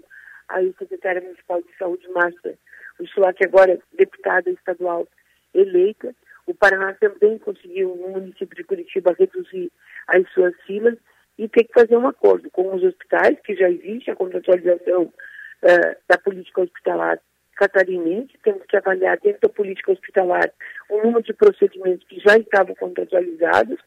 a 0.49 0.61
secretária 0.79 1.23
municipal 1.23 1.63
de 1.63 1.75
saúde, 1.79 2.09
Márcia 2.11 2.59
Ursula, 2.99 3.33
que 3.33 3.45
agora 3.45 3.73
é 3.73 3.79
deputada 3.97 4.51
estadual 4.51 5.09
eleita, 5.55 6.15
o 6.51 6.55
Paraná 6.55 6.95
também 6.95 7.39
conseguiu, 7.39 7.97
no 7.97 8.09
município 8.09 8.57
de 8.57 8.65
Curitiba, 8.65 9.15
reduzir 9.19 9.71
as 10.09 10.29
suas 10.33 10.55
filas 10.67 10.97
e 11.39 11.49
ter 11.49 11.65
que 11.65 11.73
fazer 11.73 11.97
um 11.97 12.07
acordo 12.07 12.51
com 12.51 12.75
os 12.75 12.83
hospitais, 12.83 13.39
que 13.41 13.55
já 13.55 13.71
existe 13.71 14.11
a 14.11 14.17
contratualização 14.17 15.05
uh, 15.05 15.97
da 16.09 16.19
política 16.19 16.63
hospitalar 16.63 17.19
catarinense, 17.57 18.39
temos 18.43 18.65
que 18.67 18.77
avaliar 18.77 19.19
dentro 19.21 19.43
da 19.43 19.49
política 19.51 19.93
hospitalar 19.93 20.51
o 20.89 20.99
número 21.03 21.23
de 21.23 21.35
procedimentos 21.35 22.07
que 22.09 22.19
já 22.19 22.37
estavam 22.39 22.75
contratualizados, 22.75 23.79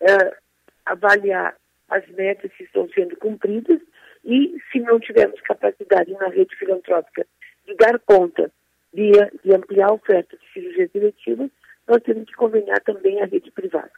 uh, 0.00 0.34
avaliar 0.86 1.54
as 1.90 2.06
metas 2.08 2.50
que 2.52 2.64
estão 2.64 2.88
sendo 2.90 3.16
cumpridas 3.16 3.80
E 4.24 4.58
se 4.70 4.80
não 4.80 4.98
tivermos 4.98 5.40
capacidade 5.42 6.12
na 6.12 6.28
rede 6.28 6.54
filantrópica 6.56 7.26
de 7.66 7.74
dar 7.76 7.98
conta 8.00 8.50
de, 8.92 9.12
de 9.44 9.54
ampliar 9.54 9.90
a 9.90 9.94
oferta 9.94 10.36
de 10.36 10.52
cirurgias 10.52 10.90
eletivas, 10.94 11.50
nós 11.88 12.02
temos 12.02 12.24
que 12.26 12.34
conveniar 12.34 12.80
também 12.84 13.20
a 13.22 13.26
rede 13.26 13.50
privada. 13.50 13.90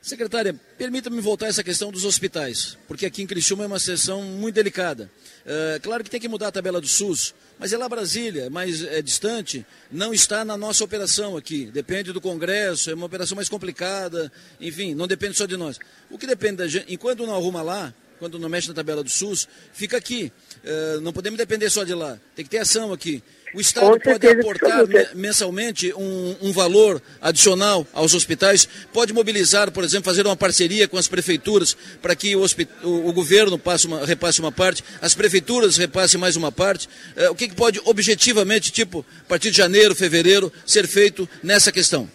Secretária, 0.00 0.54
permita-me 0.78 1.20
voltar 1.20 1.46
a 1.46 1.48
essa 1.48 1.62
questão 1.62 1.90
dos 1.90 2.04
hospitais, 2.04 2.78
porque 2.86 3.04
aqui 3.04 3.22
em 3.22 3.26
Criciúma 3.26 3.64
é 3.64 3.66
uma 3.66 3.78
sessão 3.78 4.22
muito 4.22 4.54
delicada. 4.54 5.10
É, 5.44 5.78
claro 5.82 6.02
que 6.02 6.08
tem 6.08 6.20
que 6.20 6.28
mudar 6.28 6.48
a 6.48 6.52
tabela 6.52 6.80
do 6.80 6.86
SUS, 6.86 7.34
mas 7.58 7.72
é 7.72 7.76
lá 7.76 7.88
Brasília, 7.88 8.48
mais 8.48 8.82
é 8.84 9.02
distante, 9.02 9.66
não 9.90 10.14
está 10.14 10.44
na 10.44 10.56
nossa 10.56 10.82
operação 10.82 11.36
aqui. 11.36 11.66
Depende 11.66 12.12
do 12.12 12.20
Congresso, 12.20 12.90
é 12.90 12.94
uma 12.94 13.04
operação 13.04 13.36
mais 13.36 13.48
complicada, 13.48 14.32
enfim, 14.60 14.94
não 14.94 15.06
depende 15.06 15.36
só 15.36 15.44
de 15.44 15.56
nós. 15.56 15.78
O 16.08 16.16
que 16.16 16.26
depende 16.26 16.56
da 16.56 16.68
gente, 16.68 16.92
enquanto 16.92 17.26
não 17.26 17.34
arruma 17.34 17.60
lá, 17.60 17.92
quando 18.18 18.38
não 18.38 18.48
mexe 18.48 18.68
na 18.68 18.74
tabela 18.74 19.02
do 19.02 19.10
SUS, 19.10 19.48
fica 19.72 19.96
aqui. 19.96 20.32
É, 20.64 21.00
não 21.00 21.12
podemos 21.12 21.36
depender 21.36 21.68
só 21.70 21.84
de 21.84 21.94
lá, 21.94 22.18
tem 22.34 22.44
que 22.44 22.50
ter 22.50 22.58
ação 22.58 22.92
aqui. 22.92 23.22
O 23.54 23.60
Estado 23.60 23.98
pode 24.00 24.28
aportar 24.28 24.84
mensalmente 25.14 25.92
um, 25.94 26.36
um, 26.42 26.52
valor 26.52 27.00
adicional 27.20 27.86
aos 27.92 28.14
hospitais, 28.14 28.68
pode 28.92 29.12
mobilizar, 29.12 29.70
por 29.72 29.84
exemplo, 29.84 30.04
fazer 30.04 30.26
uma 30.26 30.36
parceria 30.36 30.86
com 30.86 30.98
as 30.98 31.08
prefeituras 31.08 31.74
para 32.02 32.14
que 32.14 32.36
o, 32.36 32.44
o, 32.82 33.08
o 33.08 33.12
governo 33.12 33.60
uma, 33.86 34.04
repasse 34.04 34.40
uma 34.40 34.52
parte, 34.52 34.84
as 35.00 35.14
prefeituras 35.14 35.76
repassem 35.76 36.20
mais 36.20 36.36
uma 36.36 36.52
parte. 36.52 36.88
É, 37.16 37.30
o 37.30 37.34
que, 37.34 37.48
que 37.48 37.54
pode 37.54 37.80
objetivamente, 37.84 38.70
tipo, 38.70 39.04
a 39.24 39.28
partir 39.28 39.50
de 39.50 39.56
janeiro, 39.56 39.94
fevereiro, 39.94 40.52
ser 40.66 40.86
feito 40.86 41.28
nessa 41.42 41.72
questão? 41.72 42.08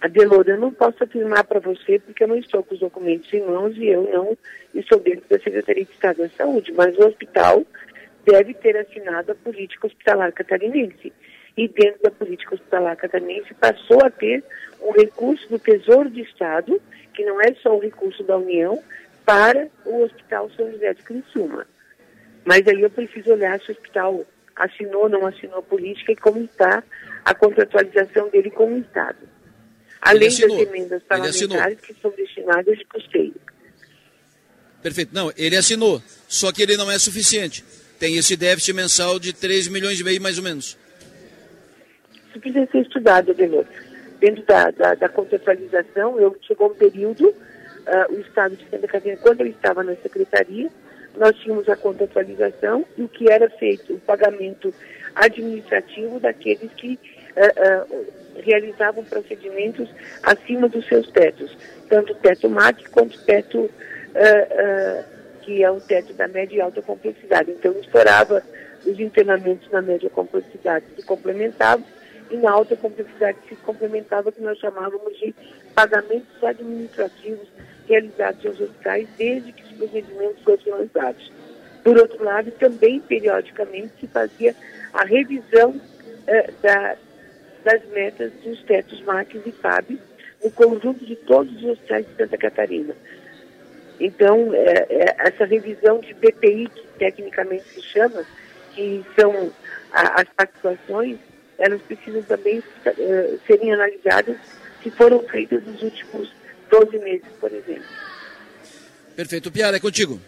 Adelor, 0.00 0.44
eu 0.46 0.58
não 0.58 0.70
posso 0.70 1.02
afirmar 1.02 1.44
para 1.44 1.60
você 1.60 1.98
porque 1.98 2.24
eu 2.24 2.28
não 2.28 2.36
estou 2.36 2.62
com 2.62 2.74
os 2.74 2.80
documentos 2.80 3.32
em 3.32 3.40
mãos 3.40 3.74
e 3.76 3.86
eu 3.86 4.02
não 4.12 4.36
estou 4.74 4.98
dentro 5.00 5.24
da 5.30 5.38
Secretaria 5.38 5.84
de 5.84 5.90
Estado 5.92 6.18
da 6.18 6.28
Saúde, 6.36 6.72
mas 6.72 6.94
o 6.98 7.06
hospital 7.06 7.64
deve 8.24 8.54
ter 8.54 8.76
assinado 8.76 9.32
a 9.32 9.34
política 9.34 9.86
hospitalar 9.86 10.32
catarinense. 10.32 11.12
E 11.56 11.68
dentro 11.68 12.02
da 12.02 12.10
política 12.10 12.54
hospitalar 12.54 12.96
catarinense 12.96 13.54
passou 13.54 14.04
a 14.04 14.10
ter 14.10 14.42
um 14.82 14.92
recurso 14.92 15.48
do 15.48 15.58
Tesouro 15.58 16.10
de 16.10 16.22
Estado, 16.22 16.80
que 17.14 17.24
não 17.24 17.40
é 17.40 17.54
só 17.62 17.76
um 17.76 17.80
recurso 17.80 18.22
da 18.24 18.36
União, 18.36 18.82
para 19.24 19.68
o 19.84 20.02
Hospital 20.02 20.50
São 20.56 20.70
José 20.72 20.94
de 20.94 21.02
Criciúma. 21.02 21.66
Mas 22.44 22.66
aí 22.66 22.82
eu 22.82 22.90
preciso 22.90 23.32
olhar 23.32 23.58
se 23.60 23.70
o 23.70 23.72
hospital 23.72 24.26
assinou 24.56 25.04
ou 25.04 25.08
não 25.08 25.26
assinou 25.26 25.58
a 25.58 25.62
política 25.62 26.12
e 26.12 26.16
como 26.16 26.40
está 26.40 26.82
a 27.24 27.34
contratualização 27.34 28.28
dele 28.28 28.50
com 28.50 28.74
o 28.74 28.78
Estado. 28.78 29.18
Além 30.00 30.28
das 30.28 30.40
emendas 30.40 31.02
parlamentares 31.04 31.80
que 31.80 31.94
são 31.94 32.10
destinadas 32.10 32.76
de 32.76 32.84
custeio. 32.84 33.34
Perfeito. 34.82 35.14
Não, 35.14 35.32
ele 35.34 35.56
assinou, 35.56 36.02
só 36.28 36.52
que 36.52 36.62
ele 36.62 36.76
não 36.76 36.90
é 36.90 36.98
suficiente 36.98 37.64
tem 38.04 38.18
esse 38.18 38.36
déficit 38.36 38.74
mensal 38.74 39.18
de 39.18 39.32
3 39.32 39.68
milhões 39.68 39.98
e 39.98 40.04
meio, 40.04 40.20
mais 40.20 40.36
ou 40.36 40.44
menos. 40.44 40.76
Isso 42.28 42.38
precisa 42.38 42.68
ser 42.70 42.82
estudado, 42.82 43.30
Adenor. 43.30 43.64
Dentro 44.20 44.44
da, 44.44 44.70
da, 44.72 44.94
da 44.94 45.08
contextualização, 45.08 46.20
eu 46.20 46.36
chegou 46.46 46.70
um 46.70 46.74
período, 46.74 47.26
uh, 47.28 48.14
o 48.14 48.20
Estado 48.20 48.56
de 48.56 48.68
Santa 48.68 48.86
Catarina, 48.86 49.18
quando 49.22 49.40
eu 49.40 49.46
estava 49.46 49.82
na 49.82 49.96
Secretaria, 49.96 50.68
nós 51.16 51.34
tínhamos 51.38 51.66
a 51.66 51.76
contextualização 51.76 52.84
e 52.98 53.04
o 53.04 53.08
que 53.08 53.30
era 53.30 53.48
feito, 53.48 53.94
o 53.94 54.00
pagamento 54.00 54.74
administrativo 55.14 56.20
daqueles 56.20 56.70
que 56.74 56.98
uh, 56.98 57.88
uh, 57.88 58.06
realizavam 58.44 59.02
procedimentos 59.02 59.88
acima 60.22 60.68
dos 60.68 60.86
seus 60.88 61.10
tetos, 61.10 61.56
tanto 61.88 62.14
teto 62.16 62.50
MAC 62.50 62.86
quanto 62.90 63.18
teto 63.24 63.70
que 65.44 65.62
é 65.62 65.70
o 65.70 65.80
teto 65.80 66.14
da 66.14 66.26
média 66.26 66.56
e 66.56 66.60
alta 66.60 66.80
complexidade. 66.80 67.50
Então, 67.50 67.72
estourava 67.72 68.42
os 68.86 68.98
internamentos 68.98 69.70
na 69.70 69.82
média 69.82 70.08
complexidade 70.10 70.84
se 70.96 71.04
complementavam 71.04 71.84
e 72.30 72.36
na 72.36 72.50
alta 72.50 72.76
complexidade 72.76 73.38
se 73.48 73.56
complementava, 73.56 74.32
que 74.32 74.40
nós 74.40 74.58
chamávamos 74.58 75.18
de 75.18 75.34
pagamentos 75.74 76.42
administrativos 76.42 77.48
realizados 77.86 78.44
aos 78.46 78.60
hospitais 78.60 79.06
desde 79.16 79.52
que 79.52 79.62
os 79.62 79.72
procedimentos 79.72 80.42
fossem 80.42 80.72
lançados. 80.72 81.32
Por 81.82 81.98
outro 81.98 82.24
lado, 82.24 82.50
também 82.52 83.00
periodicamente 83.00 83.92
se 84.00 84.06
fazia 84.06 84.54
a 84.92 85.04
revisão 85.04 85.78
eh, 86.26 86.50
da, 86.62 86.96
das 87.62 87.84
metas 87.88 88.32
dos 88.42 88.62
tetos 88.62 89.02
MACs 89.02 89.42
e 89.44 89.52
FAB 89.52 89.98
no 90.42 90.50
conjunto 90.50 91.04
de 91.04 91.16
todos 91.16 91.54
os 91.56 91.64
hospitais 91.64 92.06
de 92.06 92.16
Santa 92.16 92.38
Catarina. 92.38 92.94
Então, 94.00 94.52
é, 94.54 94.86
é, 94.90 95.16
essa 95.18 95.44
revisão 95.44 96.00
de 96.00 96.14
PPI, 96.14 96.68
que 96.68 96.86
tecnicamente 96.98 97.64
se 97.68 97.82
chama, 97.82 98.24
que 98.74 99.04
são 99.18 99.52
a, 99.92 100.20
as 100.20 100.28
participações, 100.30 101.18
elas 101.58 101.80
precisam 101.82 102.22
também 102.22 102.58
uh, 102.58 103.40
serem 103.46 103.72
analisadas 103.72 104.36
se 104.82 104.90
foram 104.90 105.22
feitas 105.28 105.64
nos 105.64 105.80
últimos 105.82 106.32
12 106.70 106.98
meses, 106.98 107.28
por 107.40 107.52
exemplo. 107.52 107.84
Perfeito. 109.14 109.52
Piara, 109.52 109.76
é 109.76 109.80
contigo. 109.80 110.20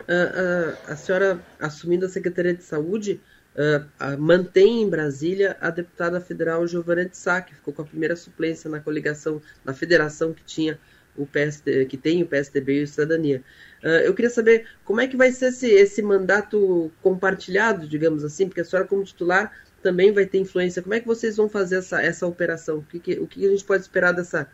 Uh, 0.00 0.06
uh, 0.06 0.92
a 0.92 0.96
senhora, 0.96 1.38
assumindo 1.60 2.06
a 2.06 2.08
Secretaria 2.08 2.54
de 2.54 2.62
Saúde, 2.62 3.20
mantém 4.18 4.82
em 4.82 4.90
Brasília 4.90 5.56
a 5.60 5.70
deputada 5.70 6.20
federal 6.20 6.66
Giovana 6.66 7.04
de 7.04 7.16
Sá, 7.16 7.40
que 7.40 7.54
ficou 7.54 7.72
com 7.72 7.82
a 7.82 7.84
primeira 7.84 8.16
suplência 8.16 8.68
na 8.68 8.80
coligação, 8.80 9.40
na 9.64 9.72
federação 9.72 10.32
que 10.32 10.42
tinha 10.42 10.76
o 11.16 11.26
PSD, 11.26 11.86
que 11.86 11.96
tem 11.96 12.22
o 12.22 12.26
PSDB 12.26 12.80
e 12.80 12.82
o 12.82 12.86
Cidadania. 12.86 13.42
Uh, 13.82 14.04
eu 14.04 14.14
queria 14.14 14.30
saber 14.30 14.66
como 14.84 15.00
é 15.00 15.06
que 15.06 15.16
vai 15.16 15.30
ser 15.30 15.46
esse, 15.46 15.70
esse 15.70 16.02
mandato 16.02 16.90
compartilhado, 17.02 17.86
digamos 17.86 18.24
assim, 18.24 18.46
porque 18.46 18.60
a 18.60 18.64
senhora 18.64 18.88
como 18.88 19.04
titular 19.04 19.52
também 19.82 20.12
vai 20.12 20.24
ter 20.24 20.38
influência. 20.38 20.82
Como 20.82 20.94
é 20.94 21.00
que 21.00 21.06
vocês 21.06 21.36
vão 21.36 21.48
fazer 21.48 21.76
essa, 21.78 22.02
essa 22.02 22.26
operação? 22.26 22.78
O 22.78 22.82
que, 22.82 22.98
que 22.98 23.18
o 23.18 23.26
que 23.26 23.46
a 23.46 23.50
gente 23.50 23.64
pode 23.64 23.82
esperar 23.82 24.12
dessa, 24.12 24.50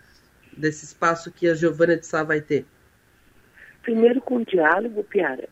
desse 0.56 0.84
espaço 0.84 1.30
que 1.30 1.48
a 1.48 1.54
Giovana 1.54 1.96
de 1.96 2.06
Sá 2.06 2.24
vai 2.24 2.40
ter? 2.40 2.66
Primeiro 3.82 4.20
com 4.20 4.42
diálogo, 4.42 5.04
Piara, 5.04 5.48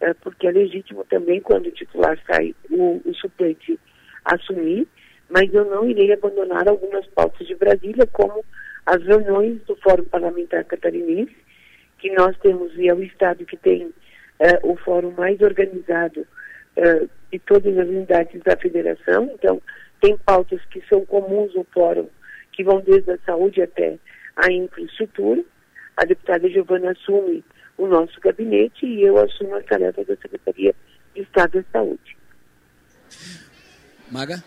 é, 0.00 0.12
porque 0.14 0.46
é 0.46 0.50
legítimo 0.50 1.04
também 1.04 1.40
quando 1.40 1.66
o 1.66 1.70
titular 1.70 2.18
sai, 2.26 2.54
o, 2.68 3.00
o 3.04 3.14
suplente 3.14 3.78
assumir, 4.24 4.86
mas 5.30 5.52
eu 5.54 5.64
não 5.64 5.88
irei 5.88 6.12
abandonar 6.12 6.68
algumas 6.68 7.06
pautas 7.06 7.46
de 7.46 7.54
Brasília, 7.54 8.06
como 8.12 8.44
as 8.86 9.02
reuniões 9.04 9.60
do 9.62 9.76
Fórum 9.76 10.04
Parlamentar 10.04 10.64
Catarinense, 10.64 11.36
que 11.98 12.10
nós 12.12 12.36
temos, 12.38 12.74
e 12.76 12.88
é 12.88 12.94
o 12.94 13.02
Estado 13.02 13.44
que 13.44 13.56
tem 13.56 13.86
uh, 13.86 13.92
o 14.62 14.76
fórum 14.76 15.12
mais 15.12 15.40
organizado 15.40 16.26
uh, 16.76 17.08
de 17.30 17.38
todas 17.40 17.76
as 17.78 17.88
unidades 17.88 18.42
da 18.42 18.56
federação, 18.56 19.30
então 19.34 19.62
tem 20.00 20.16
pautas 20.18 20.60
que 20.66 20.82
são 20.88 21.06
comuns 21.06 21.54
ao 21.56 21.64
fórum, 21.72 22.08
que 22.52 22.64
vão 22.64 22.80
desde 22.80 23.12
a 23.12 23.18
saúde 23.24 23.62
até 23.62 23.98
a 24.36 24.50
infraestrutura. 24.50 25.42
A 25.96 26.04
deputada 26.04 26.48
Giovana 26.48 26.90
assume 26.90 27.44
o 27.78 27.86
nosso 27.86 28.20
gabinete 28.20 28.84
e 28.84 29.02
eu 29.02 29.16
assumo 29.18 29.54
a 29.54 29.62
tarefa 29.62 30.04
da 30.04 30.16
Secretaria 30.16 30.74
de 31.14 31.22
Estado 31.22 31.62
da 31.62 31.64
Saúde. 31.70 32.16
Maga? 34.10 34.42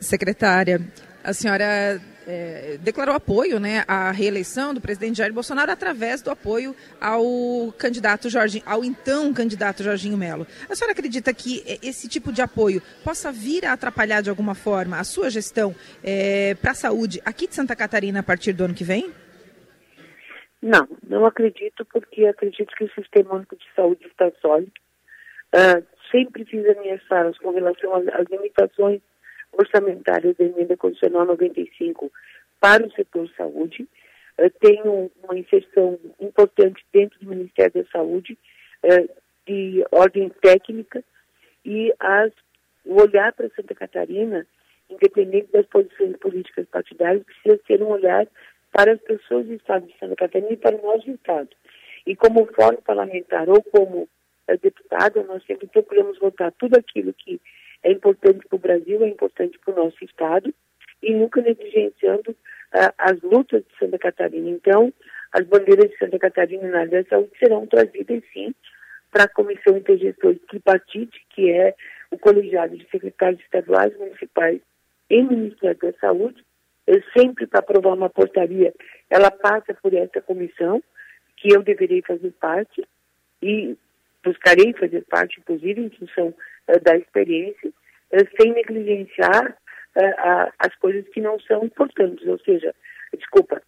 Secretária, 0.00 0.80
a 1.22 1.32
senhora 1.34 2.00
é, 2.30 2.78
declarou 2.78 3.14
apoio 3.14 3.58
né, 3.58 3.82
à 3.88 4.12
reeleição 4.12 4.72
do 4.72 4.80
presidente 4.80 5.18
Jair 5.18 5.32
Bolsonaro 5.32 5.72
através 5.72 6.22
do 6.22 6.30
apoio 6.30 6.76
ao 7.00 7.72
candidato 7.76 8.30
Jorginho, 8.30 8.62
ao 8.64 8.84
então 8.84 9.34
candidato 9.34 9.82
Jorginho 9.82 10.16
Melo. 10.16 10.46
A 10.68 10.76
senhora 10.76 10.92
acredita 10.92 11.34
que 11.34 11.64
esse 11.82 12.08
tipo 12.08 12.32
de 12.32 12.40
apoio 12.40 12.80
possa 13.02 13.32
vir 13.32 13.66
a 13.66 13.72
atrapalhar 13.72 14.20
de 14.20 14.30
alguma 14.30 14.54
forma 14.54 15.00
a 15.00 15.04
sua 15.04 15.28
gestão 15.28 15.74
é, 16.04 16.54
para 16.54 16.70
a 16.70 16.74
saúde 16.74 17.20
aqui 17.24 17.48
de 17.48 17.54
Santa 17.56 17.74
Catarina 17.74 18.20
a 18.20 18.22
partir 18.22 18.52
do 18.52 18.64
ano 18.64 18.74
que 18.74 18.84
vem? 18.84 19.10
Não, 20.62 20.86
não 21.08 21.26
acredito, 21.26 21.84
porque 21.86 22.26
acredito 22.26 22.72
que 22.76 22.84
o 22.84 22.94
Sistema 22.94 23.34
Único 23.34 23.56
de 23.56 23.64
Saúde 23.74 24.06
está 24.06 24.30
sólido. 24.40 24.72
Uh, 25.52 25.84
sempre 26.12 26.44
fiz 26.44 26.62
falas 27.08 27.36
com 27.38 27.50
relação 27.50 27.92
às 27.94 28.26
limitações 28.30 29.00
orçamentária 29.52 30.34
da 30.34 30.44
emenda 30.44 30.76
condicional 30.76 31.24
95 31.24 32.10
para 32.60 32.86
o 32.86 32.92
setor 32.92 33.28
saúde. 33.36 33.88
Uh, 34.38 34.50
tem 34.60 34.82
um, 34.84 35.10
uma 35.24 35.38
inserção 35.38 35.98
importante 36.20 36.84
dentro 36.92 37.18
do 37.20 37.30
Ministério 37.30 37.82
da 37.82 37.90
Saúde 37.90 38.38
uh, 38.84 39.08
de 39.46 39.84
ordem 39.90 40.28
técnica 40.40 41.02
e 41.64 41.92
as, 41.98 42.32
o 42.84 43.00
olhar 43.00 43.32
para 43.32 43.50
Santa 43.50 43.74
Catarina, 43.74 44.46
independente 44.88 45.50
das 45.52 45.66
posições 45.66 46.16
políticas 46.16 46.66
partidárias, 46.68 47.24
precisa 47.24 47.60
ser 47.66 47.82
um 47.82 47.88
olhar 47.88 48.26
para 48.72 48.92
as 48.92 49.00
pessoas 49.00 49.46
do 49.46 49.54
Estado 49.54 49.86
de 49.86 49.98
Santa 49.98 50.16
Catarina 50.16 50.52
e 50.52 50.56
para 50.56 50.76
o 50.76 50.82
nosso 50.82 51.10
Estado. 51.10 51.50
E 52.06 52.16
como 52.16 52.46
fórum 52.54 52.80
parlamentar 52.82 53.48
ou 53.48 53.62
como 53.62 54.02
uh, 54.02 54.58
deputada, 54.62 55.22
nós 55.24 55.44
sempre 55.44 55.66
procuramos 55.66 56.18
votar 56.18 56.52
tudo 56.52 56.78
aquilo 56.78 57.12
que 57.12 57.40
é 57.82 57.92
importante 57.92 58.46
para 58.46 58.56
o 58.56 58.60
Brasil, 58.60 59.02
é 59.02 59.08
importante 59.08 59.58
para 59.58 59.74
o 59.74 59.84
nosso 59.84 60.04
Estado, 60.04 60.52
e 61.02 61.14
nunca 61.14 61.40
negligenciando 61.40 62.30
uh, 62.30 62.92
as 62.98 63.20
lutas 63.22 63.62
de 63.64 63.78
Santa 63.78 63.98
Catarina. 63.98 64.50
Então, 64.50 64.92
as 65.32 65.46
bandeiras 65.46 65.90
de 65.90 65.96
Santa 65.96 66.18
Catarina 66.18 66.68
na 66.68 66.80
área 66.80 67.02
da 67.02 67.08
saúde 67.08 67.30
serão 67.38 67.66
trazidas, 67.66 68.22
sim, 68.32 68.54
para 69.10 69.24
a 69.24 69.28
Comissão 69.28 69.76
Intergestor 69.76 70.36
Tripartite, 70.48 71.20
que 71.30 71.50
é 71.50 71.74
o 72.10 72.18
colegiado 72.18 72.76
de 72.76 72.86
secretários 72.90 73.40
estaduais, 73.40 73.96
municipais 73.98 74.60
e 75.08 75.22
Ministério 75.22 75.78
da 75.80 75.92
Saúde. 75.94 76.44
Eu 76.86 77.02
sempre, 77.16 77.46
para 77.46 77.60
aprovar 77.60 77.94
uma 77.94 78.10
portaria, 78.10 78.72
ela 79.08 79.30
passa 79.30 79.74
por 79.74 79.94
essa 79.94 80.20
comissão, 80.20 80.82
que 81.36 81.54
eu 81.54 81.62
deverei 81.62 82.02
fazer 82.02 82.32
parte, 82.32 82.84
e 83.42 83.76
buscarei 84.22 84.72
fazer 84.74 85.04
parte, 85.06 85.40
inclusive, 85.40 85.80
em 85.80 85.90
função 85.90 86.34
da 86.82 86.96
experiência, 86.96 87.68
uh, 87.68 88.28
sem 88.40 88.52
negligenciar 88.52 89.50
uh, 89.50 90.52
as 90.58 90.74
coisas 90.76 91.08
que 91.08 91.20
não 91.20 91.38
são 91.40 91.64
importantes, 91.64 92.26
ou 92.26 92.38
seja, 92.40 92.74
desculpa, 93.16 93.60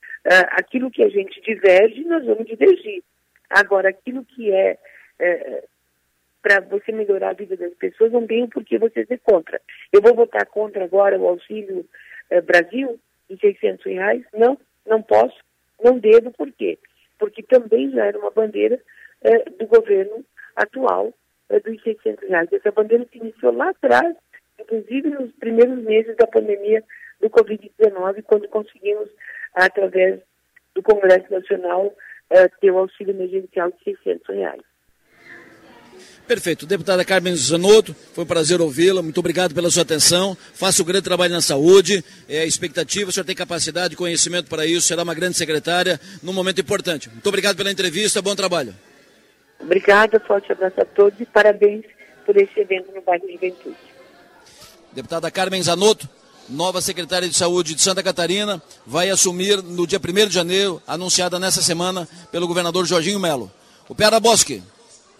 aquilo 0.52 0.90
que 0.90 1.02
a 1.02 1.08
gente 1.08 1.40
diverge, 1.40 2.04
nós 2.04 2.24
vamos 2.24 2.46
divergir. 2.46 3.02
Agora, 3.50 3.88
aquilo 3.88 4.24
que 4.24 4.52
é, 4.52 4.78
para 6.40 6.60
você 6.60 6.92
melhorar 6.92 7.30
a 7.30 7.34
vida 7.34 7.56
das 7.56 7.74
pessoas, 7.74 8.12
não 8.12 8.24
tem 8.24 8.46
por 8.46 8.64
que 8.64 8.78
você 8.78 9.04
ser 9.04 9.18
contra. 9.18 9.60
Eu 9.92 10.00
vou 10.00 10.14
votar 10.14 10.46
contra 10.46 10.84
agora 10.84 11.18
o 11.18 11.26
Auxílio 11.26 11.84
Brasil 12.44 13.00
de 13.28 13.36
600 13.40 13.84
reais? 13.84 14.22
Não, 14.32 14.56
não 14.86 15.02
posso, 15.02 15.36
não 15.82 15.98
devo, 15.98 16.30
por 16.30 16.50
quê? 16.52 16.78
Porque 17.18 17.42
também 17.42 17.90
já 17.90 18.06
era 18.06 18.18
uma 18.18 18.30
bandeira 18.30 18.80
do 19.58 19.66
governo 19.66 20.24
atual 20.54 21.12
dos 21.60 21.82
600 21.82 22.28
reais. 22.28 22.52
Essa 22.52 22.70
bandeira 22.70 23.06
se 23.10 23.18
iniciou 23.18 23.52
lá 23.52 23.70
atrás, 23.70 24.16
inclusive 24.60 25.10
nos 25.10 25.32
primeiros 25.32 25.82
meses 25.82 26.16
da 26.16 26.26
pandemia 26.26 26.82
do 27.20 27.30
Covid-19, 27.30 28.22
quando 28.24 28.48
conseguimos, 28.48 29.08
através 29.54 30.20
do 30.74 30.82
Congresso 30.82 31.30
Nacional, 31.30 31.94
eh, 32.30 32.48
ter 32.60 32.70
o 32.70 32.78
auxílio 32.78 33.14
emergencial 33.14 33.70
de 33.70 33.84
600 33.84 34.34
reais. 34.34 34.62
Perfeito. 36.26 36.66
Deputada 36.66 37.04
Carmen 37.04 37.34
Zanotto, 37.34 37.94
foi 38.14 38.24
um 38.24 38.26
prazer 38.26 38.60
ouvi-la. 38.60 39.02
Muito 39.02 39.18
obrigado 39.18 39.54
pela 39.54 39.70
sua 39.70 39.82
atenção. 39.82 40.36
Faça 40.54 40.82
um 40.82 40.86
grande 40.86 41.02
trabalho 41.02 41.32
na 41.32 41.42
saúde. 41.42 42.02
É 42.28 42.46
expectativa, 42.46 43.10
o 43.10 43.12
senhor 43.12 43.24
tem 43.24 43.34
capacidade, 43.34 43.96
conhecimento 43.96 44.48
para 44.48 44.64
isso. 44.64 44.86
Será 44.86 45.02
uma 45.02 45.14
grande 45.14 45.36
secretária 45.36 46.00
num 46.22 46.32
momento 46.32 46.60
importante. 46.60 47.10
Muito 47.10 47.26
obrigado 47.26 47.56
pela 47.56 47.70
entrevista. 47.70 48.22
Bom 48.22 48.34
trabalho. 48.34 48.74
Obrigada, 49.62 50.20
forte 50.20 50.50
abraço 50.50 50.80
a 50.80 50.84
todos 50.84 51.20
e 51.20 51.24
parabéns 51.24 51.84
por 52.26 52.36
esse 52.36 52.58
evento 52.58 52.92
no 52.92 53.00
bairro 53.00 53.26
de 53.26 53.34
Juventude. 53.34 53.76
Deputada 54.92 55.30
Carmen 55.30 55.62
Zanotto, 55.62 56.08
nova 56.48 56.80
secretária 56.80 57.28
de 57.28 57.34
Saúde 57.34 57.74
de 57.74 57.82
Santa 57.82 58.02
Catarina, 58.02 58.60
vai 58.86 59.08
assumir 59.08 59.62
no 59.62 59.86
dia 59.86 59.98
1 59.98 60.26
de 60.26 60.34
janeiro, 60.34 60.82
anunciada 60.86 61.38
nessa 61.38 61.62
semana 61.62 62.08
pelo 62.30 62.46
governador 62.46 62.84
Jorginho 62.84 63.20
Melo. 63.20 63.50
O 63.88 63.94
Piara 63.94 64.20
Bosque, 64.20 64.62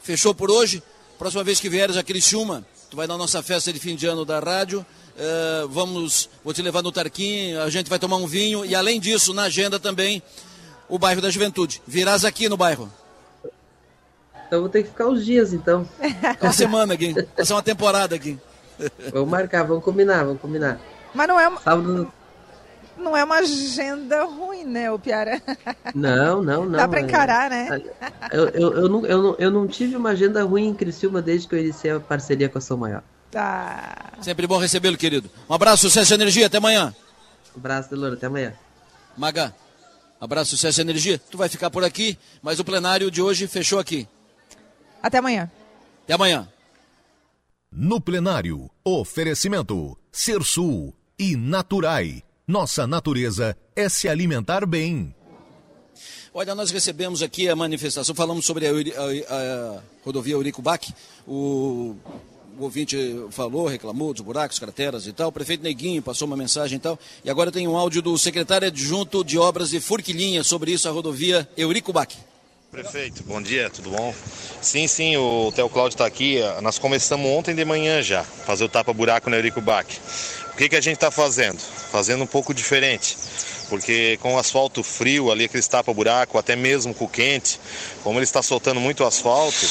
fechou 0.03 0.35
por 0.35 0.51
hoje. 0.51 0.83
Próxima 1.19 1.45
vez 1.45 1.61
que 1.61 1.69
vieres 1.69 1.97
a 1.97 2.03
Criciúma, 2.03 2.65
tu 2.91 2.97
vai 2.97 3.07
na 3.07 3.17
nossa 3.17 3.43
festa 3.43 3.73
de 3.73 3.79
fim 3.79 3.95
de 3.95 4.07
ano 4.07 4.25
da 4.25 4.41
rádio. 4.41 4.85
Uh, 5.15 5.69
vamos, 5.69 6.29
vou 6.43 6.53
te 6.53 6.63
levar 6.63 6.83
no 6.83 6.91
Tarquim, 6.91 7.55
a 7.55 7.71
gente 7.71 7.89
vai 7.89 7.99
tomar 7.99 8.17
um 8.17 8.27
vinho 8.27 8.65
e 8.65 8.75
além 8.75 8.99
disso, 8.99 9.33
na 9.33 9.43
agenda 9.43 9.79
também, 9.79 10.23
o 10.89 10.99
bairro 10.99 11.21
da 11.21 11.31
Juventude. 11.31 11.81
Virás 11.87 12.25
aqui 12.25 12.49
no 12.49 12.57
bairro. 12.57 12.91
Então 14.53 14.61
vou 14.61 14.69
ter 14.69 14.83
que 14.83 14.91
ficar 14.91 15.07
uns 15.07 15.25
dias, 15.25 15.55
então. 15.55 15.89
Uma 16.39 16.53
semana, 16.53 16.95
Gui. 16.95 17.15
Passar 17.35 17.55
uma 17.55 17.63
temporada 17.63 18.15
aqui. 18.15 18.39
Vamos 19.11 19.31
marcar, 19.31 19.63
vamos 19.63 19.83
combinar, 19.83 20.25
vamos 20.25 20.43
combinar. 20.43 20.79
Mas 21.15 21.27
não 21.27 21.41
é 21.41 21.49
uma... 21.49 21.59
Sábado... 21.63 22.13
Não 22.99 23.17
é 23.17 23.25
uma 23.25 23.37
agenda 23.37 24.25
ruim, 24.25 24.65
né, 24.65 24.91
o 24.93 24.99
Piara? 24.99 25.41
Não, 25.95 26.43
não, 26.45 26.67
não. 26.67 26.73
Dá 26.73 26.87
para 26.87 27.01
encarar, 27.01 27.49
né? 27.49 27.81
Eu, 28.31 28.49
eu, 28.51 28.73
eu, 28.75 28.89
não, 28.91 29.07
eu, 29.07 29.23
não, 29.23 29.37
eu 29.39 29.51
não 29.51 29.67
tive 29.67 29.97
uma 29.97 30.11
agenda 30.11 30.45
ruim 30.45 30.69
em 30.69 30.75
Criciúma 30.75 31.23
desde 31.23 31.49
que 31.49 31.55
eu 31.55 31.59
iniciei 31.59 31.93
a 31.95 31.99
parceria 31.99 32.51
com 32.51 32.59
a 32.59 32.61
São 32.61 32.77
Maior. 32.77 33.03
Tá. 33.31 34.13
Sempre 34.21 34.47
bom 34.47 34.59
recebê-lo, 34.59 34.99
querido. 34.99 35.31
Um 35.49 35.55
abraço, 35.55 35.89
sucesso 35.89 36.13
e 36.13 36.15
energia. 36.15 36.49
Até 36.49 36.59
amanhã. 36.59 36.95
Um 37.57 37.59
abraço, 37.59 37.89
Deloro. 37.89 38.17
Até 38.17 38.27
amanhã. 38.27 38.53
Maga, 39.17 39.55
abraço, 40.21 40.51
sucesso 40.51 40.79
e 40.79 40.83
energia. 40.83 41.19
Tu 41.31 41.39
vai 41.39 41.49
ficar 41.49 41.71
por 41.71 41.83
aqui, 41.83 42.19
mas 42.43 42.61
o 42.61 42.65
plenário 42.65 43.11
de 43.11 43.23
hoje 43.23 43.47
fechou 43.47 43.79
aqui. 43.79 44.07
Até 45.03 45.19
amanhã. 45.19 45.51
Até 46.05 46.15
amanhã. 46.15 46.49
No 47.71 48.01
plenário, 48.01 48.71
oferecimento 48.85 49.97
Sul 50.13 50.95
e 51.19 51.35
Naturai. 51.37 52.23
Nossa 52.47 52.87
natureza 52.87 53.57
é 53.75 53.89
se 53.89 54.09
alimentar 54.09 54.67
bem. 54.67 55.15
Olha, 56.35 56.55
nós 56.55 56.71
recebemos 56.71 57.23
aqui 57.23 57.49
a 57.49 57.57
manifestação, 57.57 58.15
falamos 58.15 58.45
sobre 58.45 58.67
a, 58.67 58.71
a, 58.71 59.77
a 59.77 59.83
rodovia 60.05 60.35
Eurico 60.35 60.63
Bac, 60.63 60.93
o, 61.27 61.95
o, 62.59 62.65
ouvinte 62.65 62.97
falou, 63.31 63.67
reclamou 63.67 64.13
dos 64.13 64.23
buracos, 64.23 64.59
crateras 64.59 65.07
e 65.07 65.13
tal, 65.13 65.29
o 65.29 65.33
prefeito 65.33 65.63
Neguinho 65.63 66.03
passou 66.03 66.27
uma 66.27 66.37
mensagem 66.37 66.77
e 66.77 66.81
tal, 66.81 66.99
e 67.25 67.31
agora 67.31 67.53
tem 67.53 67.69
um 67.69 67.77
áudio 67.77 68.01
do 68.01 68.17
secretário 68.17 68.69
adjunto 68.69 69.23
de 69.23 69.39
obras 69.39 69.71
de 69.71 69.81
Furquilinha 69.81 70.43
sobre 70.43 70.73
isso, 70.73 70.89
a 70.89 70.93
rodovia 70.93 71.49
Eurico 71.57 71.93
Bac. 71.93 72.17
Prefeito, 72.73 73.23
bom 73.25 73.43
dia, 73.43 73.69
tudo 73.69 73.91
bom? 73.91 74.15
Sim, 74.63 74.87
sim, 74.87 75.15
o 75.19 75.53
Theo 75.55 75.69
Cláudio 75.69 75.93
está 75.95 76.07
aqui. 76.07 76.39
Nós 76.63 76.79
começamos 76.79 77.31
ontem 77.31 77.55
de 77.55 77.67
manhã 77.67 78.01
já, 78.01 78.25
fazer 78.25 78.65
o 78.65 78.69
tapa-buraco 78.69 79.29
no 79.29 79.37
Eurico 79.37 79.61
Bach. 79.61 79.87
O 80.55 80.57
que, 80.57 80.71
que 80.71 80.77
a 80.77 80.81
gente 80.81 80.95
está 80.95 81.11
fazendo? 81.11 81.59
Fazendo 81.59 82.25
um 82.25 82.27
pouco 82.27 82.55
diferente. 82.55 83.15
Porque 83.69 84.17
com 84.23 84.37
o 84.37 84.39
asfalto 84.39 84.83
frio 84.83 85.31
ali, 85.31 85.45
aqueles 85.45 85.69
tapa-buraco, 85.69 86.39
até 86.39 86.57
mesmo 86.57 86.95
com 86.95 87.05
o 87.05 87.09
quente, 87.09 87.61
como 88.03 88.19
ele 88.19 88.25
está 88.25 88.43
soltando 88.43 88.81
muito 88.81 89.05
asfalto, 89.05 89.67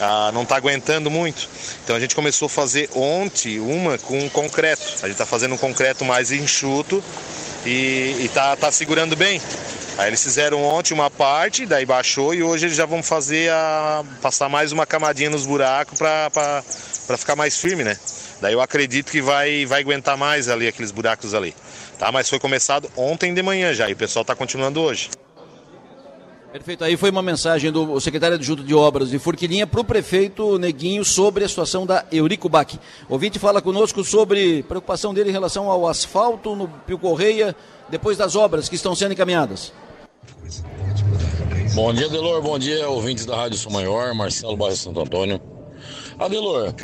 ah, 0.00 0.30
não 0.32 0.42
está 0.42 0.56
aguentando 0.56 1.10
muito. 1.10 1.48
Então 1.84 1.94
a 1.94 2.00
gente 2.00 2.14
começou 2.14 2.46
a 2.46 2.48
fazer 2.48 2.88
ontem 2.94 3.60
uma 3.60 3.98
com 3.98 4.28
concreto. 4.30 4.82
A 5.02 5.06
gente 5.06 5.12
está 5.12 5.26
fazendo 5.26 5.54
um 5.54 5.58
concreto 5.58 6.04
mais 6.04 6.32
enxuto 6.32 7.04
e 7.66 8.16
está 8.20 8.56
tá 8.56 8.72
segurando 8.72 9.14
bem. 9.14 9.40
Aí 9.98 10.08
eles 10.08 10.22
fizeram 10.22 10.64
ontem 10.64 10.94
uma 10.94 11.10
parte, 11.10 11.66
daí 11.66 11.84
baixou 11.84 12.34
e 12.34 12.42
hoje 12.42 12.66
eles 12.66 12.76
já 12.76 12.86
vão 12.86 13.02
fazer 13.02 13.50
a. 13.52 14.02
passar 14.22 14.48
mais 14.48 14.72
uma 14.72 14.86
camadinha 14.86 15.28
nos 15.28 15.44
buracos 15.44 15.98
para 15.98 16.62
ficar 17.18 17.36
mais 17.36 17.58
firme, 17.58 17.84
né? 17.84 17.98
Daí 18.40 18.54
eu 18.54 18.62
acredito 18.62 19.12
que 19.12 19.20
vai, 19.20 19.66
vai 19.66 19.82
aguentar 19.82 20.16
mais 20.16 20.48
ali 20.48 20.66
aqueles 20.66 20.90
buracos 20.90 21.34
ali. 21.34 21.54
Tá? 21.98 22.10
Mas 22.10 22.30
foi 22.30 22.38
começado 22.38 22.90
ontem 22.96 23.34
de 23.34 23.42
manhã 23.42 23.74
já 23.74 23.90
e 23.90 23.92
o 23.92 23.96
pessoal 23.96 24.22
está 24.22 24.34
continuando 24.34 24.80
hoje. 24.80 25.10
Perfeito. 26.52 26.82
Aí 26.82 26.96
foi 26.96 27.10
uma 27.10 27.22
mensagem 27.22 27.70
do 27.70 28.00
secretário 28.00 28.34
adjunto 28.34 28.64
de 28.64 28.74
obras 28.74 29.10
de 29.10 29.20
Furquilinha 29.20 29.68
para 29.68 29.80
o 29.80 29.84
prefeito 29.84 30.58
Neguinho 30.58 31.04
sobre 31.04 31.44
a 31.44 31.48
situação 31.48 31.86
da 31.86 32.04
Eurico 32.10 32.48
Bac. 32.48 32.76
Ouvinte 33.08 33.38
fala 33.38 33.62
conosco 33.62 34.02
sobre 34.02 34.64
preocupação 34.64 35.14
dele 35.14 35.30
em 35.30 35.32
relação 35.32 35.70
ao 35.70 35.86
asfalto 35.86 36.56
no 36.56 36.66
Pio 36.66 36.98
Correia, 36.98 37.54
depois 37.88 38.18
das 38.18 38.34
obras 38.34 38.68
que 38.68 38.74
estão 38.74 38.96
sendo 38.96 39.12
encaminhadas. 39.12 39.72
Bom 41.72 41.94
dia, 41.94 42.08
Delor. 42.08 42.42
Bom 42.42 42.58
dia, 42.58 42.88
ouvintes 42.88 43.24
da 43.24 43.36
Rádio 43.36 43.56
São 43.56 43.70
Maior, 43.70 44.12
Marcelo 44.12 44.56
Bairro 44.56 44.76
Santo 44.76 45.00
Antônio. 45.00 45.40
Adelor, 46.18 46.74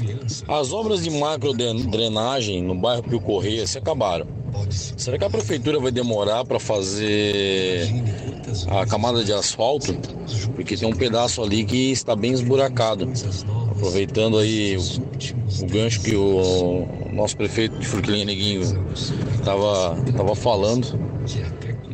as 0.49 0.73
obras 0.73 1.03
de 1.03 1.11
macro 1.11 1.53
drenagem 1.53 2.63
no 2.63 2.75
bairro 2.75 3.03
Pio 3.03 3.21
Correia 3.21 3.67
se 3.67 3.77
acabaram. 3.77 4.27
Será 4.71 5.19
que 5.19 5.25
a 5.25 5.31
prefeitura 5.31 5.79
vai 5.79 5.91
demorar 5.91 6.45
para 6.45 6.59
fazer 6.59 7.93
a 8.69 8.87
camada 8.87 9.25
de 9.25 9.33
asfalto? 9.33 9.95
Porque 10.55 10.77
tem 10.77 10.89
um 10.89 10.97
pedaço 10.97 11.43
ali 11.43 11.65
que 11.65 11.91
está 11.91 12.15
bem 12.15 12.33
esburacado. 12.33 13.11
Aproveitando 13.71 14.39
aí 14.39 14.77
o, 14.77 15.63
o 15.63 15.67
gancho 15.67 16.01
que 16.01 16.15
o 16.17 16.87
nosso 17.13 17.37
prefeito 17.37 17.79
de 17.79 17.87
Furquilinha 17.87 18.25
Neguinho 18.25 18.63
estava 19.39 19.97
tava 20.17 20.35
falando. 20.35 20.99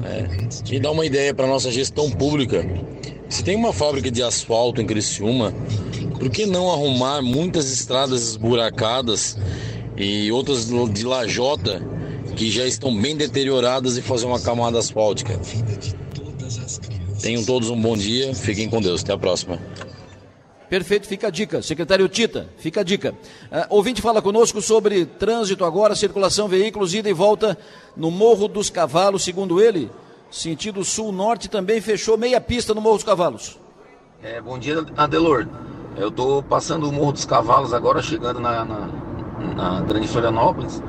É, 0.05 0.75
e 0.75 0.81
dá 0.81 0.91
uma 0.91 1.07
ideia 1.07 1.33
para 1.35 1.47
nossa 1.47 1.71
gestão 1.71 2.11
pública. 2.11 2.67
Se 3.29 3.43
tem 3.43 3.57
uma 3.57 3.73
fábrica 3.73 4.11
de 4.11 4.23
asfalto 4.23 4.81
em 4.81 4.87
Criciúma, 4.87 5.55
por 6.19 6.29
que 6.29 6.45
não 6.45 6.71
arrumar 6.71 7.23
muitas 7.23 7.73
estradas 7.73 8.23
esburacadas 8.23 9.39
e 9.97 10.31
outras 10.31 10.69
de 10.91 11.05
lajota 11.05 11.83
que 12.37 12.51
já 12.51 12.67
estão 12.67 12.95
bem 12.95 13.17
deterioradas 13.17 13.97
e 13.97 14.03
fazer 14.03 14.27
uma 14.27 14.41
camada 14.41 14.79
asfáltica? 14.79 15.41
Tenham 17.23 17.45
todos 17.45 17.71
um 17.71 17.81
bom 17.81 17.97
dia, 17.97 18.35
fiquem 18.35 18.69
com 18.69 18.81
Deus, 18.81 19.03
até 19.03 19.13
a 19.13 19.19
próxima. 19.19 19.57
Perfeito, 20.69 21.07
fica 21.07 21.29
a 21.29 21.31
dica. 21.31 21.63
Secretário 21.63 22.09
Tita, 22.09 22.49
fica 22.59 22.81
a 22.81 22.83
dica. 22.83 23.13
Uh, 23.13 23.67
ouvinte 23.69 24.03
fala 24.03 24.21
conosco 24.21 24.61
sobre 24.61 25.07
trânsito 25.07 25.65
agora, 25.65 25.95
circulação, 25.95 26.49
veículos, 26.49 26.95
ida 26.95 27.09
e 27.09 27.13
volta 27.13 27.57
no 27.97 28.11
Morro 28.11 28.49
dos 28.49 28.71
Cavalos, 28.71 29.23
segundo 29.23 29.61
ele, 29.61 29.89
sentido 30.31 30.83
sul-norte 30.83 31.49
também 31.49 31.81
fechou 31.81 32.19
meia 32.19 32.41
pista 32.41 32.75
no 32.75 32.81
Morro 32.81 32.97
dos 32.97 33.05
Cavalos. 33.05 33.61
É, 34.21 34.41
bom 34.41 34.59
dia, 34.59 34.85
Adelor. 34.97 35.47
Eu 35.97 36.09
estou 36.09 36.43
passando 36.43 36.89
o 36.89 36.93
Morro 36.93 37.13
dos 37.13 37.25
Cavalos 37.25 37.73
agora, 37.73 38.03
chegando 38.03 38.41
na, 38.41 38.65
na, 38.65 38.89
na 39.55 39.81
Grande 39.83 40.09
Florianópolis. 40.09 40.83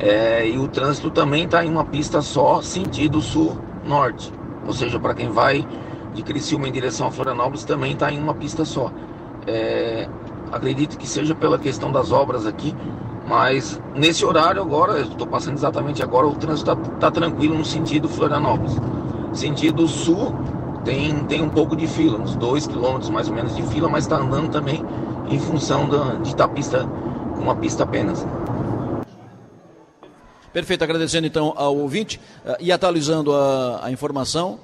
É, 0.00 0.48
e 0.48 0.58
o 0.58 0.66
trânsito 0.66 1.10
também 1.10 1.44
está 1.44 1.64
em 1.64 1.68
uma 1.68 1.84
pista 1.84 2.20
só, 2.20 2.62
sentido 2.62 3.20
sul-norte. 3.20 4.32
Ou 4.68 4.74
seja, 4.74 5.00
para 5.00 5.14
quem 5.14 5.30
vai 5.30 5.66
de 6.14 6.22
Criciúma 6.22 6.68
em 6.68 6.72
direção 6.72 7.06
a 7.06 7.10
Florianópolis 7.10 7.64
também 7.64 7.92
está 7.92 8.12
em 8.12 8.20
uma 8.20 8.34
pista 8.34 8.66
só. 8.66 8.92
É, 9.46 10.06
acredito 10.52 10.98
que 10.98 11.08
seja 11.08 11.34
pela 11.34 11.58
questão 11.58 11.90
das 11.90 12.12
obras 12.12 12.46
aqui, 12.46 12.74
mas 13.26 13.80
nesse 13.94 14.26
horário 14.26 14.60
agora, 14.60 15.00
estou 15.00 15.26
passando 15.26 15.54
exatamente 15.54 16.02
agora, 16.02 16.26
o 16.26 16.34
trânsito 16.34 16.70
está 16.70 16.90
tá 16.98 17.10
tranquilo 17.10 17.56
no 17.56 17.64
sentido 17.64 18.10
Florianópolis. 18.10 18.76
Sentido 19.32 19.88
sul 19.88 20.34
tem, 20.84 21.14
tem 21.24 21.42
um 21.42 21.48
pouco 21.48 21.74
de 21.74 21.86
fila, 21.86 22.18
uns 22.18 22.36
2 22.36 22.66
quilômetros 22.66 23.08
mais 23.08 23.26
ou 23.26 23.34
menos 23.34 23.56
de 23.56 23.62
fila, 23.62 23.88
mas 23.88 24.04
está 24.04 24.16
andando 24.18 24.50
também 24.50 24.84
em 25.30 25.38
função 25.38 25.88
da, 25.88 26.14
de 26.16 26.28
estar 26.28 26.48
pista, 26.48 26.86
uma 27.40 27.56
pista 27.56 27.84
apenas. 27.84 28.26
Perfeito, 30.52 30.82
agradecendo 30.82 31.26
então 31.26 31.52
ao 31.56 31.76
ouvinte 31.76 32.20
uh, 32.44 32.56
e 32.60 32.72
atualizando 32.72 33.34
a, 33.34 33.86
a 33.86 33.90
informação. 33.90 34.58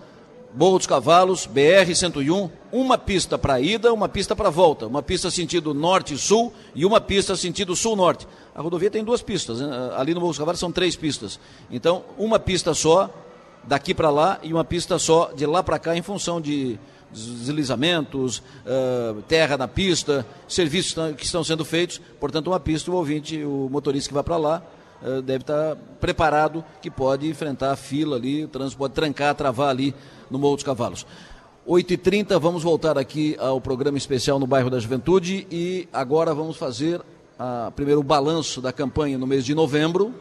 Morro 0.57 0.79
dos 0.79 0.87
Cavalos, 0.87 1.49
BR-101, 1.53 2.49
uma 2.71 2.97
pista 2.97 3.37
para 3.37 3.61
ida, 3.61 3.93
uma 3.93 4.09
pista 4.09 4.37
para 4.37 4.51
volta, 4.51 4.87
uma 4.87 5.03
pista 5.03 5.29
sentido 5.29 5.75
norte-sul 5.75 6.53
e 6.77 6.87
uma 6.87 7.01
pista 7.01 7.35
sentido 7.35 7.75
sul-norte. 7.75 8.27
A 8.55 8.63
rodovia 8.63 8.89
tem 8.89 9.03
duas 9.03 9.21
pistas, 9.21 9.61
né? 9.61 9.69
ali 9.97 10.15
no 10.15 10.21
Morro 10.21 10.31
dos 10.31 10.39
Cavalos 10.39 10.61
são 10.61 10.71
três 10.71 10.95
pistas. 10.95 11.41
Então, 11.69 12.05
uma 12.17 12.39
pista 12.39 12.73
só 12.73 13.11
daqui 13.65 13.93
para 13.93 14.11
lá 14.11 14.39
e 14.45 14.53
uma 14.53 14.65
pista 14.65 14.97
só 14.97 15.33
de 15.35 15.45
lá 15.45 15.61
para 15.61 15.77
cá 15.77 15.97
em 15.97 16.03
função 16.03 16.41
de 16.41 16.79
deslizamentos, 17.11 18.39
uh, 18.39 19.23
terra 19.23 19.57
na 19.57 19.67
pista, 19.67 20.25
serviços 20.47 20.95
que 21.17 21.25
estão 21.25 21.43
sendo 21.43 21.65
feitos. 21.65 22.01
Portanto, 22.21 22.49
uma 22.49 22.61
pista, 22.61 22.93
o 22.93 22.95
ouvinte, 22.95 23.43
o 23.43 23.69
motorista 23.71 24.09
que 24.09 24.15
vai 24.15 24.23
para 24.23 24.37
lá, 24.37 24.63
deve 25.25 25.43
estar 25.43 25.77
preparado 26.01 26.65
que 26.81 26.91
pode 26.91 27.29
enfrentar 27.29 27.73
a 27.73 27.77
fila 27.77 28.17
ali, 28.17 28.45
o 28.45 28.49
trânsito 28.49 28.79
pode 28.79 28.95
trancar, 28.95 29.35
travar 29.35 29.69
ali 29.69 29.95
no 30.31 30.39
Morro 30.39 30.57
dos 30.57 30.65
Cavalos. 30.65 31.07
8h30, 31.67 32.39
vamos 32.39 32.63
voltar 32.63 32.99
aqui 32.99 33.37
ao 33.39 33.61
programa 33.61 33.97
especial 33.97 34.39
no 34.39 34.47
bairro 34.47 34.69
da 34.69 34.79
Juventude 34.79 35.47
e 35.51 35.89
agora 35.93 36.35
vamos 36.35 36.57
fazer 36.57 37.01
a, 37.39 37.71
primeiro 37.75 38.01
o 38.01 38.05
balanço 38.05 38.61
da 38.61 38.73
campanha 38.73 39.17
no 39.17 39.27
mês 39.27 39.45
de 39.45 39.55
novembro, 39.55 40.15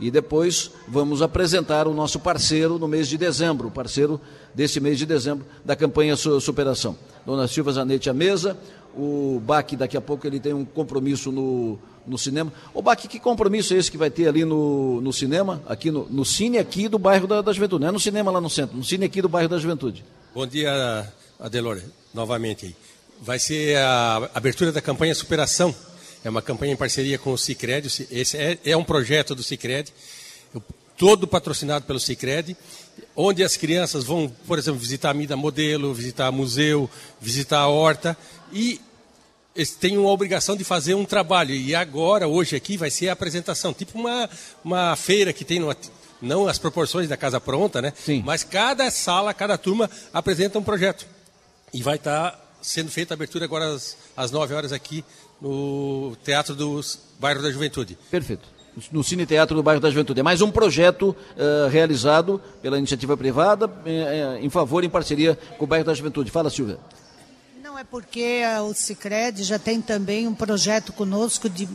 e 0.00 0.10
depois 0.10 0.70
vamos 0.88 1.20
apresentar 1.20 1.86
o 1.86 1.92
nosso 1.92 2.18
parceiro 2.18 2.78
no 2.78 2.88
mês 2.88 3.06
de 3.06 3.18
dezembro, 3.18 3.70
parceiro 3.70 4.18
desse 4.54 4.80
mês 4.80 4.98
de 4.98 5.04
dezembro 5.04 5.44
da 5.62 5.76
campanha 5.76 6.16
Superação. 6.16 6.96
Dona 7.26 7.46
Silva 7.46 7.72
Zanetti 7.72 8.08
à 8.08 8.14
mesa, 8.14 8.56
o 8.96 9.40
Baque 9.44 9.76
daqui 9.76 9.96
a 9.96 10.00
pouco 10.00 10.26
ele 10.26 10.40
tem 10.40 10.52
um 10.52 10.64
compromisso 10.64 11.30
no, 11.30 11.78
no 12.06 12.18
cinema. 12.18 12.52
O 12.74 12.82
Baque, 12.82 13.08
que 13.08 13.18
compromisso 13.18 13.74
é 13.74 13.76
esse 13.76 13.90
que 13.90 13.98
vai 13.98 14.10
ter 14.10 14.28
ali 14.28 14.44
no, 14.44 15.00
no 15.00 15.12
cinema, 15.12 15.62
aqui 15.68 15.90
no, 15.90 16.06
no 16.10 16.24
cine 16.24 16.58
aqui 16.58 16.88
do 16.88 16.98
bairro 16.98 17.26
da, 17.26 17.42
da 17.42 17.52
Juventude, 17.52 17.82
não 17.82 17.88
é 17.88 17.92
no 17.92 18.00
cinema 18.00 18.30
lá 18.30 18.40
no 18.40 18.50
centro, 18.50 18.76
no 18.76 18.84
cine 18.84 19.04
aqui 19.04 19.22
do 19.22 19.28
bairro 19.28 19.48
da 19.48 19.58
Juventude. 19.58 20.04
Bom 20.34 20.46
dia, 20.46 21.12
Adelore, 21.38 21.82
novamente. 22.12 22.74
Vai 23.20 23.38
ser 23.38 23.76
a 23.76 24.30
abertura 24.34 24.72
da 24.72 24.80
campanha 24.80 25.14
Superação 25.14 25.74
é 26.24 26.28
uma 26.28 26.42
campanha 26.42 26.72
em 26.72 26.76
parceria 26.76 27.18
com 27.18 27.32
o 27.32 27.38
Cicred. 27.38 27.86
Esse 28.10 28.36
é, 28.36 28.58
é 28.64 28.76
um 28.76 28.84
projeto 28.84 29.34
do 29.34 29.42
Cicred, 29.42 29.92
todo 30.96 31.26
patrocinado 31.26 31.86
pelo 31.86 31.98
Cicred, 31.98 32.56
onde 33.14 33.42
as 33.42 33.56
crianças 33.56 34.04
vão, 34.04 34.30
por 34.46 34.58
exemplo, 34.58 34.80
visitar 34.80 35.10
a 35.10 35.14
Mida 35.14 35.36
Modelo, 35.36 35.92
visitar 35.94 36.30
museu, 36.30 36.88
visitar 37.20 37.60
a 37.60 37.68
horta 37.68 38.16
e 38.52 38.80
eles 39.54 39.70
têm 39.72 39.98
uma 39.98 40.10
obrigação 40.10 40.56
de 40.56 40.64
fazer 40.64 40.94
um 40.94 41.04
trabalho. 41.04 41.54
E 41.54 41.74
agora, 41.74 42.28
hoje 42.28 42.56
aqui, 42.56 42.76
vai 42.76 42.90
ser 42.90 43.08
a 43.08 43.12
apresentação, 43.12 43.74
tipo 43.74 43.98
uma, 43.98 44.30
uma 44.64 44.96
feira 44.96 45.32
que 45.32 45.44
tem 45.44 45.58
numa, 45.58 45.76
não 46.22 46.46
as 46.46 46.58
proporções 46.58 47.08
da 47.08 47.16
casa 47.16 47.40
pronta, 47.40 47.82
né? 47.82 47.92
Sim. 47.96 48.22
Mas 48.24 48.44
cada 48.44 48.90
sala, 48.90 49.34
cada 49.34 49.58
turma 49.58 49.90
apresenta 50.12 50.58
um 50.58 50.62
projeto. 50.62 51.06
E 51.72 51.82
vai 51.82 51.96
estar 51.96 52.38
sendo 52.62 52.90
feita 52.90 53.14
a 53.14 53.16
abertura 53.16 53.44
agora 53.44 53.74
às, 53.74 53.96
às 54.16 54.30
9 54.30 54.54
horas 54.54 54.72
aqui 54.72 55.04
no 55.40 56.16
Teatro 56.24 56.54
do 56.54 56.80
Bairro 57.18 57.42
da 57.42 57.50
Juventude. 57.50 57.98
Perfeito. 58.10 58.59
No 58.92 59.02
Cine 59.02 59.26
Teatro 59.26 59.56
do 59.56 59.62
Bairro 59.62 59.80
da 59.80 59.90
Juventude. 59.90 60.20
É 60.20 60.22
mais 60.22 60.40
um 60.40 60.50
projeto 60.50 61.10
uh, 61.10 61.68
realizado 61.68 62.40
pela 62.62 62.78
iniciativa 62.78 63.16
privada 63.16 63.66
uh, 63.66 64.36
em 64.40 64.48
favor, 64.50 64.84
em 64.84 64.90
parceria 64.90 65.38
com 65.58 65.64
o 65.64 65.66
Bairro 65.66 65.84
da 65.84 65.94
Juventude. 65.94 66.30
Fala, 66.30 66.50
Silvia. 66.50 66.78
Não 67.62 67.78
é 67.78 67.84
porque 67.84 68.42
o 68.68 68.74
Cicred 68.74 69.42
já 69.42 69.58
tem 69.58 69.80
também 69.80 70.26
um 70.26 70.34
projeto 70.34 70.92
conosco 70.92 71.48
de, 71.48 71.68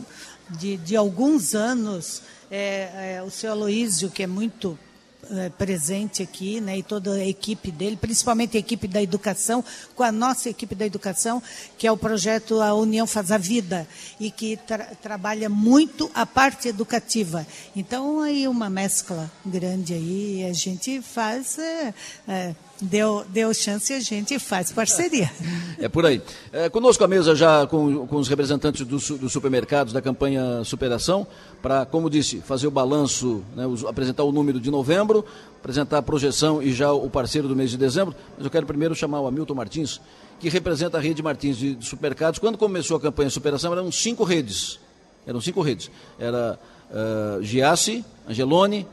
de, 0.50 0.76
de 0.76 0.96
alguns 0.96 1.54
anos. 1.54 2.22
É, 2.50 3.16
é, 3.16 3.22
o 3.26 3.30
seu 3.30 3.50
Aloísio, 3.50 4.08
que 4.08 4.22
é 4.22 4.26
muito 4.26 4.78
é, 5.30 5.50
presente 5.50 6.22
aqui, 6.22 6.60
né, 6.60 6.78
e 6.78 6.82
toda 6.82 7.12
a 7.14 7.26
equipe 7.26 7.70
dele, 7.70 7.96
principalmente 7.96 8.56
a 8.56 8.60
equipe 8.60 8.86
da 8.86 9.02
educação, 9.02 9.64
com 9.94 10.02
a 10.02 10.12
nossa 10.12 10.48
equipe 10.48 10.74
da 10.74 10.86
educação, 10.86 11.42
que 11.78 11.86
é 11.86 11.92
o 11.92 11.96
projeto 11.96 12.60
A 12.60 12.74
União 12.74 13.06
Faz 13.06 13.30
a 13.30 13.38
Vida, 13.38 13.86
e 14.20 14.30
que 14.30 14.56
tra 14.56 14.86
trabalha 15.02 15.48
muito 15.48 16.10
a 16.14 16.24
parte 16.24 16.68
educativa. 16.68 17.46
Então, 17.74 18.20
aí 18.20 18.46
uma 18.48 18.70
mescla 18.70 19.30
grande 19.44 19.94
aí, 19.94 20.44
a 20.48 20.52
gente 20.52 21.00
faz 21.00 21.58
é, 21.58 22.54
deu, 22.80 23.24
deu 23.28 23.52
chance 23.54 23.92
e 23.92 23.96
a 23.96 24.00
gente 24.00 24.38
faz 24.38 24.72
parceria. 24.72 25.30
É 25.78 25.90
por 25.90 26.06
aí. 26.06 26.22
É, 26.54 26.70
conosco 26.70 27.04
a 27.04 27.06
mesa 27.06 27.36
já 27.36 27.66
com, 27.66 28.06
com 28.06 28.16
os 28.16 28.28
representantes 28.28 28.86
dos 28.86 29.10
do 29.10 29.28
supermercados 29.28 29.92
da 29.92 30.00
campanha 30.00 30.64
Superação, 30.64 31.26
para, 31.60 31.84
como 31.84 32.08
disse, 32.08 32.40
fazer 32.40 32.66
o 32.66 32.70
balanço, 32.70 33.44
né, 33.54 33.66
os, 33.66 33.84
apresentar 33.84 34.24
o 34.24 34.32
número 34.32 34.58
de 34.58 34.70
novembro, 34.70 35.22
apresentar 35.60 35.98
a 35.98 36.02
projeção 36.02 36.62
e 36.62 36.72
já 36.72 36.90
o 36.90 37.10
parceiro 37.10 37.46
do 37.46 37.54
mês 37.54 37.70
de 37.70 37.76
dezembro. 37.76 38.14
Mas 38.36 38.46
eu 38.46 38.50
quero 38.50 38.64
primeiro 38.64 38.94
chamar 38.94 39.20
o 39.20 39.26
Hamilton 39.26 39.54
Martins, 39.54 40.00
que 40.40 40.48
representa 40.48 40.96
a 40.96 41.00
rede 41.00 41.22
Martins 41.22 41.58
de, 41.58 41.74
de 41.74 41.84
supermercados. 41.84 42.38
Quando 42.38 42.56
começou 42.56 42.96
a 42.96 43.00
campanha 43.00 43.28
Superação, 43.28 43.72
eram 43.72 43.92
cinco 43.92 44.24
redes. 44.24 44.78
Eram 45.26 45.42
cinco 45.42 45.60
redes. 45.60 45.90
Era 46.18 46.58
uh, 46.90 47.42
Giassi, 47.42 48.02
Angelone, 48.26 48.86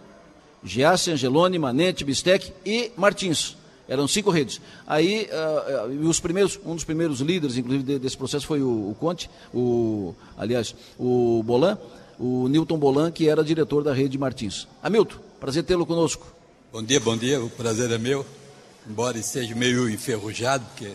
Giassi, 0.63 1.11
Angelone, 1.11 1.57
Manente, 1.57 2.03
Bistec 2.03 2.51
e 2.65 2.91
Martins. 2.97 3.55
Eram 3.87 4.07
cinco 4.07 4.31
redes. 4.31 4.61
Aí, 4.87 5.27
uh, 5.31 6.07
os 6.07 6.19
primeiros, 6.19 6.59
um 6.65 6.73
dos 6.73 6.83
primeiros 6.83 7.19
líderes, 7.19 7.57
inclusive, 7.57 7.99
desse 7.99 8.17
processo 8.17 8.47
foi 8.47 8.61
o, 8.61 8.91
o 8.91 8.95
Conte, 8.99 9.29
o, 9.53 10.15
aliás, 10.37 10.73
o 10.97 11.43
Bolan, 11.43 11.77
o 12.17 12.47
Newton 12.47 12.77
Bolan, 12.77 13.11
que 13.11 13.27
era 13.27 13.43
diretor 13.43 13.83
da 13.83 13.93
rede 13.93 14.17
Martins. 14.17 14.67
Hamilton, 14.81 15.17
prazer 15.39 15.63
tê-lo 15.63 15.85
conosco. 15.85 16.25
Bom 16.71 16.81
dia, 16.81 16.99
bom 16.99 17.17
dia, 17.17 17.43
o 17.43 17.49
prazer 17.49 17.91
é 17.91 17.97
meu. 17.97 18.25
Embora 18.89 19.17
esteja 19.17 19.53
meio 19.55 19.89
enferrujado, 19.89 20.65
porque 20.65 20.91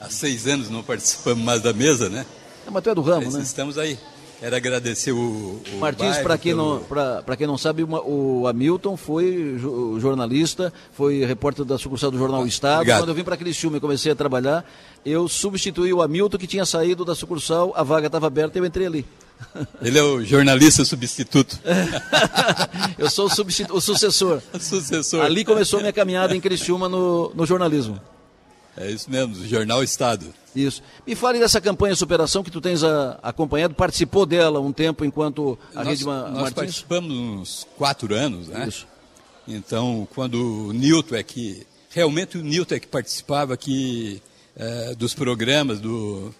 há 0.00 0.08
seis 0.08 0.46
anos 0.46 0.70
não 0.70 0.82
participamos 0.82 1.44
mais 1.44 1.62
da 1.62 1.72
mesa, 1.72 2.08
né? 2.08 2.24
É, 2.66 2.70
mas 2.70 2.82
tu 2.82 2.90
é 2.90 2.94
do 2.94 3.02
ramo, 3.02 3.24
mas 3.24 3.34
né? 3.34 3.42
Estamos 3.42 3.78
aí. 3.78 3.98
Quero 4.38 4.54
agradecer 4.54 5.12
o, 5.12 5.62
o 5.72 5.78
Martins, 5.78 6.18
para 6.18 6.36
quem, 6.36 6.54
pelo... 6.54 6.84
não, 7.26 7.36
quem 7.36 7.46
não 7.46 7.56
sabe, 7.56 7.82
o 7.84 8.46
Hamilton 8.46 8.94
foi 8.94 9.58
jornalista, 9.98 10.72
foi 10.92 11.24
repórter 11.24 11.64
da 11.64 11.78
sucursal 11.78 12.10
do 12.10 12.18
Jornal 12.18 12.42
ah, 12.42 12.46
Estado. 12.46 12.80
Obrigado. 12.80 13.00
Quando 13.00 13.08
eu 13.08 13.14
vim 13.14 13.24
para 13.24 13.34
aquele 13.34 13.54
filme 13.54 13.78
e 13.78 13.80
comecei 13.80 14.12
a 14.12 14.14
trabalhar, 14.14 14.64
eu 15.06 15.26
substituí 15.26 15.90
o 15.92 16.02
Hamilton 16.02 16.36
que 16.36 16.46
tinha 16.46 16.66
saído 16.66 17.02
da 17.02 17.14
sucursal, 17.14 17.72
a 17.74 17.82
vaga 17.82 18.08
estava 18.08 18.26
aberta 18.26 18.58
e 18.58 18.60
eu 18.60 18.66
entrei 18.66 18.86
ali. 18.86 19.06
Ele 19.80 19.98
é 19.98 20.02
o 20.02 20.22
jornalista 20.22 20.84
substituto. 20.84 21.58
eu 22.98 23.08
sou 23.08 23.26
o, 23.26 23.30
substitu... 23.30 23.74
o 23.74 23.80
sucessor. 23.80 24.42
sucessor. 24.60 25.24
Ali 25.24 25.46
começou 25.46 25.80
minha 25.80 25.92
caminhada 25.92 26.36
em 26.36 26.40
Criciúma 26.40 26.88
no, 26.90 27.32
no 27.34 27.46
jornalismo. 27.46 27.98
É 28.76 28.90
isso 28.90 29.10
mesmo, 29.10 29.34
Jornal 29.46 29.82
Estado. 29.82 30.26
Isso. 30.56 30.82
Me 31.06 31.14
fale 31.14 31.38
dessa 31.38 31.60
campanha 31.60 31.94
superação 31.94 32.42
que 32.42 32.50
tu 32.50 32.60
tens 32.60 32.82
a, 32.82 33.18
acompanhado, 33.22 33.74
participou 33.74 34.24
dela 34.24 34.58
um 34.58 34.72
tempo 34.72 35.04
enquanto 35.04 35.58
a 35.74 35.84
nós, 35.84 35.88
Rede 35.88 36.04
Ma 36.06 36.22
Nós 36.22 36.32
Martins... 36.32 36.54
participamos 36.54 37.12
uns 37.12 37.66
quatro 37.76 38.14
anos, 38.14 38.48
né? 38.48 38.66
Isso. 38.66 38.86
Então, 39.46 40.08
quando 40.14 40.68
o 40.68 40.72
Nilton 40.72 41.14
é 41.14 41.22
que... 41.22 41.66
Realmente 41.90 42.38
o 42.38 42.42
Nilton 42.42 42.74
é 42.74 42.80
que 42.80 42.86
participava 42.86 43.54
aqui 43.54 44.22
é, 44.56 44.94
dos 44.94 45.14
programas 45.14 45.78
do... 45.78 46.34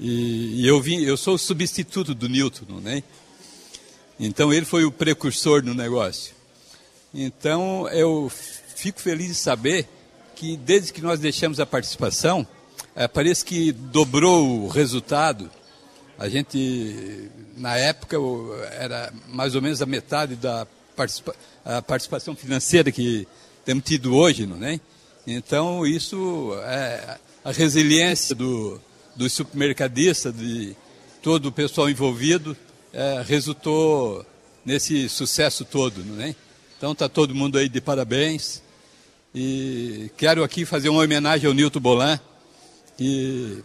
E, 0.00 0.62
e, 0.62 0.66
eu, 0.66 0.80
vim, 0.80 1.00
eu 1.02 1.16
sou 1.16 1.34
o 1.34 1.38
substituto 1.38 2.14
do 2.14 2.28
Newton, 2.28 2.80
né? 2.80 3.02
Então 4.20 4.52
ele 4.52 4.64
foi 4.64 4.84
o 4.84 4.92
precursor 4.92 5.62
no 5.64 5.74
negócio. 5.74 6.34
Então 7.12 7.88
eu 7.88 8.30
fico 8.76 9.00
feliz 9.00 9.26
de 9.26 9.34
saber 9.34 9.88
que 10.36 10.56
desde 10.56 10.92
que 10.92 11.02
nós 11.02 11.18
deixamos 11.18 11.58
a 11.58 11.66
participação, 11.66 12.46
é, 12.98 13.06
parece 13.06 13.44
que 13.44 13.70
dobrou 13.70 14.64
o 14.64 14.68
resultado. 14.68 15.48
A 16.18 16.28
gente, 16.28 17.30
na 17.56 17.76
época, 17.76 18.16
era 18.72 19.12
mais 19.28 19.54
ou 19.54 19.62
menos 19.62 19.80
a 19.80 19.86
metade 19.86 20.34
da 20.34 20.66
participa 20.96 21.32
a 21.64 21.80
participação 21.80 22.34
financeira 22.34 22.90
que 22.90 23.28
temos 23.64 23.84
tido 23.84 24.16
hoje, 24.16 24.46
não 24.46 24.66
é? 24.66 24.80
Então, 25.26 25.86
isso 25.86 26.52
é 26.64 27.18
a 27.44 27.52
resiliência 27.52 28.34
do, 28.34 28.80
do 29.14 29.30
supermercadista, 29.30 30.32
de 30.32 30.74
todo 31.22 31.46
o 31.46 31.52
pessoal 31.52 31.88
envolvido, 31.88 32.56
é, 32.92 33.22
resultou 33.24 34.26
nesse 34.64 35.08
sucesso 35.08 35.64
todo, 35.64 36.02
não 36.04 36.24
é? 36.24 36.34
Então, 36.76 36.92
está 36.92 37.08
todo 37.08 37.34
mundo 37.34 37.58
aí 37.58 37.68
de 37.68 37.80
parabéns. 37.80 38.60
E 39.32 40.10
quero 40.16 40.42
aqui 40.42 40.64
fazer 40.64 40.88
uma 40.88 41.04
homenagem 41.04 41.46
ao 41.46 41.54
Nilton 41.54 41.78
Bolan, 41.78 42.18
que, 42.98 43.62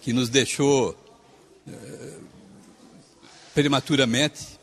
que 0.00 0.12
nos 0.12 0.28
deixou 0.28 0.96
é, 1.68 1.72
prematuramente 3.52 4.54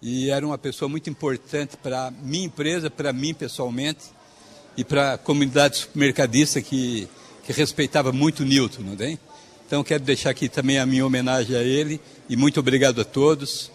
e 0.00 0.30
era 0.30 0.46
uma 0.46 0.56
pessoa 0.56 0.88
muito 0.88 1.10
importante 1.10 1.76
para 1.76 2.12
minha 2.22 2.46
empresa, 2.46 2.88
para 2.88 3.12
mim 3.12 3.34
pessoalmente 3.34 4.04
e 4.76 4.84
para 4.84 5.14
a 5.14 5.18
comunidade 5.18 5.78
supermercadista 5.78 6.62
que, 6.62 7.08
que 7.44 7.52
respeitava 7.52 8.12
muito 8.12 8.44
o 8.44 8.46
Newton, 8.46 8.82
não 8.82 8.96
tem? 8.96 9.18
Então 9.66 9.82
quero 9.82 10.04
deixar 10.04 10.30
aqui 10.30 10.48
também 10.48 10.78
a 10.78 10.86
minha 10.86 11.04
homenagem 11.04 11.56
a 11.56 11.62
ele 11.62 12.00
e 12.28 12.36
muito 12.36 12.60
obrigado 12.60 13.00
a 13.00 13.04
todos. 13.04 13.72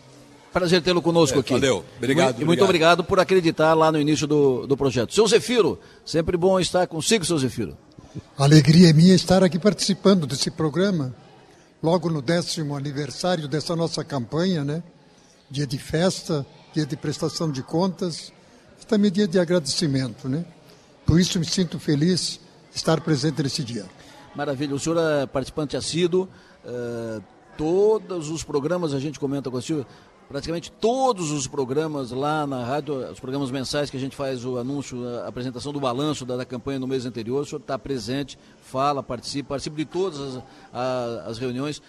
Prazer 0.53 0.81
tê-lo 0.81 1.01
conosco 1.01 1.37
é, 1.37 1.41
aqui. 1.41 1.53
Valeu, 1.53 1.83
obrigado. 1.97 2.41
E 2.41 2.45
muito 2.45 2.63
obrigado. 2.63 3.03
por 3.03 3.19
acreditar 3.19 3.73
lá 3.73 3.91
no 3.91 3.99
início 3.99 4.25
do, 4.25 4.65
do 4.65 4.77
projeto. 4.77 5.13
Seu 5.13 5.27
Zefiro, 5.27 5.77
sempre 6.05 6.37
bom 6.37 6.57
estar 6.57 6.87
consigo, 6.87 7.25
seu 7.25 7.37
Zefiro. 7.37 7.77
Alegria 8.37 8.89
é 8.89 8.93
minha 8.93 9.13
estar 9.13 9.43
aqui 9.43 9.59
participando 9.59 10.25
desse 10.25 10.49
programa, 10.49 11.13
logo 11.81 12.09
no 12.09 12.21
décimo 12.21 12.75
aniversário 12.75 13.47
dessa 13.47 13.75
nossa 13.75 14.03
campanha, 14.03 14.63
né? 14.63 14.81
Dia 15.49 15.67
de 15.67 15.77
festa, 15.77 16.45
dia 16.73 16.85
de 16.85 16.95
prestação 16.95 17.51
de 17.51 17.61
contas, 17.61 18.33
mas 18.75 18.85
também 18.85 19.11
dia 19.11 19.27
de 19.27 19.39
agradecimento, 19.39 20.27
né? 20.27 20.43
Por 21.05 21.19
isso 21.19 21.39
me 21.39 21.45
sinto 21.45 21.79
feliz 21.79 22.39
de 22.71 22.77
estar 22.77 23.01
presente 23.01 23.43
nesse 23.43 23.63
dia. 23.63 23.85
Maravilha. 24.35 24.75
O 24.75 24.79
senhor 24.79 24.97
é 24.97 25.25
participante 25.25 25.75
assíduo. 25.75 26.27
Uh, 26.63 27.21
todos 27.57 28.29
os 28.29 28.43
programas 28.43 28.93
a 28.93 28.99
gente 28.99 29.19
comenta 29.19 29.51
com 29.51 29.57
o 29.57 29.61
senhor 29.61 29.85
praticamente 30.29 30.71
todos 30.71 31.31
os 31.31 31.47
programas 31.47 32.11
lá 32.11 32.45
na 32.45 32.63
rádio, 32.63 32.93
os 33.11 33.19
programas 33.19 33.49
mensais 33.49 33.89
que 33.89 33.97
a 33.97 33.99
gente 33.99 34.15
faz 34.15 34.45
o 34.45 34.59
anúncio, 34.59 35.03
a 35.23 35.27
apresentação 35.27 35.73
do 35.73 35.79
balanço 35.79 36.23
da, 36.23 36.37
da 36.37 36.45
campanha 36.45 36.77
no 36.77 36.87
mês 36.87 37.07
anterior, 37.07 37.41
o 37.41 37.45
senhor 37.45 37.59
está 37.59 37.79
presente, 37.79 38.37
fala, 38.61 39.01
participa, 39.01 39.49
participa 39.49 39.75
de 39.75 39.85
todas 39.85 40.19
as, 40.19 40.43
a, 40.71 41.23
as 41.25 41.39
reuniões, 41.39 41.81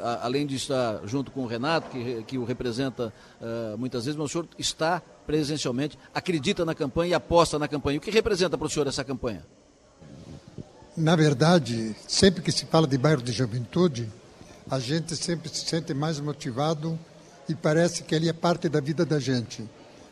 a, 0.00 0.26
além 0.26 0.46
de 0.46 0.54
estar 0.54 1.00
junto 1.06 1.32
com 1.32 1.42
o 1.42 1.46
Renato, 1.46 1.90
que, 1.90 2.22
que 2.22 2.38
o 2.38 2.44
representa 2.44 3.12
uh, 3.40 3.76
muitas 3.76 4.04
vezes, 4.04 4.16
mas 4.16 4.26
o 4.26 4.28
senhor 4.28 4.48
está 4.56 5.02
presencialmente, 5.26 5.98
acredita 6.14 6.64
na 6.64 6.76
campanha 6.76 7.10
e 7.10 7.14
aposta 7.14 7.58
na 7.58 7.66
campanha. 7.66 7.98
O 7.98 8.00
que 8.00 8.12
representa 8.12 8.56
para 8.56 8.66
o 8.66 8.70
senhor 8.70 8.86
essa 8.86 9.02
campanha? 9.02 9.44
Na 10.96 11.16
verdade, 11.16 11.96
sempre 12.06 12.42
que 12.42 12.52
se 12.52 12.64
fala 12.64 12.86
de 12.86 12.96
bairro 12.96 13.22
de 13.22 13.32
juventude, 13.32 14.08
a 14.70 14.78
gente 14.78 15.16
sempre 15.16 15.48
se 15.48 15.66
sente 15.66 15.92
mais 15.92 16.20
motivado 16.20 16.96
e 17.48 17.54
parece 17.54 18.02
que 18.02 18.14
ele 18.14 18.28
é 18.28 18.32
parte 18.32 18.68
da 18.68 18.80
vida 18.80 19.04
da 19.04 19.18
gente. 19.18 19.68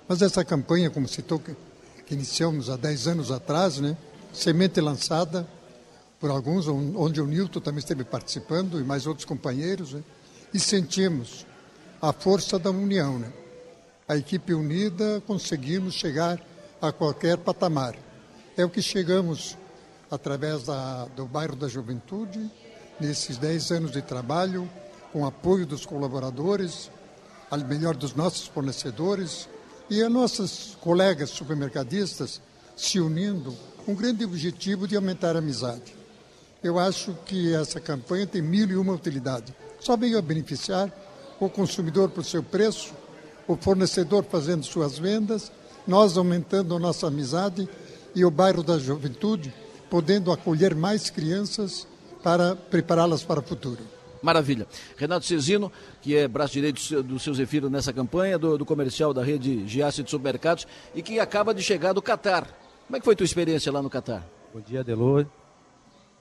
Mas 0.08 0.22
essa 0.22 0.44
campanha, 0.44 0.90
como 0.90 1.08
citou, 1.08 1.38
que, 1.38 1.54
iniciamos 2.10 2.70
há 2.70 2.76
10 2.76 3.08
anos 3.08 3.30
atrás, 3.30 3.78
né? 3.78 3.96
semente 4.32 4.80
lançada 4.80 5.46
por 6.20 6.30
alguns, 6.30 6.68
onde 6.68 7.20
o 7.20 7.26
Nilton 7.26 7.60
também 7.60 7.80
esteve 7.80 8.04
participando 8.04 8.80
e 8.80 8.84
mais 8.84 9.06
outros 9.06 9.24
companheiros, 9.24 9.92
né? 9.92 10.02
e 10.54 10.58
sentimos 10.58 11.44
a 12.00 12.12
força 12.12 12.58
da 12.58 12.70
união. 12.70 13.18
Né? 13.18 13.32
A 14.08 14.16
equipe 14.16 14.54
unida 14.54 15.22
conseguimos 15.26 15.94
chegar 15.94 16.40
a 16.80 16.92
qualquer 16.92 17.38
patamar. 17.38 17.96
É 18.56 18.64
o 18.64 18.70
que 18.70 18.80
chegamos 18.80 19.58
através 20.10 20.62
da, 20.62 21.06
do 21.16 21.26
bairro 21.26 21.56
da 21.56 21.68
Juventude, 21.68 22.50
nesses 23.00 23.36
10 23.36 23.72
anos 23.72 23.90
de 23.90 24.00
trabalho, 24.00 24.70
com 25.12 25.26
apoio 25.26 25.66
dos 25.66 25.84
colaboradores, 25.84 26.90
a 27.50 27.56
melhor 27.56 27.94
dos 27.94 28.14
nossos 28.14 28.46
fornecedores 28.46 29.48
e 29.88 30.02
a 30.02 30.08
nossos 30.08 30.76
colegas 30.80 31.30
supermercadistas 31.30 32.40
se 32.76 33.00
unindo 33.00 33.54
com 33.84 33.92
um 33.92 33.94
grande 33.94 34.24
objetivo 34.24 34.86
de 34.86 34.96
aumentar 34.96 35.36
a 35.36 35.38
amizade. 35.38 35.94
Eu 36.62 36.78
acho 36.78 37.14
que 37.24 37.54
essa 37.54 37.80
campanha 37.80 38.26
tem 38.26 38.42
mil 38.42 38.68
e 38.68 38.76
uma 38.76 38.92
utilidade. 38.92 39.54
Só 39.78 39.96
veio 39.96 40.18
a 40.18 40.22
beneficiar 40.22 40.92
o 41.38 41.48
consumidor 41.48 42.10
por 42.10 42.24
seu 42.24 42.42
preço, 42.42 42.92
o 43.46 43.56
fornecedor 43.56 44.24
fazendo 44.24 44.64
suas 44.64 44.98
vendas, 44.98 45.52
nós 45.86 46.16
aumentando 46.16 46.74
a 46.74 46.78
nossa 46.78 47.06
amizade 47.06 47.68
e 48.14 48.24
o 48.24 48.30
bairro 48.30 48.62
da 48.62 48.78
juventude 48.78 49.54
podendo 49.88 50.32
acolher 50.32 50.74
mais 50.74 51.10
crianças 51.10 51.86
para 52.22 52.56
prepará-las 52.56 53.22
para 53.22 53.40
o 53.40 53.42
futuro. 53.42 53.95
Maravilha. 54.22 54.66
Renato 54.96 55.24
Cezino, 55.24 55.70
que 56.00 56.16
é 56.16 56.26
braço 56.26 56.52
direito 56.52 57.02
do 57.02 57.18
seu 57.18 57.34
Zefiro 57.34 57.70
nessa 57.70 57.92
campanha, 57.92 58.38
do, 58.38 58.58
do 58.58 58.64
comercial 58.64 59.12
da 59.12 59.22
rede 59.22 59.66
Giasse 59.66 60.02
de 60.02 60.10
Supermercados, 60.10 60.66
e 60.94 61.02
que 61.02 61.18
acaba 61.20 61.54
de 61.54 61.62
chegar 61.62 61.92
do 61.92 62.02
Catar. 62.02 62.46
Como 62.86 62.96
é 62.96 62.98
que 62.98 63.04
foi 63.04 63.14
a 63.14 63.16
tua 63.16 63.24
experiência 63.24 63.72
lá 63.72 63.82
no 63.82 63.90
Catar? 63.90 64.26
Bom 64.54 64.60
dia, 64.60 64.82
Delor. 64.84 65.26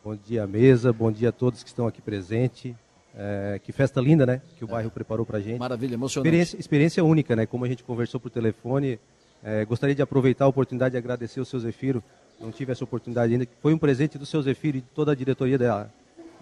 Bom 0.04 0.16
dia, 0.16 0.46
mesa. 0.46 0.94
Bom 0.94 1.12
dia 1.12 1.30
a 1.30 1.32
todos 1.32 1.64
que 1.64 1.70
estão 1.70 1.88
aqui 1.88 2.02
presentes. 2.02 2.74
É, 3.18 3.60
que 3.64 3.72
festa 3.72 4.02
linda, 4.02 4.26
né? 4.26 4.42
Que 4.58 4.64
o 4.66 4.68
bairro 4.68 4.88
é. 4.88 4.92
preparou 4.92 5.26
pra 5.26 5.40
gente. 5.40 5.58
Maravilha, 5.58 5.94
emocionante. 5.94 6.28
Experiência, 6.28 6.60
experiência 6.60 7.04
única, 7.04 7.36
né? 7.36 7.46
Como 7.46 7.64
a 7.64 7.68
gente 7.68 7.84
conversou 7.84 8.20
por 8.20 8.30
telefone. 8.30 9.00
É, 9.44 9.64
gostaria 9.64 9.96
de 9.96 10.02
aproveitar 10.02 10.46
a 10.46 10.48
oportunidade 10.48 10.92
de 10.94 10.98
agradecer 10.98 11.40
o 11.40 11.46
seu 11.46 11.60
Zefiro. 11.60 12.04
Não 12.40 12.52
tive 12.52 12.72
essa 12.72 12.84
oportunidade 12.84 13.32
ainda. 13.32 13.48
Foi 13.62 13.74
um 13.74 13.78
presente 13.78 14.18
do 14.18 14.26
seu 14.26 14.42
Zefiro 14.42 14.78
e 14.78 14.82
de 14.82 14.88
toda 14.94 15.12
a 15.12 15.16
diretoria 15.16 15.58
da, 15.58 15.90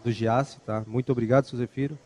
do 0.04 0.12
Giasse, 0.12 0.60
tá? 0.66 0.84
Muito 0.86 1.12
obrigado, 1.12 1.46
seu 1.46 1.58
Zefiro. 1.58 1.98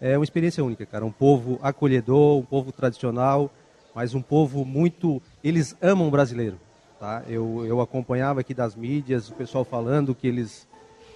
É 0.00 0.16
uma 0.16 0.24
experiência 0.24 0.64
única, 0.64 0.86
cara. 0.86 1.04
Um 1.04 1.10
povo 1.10 1.58
acolhedor, 1.62 2.38
um 2.38 2.44
povo 2.44 2.70
tradicional, 2.70 3.50
mas 3.94 4.14
um 4.14 4.22
povo 4.22 4.64
muito. 4.64 5.20
Eles 5.42 5.76
amam 5.82 6.06
o 6.06 6.10
brasileiro, 6.10 6.58
tá? 7.00 7.22
Eu, 7.26 7.64
eu 7.66 7.80
acompanhava 7.80 8.40
aqui 8.40 8.54
das 8.54 8.76
mídias, 8.76 9.28
o 9.28 9.34
pessoal 9.34 9.64
falando 9.64 10.14
que 10.14 10.26
eles 10.26 10.68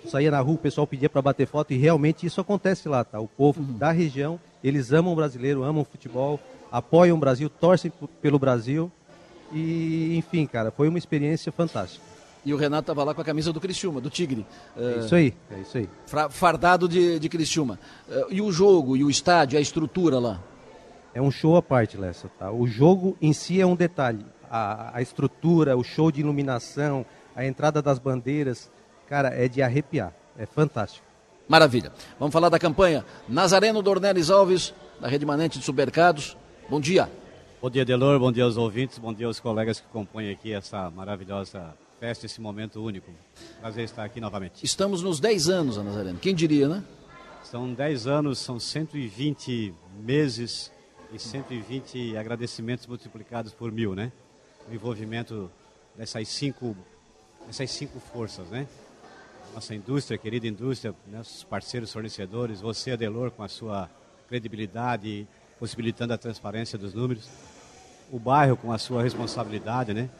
saía 0.08 0.30
na 0.30 0.40
rua, 0.40 0.54
o 0.54 0.58
pessoal 0.58 0.86
pedia 0.86 1.08
para 1.08 1.22
bater 1.22 1.46
foto 1.46 1.72
e 1.72 1.76
realmente 1.76 2.26
isso 2.26 2.40
acontece 2.40 2.88
lá, 2.88 3.04
tá? 3.04 3.20
O 3.20 3.28
povo 3.28 3.60
uhum. 3.60 3.78
da 3.78 3.92
região, 3.92 4.40
eles 4.64 4.92
amam 4.92 5.12
o 5.12 5.16
brasileiro, 5.16 5.62
amam 5.62 5.82
o 5.82 5.84
futebol, 5.84 6.40
apoiam 6.72 7.16
o 7.16 7.20
Brasil, 7.20 7.48
torcem 7.48 7.92
pelo 8.20 8.38
Brasil 8.38 8.90
e, 9.52 10.16
enfim, 10.16 10.46
cara, 10.46 10.70
foi 10.70 10.88
uma 10.88 10.98
experiência 10.98 11.52
fantástica. 11.52 12.11
E 12.44 12.52
o 12.52 12.56
Renato 12.56 12.82
estava 12.82 13.04
lá 13.04 13.14
com 13.14 13.20
a 13.20 13.24
camisa 13.24 13.52
do 13.52 13.60
Criciúma, 13.60 14.00
do 14.00 14.10
Tigre. 14.10 14.44
É 14.76 14.98
isso 14.98 15.14
aí, 15.14 15.34
é 15.50 15.60
isso 15.60 15.78
aí. 15.78 15.88
Fardado 16.30 16.88
de, 16.88 17.18
de 17.18 17.28
Criciúma. 17.28 17.78
Uh, 18.08 18.26
e 18.30 18.42
o 18.42 18.50
jogo, 18.50 18.96
e 18.96 19.04
o 19.04 19.10
estádio, 19.10 19.58
a 19.58 19.62
estrutura 19.62 20.18
lá? 20.18 20.40
É 21.14 21.22
um 21.22 21.30
show 21.30 21.56
à 21.56 21.62
parte, 21.62 21.96
Lessa. 21.96 22.28
Tá? 22.38 22.50
O 22.50 22.66
jogo 22.66 23.16
em 23.20 23.32
si 23.32 23.60
é 23.60 23.66
um 23.66 23.76
detalhe. 23.76 24.24
A, 24.50 24.96
a 24.96 25.02
estrutura, 25.02 25.76
o 25.76 25.84
show 25.84 26.10
de 26.10 26.20
iluminação, 26.20 27.06
a 27.34 27.46
entrada 27.46 27.80
das 27.80 27.98
bandeiras, 27.98 28.70
cara, 29.08 29.28
é 29.28 29.46
de 29.46 29.62
arrepiar. 29.62 30.12
É 30.36 30.46
fantástico. 30.46 31.06
Maravilha. 31.48 31.92
Vamos 32.18 32.32
falar 32.32 32.48
da 32.48 32.58
campanha. 32.58 33.04
Nazareno 33.28 33.82
Dornelles 33.82 34.30
Alves, 34.30 34.74
da 35.00 35.06
Rede 35.06 35.26
Manente 35.26 35.58
de 35.58 35.64
Supermercados. 35.64 36.36
Bom 36.68 36.80
dia. 36.80 37.10
Bom 37.60 37.70
dia, 37.70 37.84
Delor. 37.84 38.18
Bom 38.18 38.32
dia 38.32 38.44
aos 38.44 38.56
ouvintes. 38.56 38.98
Bom 38.98 39.12
dia 39.12 39.26
aos 39.26 39.38
colegas 39.38 39.78
que 39.78 39.86
compõem 39.88 40.30
aqui 40.30 40.52
essa 40.52 40.90
maravilhosa 40.90 41.74
festa, 42.02 42.26
esse 42.26 42.40
momento 42.40 42.82
único. 42.82 43.12
Prazer 43.60 43.84
estar 43.84 44.02
aqui 44.02 44.20
novamente. 44.20 44.64
Estamos 44.64 45.04
nos 45.04 45.20
10 45.20 45.48
anos, 45.48 45.78
Ana 45.78 45.90
Nazareno. 45.90 46.18
Quem 46.18 46.34
diria, 46.34 46.68
né? 46.68 46.82
São 47.44 47.72
10 47.72 48.08
anos, 48.08 48.40
são 48.40 48.58
120 48.58 49.72
meses 50.02 50.72
e 51.12 51.18
120 51.20 52.16
agradecimentos 52.16 52.88
multiplicados 52.88 53.54
por 53.54 53.70
mil, 53.70 53.94
né? 53.94 54.10
O 54.68 54.74
envolvimento 54.74 55.48
dessas 55.96 56.26
cinco, 56.26 56.76
dessas 57.46 57.70
cinco 57.70 58.00
forças, 58.00 58.48
né? 58.48 58.66
Nossa 59.54 59.72
indústria, 59.72 60.18
querida 60.18 60.48
indústria, 60.48 60.92
nossos 61.06 61.44
parceiros 61.44 61.92
fornecedores, 61.92 62.60
você, 62.60 62.90
Adelor, 62.90 63.30
com 63.30 63.44
a 63.44 63.48
sua 63.48 63.88
credibilidade, 64.28 65.24
possibilitando 65.56 66.12
a 66.12 66.18
transparência 66.18 66.76
dos 66.76 66.94
números. 66.94 67.28
O 68.10 68.18
bairro 68.18 68.56
com 68.56 68.72
a 68.72 68.78
sua 68.78 69.04
responsabilidade, 69.04 69.94
né? 69.94 70.10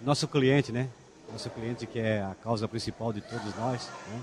Nosso 0.00 0.28
cliente, 0.28 0.70
né? 0.70 0.88
Nosso 1.32 1.50
cliente 1.50 1.86
que 1.86 1.98
é 1.98 2.22
a 2.22 2.34
causa 2.42 2.66
principal 2.66 3.12
de 3.12 3.20
todos 3.20 3.54
nós. 3.56 3.90
Né? 4.10 4.22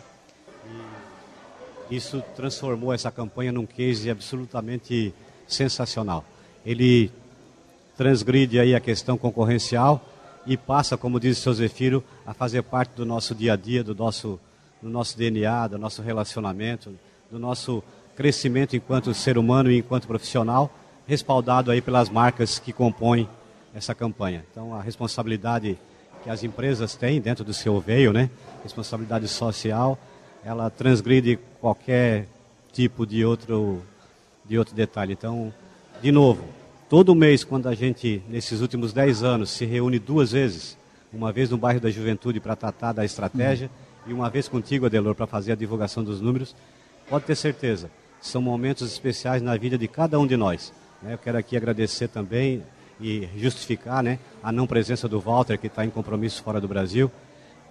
E 1.89 1.95
isso 1.95 2.23
transformou 2.35 2.93
essa 2.93 3.11
campanha 3.11 3.51
num 3.51 3.65
case 3.65 4.09
absolutamente 4.09 5.13
sensacional. 5.47 6.25
Ele 6.65 7.11
transgride 7.95 8.59
aí 8.59 8.75
a 8.75 8.79
questão 8.79 9.17
concorrencial 9.17 10.03
e 10.45 10.57
passa, 10.57 10.97
como 10.97 11.19
diz 11.19 11.37
o 11.37 11.41
seu 11.41 11.53
Zefiro, 11.53 12.03
a 12.25 12.33
fazer 12.33 12.61
parte 12.63 12.91
do 12.95 13.05
nosso 13.05 13.33
dia 13.33 13.53
a 13.53 13.55
dia, 13.55 13.83
do 13.83 13.95
nosso, 13.95 14.39
do 14.81 14.89
nosso 14.89 15.17
DNA, 15.17 15.67
do 15.67 15.77
nosso 15.77 16.01
relacionamento, 16.01 16.93
do 17.31 17.39
nosso 17.39 17.83
crescimento 18.15 18.75
enquanto 18.75 19.13
ser 19.13 19.37
humano 19.37 19.71
e 19.71 19.77
enquanto 19.77 20.07
profissional, 20.07 20.71
respaldado 21.07 21.69
aí 21.69 21.81
pelas 21.81 22.09
marcas 22.09 22.59
que 22.59 22.73
compõem 22.73 23.29
essa 23.73 23.93
campanha. 23.93 24.45
Então, 24.51 24.73
a 24.73 24.81
responsabilidade 24.81 25.77
que 26.25 26.29
as 26.31 26.43
empresas 26.43 26.95
têm 26.95 27.21
dentro 27.21 27.45
do 27.45 27.53
seu 27.53 27.79
veio, 27.79 28.11
né? 28.11 28.31
Responsabilidade 28.63 29.27
social, 29.27 29.95
ela 30.43 30.71
transgride 30.71 31.37
qualquer 31.61 32.25
tipo 32.73 33.05
de 33.05 33.23
outro, 33.23 33.83
de 34.43 34.57
outro 34.57 34.73
detalhe. 34.73 35.13
Então, 35.13 35.53
de 36.01 36.11
novo, 36.11 36.43
todo 36.89 37.13
mês, 37.13 37.43
quando 37.43 37.69
a 37.69 37.75
gente, 37.75 38.23
nesses 38.27 38.59
últimos 38.61 38.91
10 38.91 39.21
anos, 39.21 39.51
se 39.51 39.65
reúne 39.65 39.99
duas 39.99 40.31
vezes, 40.31 40.75
uma 41.13 41.31
vez 41.31 41.51
no 41.51 41.59
bairro 41.59 41.79
da 41.79 41.91
Juventude 41.91 42.39
para 42.39 42.55
tratar 42.55 42.91
da 42.91 43.05
estratégia 43.05 43.69
uhum. 44.05 44.11
e 44.11 44.13
uma 44.13 44.27
vez 44.27 44.47
contigo, 44.47 44.87
Adelor, 44.87 45.13
para 45.13 45.27
fazer 45.27 45.51
a 45.51 45.55
divulgação 45.55 46.03
dos 46.03 46.19
números. 46.19 46.55
Pode 47.07 47.25
ter 47.25 47.35
certeza, 47.35 47.91
são 48.19 48.41
momentos 48.41 48.91
especiais 48.91 49.43
na 49.43 49.55
vida 49.55 49.77
de 49.77 49.87
cada 49.87 50.19
um 50.19 50.25
de 50.25 50.35
nós. 50.35 50.73
Né? 51.03 51.13
Eu 51.13 51.19
quero 51.19 51.37
aqui 51.37 51.55
agradecer 51.55 52.07
também 52.07 52.63
e 52.99 53.27
justificar 53.37 54.03
né, 54.03 54.19
a 54.41 54.51
não 54.51 54.65
presença 54.67 55.07
do 55.07 55.19
Walter, 55.19 55.57
que 55.57 55.67
está 55.67 55.85
em 55.85 55.89
compromisso 55.89 56.41
fora 56.41 56.61
do 56.61 56.67
Brasil, 56.67 57.11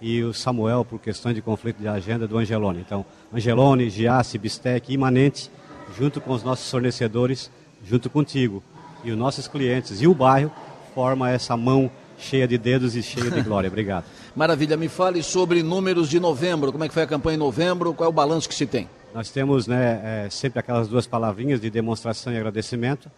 e 0.01 0.23
o 0.23 0.33
Samuel 0.33 0.85
por 0.85 0.99
questões 0.99 1.35
de 1.35 1.41
conflito 1.41 1.77
de 1.77 1.87
agenda 1.87 2.27
do 2.27 2.37
Angelone. 2.37 2.81
Então, 2.85 3.05
Angelone, 3.33 3.89
Giasse, 3.89 4.37
Bistec, 4.37 4.93
Imanente, 4.93 5.49
junto 5.97 6.19
com 6.19 6.31
os 6.31 6.43
nossos 6.43 6.69
fornecedores, 6.69 7.49
junto 7.83 8.09
contigo, 8.09 8.63
e 9.03 9.11
os 9.11 9.17
nossos 9.17 9.47
clientes 9.47 10.01
e 10.01 10.07
o 10.07 10.13
bairro, 10.13 10.51
forma 10.93 11.29
essa 11.29 11.55
mão 11.55 11.89
cheia 12.17 12.47
de 12.47 12.57
dedos 12.57 12.95
e 12.95 13.03
cheia 13.03 13.29
de 13.29 13.41
glória. 13.41 13.67
Obrigado. 13.67 14.05
Maravilha. 14.35 14.75
Me 14.77 14.87
fale 14.87 15.21
sobre 15.21 15.61
números 15.61 16.09
de 16.09 16.19
novembro. 16.19 16.71
Como 16.71 16.83
é 16.83 16.87
que 16.87 16.93
foi 16.93 17.03
a 17.03 17.07
campanha 17.07 17.35
em 17.35 17.39
novembro? 17.39 17.93
Qual 17.93 18.07
é 18.07 18.09
o 18.09 18.13
balanço 18.13 18.49
que 18.49 18.55
se 18.55 18.65
tem? 18.65 18.89
Nós 19.13 19.29
temos 19.29 19.67
né, 19.67 20.25
é, 20.25 20.29
sempre 20.29 20.59
aquelas 20.59 20.87
duas 20.87 21.07
palavrinhas 21.07 21.61
de 21.61 21.69
demonstração 21.69 22.33
e 22.33 22.37
agradecimento. 22.37 23.09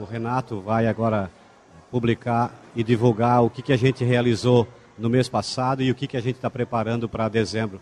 O 0.00 0.04
Renato 0.04 0.60
vai 0.60 0.86
agora 0.86 1.30
publicar 1.90 2.54
e 2.74 2.82
divulgar 2.82 3.42
o 3.42 3.50
que, 3.50 3.62
que 3.62 3.72
a 3.72 3.76
gente 3.76 4.04
realizou 4.04 4.66
no 4.98 5.10
mês 5.10 5.28
passado 5.28 5.82
e 5.82 5.90
o 5.90 5.94
que, 5.94 6.06
que 6.06 6.16
a 6.16 6.20
gente 6.20 6.36
está 6.36 6.50
preparando 6.50 7.08
para 7.08 7.28
dezembro. 7.28 7.80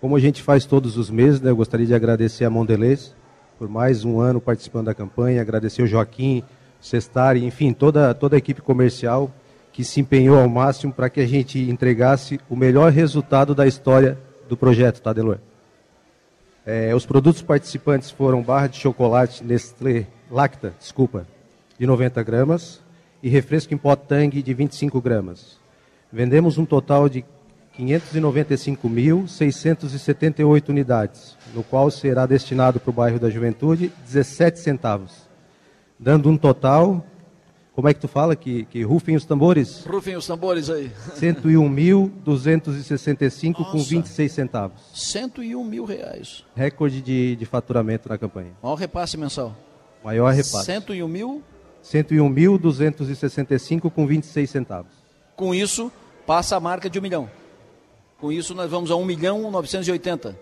Como 0.00 0.16
a 0.16 0.20
gente 0.20 0.42
faz 0.42 0.64
todos 0.64 0.96
os 0.96 1.10
meses, 1.10 1.40
né, 1.40 1.50
eu 1.50 1.56
gostaria 1.56 1.86
de 1.86 1.94
agradecer 1.94 2.44
a 2.44 2.50
Mondelez 2.50 3.14
por 3.58 3.68
mais 3.68 4.04
um 4.04 4.20
ano 4.20 4.40
participando 4.40 4.86
da 4.86 4.94
campanha, 4.94 5.40
agradecer 5.40 5.82
o 5.82 5.86
Joaquim, 5.86 6.42
Sestari, 6.80 7.44
enfim, 7.44 7.72
toda, 7.72 8.14
toda 8.14 8.36
a 8.36 8.38
equipe 8.38 8.60
comercial 8.60 9.30
que 9.72 9.82
se 9.82 10.00
empenhou 10.00 10.38
ao 10.38 10.48
máximo 10.48 10.92
para 10.92 11.10
que 11.10 11.20
a 11.20 11.26
gente 11.26 11.58
entregasse 11.58 12.38
o 12.48 12.56
melhor 12.56 12.92
resultado 12.92 13.54
da 13.54 13.66
história 13.66 14.18
do 14.48 14.56
projeto, 14.56 15.00
tá? 15.00 15.14
É, 16.64 16.94
os 16.94 17.06
produtos 17.06 17.42
participantes 17.42 18.10
foram 18.10 18.42
barra 18.42 18.68
de 18.68 18.76
chocolate 18.76 19.44
Nestlé 19.44 20.06
Lacta, 20.30 20.74
desculpa, 20.78 21.26
de 21.78 21.86
90 21.86 22.22
gramas 22.22 22.80
e 23.22 23.28
refresco 23.28 23.74
em 23.74 23.76
pó 23.76 23.94
Tang 23.96 24.42
de 24.42 24.54
25 24.54 25.00
gramas. 25.00 25.58
Vendemos 26.12 26.58
um 26.58 26.64
total 26.64 27.08
de 27.08 27.24
595.678 27.78 30.68
unidades, 30.68 31.36
no 31.54 31.62
qual 31.62 31.88
será 31.90 32.26
destinado 32.26 32.80
para 32.80 32.90
o 32.90 32.92
bairro 32.92 33.18
da 33.18 33.28
Juventude 33.28 33.92
17 34.04 34.58
centavos, 34.58 35.28
dando 35.98 36.30
um 36.30 36.38
total 36.38 37.04
como 37.76 37.88
é 37.90 37.94
que 37.94 38.00
tu 38.00 38.08
fala? 38.08 38.34
Que, 38.34 38.64
que 38.64 38.82
rufem 38.82 39.14
os 39.16 39.26
tambores? 39.26 39.84
Rufem 39.84 40.16
os 40.16 40.26
tambores 40.26 40.70
aí. 40.70 40.90
101.265 41.20 43.70
com 43.70 43.78
26 43.78 44.32
centavos. 44.32 44.80
101 44.94 45.62
mil 45.62 45.84
reais. 45.84 46.42
Recorde 46.54 47.02
de, 47.02 47.36
de 47.36 47.44
faturamento 47.44 48.08
na 48.08 48.16
campanha. 48.16 48.52
Maior 48.62 48.76
repasse 48.76 49.18
mensal. 49.18 49.54
Maior 50.02 50.32
repasse. 50.32 50.64
101 50.64 51.06
mil? 51.06 51.42
101.265 51.86 53.90
com 53.90 54.06
26 54.06 54.50
centavos. 54.50 54.92
Com 55.36 55.54
isso, 55.54 55.90
passa 56.26 56.56
a 56.56 56.60
marca 56.60 56.90
de 56.90 56.98
um 56.98 57.02
milhão. 57.02 57.30
Com 58.18 58.32
isso, 58.32 58.54
nós 58.54 58.70
vamos 58.70 58.90
a 58.90 58.96
1 58.96 59.04
milhão 59.04 59.50
980. 59.50 60.36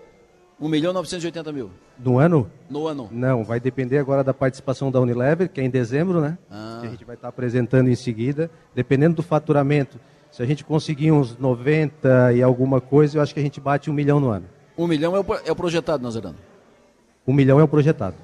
1 0.61 0.69
milhão 0.69 0.93
980 0.93 1.53
mil. 1.53 1.71
No 1.99 2.19
ano? 2.19 2.51
No 2.71 2.87
ano. 2.87 3.09
Não, 3.11 3.45
vai 3.45 3.61
depender 3.61 3.99
agora 3.99 4.25
da 4.25 4.33
participação 4.33 4.91
da 4.91 5.01
Unilever, 5.01 5.49
que 5.49 5.61
é 5.61 5.65
em 5.65 5.71
dezembro, 5.71 6.21
né? 6.21 6.39
Ah. 6.51 6.79
Que 6.81 6.87
a 6.87 6.91
gente 6.91 7.05
vai 7.05 7.17
estar 7.17 7.29
apresentando 7.29 7.89
em 7.89 7.97
seguida. 7.97 8.51
Dependendo 8.75 9.17
do 9.17 9.23
faturamento, 9.23 10.01
se 10.31 10.43
a 10.43 10.47
gente 10.47 10.65
conseguir 10.65 11.13
uns 11.13 11.37
90 11.37 12.33
e 12.33 12.43
alguma 12.43 12.81
coisa, 12.81 13.19
eu 13.19 13.23
acho 13.23 13.35
que 13.35 13.41
a 13.41 13.43
gente 13.43 13.61
bate 13.61 13.91
um 13.91 13.93
milhão 13.93 14.19
no 14.19 14.31
ano. 14.31 14.47
Um 14.79 14.87
milhão 14.87 15.15
é 15.15 15.21
o, 15.21 15.25
é 15.45 15.53
o 15.53 15.57
projetado, 15.57 16.03
Nazarano? 16.03 16.39
Um 17.27 17.33
milhão 17.33 17.61
é 17.61 17.65
o 17.65 17.69
projetado. 17.69 18.17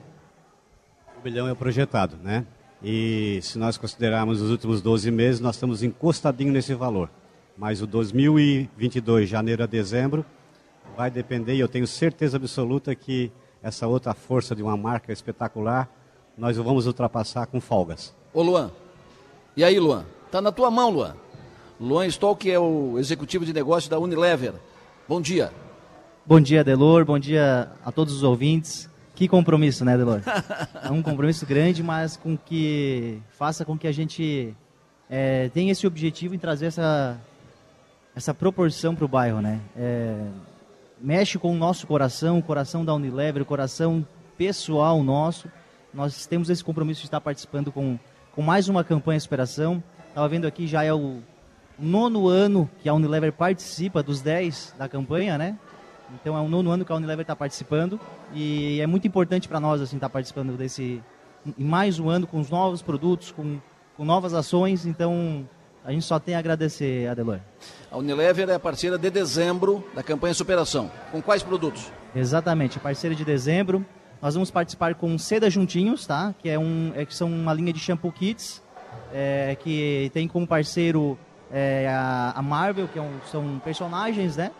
Um 1.18 1.24
milhão 1.24 1.46
é 1.46 1.52
o 1.52 1.56
projetado, 1.56 2.16
né? 2.22 2.46
E 2.82 3.40
se 3.42 3.58
nós 3.58 3.76
considerarmos 3.76 4.40
os 4.40 4.50
últimos 4.50 4.80
12 4.80 5.10
meses, 5.10 5.40
nós 5.40 5.56
estamos 5.56 5.82
encostadinho 5.82 6.52
nesse 6.52 6.74
valor. 6.74 7.10
Mas 7.56 7.82
o 7.82 7.86
2022, 7.86 9.28
janeiro 9.28 9.62
a 9.62 9.66
dezembro, 9.66 10.24
vai 10.96 11.10
depender, 11.10 11.54
e 11.54 11.60
eu 11.60 11.68
tenho 11.68 11.86
certeza 11.86 12.38
absoluta 12.38 12.94
que 12.94 13.30
essa 13.62 13.86
outra 13.86 14.14
força 14.14 14.54
de 14.54 14.62
uma 14.62 14.76
marca 14.76 15.12
espetacular, 15.12 15.88
nós 16.36 16.56
vamos 16.56 16.86
ultrapassar 16.86 17.46
com 17.46 17.60
folgas. 17.60 18.14
Ô 18.32 18.42
Luan, 18.42 18.70
e 19.54 19.62
aí 19.62 19.78
Luan? 19.78 20.06
Tá 20.30 20.40
na 20.40 20.50
tua 20.50 20.70
mão, 20.70 20.90
Luan. 20.90 21.16
Luan 21.78 22.06
Stoll, 22.06 22.36
que 22.36 22.50
é 22.50 22.58
o 22.58 22.98
executivo 22.98 23.44
de 23.44 23.52
negócio 23.52 23.90
da 23.90 23.98
Unilever. 23.98 24.54
Bom 25.08 25.20
dia. 25.20 25.52
Bom 26.24 26.40
dia, 26.40 26.62
Delor. 26.62 27.04
Bom 27.04 27.18
dia 27.18 27.70
a 27.84 27.90
todos 27.90 28.14
os 28.14 28.22
ouvintes. 28.22 28.88
Que 29.20 29.28
compromisso, 29.28 29.84
né, 29.84 29.98
Delor? 29.98 30.22
é 30.82 30.90
um 30.90 31.02
compromisso 31.02 31.44
grande, 31.44 31.82
mas 31.82 32.16
com 32.16 32.38
que 32.38 33.20
faça 33.28 33.66
com 33.66 33.76
que 33.76 33.86
a 33.86 33.92
gente 33.92 34.56
é, 35.10 35.50
tenha 35.50 35.72
esse 35.72 35.86
objetivo 35.86 36.34
em 36.34 36.38
trazer 36.38 36.64
essa, 36.64 37.18
essa 38.16 38.32
proporção 38.32 38.94
para 38.94 39.04
o 39.04 39.08
bairro, 39.08 39.42
né? 39.42 39.60
É, 39.76 40.24
mexe 40.98 41.38
com 41.38 41.52
o 41.52 41.54
nosso 41.54 41.86
coração, 41.86 42.38
o 42.38 42.42
coração 42.42 42.82
da 42.82 42.94
Unilever, 42.94 43.42
o 43.42 43.44
coração 43.44 44.06
pessoal 44.38 45.02
nosso. 45.02 45.50
Nós 45.92 46.24
temos 46.24 46.48
esse 46.48 46.64
compromisso 46.64 47.02
de 47.02 47.08
estar 47.08 47.20
participando 47.20 47.70
com, 47.70 47.98
com 48.34 48.40
mais 48.40 48.70
uma 48.70 48.82
campanha 48.82 49.20
superação. 49.20 49.84
Estava 50.08 50.28
vendo 50.30 50.46
aqui, 50.46 50.66
já 50.66 50.82
é 50.82 50.94
o 50.94 51.18
nono 51.78 52.26
ano 52.26 52.70
que 52.82 52.88
a 52.88 52.94
Unilever 52.94 53.34
participa 53.34 54.02
dos 54.02 54.22
10 54.22 54.76
da 54.78 54.88
campanha, 54.88 55.36
né? 55.36 55.58
Então 56.14 56.36
é 56.36 56.40
o 56.40 56.48
nono 56.48 56.70
ano 56.70 56.84
que 56.84 56.92
a 56.92 56.94
Unilever 56.94 57.22
está 57.22 57.36
participando 57.36 57.98
e 58.32 58.80
é 58.80 58.86
muito 58.86 59.06
importante 59.06 59.48
para 59.48 59.60
nós 59.60 59.80
assim 59.80 59.96
estar 59.96 60.08
tá 60.08 60.12
participando 60.12 60.56
desse 60.56 61.02
mais 61.56 61.98
um 61.98 62.08
ano 62.08 62.26
com 62.26 62.38
os 62.38 62.50
novos 62.50 62.82
produtos, 62.82 63.32
com, 63.32 63.58
com 63.96 64.04
novas 64.04 64.34
ações. 64.34 64.86
Então 64.86 65.48
a 65.84 65.92
gente 65.92 66.04
só 66.04 66.18
tem 66.18 66.34
a 66.34 66.38
agradecer, 66.38 67.08
Adelor. 67.08 67.40
A 67.90 67.96
Unilever 67.96 68.48
é 68.50 68.58
parceira 68.58 68.98
de 68.98 69.10
dezembro 69.10 69.84
da 69.94 70.02
campanha 70.02 70.34
Superação. 70.34 70.90
Com 71.10 71.22
quais 71.22 71.42
produtos? 71.42 71.90
Exatamente, 72.14 72.78
parceira 72.78 73.14
de 73.14 73.24
dezembro. 73.24 73.84
Nós 74.20 74.34
vamos 74.34 74.50
participar 74.50 74.94
com 74.94 75.16
Seda 75.16 75.48
Juntinhos, 75.48 76.06
tá? 76.06 76.34
Que 76.38 76.50
é 76.50 76.58
um, 76.58 76.92
é, 76.94 77.06
que 77.06 77.14
são 77.14 77.28
uma 77.28 77.54
linha 77.54 77.72
de 77.72 77.78
shampoo 77.78 78.12
kits 78.12 78.62
é, 79.12 79.56
que 79.60 80.10
tem 80.12 80.28
como 80.28 80.46
parceiro 80.46 81.18
é, 81.50 81.88
a, 81.88 82.32
a, 82.36 82.42
Marvel, 82.42 82.88
que 82.88 82.98
é 82.98 83.02
um, 83.02 83.18
são 83.30 83.60
personagens, 83.64 84.36
né? 84.36 84.50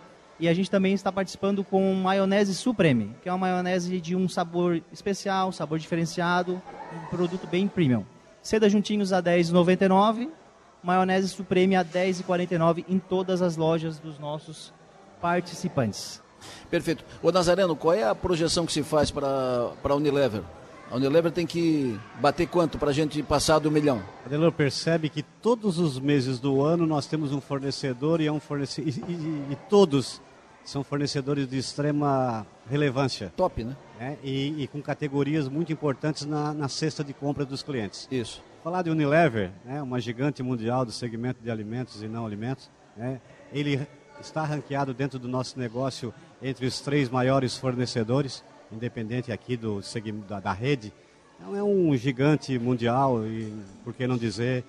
E 0.41 0.49
a 0.49 0.53
gente 0.55 0.71
também 0.71 0.93
está 0.93 1.11
participando 1.11 1.63
com 1.63 1.93
maionese 1.93 2.55
Supreme, 2.55 3.15
que 3.21 3.29
é 3.29 3.31
uma 3.31 3.37
maionese 3.37 4.01
de 4.01 4.15
um 4.15 4.27
sabor 4.27 4.81
especial, 4.91 5.51
sabor 5.51 5.77
diferenciado, 5.77 6.59
um 6.91 7.05
produto 7.15 7.47
bem 7.47 7.67
premium. 7.67 8.03
Seda 8.41 8.67
Juntinhos 8.67 9.13
a 9.13 9.17
R$ 9.17 9.37
10,99 9.37 10.29
maionese 10.83 11.29
Supreme 11.29 11.75
a 11.75 11.85
10,49 11.85 12.85
em 12.89 12.97
todas 12.97 13.41
as 13.41 13.55
lojas 13.55 13.99
dos 13.99 14.17
nossos 14.17 14.73
participantes. 15.21 16.21
Perfeito. 16.71 17.05
Ô 17.21 17.31
Nazareno, 17.31 17.75
qual 17.75 17.93
é 17.93 18.03
a 18.03 18.15
projeção 18.15 18.65
que 18.65 18.73
se 18.73 18.81
faz 18.81 19.11
para 19.11 19.29
a 19.83 19.95
Unilever? 19.95 20.41
A 20.89 20.95
Unilever 20.95 21.31
tem 21.31 21.45
que 21.45 21.99
bater 22.19 22.47
quanto 22.47 22.79
para 22.79 22.89
a 22.89 22.93
gente 22.93 23.21
passar 23.21 23.59
do 23.59 23.71
milhão? 23.71 24.01
Adelor 24.25 24.51
percebe 24.51 25.07
que 25.07 25.21
todos 25.21 25.77
os 25.77 25.99
meses 25.99 26.39
do 26.39 26.63
ano 26.63 26.87
nós 26.87 27.05
temos 27.05 27.31
um 27.31 27.39
fornecedor 27.39 28.19
e 28.19 28.27
é 28.27 28.31
um 28.31 28.39
fornecedor 28.39 28.91
e, 29.07 29.13
e, 29.13 29.45
e 29.51 29.57
todos 29.69 30.19
são 30.63 30.83
fornecedores 30.83 31.47
de 31.47 31.57
extrema 31.57 32.45
relevância. 32.69 33.31
Top, 33.35 33.63
né? 33.63 33.75
É, 33.99 34.17
e, 34.23 34.63
e, 34.63 34.67
com 34.67 34.81
categorias 34.81 35.47
muito 35.47 35.71
importantes 35.71 36.25
na, 36.25 36.53
na 36.53 36.67
cesta 36.67 37.03
de 37.03 37.13
compra 37.13 37.45
dos 37.45 37.61
clientes. 37.63 38.07
Isso. 38.11 38.43
Falar 38.63 38.83
de 38.83 38.89
Unilever, 38.89 39.51
né, 39.65 39.81
uma 39.81 39.99
gigante 39.99 40.43
mundial 40.43 40.85
do 40.85 40.91
segmento 40.91 41.41
de 41.41 41.49
alimentos 41.49 42.01
e 42.03 42.07
não 42.07 42.25
alimentos, 42.25 42.69
né, 42.95 43.19
ele 43.51 43.87
está 44.19 44.43
ranqueado 44.43 44.93
dentro 44.93 45.17
do 45.17 45.27
nosso 45.27 45.57
negócio 45.57 46.13
entre 46.41 46.65
os 46.65 46.79
três 46.79 47.09
maiores 47.09 47.57
fornecedores, 47.57 48.43
independente 48.71 49.31
aqui 49.31 49.57
do 49.57 49.81
da, 50.27 50.39
da 50.39 50.53
rede. 50.53 50.93
Então 51.39 51.55
é 51.55 51.63
um 51.63 51.95
gigante 51.97 52.57
mundial 52.59 53.25
e, 53.25 53.51
por 53.83 53.93
que 53.93 54.05
não 54.05 54.17
dizer, 54.17 54.63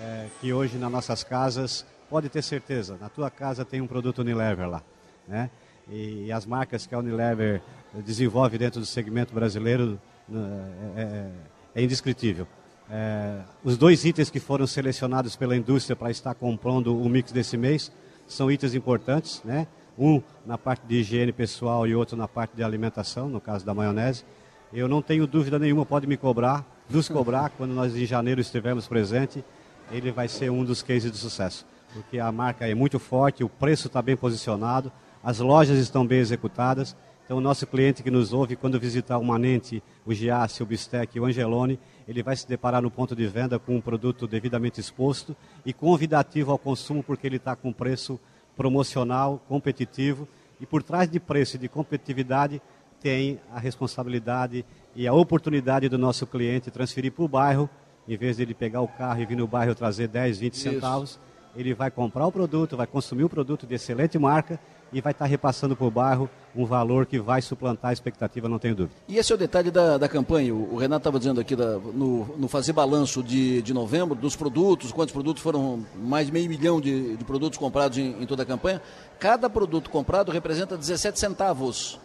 é, 0.00 0.26
que 0.40 0.52
hoje 0.52 0.76
nas 0.76 0.92
nossas 0.92 1.24
casas, 1.24 1.84
pode 2.08 2.28
ter 2.28 2.42
certeza, 2.42 2.98
na 3.00 3.08
tua 3.08 3.30
casa 3.30 3.64
tem 3.64 3.80
um 3.80 3.86
produto 3.86 4.20
Unilever 4.20 4.68
lá. 4.68 4.82
Né? 5.30 5.48
E, 5.88 6.26
e 6.26 6.32
as 6.32 6.44
marcas 6.44 6.86
que 6.86 6.94
a 6.94 6.98
Unilever 6.98 7.62
desenvolve 8.04 8.58
dentro 8.58 8.80
do 8.80 8.86
segmento 8.86 9.32
brasileiro 9.32 9.98
né, 10.28 10.72
é, 10.96 11.00
é, 11.00 11.30
é 11.76 11.82
indescritível. 11.82 12.46
É, 12.90 13.40
os 13.62 13.76
dois 13.76 14.04
itens 14.04 14.30
que 14.30 14.40
foram 14.40 14.66
selecionados 14.66 15.36
pela 15.36 15.56
indústria 15.56 15.94
para 15.94 16.10
estar 16.10 16.34
comprando 16.34 17.00
o 17.00 17.08
mix 17.08 17.30
desse 17.30 17.56
mês 17.56 17.92
são 18.26 18.50
itens 18.50 18.74
importantes, 18.74 19.40
né? 19.44 19.66
Um 19.96 20.20
na 20.44 20.58
parte 20.58 20.86
de 20.86 20.96
higiene 20.96 21.32
pessoal 21.32 21.86
e 21.86 21.94
outro 21.94 22.16
na 22.16 22.26
parte 22.26 22.56
de 22.56 22.64
alimentação, 22.64 23.28
no 23.28 23.40
caso 23.40 23.64
da 23.64 23.72
maionese. 23.72 24.24
Eu 24.72 24.88
não 24.88 25.02
tenho 25.02 25.26
dúvida 25.26 25.58
nenhuma, 25.58 25.86
pode 25.86 26.06
me 26.06 26.16
cobrar, 26.16 26.64
nos 26.88 27.08
cobrar, 27.08 27.50
quando 27.56 27.72
nós 27.72 27.94
em 27.94 28.06
janeiro 28.06 28.40
estivermos 28.40 28.88
presentes, 28.88 29.42
ele 29.90 30.10
vai 30.10 30.26
ser 30.26 30.50
um 30.50 30.64
dos 30.64 30.82
cases 30.82 31.10
de 31.10 31.18
sucesso. 31.18 31.66
Porque 31.92 32.18
a 32.18 32.30
marca 32.30 32.68
é 32.68 32.74
muito 32.74 32.98
forte, 32.98 33.44
o 33.44 33.48
preço 33.48 33.88
está 33.88 34.00
bem 34.00 34.16
posicionado, 34.16 34.92
as 35.22 35.38
lojas 35.38 35.78
estão 35.78 36.06
bem 36.06 36.18
executadas. 36.18 36.96
Então, 37.24 37.38
o 37.38 37.40
nosso 37.40 37.66
cliente 37.66 38.02
que 38.02 38.10
nos 38.10 38.32
ouve, 38.32 38.56
quando 38.56 38.80
visitar 38.80 39.18
o 39.18 39.24
Manente, 39.24 39.82
o 40.04 40.12
Giasse, 40.12 40.62
o 40.62 40.66
Bistec, 40.66 41.18
o 41.20 41.24
Angelone, 41.24 41.78
ele 42.08 42.22
vai 42.22 42.34
se 42.34 42.48
deparar 42.48 42.82
no 42.82 42.90
ponto 42.90 43.14
de 43.14 43.26
venda 43.26 43.58
com 43.58 43.76
um 43.76 43.80
produto 43.80 44.26
devidamente 44.26 44.80
exposto 44.80 45.36
e 45.64 45.72
convidativo 45.72 46.50
ao 46.50 46.58
consumo, 46.58 47.04
porque 47.04 47.26
ele 47.26 47.36
está 47.36 47.54
com 47.54 47.72
preço 47.72 48.18
promocional, 48.56 49.40
competitivo. 49.48 50.26
E 50.60 50.66
por 50.66 50.82
trás 50.82 51.08
de 51.08 51.20
preço 51.20 51.54
e 51.54 51.58
de 51.58 51.68
competitividade, 51.68 52.60
tem 53.00 53.40
a 53.52 53.58
responsabilidade 53.58 54.64
e 54.94 55.06
a 55.06 55.12
oportunidade 55.12 55.88
do 55.88 55.96
nosso 55.96 56.26
cliente 56.26 56.70
transferir 56.70 57.12
para 57.12 57.24
o 57.24 57.28
bairro, 57.28 57.70
em 58.08 58.16
vez 58.16 58.36
de 58.36 58.42
ele 58.42 58.54
pegar 58.54 58.80
o 58.80 58.88
carro 58.88 59.22
e 59.22 59.26
vir 59.26 59.36
no 59.36 59.46
bairro 59.46 59.74
trazer 59.74 60.08
10, 60.08 60.38
20 60.38 60.52
Isso. 60.52 60.62
centavos, 60.62 61.20
ele 61.56 61.74
vai 61.74 61.90
comprar 61.90 62.26
o 62.26 62.32
produto, 62.32 62.76
vai 62.76 62.86
consumir 62.86 63.24
o 63.24 63.28
produto 63.28 63.66
de 63.66 63.74
excelente 63.74 64.18
marca 64.18 64.58
e 64.92 65.00
vai 65.00 65.12
estar 65.12 65.26
repassando 65.26 65.76
para 65.76 65.86
o 65.86 65.90
bairro 65.90 66.28
um 66.54 66.64
valor 66.64 67.06
que 67.06 67.18
vai 67.18 67.40
suplantar 67.40 67.90
a 67.90 67.92
expectativa, 67.92 68.48
não 68.48 68.58
tenho 68.58 68.74
dúvida. 68.74 68.94
E 69.08 69.18
esse 69.18 69.30
é 69.30 69.34
o 69.34 69.38
detalhe 69.38 69.70
da, 69.70 69.96
da 69.98 70.08
campanha. 70.08 70.54
O, 70.54 70.76
Renato 70.76 71.00
estava 71.00 71.18
dizendo 71.18 71.40
aqui 71.40 71.54
da, 71.54 71.78
no, 71.78 72.36
no, 72.36 72.48
fazer 72.48 72.72
balanço 72.72 73.22
de, 73.22 73.62
de 73.62 73.72
novembro 73.72 74.16
dos 74.16 74.34
produtos, 74.34 74.90
quantos 74.90 75.12
produtos 75.12 75.42
foram, 75.42 75.84
mais 75.96 76.26
de 76.26 76.32
meio 76.32 76.48
milhão 76.48 76.80
de, 76.80 77.16
de 77.16 77.24
produtos 77.24 77.58
comprados 77.58 77.98
em, 77.98 78.20
em 78.20 78.26
toda 78.26 78.42
a 78.42 78.46
campanha. 78.46 78.82
Cada 79.18 79.48
produto 79.48 79.90
comprado 79.90 80.32
representa 80.32 80.76
17 80.76 81.18
centavos 81.18 82.00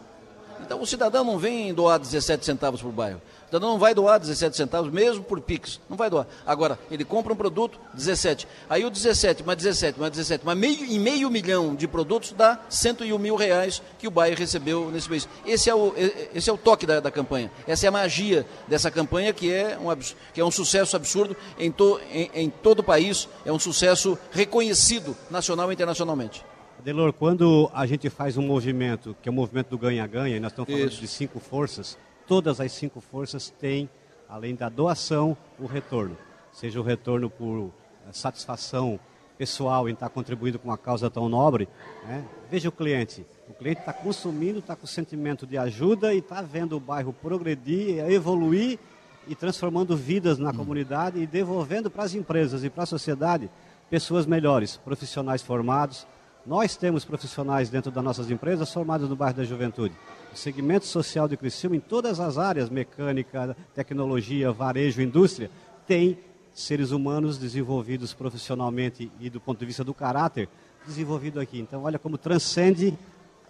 então 0.66 0.82
o 0.82 0.86
cidadão 0.86 1.24
não 1.24 1.38
vem 1.38 1.74
doar 1.74 2.00
17 2.00 2.44
centavos 2.46 2.84
o 2.84 2.90
bairro. 2.90 3.22
O 3.46 3.48
cidadão 3.48 3.70
não 3.70 3.80
vai 3.80 3.94
doar 3.94 4.20
17 4.20 4.58
centavos, 4.58 4.92
mesmo 4.92 5.24
por 5.24 5.40
Pix. 5.40 5.80
Não 5.88 5.96
vai 5.96 6.10
doar. 6.10 6.28
Agora, 6.46 6.80
ele 6.90 7.06
compra 7.06 7.32
um 7.32 7.36
produto, 7.36 7.80
17. 7.94 8.48
Aí 8.70 8.84
o 8.84 8.90
17, 8.90 9.44
mais 9.44 9.58
17, 9.58 10.00
mais 10.00 10.12
17, 10.12 10.44
mas 10.44 10.58
meio, 10.58 10.84
em 10.84 11.00
meio 11.00 11.30
milhão 11.30 11.76
de 11.76 11.88
produtos 11.88 12.32
dá 12.32 12.60
101 12.70 13.18
mil 13.20 13.36
reais 13.36 13.82
que 14.00 14.08
o 14.08 14.12
bairro 14.12 14.36
recebeu 14.36 14.90
nesse 14.90 15.10
mês. 15.10 15.30
Esse 15.46 15.70
é 15.70 15.76
o, 15.76 15.94
esse 16.34 16.50
é 16.50 16.54
o 16.54 16.58
toque 16.58 16.86
da, 16.86 17.00
da 17.00 17.12
campanha. 17.12 17.52
Essa 17.68 17.86
é 17.86 17.90
a 17.90 17.92
magia 17.92 18.46
dessa 18.68 18.90
campanha 18.90 19.32
que 19.32 19.54
é 19.54 19.78
um, 19.78 19.96
que 20.34 20.42
é 20.42 20.46
um 20.46 20.52
sucesso 20.52 20.96
absurdo 20.96 21.36
em, 21.60 21.72
to, 21.72 22.00
em, 22.12 22.32
em 22.34 22.50
todo 22.50 22.80
o 22.80 22.84
país. 22.84 23.30
É 23.46 23.52
um 23.52 23.60
sucesso 23.60 24.18
reconhecido 24.32 25.16
nacional 25.30 25.70
e 25.70 25.74
internacionalmente. 25.74 26.44
Delor, 26.84 27.14
quando 27.14 27.70
a 27.74 27.86
gente 27.88 28.12
faz 28.12 28.38
um 28.38 28.44
movimento, 28.44 29.16
que 29.22 29.28
é 29.28 29.32
o 29.32 29.34
movimento 29.34 29.70
do 29.70 29.78
ganha-ganha, 29.78 30.38
e 30.38 30.40
nós 30.40 30.52
estamos 30.52 30.72
falando 30.72 30.92
Isso. 30.92 31.02
de 31.02 31.08
cinco 31.08 31.40
forças, 31.40 31.98
todas 32.28 32.60
as 32.60 32.72
cinco 32.72 33.02
forças 33.02 33.50
têm, 33.50 33.90
além 34.28 34.56
da 34.56 34.70
doação, 34.70 35.38
o 35.60 35.66
retorno. 35.66 36.18
Seja 36.52 36.80
o 36.80 36.84
retorno 36.84 37.30
por 37.30 37.72
eh, 38.08 38.12
satisfação 38.12 39.00
pessoal 39.38 39.90
em 39.90 39.94
estar 39.94 40.10
contribuindo 40.10 40.58
com 40.58 40.70
uma 40.70 40.78
causa 40.78 41.10
tão 41.10 41.28
nobre. 41.28 41.68
Né? 42.06 42.24
Veja 42.50 42.70
o 42.70 42.72
cliente. 42.72 43.26
O 43.50 43.54
cliente 43.54 43.82
está 43.82 43.94
consumindo, 43.94 44.60
está 44.60 44.76
com 44.76 44.88
sentimento 44.88 45.46
de 45.46 45.58
ajuda 45.58 46.14
e 46.14 46.20
está 46.20 46.42
vendo 46.42 46.78
o 46.78 46.80
bairro 46.80 47.14
progredir, 47.14 48.00
evoluir 48.10 48.80
e 49.28 49.36
transformando 49.36 49.96
vidas 49.96 50.38
na 50.38 50.52
hum. 50.52 50.56
comunidade 50.56 51.20
e 51.20 51.28
devolvendo 51.28 51.90
para 51.90 52.04
as 52.04 52.14
empresas 52.14 52.64
e 52.64 52.70
para 52.70 52.84
a 52.84 52.88
sociedade 52.88 53.50
pessoas 53.90 54.26
melhores, 54.26 54.78
profissionais 54.78 55.42
formados, 55.42 56.08
nós 56.46 56.76
temos 56.76 57.04
profissionais 57.04 57.70
dentro 57.70 57.90
das 57.90 58.04
nossas 58.04 58.30
empresas 58.30 58.72
formados 58.72 59.10
no 59.10 59.16
bairro 59.16 59.38
da 59.38 59.44
Juventude. 59.44 59.96
O 60.34 60.38
segmento 60.38 60.86
social 60.86 61.28
de 61.28 61.36
Criciúma, 61.36 61.76
em 61.76 61.80
todas 61.80 62.20
as 62.20 62.38
áreas, 62.38 62.70
mecânica, 62.70 63.58
tecnologia, 63.74 64.52
varejo, 64.52 65.02
indústria, 65.02 65.50
tem 65.88 66.20
seres 66.54 66.92
humanos 66.92 67.38
desenvolvidos 67.38 68.14
profissionalmente 68.14 69.12
e 69.20 69.30
do 69.30 69.42
ponto 69.42 69.60
de 69.60 69.66
vista 69.66 69.84
do 69.84 69.94
caráter, 69.94 70.48
desenvolvido 70.86 71.40
aqui. 71.40 71.60
Então, 71.60 71.84
olha 71.84 71.98
como 71.98 72.18
transcende 72.18 72.98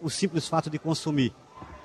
o 0.02 0.10
simples 0.10 0.48
fato 0.48 0.70
de 0.70 0.80
consumir. 0.80 1.34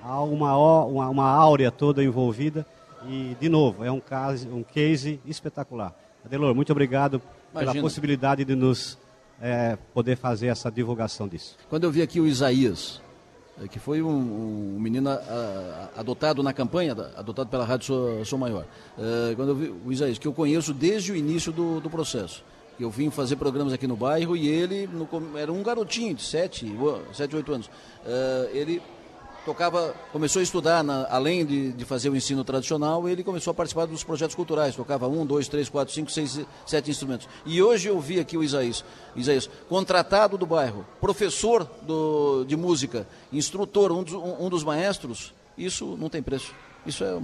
Há 0.03 0.23
uma, 0.23 0.57
uma, 0.87 1.09
uma 1.09 1.29
áurea 1.29 1.71
toda 1.71 2.03
envolvida 2.03 2.67
e, 3.07 3.37
de 3.41 3.49
novo, 3.49 3.85
é 3.85 3.91
um, 3.91 4.01
caso, 4.01 4.49
um 4.49 4.63
case 4.63 5.21
espetacular. 5.27 5.95
Adelor, 6.25 6.55
muito 6.55 6.71
obrigado 6.71 7.21
Imagina. 7.53 7.73
pela 7.73 7.83
possibilidade 7.83 8.45
de 8.45 8.55
nos 8.55 8.99
é, 9.41 9.77
poder 9.95 10.17
fazer 10.17 10.49
essa 10.49 10.71
divulgação 10.71 11.27
disso. 11.27 11.57
Quando 11.69 11.85
eu 11.85 11.91
vi 11.91 12.03
aqui 12.03 12.21
o 12.21 12.27
Isaías, 12.27 13.01
é, 13.63 13.69
que 13.69 13.79
foi 13.79 14.03
um, 14.03 14.77
um 14.77 14.81
menino 14.81 15.09
a, 15.09 15.15
a, 15.97 16.01
adotado 16.01 16.43
na 16.43 16.53
campanha, 16.53 16.93
adotado 17.17 17.49
pela 17.49 17.65
Rádio 17.65 18.25
Sou, 18.25 18.39
Maior, 18.39 18.65
é, 18.99 19.35
quando 19.35 19.49
eu 19.51 19.55
vi 19.55 19.75
o 19.85 19.93
Isaías, 19.93 20.19
que 20.19 20.27
eu 20.27 20.33
conheço 20.33 20.73
desde 20.73 21.13
o 21.13 21.17
início 21.17 21.53
do, 21.53 21.81
do 21.81 21.91
processo. 21.91 22.45
Eu 22.79 22.89
vim 22.91 23.11
fazer 23.11 23.37
programas 23.37 23.75
aqui 23.75 23.87
no 23.87 23.97
bairro 23.97 24.35
e 24.35 24.49
ele 24.49 24.87
no, 24.87 25.07
era 25.37 25.53
um 25.53 25.63
garotinho 25.63 26.15
de 26.15 26.23
7, 26.23 26.73
7 27.13 27.37
8 27.37 27.53
anos. 27.53 27.71
É, 28.07 28.51
ele 28.55 28.81
tocava, 29.51 29.93
começou 30.13 30.39
a 30.39 30.43
estudar, 30.45 30.85
na, 30.85 31.09
além 31.11 31.45
de, 31.45 31.73
de, 31.73 31.85
fazer 31.85 32.09
o 32.09 32.15
ensino 32.15 32.45
tradicional, 32.45 33.09
ele 33.09 33.25
começou 33.25 33.51
a 33.51 33.55
participar 33.55 33.85
dos 33.87 34.05
projetos 34.05 34.37
culturais, 34.37 34.77
tocava 34.77 35.09
um, 35.09 35.27
dois, 35.27 35.49
três, 35.49 35.69
quatro, 35.69 35.93
cinco, 35.93 36.11
seis, 36.11 36.41
sete 36.65 36.89
instrumentos. 36.89 37.29
E 37.45 37.61
hoje 37.61 37.89
eu 37.89 37.99
vi 37.99 38.21
aqui 38.21 38.37
o 38.37 38.45
Isaías, 38.45 38.85
Isaías 39.17 39.51
contratado 39.69 40.39
do 40.39 40.47
bairro, 40.47 40.87
professor 41.01 41.69
do, 41.83 42.45
de 42.45 42.57
música, 42.57 43.09
instrutor, 43.33 43.91
um 43.91 44.05
dos, 44.05 44.15
um, 44.15 44.47
um 44.47 44.49
dos 44.49 44.63
maestros, 44.63 45.35
isso 45.59 45.97
não 45.99 46.09
tem 46.09 46.23
preço. 46.23 46.55
Isso 46.87 47.03
é 47.03 47.19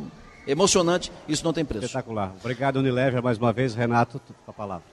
emocionante, 0.50 1.12
isso 1.28 1.44
não 1.44 1.52
tem 1.52 1.64
preço. 1.64 1.86
Espetacular. 1.86 2.34
Obrigado, 2.40 2.76
Unilever, 2.76 3.22
mais 3.22 3.38
uma 3.38 3.52
vez. 3.52 3.74
Renato, 3.74 4.20
a 4.46 4.52
palavra. 4.52 4.84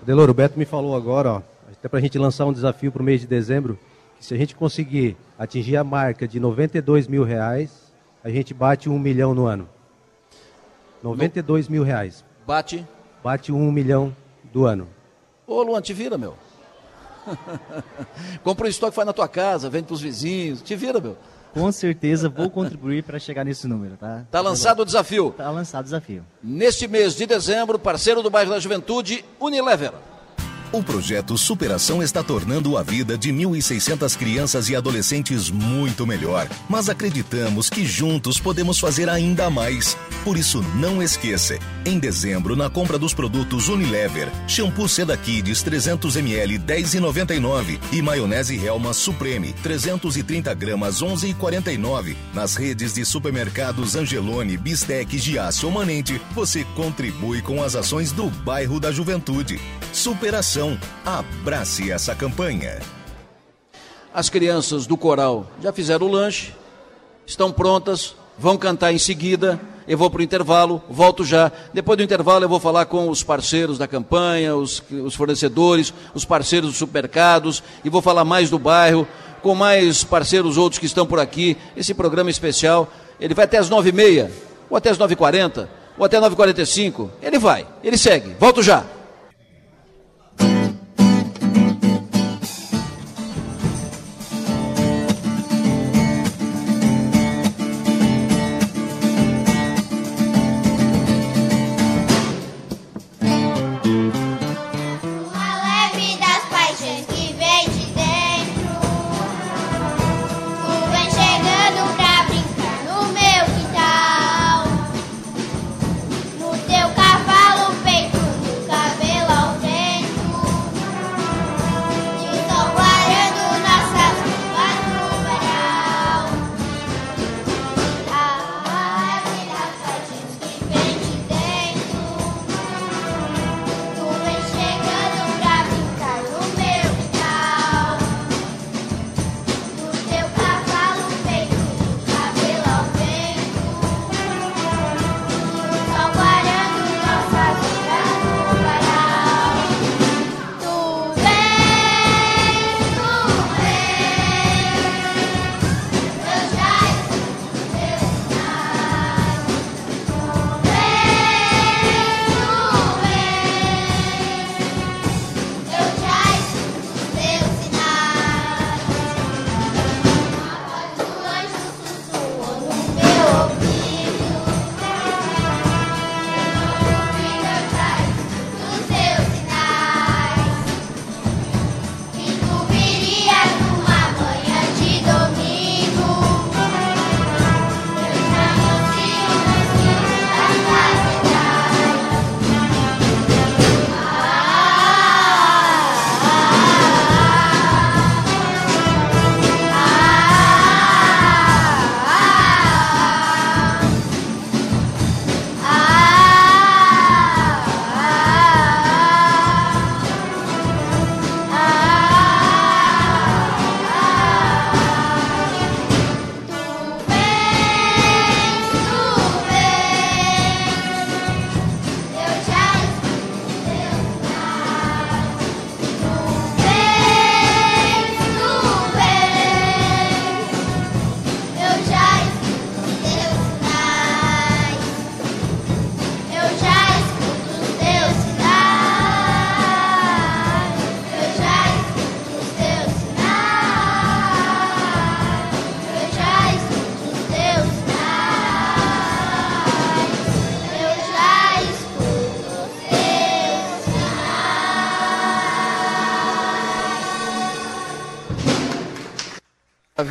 Deloro, 0.00 0.30
o 0.30 0.34
Beto 0.34 0.56
me 0.56 0.64
falou 0.64 0.94
agora, 0.94 1.32
ó, 1.32 1.42
até 1.72 1.88
para 1.88 1.98
a 1.98 2.02
gente 2.02 2.16
lançar 2.16 2.46
um 2.46 2.52
desafio 2.52 2.92
para 2.92 3.02
o 3.02 3.04
mês 3.04 3.20
de 3.20 3.26
dezembro, 3.26 3.76
se 4.20 4.34
a 4.34 4.36
gente 4.36 4.54
conseguir 4.54 5.16
atingir 5.38 5.76
a 5.76 5.84
marca 5.84 6.26
de 6.26 6.40
92 6.40 7.06
mil 7.06 7.24
reais, 7.24 7.92
a 8.24 8.30
gente 8.30 8.52
bate 8.52 8.88
um 8.88 8.98
milhão 8.98 9.34
no 9.34 9.46
ano. 9.46 9.68
92 11.02 11.68
no... 11.68 11.72
mil 11.72 11.82
reais. 11.82 12.24
Bate? 12.46 12.86
Bate 13.22 13.52
um 13.52 13.70
milhão 13.70 14.14
do 14.52 14.66
ano. 14.66 14.88
Ô, 15.46 15.62
Luan, 15.62 15.80
te 15.80 15.92
vira, 15.92 16.16
meu. 16.18 16.34
Compra 18.42 18.66
um 18.66 18.70
estoque, 18.70 18.94
faz 18.94 19.06
na 19.06 19.12
tua 19.12 19.28
casa, 19.28 19.68
vende 19.68 19.86
para 19.86 19.94
os 19.94 20.00
vizinhos. 20.00 20.62
Te 20.62 20.74
vira, 20.74 21.00
meu. 21.00 21.16
Com 21.52 21.72
certeza 21.72 22.28
vou 22.28 22.50
contribuir 22.50 23.02
para 23.02 23.18
chegar 23.18 23.42
nesse 23.42 23.66
número, 23.66 23.96
tá? 23.96 24.26
Tá 24.30 24.40
lançado 24.40 24.80
o 24.82 24.84
desafio. 24.84 25.34
Tá 25.36 25.50
lançado 25.50 25.82
o 25.82 25.84
desafio. 25.84 26.22
Neste 26.42 26.86
mês 26.86 27.16
de 27.16 27.26
dezembro, 27.26 27.78
parceiro 27.78 28.22
do 28.22 28.28
bairro 28.28 28.50
da 28.50 28.60
Juventude, 28.60 29.24
Unilever. 29.40 29.92
O 30.72 30.82
projeto 30.82 31.38
Superação 31.38 32.02
está 32.02 32.24
tornando 32.24 32.76
a 32.76 32.82
vida 32.82 33.16
de 33.16 33.30
1.600 33.32 34.16
crianças 34.16 34.68
e 34.68 34.74
adolescentes 34.74 35.48
muito 35.48 36.04
melhor. 36.04 36.48
Mas 36.68 36.88
acreditamos 36.88 37.70
que 37.70 37.86
juntos 37.86 38.40
podemos 38.40 38.78
fazer 38.78 39.08
ainda 39.08 39.48
mais. 39.48 39.96
Por 40.24 40.36
isso, 40.36 40.62
não 40.74 41.00
esqueça: 41.00 41.58
em 41.84 41.98
dezembro, 41.98 42.56
na 42.56 42.68
compra 42.68 42.98
dos 42.98 43.14
produtos 43.14 43.68
Unilever, 43.68 44.28
shampoo 44.48 44.88
Seda 44.88 45.16
Kids 45.16 45.62
300ml 45.62 46.58
10,99 46.58 47.78
e 47.92 48.02
maionese 48.02 48.56
Helma 48.56 48.92
Supreme 48.92 49.52
330 49.62 50.52
gramas 50.54 51.00
11,49. 51.00 52.16
Nas 52.34 52.56
redes 52.56 52.94
de 52.94 53.04
supermercados 53.04 53.94
Angelone, 53.94 54.56
Bistec, 54.56 55.16
Giasse 55.16 55.64
ou 55.64 55.70
Manente, 55.70 56.20
você 56.34 56.64
contribui 56.74 57.40
com 57.40 57.62
as 57.62 57.76
ações 57.76 58.10
do 58.10 58.28
bairro 58.28 58.80
da 58.80 58.90
Juventude. 58.90 59.60
Superação. 59.92 60.55
Abrace 61.04 61.90
essa 61.90 62.14
campanha. 62.14 62.78
As 64.14 64.30
crianças 64.30 64.86
do 64.86 64.96
coral 64.96 65.46
já 65.62 65.70
fizeram 65.70 66.06
o 66.06 66.10
lanche, 66.10 66.54
estão 67.26 67.52
prontas, 67.52 68.16
vão 68.38 68.56
cantar 68.56 68.90
em 68.90 68.98
seguida. 68.98 69.60
Eu 69.86 69.98
vou 69.98 70.08
para 70.08 70.20
o 70.20 70.22
intervalo, 70.22 70.82
volto 70.88 71.24
já. 71.24 71.52
Depois 71.74 71.98
do 71.98 72.02
intervalo, 72.02 72.44
eu 72.44 72.48
vou 72.48 72.58
falar 72.58 72.86
com 72.86 73.10
os 73.10 73.22
parceiros 73.22 73.76
da 73.76 73.86
campanha, 73.86 74.56
os, 74.56 74.82
os 74.90 75.14
fornecedores, 75.14 75.92
os 76.14 76.24
parceiros 76.24 76.70
dos 76.70 76.78
supermercados, 76.78 77.62
e 77.84 77.90
vou 77.90 78.00
falar 78.00 78.24
mais 78.24 78.48
do 78.48 78.58
bairro, 78.58 79.06
com 79.42 79.54
mais 79.54 80.02
parceiros 80.04 80.56
outros 80.56 80.78
que 80.78 80.86
estão 80.86 81.06
por 81.06 81.20
aqui. 81.20 81.56
Esse 81.76 81.92
programa 81.92 82.30
especial, 82.30 82.90
ele 83.20 83.34
vai 83.34 83.44
até 83.44 83.58
as 83.58 83.68
nove 83.68 83.90
e 83.90 83.92
meia, 83.92 84.32
ou 84.70 84.76
até 84.76 84.88
as 84.88 84.96
nove 84.96 85.12
e 85.12 85.16
quarenta, 85.16 85.68
ou 85.98 86.04
até 86.06 86.18
nove 86.18 86.32
e 86.32 86.36
quarenta 86.36 86.62
e 86.62 86.66
cinco. 86.66 87.10
Ele 87.22 87.38
vai, 87.38 87.66
ele 87.84 87.98
segue. 87.98 88.34
Volto 88.40 88.62
já. 88.62 88.86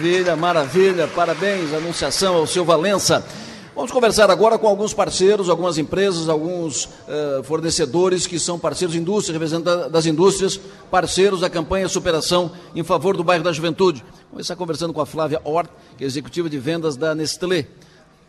Maravilha, 0.06 0.36
maravilha, 0.36 1.08
parabéns, 1.08 1.74
anunciação 1.74 2.36
ao 2.36 2.46
seu 2.46 2.64
Valença. 2.64 3.26
Vamos 3.74 3.92
conversar 3.92 4.30
agora 4.30 4.56
com 4.56 4.68
alguns 4.68 4.94
parceiros, 4.94 5.50
algumas 5.50 5.80
empresas, 5.80 6.30
alguns 6.30 6.86
uh, 6.86 7.44
fornecedores 7.44 8.28
que 8.28 8.38
são 8.38 8.60
parceiros 8.60 8.96
indústrias, 8.96 9.34
representantes 9.34 9.92
das 9.92 10.06
indústrias, 10.06 10.62
parceiros 10.92 11.40
da 11.40 11.50
campanha 11.50 11.88
Superação 11.88 12.52
em 12.76 12.84
favor 12.84 13.18
do 13.18 13.24
bairro 13.24 13.44
da 13.44 13.52
Juventude. 13.52 14.02
Vamos 14.02 14.30
começar 14.30 14.56
conversando 14.56 14.94
com 14.94 15.02
a 15.02 15.08
Flávia 15.08 15.42
Hort, 15.44 15.72
que 15.98 16.04
é 16.04 16.08
executiva 16.08 16.48
de 16.48 16.60
vendas 16.60 16.96
da 16.96 17.16
Nestlé. 17.16 17.68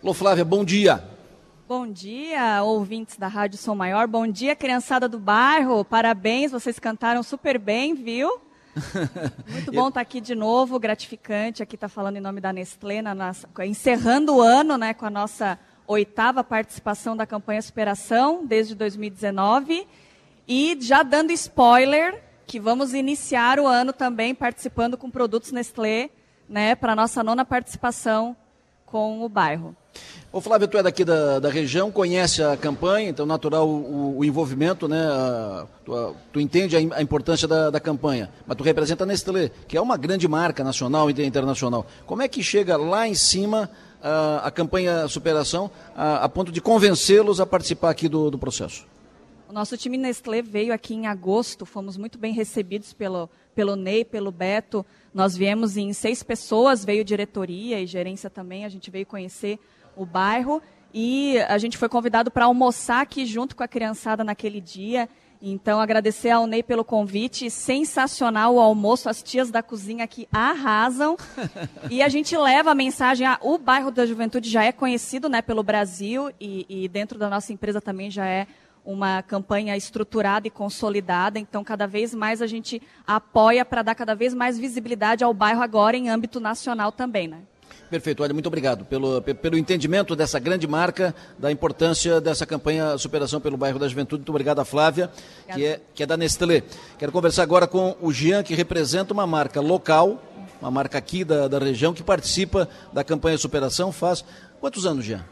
Alô, 0.03 0.15
Flávia, 0.15 0.47
bom 0.47 0.65
dia. 0.65 1.05
Bom 1.69 1.87
dia, 1.87 2.63
ouvintes 2.63 3.19
da 3.19 3.29
Rádio 3.29 3.59
Som 3.59 3.75
Maior. 3.75 4.07
Bom 4.07 4.27
dia, 4.27 4.57
criançada 4.57 5.07
do 5.07 5.19
bairro. 5.19 5.85
Parabéns, 5.85 6.53
vocês 6.53 6.79
cantaram 6.79 7.23
super 7.23 7.59
bem, 7.59 7.95
viu? 7.95 8.46
Muito 9.49 9.73
bom 9.73 9.89
estar 9.89 10.01
aqui 10.01 10.21
de 10.21 10.35
novo, 10.35 10.79
gratificante. 10.79 11.63
Aqui 11.63 11.77
está 11.77 11.89
falando 11.89 12.17
em 12.17 12.21
nome 12.21 12.41
da 12.41 12.53
Nestlé, 12.53 13.01
nossa, 13.03 13.49
encerrando 13.65 14.37
o 14.37 14.43
ano 14.43 14.77
né, 14.77 14.93
com 14.93 15.07
a 15.07 15.11
nossa 15.11 15.59
oitava 15.87 16.45
participação 16.45 17.17
da 17.17 17.27
campanha 17.27 17.63
Superação, 17.63 18.45
desde 18.45 18.75
2019. 18.75 19.87
E 20.47 20.77
já 20.81 21.03
dando 21.03 21.33
spoiler, 21.33 22.23
que 22.47 22.61
vamos 22.61 22.93
iniciar 22.93 23.59
o 23.59 23.67
ano 23.67 23.93
também 23.93 24.35
participando 24.35 24.97
com 24.97 25.11
produtos 25.11 25.53
Nestlé, 25.53 26.11
né, 26.49 26.75
para 26.75 26.93
a 26.93 26.97
nossa 26.97 27.25
nona 27.25 27.45
participação 27.45 28.37
com 28.85 29.23
o 29.23 29.29
bairro. 29.29 29.75
Ô 30.37 30.41
Flávio, 30.43 30.69
tu 30.69 30.77
é 30.77 30.83
daqui 30.83 31.03
da, 31.03 31.39
da 31.39 31.49
região, 31.49 31.91
conhece 31.91 32.43
a 32.43 32.59
campanha, 32.59 33.09
então 33.09 33.25
natural 33.25 33.67
o, 33.67 34.19
o 34.19 34.23
envolvimento, 34.23 34.87
né? 34.87 35.01
A, 35.01 35.67
tu, 35.83 36.17
tu, 36.31 36.39
entende 36.39 36.77
a, 36.77 36.99
a 36.99 37.01
importância 37.01 37.49
da, 37.49 37.71
da, 37.71 37.81
campanha, 37.81 38.31
mas 38.47 38.55
tu 38.55 38.63
representa 38.63 39.05
a 39.05 39.07
Nestlé, 39.07 39.51
que 39.67 39.79
é 39.79 39.81
uma 39.81 39.97
grande 39.97 40.29
marca 40.29 40.63
nacional 40.63 41.11
e 41.11 41.25
internacional. 41.25 41.87
Como 42.05 42.21
é 42.21 42.29
que 42.29 42.43
chega 42.43 42.77
lá 42.77 43.09
em 43.09 43.15
cima 43.15 43.71
a, 44.03 44.49
a 44.49 44.51
campanha 44.51 45.09
Superação 45.09 45.71
a, 45.97 46.25
a, 46.25 46.29
ponto 46.29 46.53
de 46.53 46.61
convencê-los 46.61 47.41
a 47.41 47.47
participar 47.47 47.89
aqui 47.89 48.07
do, 48.07 48.31
do 48.31 48.37
processo? 48.37 48.87
O 49.49 49.55
nosso 49.55 49.75
time 49.79 49.97
Nestlé 49.97 50.43
veio 50.43 50.75
aqui 50.75 50.93
em 50.93 51.07
agosto, 51.07 51.65
fomos 51.65 51.97
muito 51.97 52.19
bem 52.19 52.35
recebidos 52.35 52.93
pelo, 52.93 53.31
pelo 53.55 53.75
Ney, 53.75 54.05
pelo 54.05 54.31
Beto. 54.31 54.85
Nós 55.15 55.35
viemos 55.35 55.79
em 55.79 55.95
seis 55.95 56.23
pessoas, 56.23 56.85
veio 56.85 57.03
diretoria 57.03 57.81
e 57.81 57.87
gerência 57.87 58.29
também, 58.29 58.67
a 58.67 58.69
gente 58.69 58.91
veio 58.91 59.07
conhecer 59.07 59.59
o 59.97 60.07
bairro. 60.07 60.63
E 60.93 61.39
a 61.49 61.59
gente 61.59 61.77
foi 61.77 61.89
convidado 61.89 62.31
para 62.31 62.45
almoçar 62.45 63.03
aqui 63.03 63.27
junto 63.27 63.57
com 63.57 63.63
a 63.63 63.69
criançada 63.69 64.23
naquele 64.23 64.61
dia. 64.61 65.09
Então, 65.41 65.81
agradecer 65.81 66.31
ao 66.31 66.47
Ney 66.47 66.63
pelo 66.63 66.85
convite. 66.85 67.51
Sensacional 67.51 68.55
o 68.55 68.61
almoço. 68.61 69.09
As 69.09 69.23
tias 69.23 69.51
da 69.51 69.63
cozinha 69.63 70.05
aqui 70.05 70.27
arrasam. 70.33 71.17
e 71.91 72.03
a 72.03 72.09
gente 72.09 72.37
leva 72.37 72.71
a 72.71 72.75
mensagem. 72.75 73.27
Ah, 73.27 73.39
o 73.43 73.59
bairro 73.59 73.91
da 73.91 74.07
Juventude 74.07 74.49
já 74.49 74.65
é 74.65 74.73
conhecido 74.73 75.29
né, 75.29 75.43
pelo 75.43 75.63
Brasil 75.63 76.31
e, 76.41 76.67
e 76.69 76.89
dentro 76.89 77.19
da 77.19 77.29
nossa 77.29 77.53
empresa 77.53 77.81
também 77.81 78.11
já 78.11 78.27
é 78.27 78.47
uma 78.85 79.21
campanha 79.23 79.77
estruturada 79.77 80.47
e 80.47 80.51
consolidada. 80.51 81.39
Então, 81.39 81.63
cada 81.65 81.87
vez 81.87 82.15
mais 82.15 82.41
a 82.41 82.47
gente 82.47 82.81
apoia 83.07 83.65
para 83.65 83.83
dar 83.83 83.95
cada 83.95 84.15
vez 84.15 84.33
mais 84.33 84.59
visibilidade 84.59 85.25
ao 85.25 85.35
bairro 85.35 85.61
agora 85.61 85.97
em 85.97 86.09
âmbito 86.09 86.39
nacional 86.39 86.93
também, 86.93 87.27
né? 87.29 87.41
Perfeito, 87.91 88.23
olha, 88.23 88.35
muito 88.35 88.47
obrigado 88.47 88.85
pelo, 88.85 89.23
pelo 89.23 89.57
entendimento 89.57 90.17
dessa 90.17 90.41
grande 90.41 90.67
marca, 90.67 91.15
da 91.39 91.53
importância 91.53 92.21
dessa 92.21 92.45
campanha 92.45 92.99
Superação 92.99 93.41
pelo 93.41 93.57
Bairro 93.57 93.79
da 93.79 93.87
Juventude. 93.87 94.21
Muito 94.21 94.31
obrigado 94.31 94.59
a 94.59 94.65
Flávia, 94.65 95.11
que 95.55 95.65
é, 95.65 95.81
que 95.95 96.03
é 96.03 96.07
da 96.07 96.17
Nestlé. 96.17 96.65
Quero 96.99 97.13
conversar 97.13 97.45
agora 97.45 97.67
com 97.67 97.97
o 98.01 98.13
Jean, 98.13 98.43
que 98.43 98.55
representa 98.55 99.13
uma 99.13 99.27
marca 99.27 99.61
local, 99.61 100.21
uma 100.61 100.71
marca 100.71 100.99
aqui 100.99 101.25
da, 101.25 101.47
da 101.47 101.59
região, 101.61 101.95
que 101.95 102.03
participa 102.03 102.69
da 102.93 103.05
campanha 103.05 103.39
Superação 103.39 103.93
faz 103.93 104.25
quantos 104.61 104.85
anos, 104.85 105.05
Jean? 105.05 105.25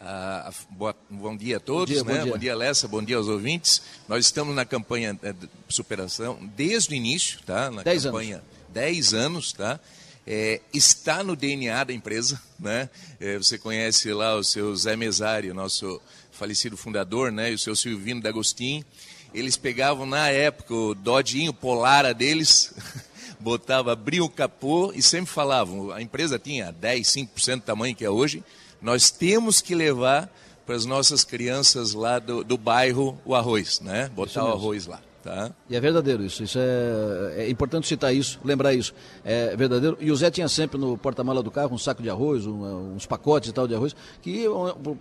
Ah, 0.00 0.50
boa, 0.70 0.94
bom 1.08 1.36
dia 1.36 1.56
a 1.56 1.60
todos, 1.60 2.02
bom 2.02 2.04
dia, 2.04 2.04
né? 2.04 2.18
bom, 2.18 2.22
dia. 2.24 2.32
bom 2.32 2.38
dia 2.38 2.56
Lessa, 2.56 2.86
bom 2.86 3.02
dia 3.02 3.16
aos 3.16 3.28
ouvintes. 3.28 3.82
Nós 4.06 4.26
estamos 4.26 4.54
na 4.54 4.64
campanha 4.64 5.18
eh, 5.22 5.32
de 5.32 5.48
superação 5.68 6.38
desde 6.54 6.92
o 6.92 6.94
início, 6.94 7.40
tá? 7.44 7.70
Na 7.70 7.82
dez 7.82 8.04
campanha 8.04 8.36
anos. 8.36 8.58
10 8.68 9.14
anos, 9.14 9.52
tá? 9.52 9.80
É, 10.30 10.60
está 10.74 11.24
no 11.24 11.34
DNA 11.34 11.84
da 11.84 11.92
empresa, 11.94 12.38
né? 12.60 12.90
É, 13.18 13.38
você 13.38 13.56
conhece 13.56 14.12
lá 14.12 14.36
o 14.36 14.44
seu 14.44 14.76
Zé 14.76 14.94
Mesário, 14.94 15.54
nosso 15.54 15.98
falecido 16.30 16.76
fundador, 16.76 17.32
né? 17.32 17.50
E 17.50 17.54
o 17.54 17.58
seu 17.58 17.74
Silvino 17.74 18.20
D'Agostin. 18.20 18.84
Eles 19.32 19.56
pegavam 19.56 20.04
na 20.04 20.28
época 20.28 20.74
o 20.74 20.94
Dodinho 20.94 21.54
Polara 21.54 22.12
deles, 22.12 22.74
botava, 23.40 23.92
abriam 23.92 24.26
o 24.26 24.30
capô 24.30 24.92
e 24.94 25.00
sempre 25.00 25.32
falavam, 25.32 25.90
a 25.90 26.02
empresa 26.02 26.38
tinha 26.38 26.72
10, 26.72 27.06
5% 27.06 27.56
do 27.56 27.62
tamanho 27.62 27.96
que 27.96 28.04
é 28.04 28.10
hoje, 28.10 28.44
nós 28.82 29.10
temos 29.10 29.62
que 29.62 29.74
levar 29.74 30.30
para 30.66 30.74
as 30.74 30.84
nossas 30.84 31.24
crianças 31.24 31.94
lá 31.94 32.18
do, 32.18 32.44
do 32.44 32.58
bairro 32.58 33.18
o 33.24 33.34
arroz, 33.34 33.80
né? 33.80 34.10
Botar 34.14 34.44
o 34.44 34.48
arroz 34.48 34.86
lá. 34.86 35.00
Tá. 35.28 35.52
E 35.68 35.76
é 35.76 35.80
verdadeiro 35.80 36.24
isso, 36.24 36.42
isso 36.42 36.58
é, 36.58 37.42
é, 37.44 37.50
importante 37.50 37.86
citar 37.86 38.14
isso, 38.14 38.40
lembrar 38.42 38.72
isso. 38.72 38.94
É 39.22 39.54
verdadeiro. 39.54 39.98
E 40.00 40.10
o 40.10 40.16
Zé 40.16 40.30
tinha 40.30 40.48
sempre 40.48 40.78
no 40.78 40.96
porta-mala 40.96 41.42
do 41.42 41.50
carro 41.50 41.74
um 41.74 41.76
saco 41.76 42.02
de 42.02 42.08
arroz, 42.08 42.46
um, 42.46 42.94
uns 42.94 43.04
pacotes 43.04 43.50
e 43.50 43.52
tal 43.52 43.68
de 43.68 43.74
arroz, 43.74 43.94
que 44.22 44.46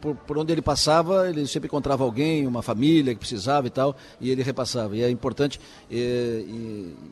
por, 0.02 0.16
por, 0.16 0.38
onde 0.38 0.52
ele 0.52 0.62
passava, 0.62 1.30
ele 1.30 1.48
sempre 1.48 1.68
encontrava 1.68 2.04
alguém, 2.04 2.46
uma 2.46 2.62
família 2.62 3.14
que 3.14 3.20
precisava 3.22 3.68
e 3.68 3.70
tal, 3.70 3.96
e 4.20 4.30
ele 4.30 4.44
repassava. 4.44 4.98
E 4.98 5.02
é 5.02 5.10
importante 5.10 5.62
é, 5.90 6.44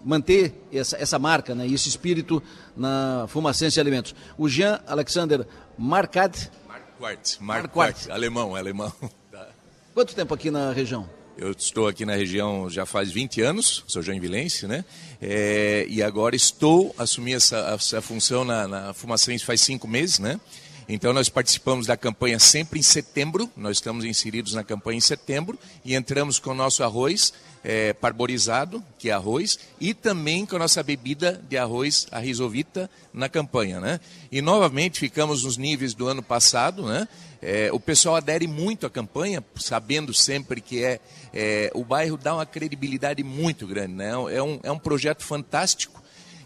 manter 0.03 0.53
essa, 0.73 0.97
essa 0.97 1.17
marca, 1.17 1.55
né, 1.55 1.65
e 1.65 1.73
esse 1.73 1.87
espírito 1.87 2.43
na 2.75 3.27
Fumacência 3.29 3.81
Alimentos. 3.81 4.13
O 4.37 4.49
Jean 4.49 4.81
Alexander 4.85 5.47
Marcat. 5.77 6.51
Marquardt, 6.67 7.37
Marquardt, 7.41 8.11
alemão, 8.11 8.57
alemão. 8.57 8.91
Tá. 9.31 9.47
Quanto 9.93 10.15
tempo 10.15 10.33
aqui 10.33 10.51
na 10.51 10.71
região? 10.71 11.09
Eu 11.37 11.51
estou 11.51 11.85
aqui 11.85 12.05
na 12.05 12.15
região 12.15 12.69
já 12.69 12.85
faz 12.85 13.11
20 13.11 13.41
anos, 13.41 13.83
sou 13.87 14.01
joinvilense, 14.01 14.67
né? 14.67 14.85
É, 15.21 15.85
e 15.89 16.01
agora 16.01 16.33
estou 16.33 16.95
assumindo 16.97 17.35
essa, 17.35 17.57
essa 17.75 18.01
função 18.01 18.45
na, 18.45 18.65
na 18.65 18.93
faz 18.93 19.59
cinco 19.59 19.85
meses, 19.85 20.17
né? 20.17 20.39
Então 20.87 21.11
nós 21.11 21.27
participamos 21.27 21.87
da 21.87 21.97
campanha 21.97 22.39
sempre 22.39 22.79
em 22.79 22.81
setembro, 22.81 23.51
nós 23.57 23.77
estamos 23.77 24.05
inseridos 24.05 24.53
na 24.53 24.63
campanha 24.63 24.97
em 24.97 25.01
setembro 25.01 25.59
e 25.83 25.93
entramos 25.93 26.39
com 26.39 26.51
o 26.51 26.55
nosso 26.55 26.83
arroz 26.83 27.33
é, 27.65 27.93
parborizado, 27.93 28.81
que 28.99 29.09
é 29.09 29.11
arroz, 29.11 29.57
e 29.81 29.93
também 29.93 30.45
com 30.45 30.55
a 30.55 30.59
nossa 30.59 30.83
bebida 30.83 31.41
de 31.49 31.57
arroz, 31.57 32.05
a 32.11 32.19
risovita, 32.19 32.89
na 33.11 33.27
campanha, 33.27 33.79
né? 33.79 33.99
E 34.31 34.39
novamente 34.39 34.99
ficamos 34.99 35.43
nos 35.43 35.57
níveis 35.57 35.95
do 35.95 36.07
ano 36.07 36.21
passado, 36.21 36.85
né? 36.85 37.07
É, 37.47 37.69
o 37.71 37.79
pessoal 37.79 38.15
adere 38.15 38.47
muito 38.47 38.87
à 38.87 38.89
campanha, 38.89 39.43
sabendo 39.55 40.11
sempre 40.15 40.59
que 40.59 40.83
é, 40.83 40.99
é, 41.31 41.71
o 41.75 41.85
bairro 41.85 42.17
dá 42.17 42.33
uma 42.33 42.45
credibilidade 42.45 43.23
muito 43.23 43.67
grande. 43.67 43.93
Né? 43.93 44.09
É, 44.31 44.41
um, 44.41 44.59
é 44.63 44.71
um 44.71 44.79
projeto 44.79 45.23
fantástico 45.23 46.01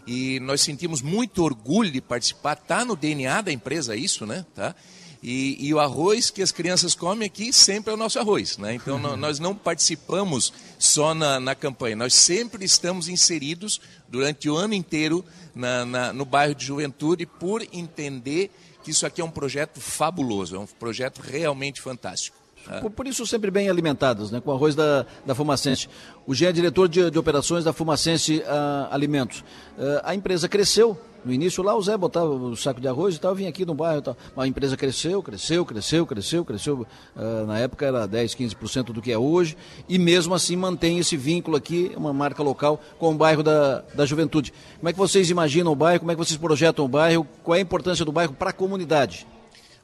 e 0.06 0.38
nós 0.40 0.60
sentimos 0.60 1.00
muito 1.00 1.42
orgulho 1.42 1.90
de 1.90 2.02
participar. 2.02 2.52
Está 2.52 2.84
no 2.84 2.94
DNA 2.94 3.40
da 3.40 3.50
empresa 3.50 3.96
isso, 3.96 4.26
né? 4.26 4.44
Tá? 4.54 4.74
E, 5.22 5.56
e, 5.66 5.72
o 5.72 5.80
arroz 5.80 6.28
que 6.30 6.42
as 6.42 6.52
crianças 6.52 6.94
comem 6.94 7.26
aqui 7.26 7.50
sempre 7.50 7.90
é 7.90 7.94
o 7.94 7.96
nosso 7.96 8.18
arroz. 8.18 8.58
Né? 8.58 8.74
Então, 8.74 8.98
nós 8.98 9.38
não 9.38 9.54
participamos 9.54 10.52
só 10.78 11.14
na, 11.14 11.40
na, 11.40 11.54
campanha, 11.54 11.96
nós 11.96 12.12
sempre 12.12 12.64
estamos 12.64 13.08
inseridos 13.08 13.80
durante 14.08 14.48
o 14.48 14.56
ano 14.56 14.74
inteiro 14.74 15.24
na, 15.54 15.84
na, 15.84 16.12
no 16.12 16.24
bairro 16.24 16.54
de 16.54 16.64
juventude 16.64 17.24
por 17.26 17.62
entender 17.72 18.50
que 18.82 18.90
isso 18.90 19.06
aqui 19.06 19.20
é 19.20 19.24
um 19.24 19.30
projeto 19.30 19.80
fabuloso, 19.80 20.56
é 20.56 20.58
um 20.58 20.66
projeto 20.66 21.20
realmente 21.20 21.80
fantástico. 21.80 22.36
Tá? 22.64 22.80
Por, 22.80 22.90
por, 22.90 23.06
isso, 23.06 23.26
sempre 23.26 23.50
bem 23.50 23.68
alimentados, 23.68 24.30
né, 24.30 24.40
com 24.40 24.52
arroz 24.52 24.74
da, 24.74 25.06
da 25.24 25.34
Fumacense. 25.34 25.88
O 26.26 26.34
Jean 26.34 26.50
é 26.50 26.52
diretor 26.52 26.88
de, 26.88 27.10
de 27.10 27.18
operações 27.18 27.64
da 27.64 27.72
Fumacense 27.72 28.38
uh, 28.38 28.92
Alimentos. 28.92 29.40
Uh, 29.78 30.00
a 30.04 30.14
empresa 30.14 30.48
cresceu, 30.48 30.98
no 31.24 31.32
início 31.32 31.62
lá 31.62 31.74
o 31.74 31.82
Zé 31.82 31.96
botava 31.96 32.30
o 32.30 32.56
saco 32.56 32.80
de 32.80 32.88
arroz 32.88 33.16
e 33.16 33.20
tal, 33.20 33.34
vinha 33.34 33.48
aqui 33.48 33.64
no 33.64 33.74
bairro 33.74 34.00
e 34.00 34.02
tal. 34.02 34.16
A 34.36 34.46
empresa 34.46 34.76
cresceu, 34.76 35.22
cresceu, 35.22 35.64
cresceu, 35.64 36.06
cresceu, 36.06 36.44
cresceu. 36.44 36.86
Uh, 37.16 37.46
na 37.46 37.58
época 37.58 37.86
era 37.86 38.06
10, 38.06 38.34
15% 38.34 38.84
do 38.86 39.02
que 39.02 39.12
é 39.12 39.18
hoje. 39.18 39.56
E 39.88 39.98
mesmo 39.98 40.34
assim 40.34 40.56
mantém 40.56 40.98
esse 40.98 41.16
vínculo 41.16 41.56
aqui, 41.56 41.92
uma 41.96 42.12
marca 42.12 42.42
local, 42.42 42.80
com 42.98 43.12
o 43.12 43.14
bairro 43.14 43.42
da, 43.42 43.80
da 43.94 44.06
juventude. 44.06 44.52
Como 44.78 44.88
é 44.88 44.92
que 44.92 44.98
vocês 44.98 45.30
imaginam 45.30 45.72
o 45.72 45.76
bairro? 45.76 46.00
Como 46.00 46.12
é 46.12 46.14
que 46.14 46.18
vocês 46.18 46.38
projetam 46.38 46.84
o 46.84 46.88
bairro? 46.88 47.26
Qual 47.42 47.54
é 47.54 47.58
a 47.58 47.62
importância 47.62 48.04
do 48.04 48.12
bairro 48.12 48.34
para 48.34 48.50
a 48.50 48.54
comunidade? 48.54 49.26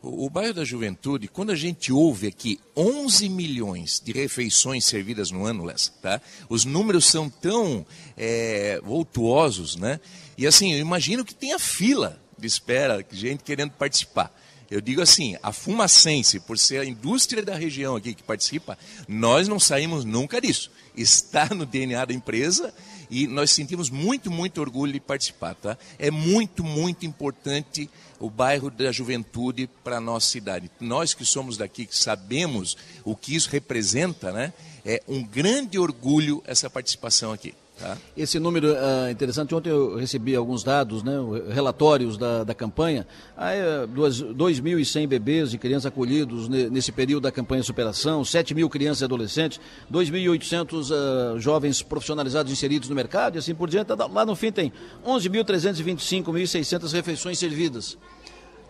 O, 0.02 0.26
o 0.26 0.30
bairro 0.30 0.54
da 0.54 0.64
Juventude, 0.64 1.28
quando 1.28 1.50
a 1.50 1.56
gente 1.56 1.92
ouve 1.92 2.26
aqui 2.26 2.60
11 2.76 3.28
milhões 3.28 4.00
de 4.04 4.12
refeições 4.12 4.84
servidas 4.84 5.30
no 5.30 5.44
ano, 5.44 5.66
tá? 6.00 6.20
Os 6.48 6.64
números 6.64 7.06
são 7.06 7.28
tão 7.28 7.84
é, 8.16 8.80
voltuosos, 8.84 9.76
né? 9.76 10.00
E 10.36 10.46
assim, 10.46 10.72
eu 10.72 10.78
imagino 10.78 11.24
que 11.24 11.34
tenha 11.34 11.58
fila 11.58 12.20
de 12.38 12.46
espera, 12.46 13.04
gente 13.10 13.42
querendo 13.42 13.72
participar. 13.72 14.32
Eu 14.70 14.80
digo 14.80 15.00
assim, 15.00 15.36
a 15.42 15.52
Fumacense, 15.52 16.40
por 16.40 16.58
ser 16.58 16.80
a 16.80 16.84
indústria 16.84 17.42
da 17.42 17.54
região 17.54 17.94
aqui 17.94 18.14
que 18.14 18.22
participa, 18.22 18.76
nós 19.06 19.46
não 19.46 19.60
saímos 19.60 20.04
nunca 20.04 20.40
disso. 20.40 20.70
Está 20.96 21.48
no 21.54 21.64
DNA 21.64 22.04
da 22.04 22.12
empresa 22.12 22.74
e 23.08 23.28
nós 23.28 23.52
sentimos 23.52 23.90
muito, 23.90 24.30
muito 24.30 24.60
orgulho 24.60 24.92
de 24.92 25.00
participar. 25.00 25.54
Tá? 25.54 25.78
É 25.98 26.10
muito, 26.10 26.64
muito 26.64 27.06
importante 27.06 27.88
o 28.18 28.28
bairro 28.28 28.70
da 28.70 28.90
juventude 28.90 29.68
para 29.84 29.98
a 29.98 30.00
nossa 30.00 30.26
cidade. 30.26 30.70
Nós 30.80 31.14
que 31.14 31.24
somos 31.24 31.56
daqui, 31.56 31.86
que 31.86 31.96
sabemos 31.96 32.76
o 33.04 33.14
que 33.14 33.36
isso 33.36 33.48
representa, 33.50 34.32
né? 34.32 34.52
é 34.84 35.00
um 35.06 35.22
grande 35.22 35.78
orgulho 35.78 36.42
essa 36.46 36.68
participação 36.68 37.32
aqui. 37.32 37.54
Tá. 37.78 37.98
Esse 38.16 38.38
número 38.38 38.68
é 38.68 39.08
uh, 39.08 39.10
interessante. 39.10 39.54
Ontem 39.54 39.68
eu 39.68 39.96
recebi 39.96 40.34
alguns 40.34 40.64
dados, 40.64 41.02
né, 41.02 41.12
relatórios 41.52 42.16
da, 42.16 42.42
da 42.42 42.54
campanha. 42.54 43.06
Aí, 43.36 43.58
uh, 43.60 43.86
2.100 43.86 45.06
bebês 45.06 45.52
e 45.52 45.58
crianças 45.58 45.86
acolhidos 45.86 46.48
nesse 46.48 46.90
período 46.90 47.24
da 47.24 47.32
campanha 47.32 47.62
superação, 47.62 48.24
7 48.24 48.54
mil 48.54 48.70
crianças 48.70 49.02
e 49.02 49.04
adolescentes, 49.04 49.60
2.800 49.92 50.90
uh, 50.90 51.38
jovens 51.38 51.82
profissionalizados 51.82 52.50
inseridos 52.50 52.88
no 52.88 52.94
mercado 52.94 53.36
e 53.36 53.38
assim 53.38 53.54
por 53.54 53.68
diante. 53.68 53.92
Lá 53.92 54.24
no 54.24 54.34
fim 54.34 54.50
tem 54.50 54.72
11.325.600 55.06 56.92
refeições 56.92 57.38
servidas. 57.38 57.98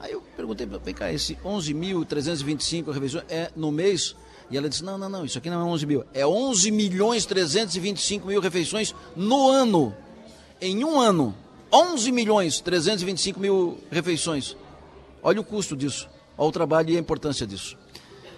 Aí 0.00 0.12
eu 0.12 0.22
perguntei, 0.36 0.66
vem 0.66 0.94
cá, 0.94 1.12
esse 1.12 1.36
11.325 1.36 2.92
refeições 2.92 3.24
é 3.28 3.50
no 3.54 3.70
mês 3.70 4.16
e 4.50 4.56
ela 4.56 4.68
disse: 4.68 4.84
não, 4.84 4.96
não, 4.96 5.08
não, 5.08 5.24
isso 5.24 5.38
aqui 5.38 5.50
não 5.50 5.60
é 5.60 5.64
11 5.64 5.86
mil, 5.86 6.04
é 6.14 6.26
11 6.26 6.70
milhões 6.70 7.26
325 7.26 8.26
mil 8.26 8.40
refeições 8.40 8.94
no 9.14 9.50
ano. 9.50 9.94
Em 10.60 10.84
um 10.84 10.98
ano, 10.98 11.34
11 11.72 12.12
milhões 12.12 12.60
325 12.60 13.40
mil 13.40 13.78
refeições. 13.90 14.56
Olha 15.22 15.40
o 15.40 15.44
custo 15.44 15.76
disso, 15.76 16.08
olha 16.38 16.48
o 16.48 16.52
trabalho 16.52 16.90
e 16.90 16.96
a 16.96 17.00
importância 17.00 17.46
disso. 17.46 17.76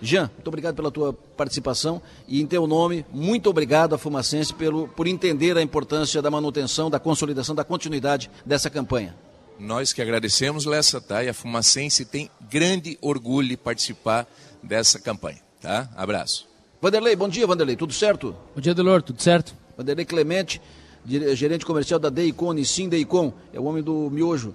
Jean, 0.01 0.31
muito 0.35 0.49
obrigado 0.49 0.77
pela 0.77 0.91
tua 0.91 1.13
participação 1.13 2.01
e 2.27 2.41
em 2.41 2.47
teu 2.47 2.67
nome, 2.67 3.05
muito 3.13 3.51
obrigado 3.51 3.95
a 3.95 3.99
Fumacense 3.99 4.55
pelo, 4.55 4.87
por 4.87 5.09
entender 5.09 5.57
a 5.57 5.63
importância 5.63 6.23
da 6.23 6.31
manutenção, 6.31 6.89
da 6.89 7.01
consolidação, 7.01 7.55
da 7.55 7.65
continuidade 7.65 8.31
dessa 8.47 8.71
campanha. 8.71 9.17
Nós 9.59 9.93
que 9.93 10.01
agradecemos, 10.01 10.65
Lessa, 10.65 11.01
tá? 11.01 11.25
E 11.25 11.29
a 11.29 11.35
Fumacense 11.35 12.05
tem 12.05 12.31
grande 12.49 12.97
orgulho 13.01 13.49
de 13.49 13.57
participar 13.57 14.27
dessa 14.63 15.01
campanha. 15.01 15.48
Tá? 15.61 15.89
Abraço. 15.97 16.47
Vanderlei, 16.81 17.17
bom 17.17 17.29
dia, 17.29 17.47
Vanderlei. 17.47 17.77
Tudo 17.77 17.93
certo? 17.93 18.35
Bom 18.55 18.61
dia, 18.61 18.75
Delor. 18.75 19.03
Tudo 19.03 19.21
certo? 19.21 19.55
Vanderlei 19.77 20.05
Clemente, 20.05 20.61
gerente 21.07 21.67
comercial 21.67 21.99
da 21.99 22.09
Deicon, 22.09 22.63
Sim 22.65 22.89
Deicon. 22.89 23.33
É 23.53 23.59
o 23.59 23.65
homem 23.65 23.83
do 23.83 24.09
miojo. 24.11 24.55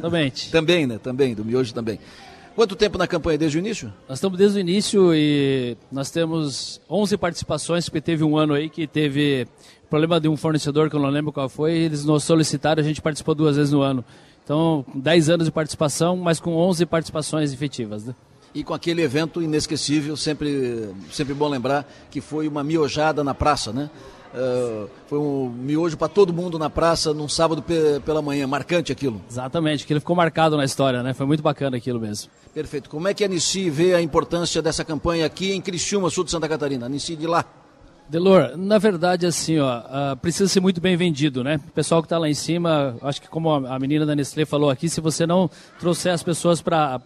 Também. 0.00 0.30
também, 0.52 0.86
né? 0.86 0.98
Também, 0.98 1.34
do 1.34 1.44
miojo 1.44 1.72
também. 1.72 1.98
Quanto 2.54 2.76
tempo 2.76 2.98
na 2.98 3.06
campanha 3.06 3.38
desde 3.38 3.56
o 3.56 3.60
início? 3.60 3.92
Nós 4.08 4.18
estamos 4.18 4.36
desde 4.36 4.58
o 4.58 4.60
início 4.60 5.14
e 5.14 5.76
nós 5.90 6.10
temos 6.10 6.80
11 6.90 7.16
participações, 7.16 7.88
porque 7.88 8.00
teve 8.00 8.22
um 8.22 8.36
ano 8.36 8.52
aí 8.52 8.68
que 8.68 8.86
teve 8.86 9.46
problema 9.88 10.20
de 10.20 10.28
um 10.28 10.36
fornecedor 10.36 10.90
que 10.90 10.96
eu 10.96 11.00
não 11.00 11.08
lembro 11.08 11.32
qual 11.32 11.48
foi, 11.48 11.72
eles 11.72 12.04
nos 12.04 12.24
solicitaram, 12.24 12.80
a 12.80 12.84
gente 12.84 13.00
participou 13.00 13.34
duas 13.34 13.56
vezes 13.56 13.72
no 13.72 13.80
ano. 13.80 14.04
Então, 14.44 14.84
10 14.94 15.30
anos 15.30 15.46
de 15.46 15.52
participação, 15.52 16.16
mas 16.16 16.40
com 16.40 16.54
11 16.54 16.84
participações 16.86 17.52
efetivas. 17.52 18.04
Né? 18.04 18.14
E 18.54 18.64
com 18.64 18.74
aquele 18.74 19.02
evento 19.02 19.40
inesquecível, 19.42 20.16
sempre, 20.16 20.90
sempre 21.12 21.34
bom 21.34 21.48
lembrar, 21.48 21.86
que 22.10 22.20
foi 22.20 22.48
uma 22.48 22.64
miojada 22.64 23.22
na 23.22 23.34
praça, 23.34 23.72
né? 23.72 23.90
Uh, 24.32 24.88
foi 25.08 25.18
um 25.18 25.48
miojo 25.48 25.96
para 25.96 26.06
todo 26.06 26.32
mundo 26.32 26.56
na 26.56 26.70
praça 26.70 27.12
num 27.12 27.28
sábado 27.28 27.60
pe 27.60 27.98
pela 28.04 28.22
manhã, 28.22 28.46
marcante 28.46 28.92
aquilo. 28.92 29.20
Exatamente, 29.28 29.82
aquilo 29.82 29.98
ficou 29.98 30.14
marcado 30.14 30.56
na 30.56 30.64
história, 30.64 31.02
né? 31.02 31.12
Foi 31.12 31.26
muito 31.26 31.42
bacana 31.42 31.76
aquilo 31.76 31.98
mesmo. 31.98 32.30
Perfeito. 32.54 32.88
Como 32.88 33.08
é 33.08 33.14
que 33.14 33.24
a 33.24 33.28
Nissi 33.28 33.68
vê 33.68 33.94
a 33.94 34.00
importância 34.00 34.62
dessa 34.62 34.84
campanha 34.84 35.26
aqui 35.26 35.52
em 35.52 35.60
Criciúma, 35.60 36.10
sul 36.10 36.22
de 36.22 36.30
Santa 36.30 36.48
Catarina? 36.48 36.88
Nissi 36.88 37.16
de 37.16 37.26
lá. 37.26 37.44
Delor, 38.08 38.56
na 38.56 38.78
verdade, 38.78 39.26
assim, 39.26 39.58
ó, 39.58 39.78
uh, 39.78 40.16
precisa 40.16 40.48
ser 40.48 40.60
muito 40.60 40.80
bem 40.80 40.96
vendido, 40.96 41.44
né? 41.44 41.60
O 41.68 41.72
pessoal 41.72 42.00
que 42.00 42.06
está 42.06 42.18
lá 42.18 42.28
em 42.28 42.34
cima, 42.34 42.96
acho 43.02 43.22
que 43.22 43.28
como 43.28 43.52
a 43.52 43.78
menina 43.78 44.06
da 44.06 44.14
Nestlé 44.14 44.44
falou 44.44 44.70
aqui, 44.70 44.88
se 44.88 45.00
você 45.00 45.26
não 45.26 45.50
trouxer 45.78 46.12
as 46.12 46.22
pessoas 46.22 46.60
para 46.60 47.00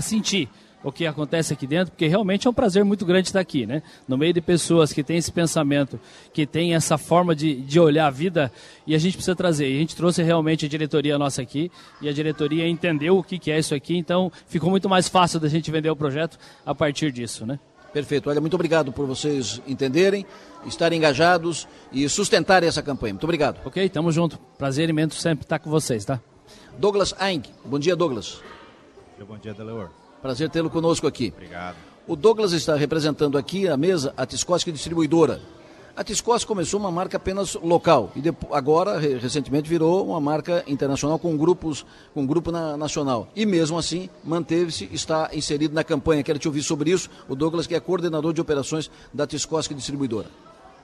sentir 0.00 0.48
o 0.88 0.92
que 0.92 1.06
acontece 1.06 1.52
aqui 1.52 1.66
dentro, 1.66 1.92
porque 1.92 2.06
realmente 2.06 2.46
é 2.46 2.50
um 2.50 2.54
prazer 2.54 2.84
muito 2.84 3.04
grande 3.04 3.28
estar 3.28 3.40
aqui, 3.40 3.66
né? 3.66 3.82
No 4.06 4.16
meio 4.16 4.32
de 4.32 4.40
pessoas 4.40 4.92
que 4.92 5.02
têm 5.02 5.16
esse 5.16 5.30
pensamento, 5.30 6.00
que 6.32 6.46
têm 6.46 6.74
essa 6.74 6.98
forma 6.98 7.34
de, 7.34 7.54
de 7.54 7.78
olhar 7.78 8.06
a 8.06 8.10
vida, 8.10 8.50
e 8.86 8.94
a 8.94 8.98
gente 8.98 9.14
precisa 9.14 9.36
trazer. 9.36 9.70
E 9.70 9.76
a 9.76 9.78
gente 9.78 9.96
trouxe 9.96 10.22
realmente 10.22 10.66
a 10.66 10.68
diretoria 10.68 11.18
nossa 11.18 11.42
aqui, 11.42 11.70
e 12.00 12.08
a 12.08 12.12
diretoria 12.12 12.66
entendeu 12.66 13.18
o 13.18 13.22
que, 13.22 13.38
que 13.38 13.50
é 13.50 13.58
isso 13.58 13.74
aqui, 13.74 13.96
então 13.96 14.32
ficou 14.46 14.70
muito 14.70 14.88
mais 14.88 15.08
fácil 15.08 15.38
da 15.38 15.48
gente 15.48 15.70
vender 15.70 15.90
o 15.90 15.96
projeto 15.96 16.38
a 16.64 16.74
partir 16.74 17.12
disso, 17.12 17.46
né? 17.46 17.58
Perfeito. 17.92 18.28
Olha, 18.28 18.40
muito 18.40 18.54
obrigado 18.54 18.92
por 18.92 19.06
vocês 19.06 19.62
entenderem, 19.66 20.26
estarem 20.66 20.98
engajados 20.98 21.66
e 21.90 22.08
sustentarem 22.08 22.68
essa 22.68 22.82
campanha. 22.82 23.14
Muito 23.14 23.24
obrigado. 23.24 23.60
Ok, 23.64 23.88
tamo 23.88 24.12
junto. 24.12 24.38
Prazer 24.58 24.88
imenso 24.90 25.16
sempre 25.16 25.44
estar 25.44 25.58
com 25.58 25.70
vocês, 25.70 26.04
tá? 26.04 26.20
Douglas 26.78 27.14
Aing. 27.18 27.42
Bom 27.64 27.78
dia, 27.78 27.96
Douglas. 27.96 28.40
Bom 29.26 29.38
dia, 29.38 29.52
Deleor. 29.52 29.90
Prazer 30.22 30.50
tê-lo 30.50 30.70
conosco 30.70 31.06
aqui. 31.06 31.32
Obrigado. 31.34 31.76
O 32.06 32.16
Douglas 32.16 32.52
está 32.52 32.74
representando 32.74 33.36
aqui 33.36 33.68
a 33.68 33.76
mesa 33.76 34.14
a 34.16 34.24
Tiscosque 34.24 34.72
Distribuidora. 34.72 35.40
A 35.98 36.04
Tiscos 36.04 36.44
começou 36.44 36.78
uma 36.78 36.92
marca 36.92 37.16
apenas 37.16 37.54
local 37.56 38.12
e 38.14 38.20
depois, 38.20 38.52
agora, 38.52 39.00
recentemente, 39.00 39.68
virou 39.68 40.06
uma 40.06 40.20
marca 40.20 40.62
internacional 40.68 41.18
com 41.18 41.36
grupos, 41.36 41.84
com 42.14 42.24
grupo 42.24 42.52
na, 42.52 42.76
nacional. 42.76 43.28
E 43.34 43.44
mesmo 43.44 43.76
assim, 43.76 44.08
manteve-se, 44.22 44.88
está 44.92 45.28
inserido 45.32 45.74
na 45.74 45.82
campanha. 45.82 46.22
Quero 46.22 46.38
te 46.38 46.46
ouvir 46.46 46.62
sobre 46.62 46.92
isso. 46.92 47.10
O 47.28 47.34
Douglas, 47.34 47.66
que 47.66 47.74
é 47.74 47.80
coordenador 47.80 48.32
de 48.32 48.40
operações 48.40 48.88
da 49.12 49.26
Tiscosque 49.26 49.74
Distribuidora. 49.74 50.28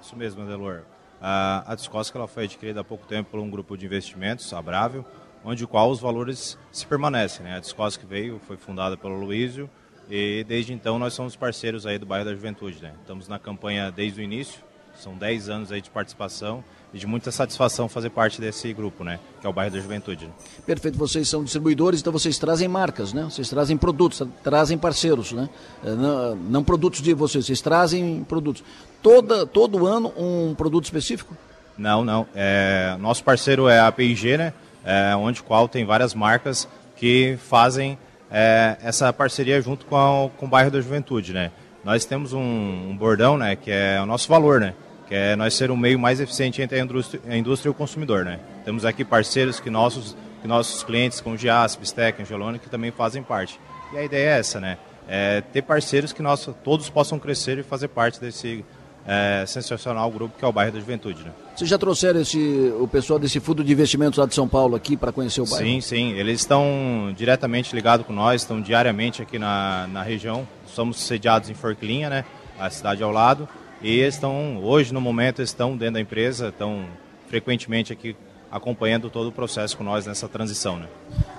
Isso 0.03 0.17
mesmo, 0.17 0.43
Adelor. 0.43 0.83
A 1.21 1.75
Tiscosque 1.77 2.17
ela 2.17 2.27
foi 2.27 2.45
adquirida 2.45 2.81
há 2.81 2.85
pouco 2.85 3.07
tempo 3.07 3.31
por 3.31 3.39
um 3.39 3.49
grupo 3.49 3.77
de 3.79 3.87
investimentos, 3.87 4.53
a 4.53 4.61
Brável, 4.61 5.05
onde 5.45 5.67
qual 5.67 5.91
os 5.91 6.01
valores 6.01 6.59
se 6.73 6.87
permanecem. 6.87 7.45
Né? 7.45 7.57
A 7.57 7.61
Discos 7.61 7.97
que 7.97 8.07
veio 8.07 8.41
foi 8.47 8.57
fundada 8.57 8.97
pelo 8.97 9.19
Luísio 9.19 9.69
e 10.09 10.45
desde 10.49 10.73
então 10.73 10.99
nós 10.99 11.15
somos 11.15 11.37
parceiros 11.37 11.87
aí 11.87 11.99
do 11.99 12.07
bairro 12.07 12.25
da 12.25 12.35
Juventude. 12.35 12.83
Né? 12.83 12.93
Estamos 13.01 13.29
na 13.29 13.39
campanha 13.39 13.91
desde 13.91 14.21
o 14.21 14.25
início, 14.25 14.61
são 14.95 15.15
10 15.15 15.49
anos 15.49 15.73
aí 15.73 15.81
de 15.81 15.91
participação 15.91 16.65
e 16.93 16.99
de 16.99 17.07
muita 17.07 17.33
satisfação 17.33 17.89
fazer 17.89 18.11
parte 18.11 18.41
desse 18.41 18.73
grupo, 18.73 19.03
né? 19.03 19.19
Que 19.41 19.47
é 19.47 19.51
o 19.51 19.53
bairro 19.53 19.75
da 19.75 19.81
Juventude. 19.81 20.27
Né? 20.27 20.33
Perfeito, 20.65 20.97
vocês 20.97 21.29
são 21.29 21.43
distribuidores, 21.43 22.01
então 22.01 22.13
vocês 22.13 22.39
trazem 22.39 22.69
marcas, 22.69 23.13
né? 23.13 23.25
Vocês 23.25 23.51
trazem 23.51 23.77
produtos, 23.77 24.23
trazem 24.45 24.79
parceiros, 24.79 25.33
né? 25.33 25.51
É, 25.85 25.91
não, 25.91 26.37
não 26.37 26.65
produtos 26.65 27.03
de 27.03 27.13
vocês, 27.13 27.47
vocês 27.47 27.61
trazem 27.61 28.23
produtos. 28.23 28.63
Toda, 29.03 29.45
todo 29.45 29.85
ano 29.85 30.13
um 30.17 30.55
produto 30.55 30.85
específico? 30.85 31.37
Não, 31.77 32.05
não. 32.05 32.29
É, 32.33 32.97
nosso 33.01 33.25
parceiro 33.25 33.69
é 33.69 33.81
a 33.81 33.91
PIG, 33.91 34.37
né? 34.37 34.53
É, 34.85 35.15
onde 35.17 35.43
qual 35.43 35.69
tem 35.69 35.85
várias 35.85 36.15
marcas 36.15 36.69
que 36.97 37.39
fazem 37.49 37.99
é, 38.31 38.77
essa 38.83 39.13
parceria 39.13 39.61
junto 39.61 39.87
com, 39.87 39.97
a, 39.97 40.31
com 40.31 40.47
o 40.47 40.49
bairro 40.49 40.71
da 40.71 40.81
Juventude, 40.81 41.33
né? 41.33 41.51
Nós 41.85 42.05
temos 42.05 42.33
um, 42.33 42.41
um, 42.41 42.97
bordão, 42.97 43.37
né, 43.37 43.57
que 43.57 43.71
é 43.71 44.01
o 44.01 44.07
nosso 44.07 44.29
valor, 44.29 44.61
né? 44.61 44.75
Que 45.07 45.15
é 45.15 45.37
nós 45.37 45.55
ser 45.55 45.71
o 45.71 45.77
meio 45.77 45.99
mais 45.99 46.19
eficiente 46.19 46.63
entre 46.63 46.79
a 46.79 46.83
indústria, 46.83 47.21
a 47.29 47.37
indústria 47.37 47.69
e 47.69 47.73
o 47.73 47.75
consumidor, 47.75 48.25
né? 48.25 48.41
Temos 48.65 48.85
aqui 48.85 49.05
parceiros 49.05 49.61
que 49.61 49.69
nossos, 49.69 50.17
que 50.41 50.49
nossos 50.49 50.83
clientes, 50.83 51.21
como 51.21 51.37
Gias, 51.37 51.77
Bistec, 51.77 52.23
Angelone, 52.23 52.59
que 52.59 52.71
também 52.71 52.91
fazem 52.91 53.23
parte. 53.23 53.61
E 53.93 53.99
a 53.99 54.03
ideia 54.03 54.31
é 54.31 54.39
essa, 54.39 54.61
né? 54.61 54.79
É 55.07 55.43
ter 55.53 55.61
parceiros 55.61 56.13
que 56.13 56.23
nós 56.23 56.49
todos 56.65 56.89
possam 56.89 57.19
crescer 57.19 57.59
e 57.59 57.63
fazer 57.63 57.89
parte 57.89 58.19
desse 58.19 58.65
é, 59.07 59.45
sensacional 59.47 60.11
grupo 60.11 60.39
que 60.39 60.45
é 60.45 60.49
o 60.49 60.53
bairro 60.53 60.73
da 60.73 60.81
Juventude. 60.81 61.23
Né? 61.23 61.31
Vocês 61.55 61.69
já 61.69 61.79
trouxeram 61.79 62.21
esse, 62.21 62.73
o 62.81 62.89
pessoal 62.89 63.19
desse 63.19 63.39
fundo 63.41 63.63
de 63.63 63.73
investimentos 63.73 64.19
lá 64.19 64.27
de 64.27 64.35
São 64.35 64.49
Paulo 64.49 64.75
aqui 64.75 64.97
para 64.97 65.13
conhecer 65.13 65.41
o 65.41 65.47
bairro? 65.47 65.65
Sim, 65.65 65.81
sim. 65.81 66.13
Eles 66.13 66.41
estão 66.41 67.13
diretamente 67.17 67.75
ligados 67.75 68.07
com 68.07 68.13
nós, 68.13 68.43
estão 68.43 68.61
diariamente 68.61 69.23
aqui 69.23 69.39
na, 69.39 69.87
na 69.89 70.03
região. 70.03 70.47
Somos 70.67 71.01
sediados 71.01 71.51
em 71.51 71.55
Forquilinha, 71.55 72.09
né? 72.09 72.25
A 72.59 72.71
cidade 72.71 73.03
ao 73.03 73.11
lado. 73.11 73.49
E 73.83 74.01
estão, 74.01 74.59
hoje, 74.63 74.95
no 74.95 75.01
momento, 75.01 75.43
estão 75.43 75.77
dentro 75.77 75.95
da 75.95 76.01
empresa, 76.01 76.49
estão 76.49 76.87
frequentemente 77.29 77.93
aqui 77.93 78.17
acompanhando 78.51 79.11
todo 79.11 79.29
o 79.29 79.33
processo 79.33 79.77
com 79.77 79.85
nós 79.85 80.07
nessa 80.07 80.29
transição. 80.29 80.79
Né? 80.79 80.87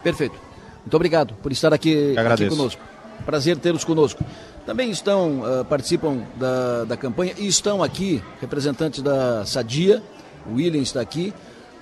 Perfeito. 0.03 0.35
Muito 0.81 0.93
obrigado 0.93 1.33
por 1.41 1.51
estar 1.51 1.73
aqui, 1.73 2.15
aqui 2.17 2.47
conosco. 2.47 2.81
Prazer 3.25 3.57
tê-los 3.57 3.83
conosco. 3.83 4.23
Também 4.65 4.89
estão, 4.89 5.41
uh, 5.41 5.65
participam 5.65 6.23
da, 6.35 6.85
da 6.85 6.97
campanha 6.97 7.33
e 7.37 7.47
estão 7.47 7.83
aqui 7.83 8.23
representantes 8.41 9.01
da 9.01 9.45
Sadia, 9.45 10.01
o 10.45 10.55
William 10.55 10.81
está 10.81 11.01
aqui, 11.01 11.33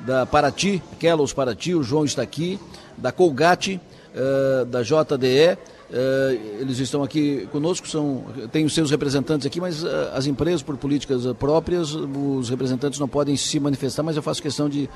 da 0.01 0.25
Paraty, 0.25 0.81
Kellos 0.99 1.33
Paraty, 1.33 1.73
o 1.73 1.83
João 1.83 2.03
está 2.03 2.21
aqui, 2.21 2.59
da 2.97 3.11
Colgate, 3.11 3.79
uh, 4.13 4.65
da 4.65 4.81
JDE, 4.81 5.57
Uh, 5.93 6.59
eles 6.59 6.79
estão 6.79 7.03
aqui 7.03 7.47
conosco, 7.51 7.87
são, 7.87 8.23
têm 8.51 8.65
os 8.65 8.73
seus 8.73 8.89
representantes 8.89 9.45
aqui, 9.45 9.61
mas 9.61 9.83
uh, 9.83 9.87
as 10.15 10.25
empresas, 10.25 10.63
por 10.63 10.75
políticas 10.75 11.23
uh, 11.23 11.35
próprias, 11.35 11.93
os 11.93 12.49
representantes 12.49 12.99
não 12.99 13.07
podem 13.07 13.37
se 13.37 13.59
manifestar, 13.59 14.01
mas 14.01 14.15
eu 14.15 14.23
faço 14.23 14.41
questão 14.41 14.67
de 14.67 14.89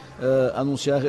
anunciar, 0.55 0.99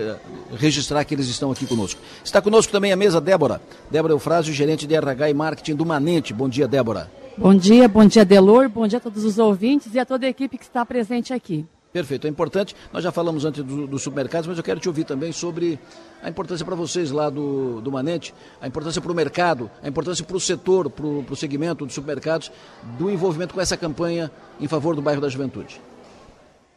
registrar 0.54 1.02
que 1.04 1.14
eles 1.14 1.26
estão 1.28 1.50
aqui 1.50 1.66
conosco. 1.66 1.98
Está 2.22 2.42
conosco 2.42 2.70
também 2.70 2.92
a 2.92 2.96
mesa 2.96 3.18
Débora. 3.18 3.62
Débora 3.90 4.12
Eufrásio, 4.12 4.52
gerente 4.52 4.86
de 4.86 4.94
RH 4.94 5.30
e 5.30 5.34
marketing 5.34 5.74
do 5.74 5.86
Manente. 5.86 6.34
Bom 6.34 6.50
dia, 6.50 6.68
Débora. 6.68 7.10
Bom 7.38 7.54
dia, 7.54 7.88
bom 7.88 8.04
dia, 8.04 8.24
Delor, 8.24 8.68
bom 8.68 8.86
dia 8.86 8.98
a 8.98 9.00
todos 9.00 9.24
os 9.24 9.38
ouvintes 9.38 9.94
e 9.94 9.98
a 9.98 10.04
toda 10.04 10.26
a 10.26 10.28
equipe 10.28 10.58
que 10.58 10.64
está 10.64 10.84
presente 10.84 11.32
aqui. 11.32 11.64
Perfeito, 11.98 12.28
é 12.28 12.30
importante. 12.30 12.76
Nós 12.92 13.02
já 13.02 13.10
falamos 13.10 13.44
antes 13.44 13.64
dos 13.64 13.88
do 13.88 13.98
supermercados, 13.98 14.46
mas 14.46 14.56
eu 14.56 14.62
quero 14.62 14.78
te 14.78 14.86
ouvir 14.86 15.02
também 15.02 15.32
sobre 15.32 15.80
a 16.22 16.28
importância 16.28 16.64
para 16.64 16.76
vocês 16.76 17.10
lá 17.10 17.28
do, 17.28 17.80
do 17.80 17.90
Manente, 17.90 18.32
a 18.60 18.68
importância 18.68 19.02
para 19.02 19.10
o 19.10 19.14
mercado, 19.16 19.68
a 19.82 19.88
importância 19.88 20.24
para 20.24 20.36
o 20.36 20.38
setor, 20.38 20.88
para 20.88 21.04
o 21.04 21.34
segmento 21.34 21.84
dos 21.84 21.96
supermercados, 21.96 22.52
do 22.96 23.10
envolvimento 23.10 23.52
com 23.52 23.60
essa 23.60 23.76
campanha 23.76 24.30
em 24.60 24.68
favor 24.68 24.94
do 24.94 25.02
bairro 25.02 25.20
da 25.20 25.28
juventude. 25.28 25.80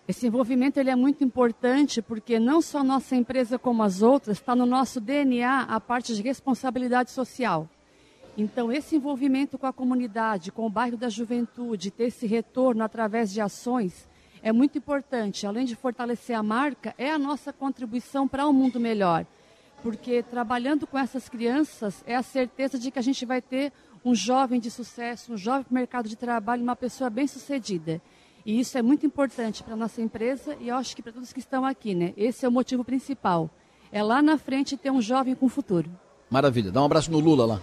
Esse 0.07 0.25
envolvimento 0.25 0.79
ele 0.79 0.89
é 0.89 0.95
muito 0.95 1.23
importante 1.23 2.01
porque 2.01 2.39
não 2.39 2.59
só 2.59 2.83
nossa 2.83 3.15
empresa 3.15 3.59
como 3.59 3.83
as 3.83 4.01
outras 4.01 4.39
está 4.39 4.55
no 4.55 4.65
nosso 4.65 4.99
DNA 4.99 5.67
a 5.69 5.79
parte 5.79 6.15
de 6.15 6.23
responsabilidade 6.23 7.11
social. 7.11 7.69
Então 8.35 8.71
esse 8.71 8.95
envolvimento 8.95 9.55
com 9.55 9.67
a 9.67 9.73
comunidade, 9.73 10.51
com 10.51 10.65
o 10.65 10.69
bairro 10.69 10.97
da 10.97 11.09
juventude, 11.09 11.91
ter 11.91 12.05
esse 12.05 12.25
retorno 12.25 12.83
através 12.83 13.31
de 13.31 13.39
ações 13.39 14.09
é 14.43 14.51
muito 14.51 14.77
importante. 14.77 15.45
Além 15.45 15.65
de 15.65 15.75
fortalecer 15.75 16.37
a 16.37 16.43
marca, 16.43 16.93
é 16.97 17.11
a 17.11 17.17
nossa 17.17 17.53
contribuição 17.53 18.27
para 18.27 18.47
um 18.47 18.53
mundo 18.53 18.79
melhor. 18.79 19.25
Porque 19.83 20.21
trabalhando 20.21 20.85
com 20.85 20.97
essas 20.97 21.27
crianças 21.27 22.03
é 22.05 22.15
a 22.15 22.23
certeza 22.23 22.77
de 22.77 22.91
que 22.91 22.99
a 22.99 23.01
gente 23.01 23.25
vai 23.25 23.41
ter 23.41 23.71
um 24.03 24.13
jovem 24.15 24.59
de 24.59 24.69
sucesso, 24.69 25.33
um 25.33 25.37
jovem 25.37 25.63
para 25.63 25.71
o 25.71 25.75
mercado 25.75 26.09
de 26.09 26.15
trabalho, 26.15 26.63
uma 26.63 26.75
pessoa 26.75 27.09
bem-sucedida. 27.09 28.01
E 28.45 28.59
isso 28.59 28.77
é 28.77 28.81
muito 28.81 29.05
importante 29.05 29.63
para 29.63 29.73
a 29.73 29.77
nossa 29.77 30.01
empresa 30.01 30.55
e 30.59 30.69
eu 30.69 30.75
acho 30.75 30.95
que 30.95 31.01
para 31.01 31.11
todos 31.11 31.31
que 31.31 31.39
estão 31.39 31.63
aqui, 31.63 31.93
né? 31.93 32.13
Esse 32.17 32.45
é 32.45 32.49
o 32.49 32.51
motivo 32.51 32.83
principal. 32.83 33.49
É 33.91 34.01
lá 34.01 34.21
na 34.21 34.37
frente 34.37 34.77
ter 34.77 34.89
um 34.91 35.01
jovem 35.01 35.35
com 35.35 35.47
futuro. 35.47 35.89
Maravilha. 36.29 36.71
Dá 36.71 36.81
um 36.81 36.85
abraço 36.85 37.11
no 37.11 37.19
Lula 37.19 37.45
lá. 37.45 37.61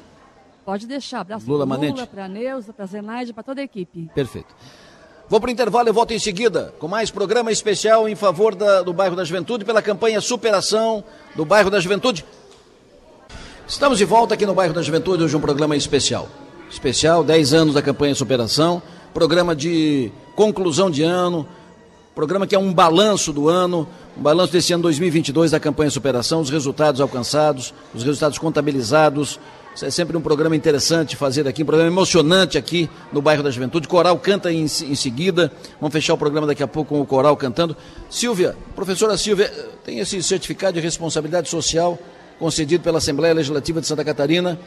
Pode 0.64 0.86
deixar. 0.86 1.20
Abraço 1.20 1.50
Lula, 1.50 1.64
Lula, 1.64 2.06
para 2.06 2.26
a 2.26 2.28
Neuza, 2.28 2.72
para 2.72 2.84
a 2.84 2.86
Zenaide, 2.86 3.32
para 3.32 3.42
toda 3.42 3.60
a 3.60 3.64
equipe. 3.64 4.10
Perfeito. 4.14 4.54
Vou 5.28 5.38
para 5.38 5.48
o 5.48 5.52
intervalo 5.52 5.90
e 5.90 5.92
volto 5.92 6.12
em 6.12 6.18
seguida 6.18 6.72
com 6.78 6.88
mais 6.88 7.10
programa 7.10 7.52
especial 7.52 8.08
em 8.08 8.14
favor 8.14 8.54
da, 8.54 8.80
do 8.80 8.94
bairro 8.94 9.14
da 9.14 9.22
Juventude 9.24 9.62
pela 9.62 9.82
campanha 9.82 10.22
Superação 10.22 11.04
do 11.36 11.44
bairro 11.44 11.68
da 11.68 11.78
Juventude. 11.78 12.24
Estamos 13.66 13.98
de 13.98 14.06
volta 14.06 14.32
aqui 14.32 14.46
no 14.46 14.54
bairro 14.54 14.72
da 14.72 14.80
Juventude, 14.80 15.22
hoje 15.22 15.36
um 15.36 15.40
programa 15.40 15.76
especial. 15.76 16.26
Especial, 16.70 17.22
10 17.22 17.52
anos 17.52 17.74
da 17.74 17.82
campanha 17.82 18.14
Superação, 18.14 18.80
programa 19.12 19.54
de 19.54 20.10
conclusão 20.34 20.90
de 20.90 21.02
ano, 21.02 21.46
programa 22.14 22.46
que 22.46 22.54
é 22.54 22.58
um 22.58 22.72
balanço 22.72 23.30
do 23.30 23.50
ano, 23.50 23.86
um 24.16 24.22
balanço 24.22 24.54
desse 24.54 24.72
ano 24.72 24.82
2022 24.84 25.50
da 25.50 25.60
campanha 25.60 25.90
Superação, 25.90 26.40
os 26.40 26.48
resultados 26.48 27.02
alcançados, 27.02 27.74
os 27.94 28.02
resultados 28.02 28.38
contabilizados, 28.38 29.38
é 29.82 29.90
sempre 29.90 30.16
um 30.16 30.20
programa 30.20 30.56
interessante 30.56 31.14
fazer 31.14 31.46
aqui, 31.46 31.62
um 31.62 31.66
programa 31.66 31.90
emocionante 31.90 32.58
aqui 32.58 32.88
no 33.12 33.22
bairro 33.22 33.42
da 33.42 33.50
Juventude. 33.50 33.86
Coral 33.86 34.18
canta 34.18 34.52
em, 34.52 34.62
em 34.64 34.94
seguida. 34.94 35.52
Vamos 35.80 35.92
fechar 35.92 36.14
o 36.14 36.18
programa 36.18 36.46
daqui 36.46 36.62
a 36.62 36.66
pouco 36.66 36.94
com 36.94 37.00
o 37.00 37.06
Coral 37.06 37.36
cantando. 37.36 37.76
Silvia, 38.10 38.56
professora 38.74 39.16
Silvia, 39.16 39.48
tem 39.84 40.00
esse 40.00 40.22
certificado 40.22 40.74
de 40.74 40.80
responsabilidade 40.80 41.48
social 41.48 41.98
concedido 42.38 42.82
pela 42.82 42.98
Assembleia 42.98 43.34
Legislativa 43.34 43.80
de 43.80 43.86
Santa 43.86 44.04
Catarina. 44.04 44.58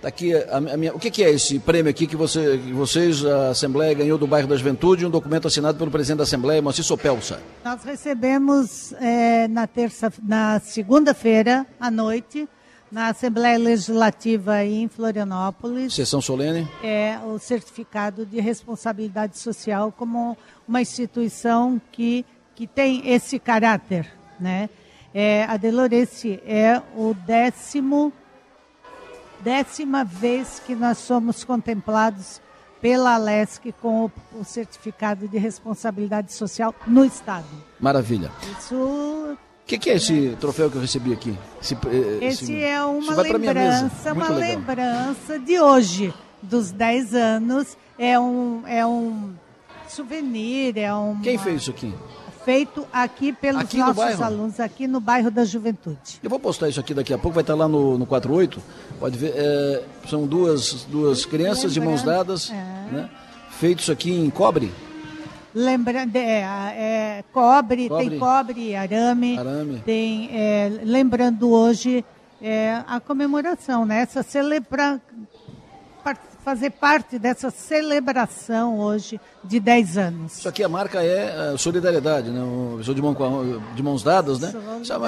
Tá 0.00 0.08
aqui 0.08 0.34
a, 0.34 0.58
a 0.58 0.76
minha, 0.76 0.94
o 0.94 0.98
que, 0.98 1.10
que, 1.10 1.24
é 1.24 1.30
esse 1.30 1.58
prêmio 1.58 1.88
aqui 1.88 2.06
que, 2.06 2.14
você, 2.14 2.58
que 2.58 2.72
vocês, 2.72 3.24
a 3.24 3.48
Assembleia, 3.48 3.94
ganhou 3.94 4.18
do 4.18 4.26
bairro 4.26 4.46
da 4.46 4.54
Juventude, 4.54 5.06
um 5.06 5.10
documento 5.10 5.48
assinado 5.48 5.78
pelo 5.78 5.90
presidente 5.90 6.18
da 6.18 6.24
Assembleia, 6.24 6.60
Moacir 6.60 6.84
Sopelsa? 6.84 7.40
Nós 7.64 7.82
recebemos 7.82 8.92
é, 9.00 9.48
na 9.48 9.66
terça, 9.66 10.12
na 10.22 10.60
segunda-feira 10.60 11.66
à 11.80 11.90
noite 11.90 12.46
na 12.90 13.08
Assembleia 13.08 13.58
Legislativa 13.58 14.64
em 14.64 14.88
Florianópolis. 14.88 15.94
Sessão 15.94 16.20
solene? 16.20 16.68
É 16.82 17.18
o 17.24 17.38
certificado 17.38 18.24
de 18.24 18.40
responsabilidade 18.40 19.38
social 19.38 19.92
como 19.92 20.36
uma 20.66 20.80
instituição 20.80 21.80
que, 21.90 22.24
que 22.54 22.66
tem 22.66 23.08
esse 23.08 23.38
caráter, 23.38 24.10
né? 24.38 24.68
É, 25.12 25.44
a 25.44 25.56
Deloresse 25.56 26.42
é 26.44 26.82
o 26.96 27.14
décimo 27.14 28.12
décima 29.40 30.02
vez 30.04 30.58
que 30.58 30.74
nós 30.74 30.98
somos 30.98 31.44
contemplados 31.44 32.40
pela 32.80 33.14
Alesc 33.14 33.72
com 33.80 34.06
o, 34.06 34.12
o, 34.40 34.44
certificado 34.44 35.28
de 35.28 35.38
responsabilidade 35.38 36.32
social 36.32 36.74
no 36.86 37.04
Estado. 37.04 37.46
Maravilha. 37.78 38.30
Isso 38.58 39.36
o 39.64 39.66
que, 39.66 39.78
que, 39.78 39.88
é 39.88 39.94
esse 39.94 40.36
troféu 40.38 40.70
que 40.70 40.76
eu 40.76 40.80
recebi 40.82 41.14
aqui? 41.14 41.34
Esse, 41.58 41.72
eh, 41.74 42.18
esse, 42.20 42.44
esse 42.44 42.62
é 42.62 42.84
uma 42.84 43.14
lembrança, 43.22 44.12
uma 44.12 44.28
legal. 44.28 44.38
lembrança 44.38 45.38
de 45.38 45.58
hoje, 45.58 46.12
dos 46.42 46.70
10 46.70 47.14
anos. 47.14 47.74
É 47.98 48.20
um, 48.20 48.62
é 48.66 48.84
um 48.84 49.32
souvenir, 49.88 50.76
é 50.76 50.94
um. 50.94 51.18
Quem 51.22 51.38
fez 51.38 51.62
isso 51.62 51.70
aqui? 51.70 51.94
Feito 52.44 52.86
aqui 52.92 53.32
pelos 53.32 53.62
aqui 53.62 53.78
nossos 53.78 54.18
no 54.18 54.24
alunos, 54.24 54.60
aqui 54.60 54.86
no 54.86 55.00
bairro 55.00 55.30
da 55.30 55.46
Juventude. 55.46 56.20
Eu 56.22 56.28
vou 56.28 56.38
postar 56.38 56.68
isso 56.68 56.78
aqui 56.78 56.92
daqui 56.92 57.14
a 57.14 57.16
pouco, 57.16 57.34
vai 57.34 57.42
estar 57.42 57.54
lá 57.54 57.66
no, 57.66 57.96
no 57.96 58.04
48. 58.04 58.62
Pode 59.00 59.16
ver, 59.16 59.32
é, 59.34 59.82
são 60.10 60.26
duas, 60.26 60.84
duas 60.90 61.24
crianças 61.24 61.72
de 61.72 61.80
mãos 61.80 62.02
dadas, 62.02 62.50
é. 62.50 62.54
né? 62.92 63.10
feito 63.58 63.80
isso 63.80 63.92
aqui 63.92 64.12
em 64.12 64.28
cobre. 64.28 64.70
Lembrando, 65.54 66.16
é, 66.16 66.40
é, 66.40 67.24
cobre, 67.32 67.88
cobre, 67.88 68.10
tem 68.10 68.18
cobre 68.18 68.74
arame. 68.74 69.38
arame. 69.38 69.82
Tem, 69.84 70.28
é, 70.32 70.80
lembrando 70.82 71.50
hoje 71.50 72.04
é, 72.42 72.82
a 72.86 72.98
comemoração, 72.98 73.86
né? 73.86 74.00
Essa 74.00 74.22
celebra, 74.24 75.00
fazer 76.44 76.70
parte 76.70 77.18
dessa 77.18 77.50
celebração 77.50 78.78
hoje 78.78 79.18
de 79.42 79.58
10 79.58 79.96
anos. 79.96 80.38
Isso 80.38 80.48
aqui 80.48 80.62
a 80.62 80.68
marca 80.68 81.02
é 81.02 81.56
solidariedade, 81.56 82.30
né? 82.30 82.40
Pessoa 82.76 82.94
de, 82.94 83.00
mão, 83.00 83.16
de 83.74 83.82
mãos 83.82 84.02
dadas, 84.02 84.38
né? 84.38 84.52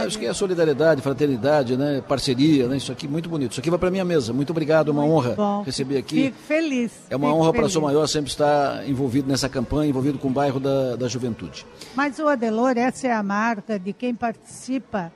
Isso 0.08 0.18
que 0.18 0.24
é 0.24 0.32
solidariedade, 0.32 1.02
fraternidade, 1.02 1.76
né? 1.76 2.02
Parceria, 2.08 2.66
né? 2.66 2.78
Isso 2.78 2.90
aqui 2.90 3.06
muito 3.06 3.28
bonito. 3.28 3.52
Isso 3.52 3.60
aqui 3.60 3.68
vai 3.68 3.78
para 3.78 3.90
minha 3.90 4.04
mesa. 4.04 4.32
Muito 4.32 4.50
obrigado, 4.50 4.88
é 4.88 4.92
uma 4.92 5.02
muito 5.02 5.14
honra 5.14 5.34
bom. 5.34 5.62
receber 5.62 5.98
aqui. 5.98 6.24
Fico 6.24 6.38
feliz. 6.38 6.92
É 7.10 7.16
uma 7.16 7.32
honra 7.34 7.52
para 7.52 7.68
Sou 7.68 7.82
Maior 7.82 8.06
sempre 8.06 8.30
estar 8.30 8.88
envolvido 8.88 9.28
nessa 9.28 9.48
campanha, 9.48 9.90
envolvido 9.90 10.18
com 10.18 10.28
o 10.28 10.32
bairro 10.32 10.58
da, 10.58 10.96
da 10.96 11.06
juventude. 11.06 11.66
Mas 11.94 12.18
o 12.18 12.26
Adelor, 12.26 12.78
essa 12.78 13.08
é 13.08 13.12
a 13.12 13.22
marca 13.22 13.78
de 13.78 13.92
quem 13.92 14.14
participa 14.14 15.12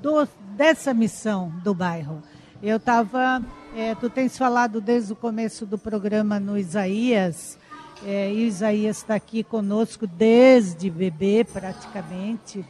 do, 0.00 0.28
dessa 0.56 0.94
missão 0.94 1.52
do 1.64 1.74
bairro. 1.74 2.22
Eu 2.62 2.76
estava 2.76 3.42
é, 3.78 3.94
tu 3.94 4.10
tens 4.10 4.36
falado 4.36 4.80
desde 4.80 5.12
o 5.12 5.16
começo 5.16 5.64
do 5.64 5.78
programa 5.78 6.40
no 6.40 6.58
Isaías, 6.58 7.56
é, 8.04 8.34
e 8.34 8.38
o 8.38 8.46
Isaías 8.48 8.96
está 8.96 9.14
aqui 9.14 9.44
conosco 9.44 10.04
desde 10.04 10.90
bebê, 10.90 11.44
praticamente. 11.44 12.64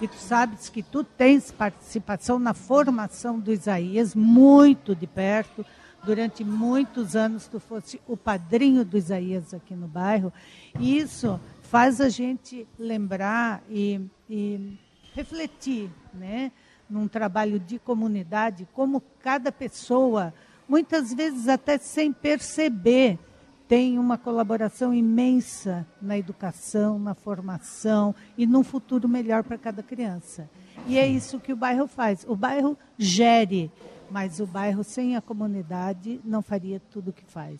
E 0.00 0.08
tu 0.08 0.16
sabes 0.16 0.70
que 0.70 0.82
tu 0.82 1.04
tens 1.04 1.50
participação 1.50 2.38
na 2.38 2.54
formação 2.54 3.38
do 3.38 3.52
Isaías 3.52 4.14
muito 4.14 4.94
de 4.94 5.06
perto. 5.06 5.64
Durante 6.02 6.42
muitos 6.42 7.14
anos 7.14 7.46
tu 7.46 7.60
fosse 7.60 8.00
o 8.06 8.16
padrinho 8.16 8.82
do 8.82 8.96
Isaías 8.96 9.52
aqui 9.52 9.74
no 9.74 9.86
bairro. 9.86 10.32
E 10.80 10.96
isso 10.96 11.38
faz 11.64 12.00
a 12.00 12.08
gente 12.08 12.66
lembrar 12.78 13.62
e, 13.68 14.00
e 14.28 14.78
refletir, 15.14 15.90
né? 16.14 16.50
num 16.88 17.08
trabalho 17.08 17.58
de 17.58 17.78
comunidade, 17.78 18.66
como 18.72 19.02
cada 19.20 19.50
pessoa, 19.50 20.32
muitas 20.68 21.12
vezes 21.12 21.48
até 21.48 21.78
sem 21.78 22.12
perceber, 22.12 23.18
tem 23.68 23.98
uma 23.98 24.16
colaboração 24.16 24.94
imensa 24.94 25.86
na 26.00 26.16
educação, 26.16 26.98
na 26.98 27.14
formação 27.14 28.14
e 28.38 28.46
num 28.46 28.62
futuro 28.62 29.08
melhor 29.08 29.42
para 29.42 29.58
cada 29.58 29.82
criança. 29.82 30.48
E 30.86 30.98
é 30.98 31.06
isso 31.06 31.40
que 31.40 31.52
o 31.52 31.56
bairro 31.56 31.86
faz. 31.88 32.24
O 32.28 32.36
bairro 32.36 32.78
gere, 32.96 33.70
mas 34.10 34.38
o 34.38 34.46
bairro 34.46 34.84
sem 34.84 35.16
a 35.16 35.20
comunidade 35.20 36.20
não 36.24 36.42
faria 36.42 36.80
tudo 36.92 37.10
o 37.10 37.12
que 37.12 37.24
faz. 37.24 37.58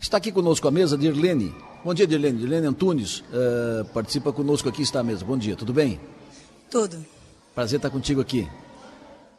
Está 0.00 0.18
aqui 0.18 0.30
conosco 0.30 0.68
a 0.68 0.70
mesa 0.70 0.96
Dirlene. 0.96 1.52
Bom 1.84 1.92
dia, 1.92 2.06
Dirlene. 2.06 2.38
Dirlene 2.38 2.66
Antunes 2.68 3.20
uh, 3.20 3.84
participa 3.92 4.32
conosco 4.32 4.68
aqui, 4.68 4.82
está 4.82 5.00
à 5.00 5.02
mesa. 5.02 5.24
Bom 5.24 5.36
dia, 5.36 5.56
tudo 5.56 5.72
bem? 5.72 5.98
Tudo. 6.70 7.04
Prazer 7.54 7.78
estar 7.78 7.90
contigo 7.90 8.20
aqui. 8.20 8.48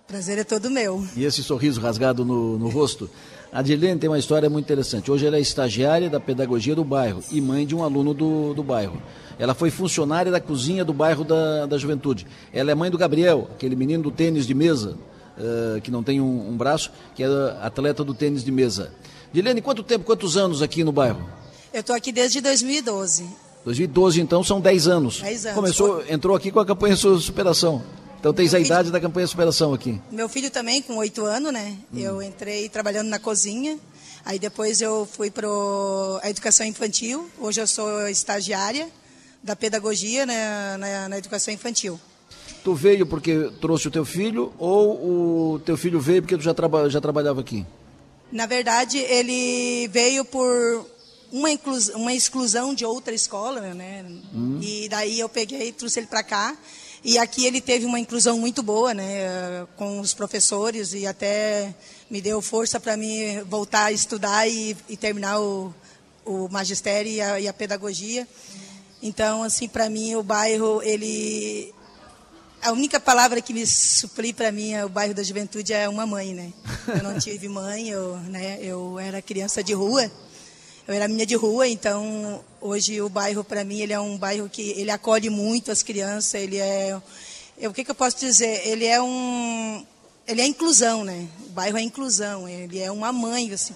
Prazer 0.10 0.40
é 0.40 0.44
todo 0.44 0.72
meu. 0.72 1.06
E 1.16 1.24
esse 1.24 1.44
sorriso 1.44 1.80
rasgado 1.80 2.26
no, 2.26 2.58
no 2.58 2.68
rosto. 2.68 3.08
A 3.54 3.62
Dirlene 3.62 4.00
tem 4.00 4.10
uma 4.10 4.18
história 4.18 4.50
muito 4.50 4.66
interessante. 4.66 5.12
Hoje 5.12 5.28
ela 5.28 5.38
é 5.38 5.40
estagiária 5.40 6.10
da 6.10 6.20
pedagogia 6.20 6.74
do 6.74 6.84
bairro 6.84 7.24
e 7.32 7.40
mãe 7.40 7.64
de 7.64 7.76
um 7.76 7.84
aluno 7.84 8.12
do, 8.12 8.56
do 8.56 8.64
bairro. 8.64 9.00
Ela 9.38 9.54
foi 9.54 9.70
funcionária 9.70 10.32
da 10.32 10.42
cozinha 10.42 10.84
do 10.84 10.94
bairro 10.94 11.24
da, 11.24 11.68
da 11.68 11.78
juventude. 11.78 12.26
Ela 12.52 12.72
é 12.72 12.76
mãe 12.76 12.90
do 12.90 12.98
Gabriel, 12.98 13.50
aquele 13.52 13.76
menino 13.76 14.02
do 14.02 14.10
tênis 14.10 14.48
de 14.48 14.56
mesa, 14.56 14.98
uh, 15.38 15.80
que 15.82 15.92
não 15.92 16.02
tem 16.02 16.20
um, 16.20 16.50
um, 16.50 16.58
braço, 16.58 16.92
que 17.14 17.22
é 17.22 17.28
atleta 17.62 18.04
do 18.04 18.16
tênis 18.16 18.44
de 18.44 18.52
mesa. 18.52 18.92
Dirlene, 19.32 19.62
quanto 19.62 19.84
tempo, 19.84 20.06
quantos 20.06 20.36
anos 20.36 20.64
aqui 20.64 20.84
no 20.84 20.92
bairro? 20.92 21.24
Eu 21.72 21.82
estou 21.82 21.96
aqui 21.96 22.12
desde 22.12 22.42
2012. 22.42 23.28
2012, 23.64 24.22
então, 24.22 24.44
são 24.44 24.60
10 24.60 24.88
anos. 24.88 25.22
10 25.22 25.46
anos. 25.46 25.56
Começou, 25.56 26.04
entrou 26.10 26.36
aqui 26.36 26.50
com 26.50 26.60
a 26.60 26.66
campanha 26.66 26.96
Superação. 26.96 27.84
Então 28.20 28.34
tens 28.34 28.54
a 28.54 28.60
idade 28.60 28.92
da 28.92 29.00
campanha 29.00 29.26
Superação 29.26 29.74
aqui. 29.74 30.00
Meu 30.12 30.28
filho 30.28 30.52
também, 30.52 30.82
com 30.82 30.98
oito 30.98 31.24
anos, 31.26 31.54
né? 31.54 31.78
Hum. 31.94 32.00
Eu 32.00 32.22
entrei 32.22 32.68
trabalhando 32.68 33.08
na 33.08 33.18
cozinha. 33.18 33.80
Aí 34.26 34.38
depois 34.38 34.82
eu 34.82 35.08
fui 35.10 35.32
para 35.32 35.48
a 36.22 36.30
educação 36.30 36.66
infantil. 36.66 37.30
Hoje 37.40 37.62
eu 37.62 37.68
sou 37.68 38.08
estagiária 38.10 38.90
da 39.42 39.56
pedagogia 39.56 40.26
né, 40.26 40.78
na, 40.78 41.10
na 41.10 41.18
educação 41.18 41.54
infantil. 41.54 41.98
Tu 42.62 42.76
veio 42.76 43.06
porque 43.06 43.52
trouxe 43.62 43.88
o 43.88 43.92
teu 43.92 44.04
filho 44.04 44.54
ou 44.58 45.54
o 45.54 45.60
teu 45.60 45.78
filho 45.78 46.00
veio 46.00 46.22
porque 46.22 46.36
tu 46.36 46.44
já, 46.44 46.54
traba, 46.54 46.90
já 46.90 47.00
trabalhava 47.00 47.40
aqui? 47.40 47.66
Na 48.32 48.46
verdade, 48.46 48.98
ele 48.98 49.88
veio 49.88 50.26
por 50.26 50.86
uma, 51.32 51.50
inclusão, 51.50 51.96
uma 51.96 52.14
exclusão 52.14 52.74
de 52.76 52.86
outra 52.86 53.14
escola, 53.14 53.74
né? 53.74 54.06
Hum. 54.34 54.60
E 54.62 54.90
daí 54.90 55.20
eu 55.20 55.30
peguei 55.30 55.70
e 55.70 55.72
trouxe 55.72 56.02
ele 56.02 56.08
para 56.08 56.22
cá. 56.22 56.58
E 57.04 57.18
aqui 57.18 57.46
ele 57.46 57.62
teve 57.62 57.86
uma 57.86 58.00
inclusão 58.00 58.38
muito 58.38 58.62
boa, 58.62 58.94
né? 58.94 59.66
Com 59.78 60.00
os 60.00 60.14
professores 60.14 60.94
e 60.94 61.08
até 61.08 61.74
me 62.10 62.22
deu 62.22 62.42
força 62.42 62.80
para 62.80 62.98
mim 62.98 63.42
voltar 63.46 63.86
a 63.86 63.92
estudar 63.92 64.48
e, 64.48 64.76
e 64.90 64.98
terminar 64.98 65.40
o, 65.40 65.74
o 66.26 66.50
magistério 66.50 67.12
e 67.12 67.22
a, 67.22 67.40
e 67.40 67.48
a 67.48 67.54
pedagogia. 67.54 68.28
Então, 69.02 69.44
assim, 69.44 69.68
para 69.68 69.90
mim 69.90 70.16
o 70.16 70.24
bairro 70.24 70.82
ele 70.84 71.74
a 72.62 72.74
única 72.74 73.00
palavra 73.00 73.42
que 73.42 73.54
me 73.54 73.66
supli 73.66 74.34
para 74.34 74.52
mim 74.52 74.74
é 74.74 74.84
o 74.84 74.90
bairro 74.90 75.14
da 75.14 75.24
juventude 75.24 75.72
é 75.72 75.88
uma 75.88 76.06
mãe, 76.06 76.34
né? 76.34 76.52
Eu 76.88 77.04
não 77.04 77.18
tive 77.18 77.48
mãe, 77.48 77.88
eu, 77.90 78.18
né, 78.18 78.60
eu 78.62 79.00
era 79.00 79.22
criança 79.22 79.64
de 79.64 79.74
rua. 79.74 80.12
Eu 80.90 80.96
era 80.96 81.08
minha 81.08 81.24
de 81.24 81.36
rua, 81.36 81.68
então 81.68 82.44
hoje 82.60 83.00
o 83.00 83.08
bairro 83.08 83.44
para 83.44 83.64
mim 83.64 83.80
ele 83.80 83.94
é 83.94 84.00
um 84.00 84.18
bairro 84.18 84.50
que 84.50 84.72
ele 84.72 84.90
acolhe 84.90 85.30
muito 85.30 85.72
as 85.72 85.84
crianças, 85.84 86.34
ele 86.34 86.58
é 86.58 87.00
eu, 87.60 87.70
o 87.70 87.74
que, 87.76 87.84
que 87.84 87.92
eu 87.92 87.96
posso 87.96 88.18
dizer? 88.18 88.68
Ele 88.68 88.88
é 88.88 89.00
um 89.00 89.86
ele 90.28 90.42
é 90.42 90.48
inclusão, 90.48 91.04
né? 91.04 91.28
O 91.46 91.50
bairro 91.52 91.78
é 91.78 91.82
inclusão, 91.84 92.50
ele 92.50 92.80
é 92.80 92.92
uma 92.92 93.14
mãe 93.14 93.54
assim 93.54 93.76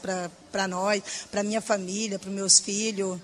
para 0.52 0.68
nós, 0.68 1.04
para 1.30 1.44
minha 1.44 1.62
família, 1.62 2.18
para 2.18 2.32
meus 2.32 2.60
filhos. 2.60 3.20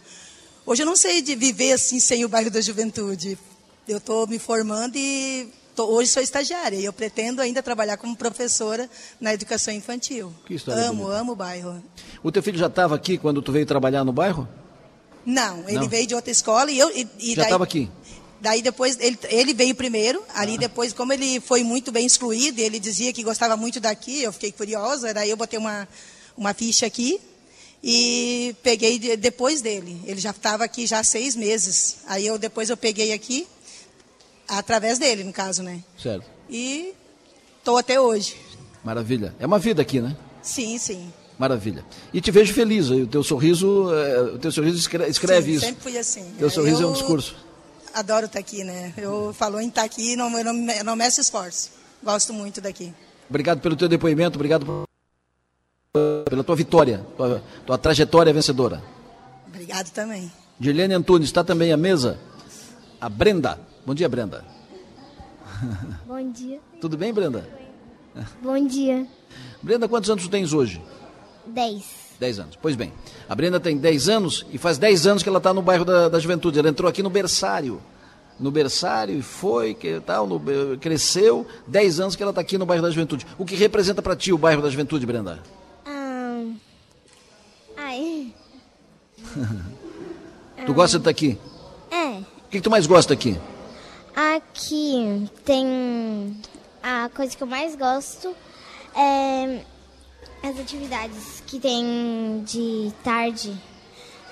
Hoje 0.68 0.84
eu 0.84 0.86
não 0.86 0.95
sei 0.95 1.24
de 1.24 1.34
viver 1.34 1.72
assim 1.72 1.99
sem 1.99 2.24
o 2.24 2.30
bairro 2.30 2.52
da 2.52 2.61
juventude, 2.61 3.40
eu 3.88 3.98
estou 3.98 4.28
me 4.28 4.38
formando 4.38 4.98
e 4.98 5.52
hoje 5.84 6.11
sou 6.11 6.22
estagiária. 6.22 6.77
E 6.77 6.85
eu 6.85 6.93
pretendo 6.93 7.41
ainda 7.41 7.61
trabalhar 7.61 7.97
como 7.97 8.15
professora 8.15 8.89
na 9.19 9.34
educação 9.34 9.73
infantil. 9.73 10.34
Que 10.45 10.56
história 10.56 10.89
amo, 10.89 11.03
bonita. 11.03 11.19
amo 11.19 11.31
o 11.34 11.35
bairro. 11.35 11.84
O 12.23 12.31
teu 12.31 12.41
filho 12.41 12.57
já 12.57 12.68
estava 12.68 12.95
aqui 12.95 13.18
quando 13.18 13.41
tu 13.41 13.51
veio 13.51 13.65
trabalhar 13.65 14.03
no 14.03 14.11
bairro? 14.11 14.47
Não, 15.26 15.64
ele 15.68 15.80
Não. 15.80 15.89
veio 15.89 16.07
de 16.07 16.15
outra 16.15 16.31
escola 16.31 16.72
e 16.72 16.80
eu. 16.80 16.89
E, 16.89 17.07
e 17.19 17.35
já 17.35 17.43
estava 17.43 17.64
aqui? 17.64 17.89
Daí 18.41 18.61
depois, 18.61 18.97
ele, 18.99 19.19
ele 19.30 19.53
veio 19.53 19.76
primeiro, 19.76 20.23
ali 20.34 20.56
ah. 20.56 20.60
depois, 20.60 20.93
como 20.93 21.11
ele 21.11 21.41
foi 21.41 21.61
muito 21.64 21.91
bem 21.91 22.06
excluído, 22.06 22.61
ele 22.61 22.80
dizia 22.80 23.11
que 23.11 23.22
gostava 23.22 23.57
muito 23.57 23.80
daqui, 23.81 24.22
eu 24.22 24.31
fiquei 24.31 24.51
curiosa, 24.51 25.14
daí 25.14 25.30
eu 25.30 25.35
botei 25.35 25.60
uma, 25.60 25.88
uma 26.38 26.53
ficha 26.53 26.85
aqui 26.85 27.19
e 27.84 28.56
peguei 28.64 29.18
depois 29.18 29.61
dele. 29.61 30.01
Ele 30.06 30.19
já 30.19 30.31
estava 30.31 30.64
aqui 30.64 30.88
já 30.88 30.99
há 30.99 31.03
seis 31.03 31.35
meses. 31.35 31.97
Aí 32.07 32.26
eu 32.26 32.38
depois 32.38 32.69
eu 32.69 32.77
peguei 32.77 33.11
aqui 33.11 33.47
Através 34.49 34.97
dele, 34.97 35.23
no 35.23 35.31
caso, 35.31 35.61
né? 35.61 35.84
Certo. 35.97 36.26
E 36.49 36.93
estou 37.59 37.77
até 37.77 38.01
hoje. 38.01 38.35
Maravilha. 38.84 39.35
É 39.39 39.45
uma 39.45 39.59
vida 39.59 39.81
aqui, 39.81 40.01
né? 40.01 40.17
Sim, 40.41 40.77
sim. 40.77 41.13
Maravilha. 41.38 41.85
E 42.13 42.19
te 42.19 42.31
vejo 42.31 42.53
feliz. 42.53 42.89
O 42.89 43.05
teu 43.05 43.23
sorriso, 43.23 43.93
é, 43.93 44.21
o 44.21 44.39
teu 44.39 44.51
sorriso 44.51 44.77
escreve, 44.77 45.11
escreve 45.11 45.45
sim, 45.45 45.51
isso. 45.51 45.65
Sempre 45.65 45.84
fui 45.84 45.97
assim. 45.97 46.34
Teu 46.38 46.49
sorriso 46.49 46.81
eu 46.81 46.88
é 46.88 46.91
um 46.91 46.93
discurso. 46.93 47.35
Adoro 47.93 48.26
estar 48.26 48.39
aqui, 48.39 48.63
né? 48.63 48.93
Eu 48.97 49.34
falo 49.34 49.59
em 49.59 49.67
estar 49.67 49.84
aqui, 49.84 50.15
não, 50.15 50.30
não, 50.30 50.53
não 50.84 50.95
meço 50.95 51.21
esforço. 51.21 51.71
Gosto 52.03 52.34
muito 52.34 52.59
daqui. 52.59 52.93
Obrigado 53.30 53.59
pelo 53.61 53.76
teu 53.76 53.88
depoimento, 53.88 54.38
obrigado 54.38 54.65
pela 56.26 56.43
tua 56.43 56.55
vitória, 56.55 57.05
tua, 57.15 57.43
tua 57.65 57.77
trajetória 57.77 58.34
vencedora. 58.34 58.81
Obrigado 59.47 59.91
também. 59.91 60.31
Dirlene 60.59 60.93
Antunes, 60.93 61.30
está 61.30 61.43
também 61.43 61.71
à 61.71 61.77
mesa 61.77 62.19
a 62.99 63.07
Brenda. 63.07 63.59
Bom 63.90 63.95
dia, 63.95 64.07
Brenda. 64.07 64.45
Bom 66.06 66.32
dia. 66.32 66.60
Tudo 66.80 66.95
bem, 66.95 67.11
Brenda? 67.11 67.49
Bom 68.40 68.68
dia. 68.68 69.07
Brenda, 69.64 69.90
quantos 69.90 70.07
anos 70.11 70.24
tu 70.26 70.30
tens 70.30 70.53
hoje? 70.53 70.80
Dez. 71.48 71.86
Dez 72.20 72.38
anos. 72.38 72.56
Pois 72.61 72.76
bem, 72.76 72.94
a 73.28 73.34
Brenda 73.34 73.60
tem 73.60 73.76
dez 73.78 74.07
anos 74.07 74.45
e 74.52 74.60
faz 74.60 74.78
dez 74.78 75.07
anos 75.07 75.24
que 75.24 75.30
ela 75.30 75.40
está 75.40 75.56
no 75.56 75.64
bairro 75.64 75.84
da, 75.84 76.07
da 76.07 76.20
Juventude. 76.20 76.60
Ela 76.60 76.70
entrou 76.70 76.88
aqui 76.88 77.02
no 77.02 77.10
berçário. 77.10 77.82
No 78.40 78.52
berçário 78.52 79.18
e 79.18 79.24
foi, 79.24 79.74
que 79.74 79.99
tal, 80.02 80.28
no, 80.28 80.40
cresceu. 80.80 81.48
Dez 81.66 81.99
anos 81.99 82.16
que 82.16 82.22
ela 82.22 82.30
está 82.30 82.41
aqui 82.41 82.60
no 82.60 82.68
bairro 82.68 82.84
da 82.84 82.91
Juventude. 82.91 83.26
O 83.40 83.44
que 83.44 83.56
representa 83.56 84.03
para 84.03 84.16
ti 84.16 84.32
o 84.32 84.38
bairro 84.38 84.61
da 84.61 84.70
Juventude, 84.70 85.03
Brenda? 85.03 85.41
Ah, 85.84 86.44
ai. 87.76 88.36
tu 90.64 90.76
gosta 90.76 90.99
de 90.99 91.02
estar 91.02 91.06
tá 91.06 91.10
aqui? 91.10 91.40
É. 91.90 92.20
O 92.20 92.49
que, 92.52 92.57
que 92.57 92.61
tu 92.61 92.70
mais 92.70 92.86
gosta 92.86 93.16
aqui? 93.16 93.36
Aqui 94.21 95.31
tem 95.45 96.35
a 96.83 97.09
coisa 97.15 97.37
que 97.37 97.41
eu 97.41 97.47
mais 97.47 97.73
gosto 97.73 98.35
é 98.93 99.63
as 100.43 100.59
atividades 100.59 101.41
que 101.47 101.57
tem 101.57 102.43
de 102.45 102.91
tarde, 103.01 103.55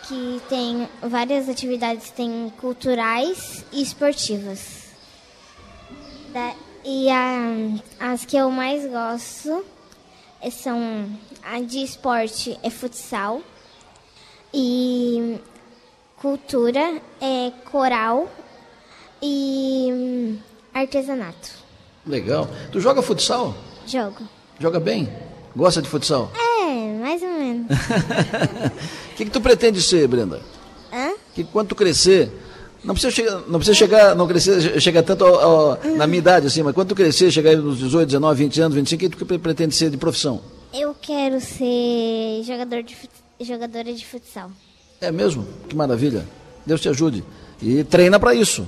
que 0.05 0.41
tem 0.49 0.89
várias 1.01 1.47
atividades, 1.47 2.11
tem 2.11 2.51
culturais 2.59 3.64
e 3.72 3.81
esportivas. 3.81 4.89
Da, 6.34 6.53
e 6.84 7.09
a, 7.09 8.11
as 8.11 8.26
que 8.26 8.35
eu 8.35 8.51
mais 8.51 8.85
gosto 8.85 9.65
são 10.51 11.09
a 11.41 11.61
de 11.61 11.81
esporte 11.81 12.59
é 12.61 12.69
futsal 12.69 13.41
e 14.53 15.39
cultura 16.18 17.01
é 17.22 17.53
coral 17.72 18.30
e 19.22 19.89
hum, 19.91 20.38
artesanato. 20.73 21.49
Legal. 22.06 22.48
Tu 22.72 22.80
joga 22.80 23.02
futsal? 23.02 23.56
Jogo. 23.85 24.23
Joga 24.60 24.80
bem? 24.80 25.10
Gosta 25.56 25.81
de 25.81 25.89
futsal? 25.89 26.31
É, 26.35 26.99
mais 26.99 27.22
ou 27.22 27.30
menos. 27.30 27.68
O 27.72 29.15
que, 29.18 29.26
que 29.26 29.31
tu 29.31 29.41
pretende 29.41 29.81
ser, 29.81 30.07
Brenda? 30.07 30.41
Hã? 30.91 31.14
Que 31.34 31.44
quando 31.44 31.69
tu 31.69 31.76
crescer, 31.76 32.31
não 32.84 32.94
precisa 32.94 33.11
chegar, 33.11 33.41
não 33.48 33.60
precisa 33.60 33.76
chegar, 33.76 34.15
não 34.15 34.27
crescer, 34.27 34.80
chegar 34.80 35.03
tanto 35.03 35.26
ao, 35.26 35.39
ao, 35.39 35.84
na 35.95 36.07
minha 36.07 36.19
idade 36.19 36.48
assim, 36.48 36.64
mas 36.64 36.73
quando 36.73 36.89
tu 36.89 36.95
crescer, 36.95 37.31
chegar 37.31 37.56
nos 37.57 37.80
18, 37.80 38.07
19, 38.07 38.44
20 38.44 38.61
anos, 38.61 38.76
25, 38.76 39.06
o 39.06 39.10
que 39.10 39.26
tu 39.26 39.39
pretende 39.39 39.76
ser 39.76 39.89
de 39.89 39.98
profissão? 39.98 40.41
Eu 40.73 40.95
quero 41.02 41.39
ser 41.41 42.44
jogador 42.45 42.84
de 42.84 42.95
jogadora 43.41 43.94
de 43.94 44.06
futsal. 44.06 44.52
É 44.99 45.11
mesmo? 45.11 45.45
Que 45.68 45.76
maravilha. 45.76 46.26
Deus 46.65 46.81
te 46.81 46.89
ajude. 46.89 47.23
E 47.61 47.84
treina 47.84 48.19
para 48.19 48.34
isso. 48.34 48.65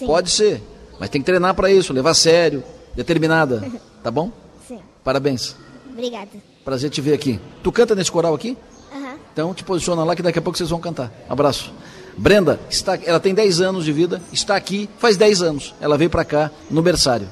Sim. 0.00 0.06
Pode 0.06 0.30
ser, 0.30 0.62
mas 0.98 1.10
tem 1.10 1.20
que 1.20 1.26
treinar 1.26 1.54
para 1.54 1.70
isso, 1.70 1.92
levar 1.92 2.10
a 2.10 2.14
sério, 2.14 2.64
determinada, 2.96 3.62
tá 4.02 4.10
bom? 4.10 4.32
Sim. 4.66 4.80
Parabéns. 5.04 5.54
Obrigada. 5.92 6.30
Prazer 6.64 6.88
te 6.88 7.02
ver 7.02 7.12
aqui. 7.12 7.38
Tu 7.62 7.70
canta 7.70 7.94
nesse 7.94 8.10
coral 8.10 8.34
aqui? 8.34 8.56
Uhum. 8.94 9.14
Então 9.30 9.52
te 9.52 9.62
posiciona 9.62 10.02
lá 10.02 10.16
que 10.16 10.22
daqui 10.22 10.38
a 10.38 10.42
pouco 10.42 10.56
vocês 10.56 10.70
vão 10.70 10.80
cantar. 10.80 11.12
Abraço. 11.28 11.70
Brenda, 12.16 12.58
está, 12.70 12.98
ela 13.04 13.20
tem 13.20 13.34
10 13.34 13.60
anos 13.60 13.84
de 13.84 13.92
vida, 13.92 14.22
está 14.32 14.56
aqui 14.56 14.88
faz 14.98 15.18
10 15.18 15.42
anos. 15.42 15.74
Ela 15.82 15.98
veio 15.98 16.08
para 16.08 16.24
cá 16.24 16.50
no 16.70 16.80
berçário. 16.80 17.28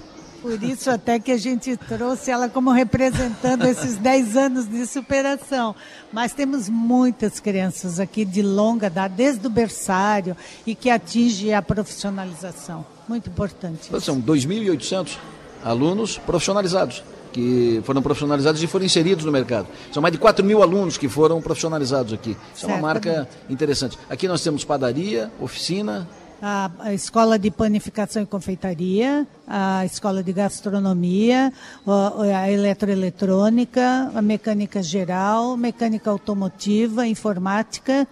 Por 0.48 0.62
isso 0.62 0.88
até 0.88 1.18
que 1.18 1.30
a 1.30 1.36
gente 1.36 1.76
trouxe 1.76 2.30
ela 2.30 2.48
como 2.48 2.70
representando 2.70 3.66
esses 3.66 3.96
10 4.00 4.34
anos 4.34 4.66
de 4.66 4.86
superação. 4.86 5.74
Mas 6.10 6.32
temos 6.32 6.70
muitas 6.70 7.38
crianças 7.38 8.00
aqui 8.00 8.24
de 8.24 8.40
longa 8.40 8.88
data, 8.88 9.14
desde 9.14 9.46
o 9.46 9.50
berçário, 9.50 10.34
e 10.66 10.74
que 10.74 10.88
atinge 10.88 11.52
a 11.52 11.60
profissionalização. 11.60 12.86
Muito 13.06 13.28
importante. 13.28 13.90
Isso. 13.94 14.00
São 14.00 14.22
2.800 14.22 15.18
alunos 15.62 16.16
profissionalizados, 16.16 17.04
que 17.30 17.82
foram 17.84 18.00
profissionalizados 18.00 18.62
e 18.62 18.66
foram 18.66 18.86
inseridos 18.86 19.26
no 19.26 19.32
mercado. 19.32 19.68
São 19.92 20.00
mais 20.00 20.12
de 20.12 20.18
4 20.18 20.42
mil 20.42 20.62
alunos 20.62 20.96
que 20.96 21.10
foram 21.10 21.42
profissionalizados 21.42 22.14
aqui. 22.14 22.34
Isso 22.54 22.64
é 22.64 22.68
uma 22.68 22.78
marca 22.78 23.28
interessante. 23.50 23.98
Aqui 24.08 24.26
nós 24.26 24.42
temos 24.42 24.64
padaria, 24.64 25.30
oficina, 25.38 26.08
a, 26.40 26.92
escola 26.92 27.38
de 27.38 27.50
panificação 27.50 28.22
e 28.22 28.26
confeitaria, 28.26 29.26
a 29.46 29.84
escola 29.84 30.22
de 30.22 30.32
gastronomia, 30.32 31.52
a, 31.86 32.40
a 32.42 32.50
eletroeletrônica, 32.50 34.10
a 34.14 34.22
mecânica 34.22 34.82
geral, 34.82 35.56
mecânica 35.56 36.10
automotiva, 36.10 37.06
informática, 37.06 38.06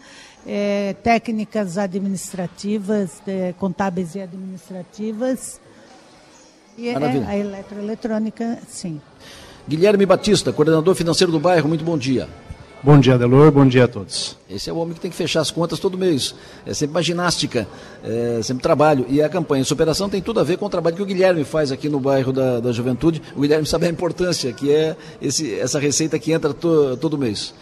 é, 0.47 0.95
técnicas 1.03 1.79
administrativas, 1.79 3.23
é, 3.27 3.55
contábeis 3.59 4.15
e 4.15 4.21
administrativas. 4.21 5.61
E 6.77 6.89
é, 6.89 6.97
a 6.97 7.37
eletroeletrônica, 7.37 8.59
sim. 8.69 9.01
Guilherme 9.69 10.07
Batista, 10.07 10.53
coordenador 10.53 10.95
financeiro 10.95 11.33
do 11.33 11.41
bairro, 11.41 11.69
muito 11.69 11.85
bom 11.85 11.99
dia. 11.99 12.29
Bom 12.87 13.01
dia, 13.01 13.19
Delor. 13.19 13.51
Bom 13.51 13.67
dia 13.67 13.83
a 13.83 13.89
todos. 13.89 14.37
Esse 14.49 14.71
é 14.71 14.73
o 14.73 14.77
homem 14.77 14.95
que 14.95 15.01
tem 15.01 15.11
que 15.11 15.17
fechar 15.17 15.41
as 15.41 15.51
contas 15.51 15.81
todo 15.81 15.99
mês. 15.99 16.37
É 16.65 16.73
sempre 16.73 16.95
uma 16.95 17.03
ginástica, 17.03 17.67
é 18.05 18.41
sempre 18.45 18.63
trabalho. 18.63 19.05
E 19.09 19.21
a 19.21 19.29
campanha 19.29 19.65
superação 19.65 20.09
tem 20.09 20.23
tudo 20.23 20.39
a 20.39 20.45
ver 20.45 20.57
com 20.57 20.67
o 20.67 20.71
trabalho 20.71 20.95
que 20.95 21.03
o 21.03 21.05
Guilherme 21.05 21.43
faz 21.43 21.73
aqui 21.73 21.89
no 21.89 21.99
bairro 21.99 22.33
da, 22.33 22.61
da 22.61 22.71
Juventude. 22.71 23.21
O 23.35 23.41
Guilherme 23.41 23.67
sabe 23.67 23.87
a 23.87 23.89
importância 23.89 24.53
que 24.53 24.73
é 24.73 24.97
esse, 25.21 25.59
essa 25.59 25.81
receita 25.81 26.17
que 26.17 26.31
entra 26.31 26.55
to, 26.55 26.97
todo 26.99 27.19
mês. 27.19 27.53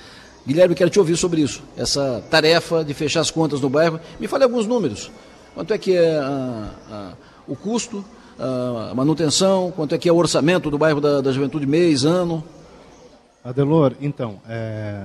Guilherme, 0.46 0.74
quero 0.74 0.90
te 0.90 0.98
ouvir 0.98 1.16
sobre 1.16 1.40
isso. 1.40 1.62
Essa 1.74 2.22
tarefa 2.30 2.84
de 2.84 2.92
fechar 2.92 3.20
as 3.20 3.30
contas 3.30 3.62
no 3.62 3.70
bairro. 3.70 3.98
Me 4.20 4.28
fale 4.28 4.44
alguns 4.44 4.66
números. 4.66 5.10
Quanto 5.54 5.72
é 5.72 5.78
que 5.78 5.96
é 5.96 6.18
a, 6.18 6.68
a, 6.92 7.12
o 7.48 7.56
custo, 7.56 8.04
a 8.38 8.94
manutenção, 8.94 9.72
quanto 9.74 9.94
é 9.94 9.98
que 9.98 10.06
é 10.06 10.12
o 10.12 10.16
orçamento 10.16 10.70
do 10.70 10.76
bairro 10.76 11.00
da, 11.00 11.22
da 11.22 11.32
Juventude 11.32 11.66
mês, 11.66 12.04
ano? 12.04 12.44
Adelor, 13.44 13.92
então, 14.00 14.40
é, 14.48 15.04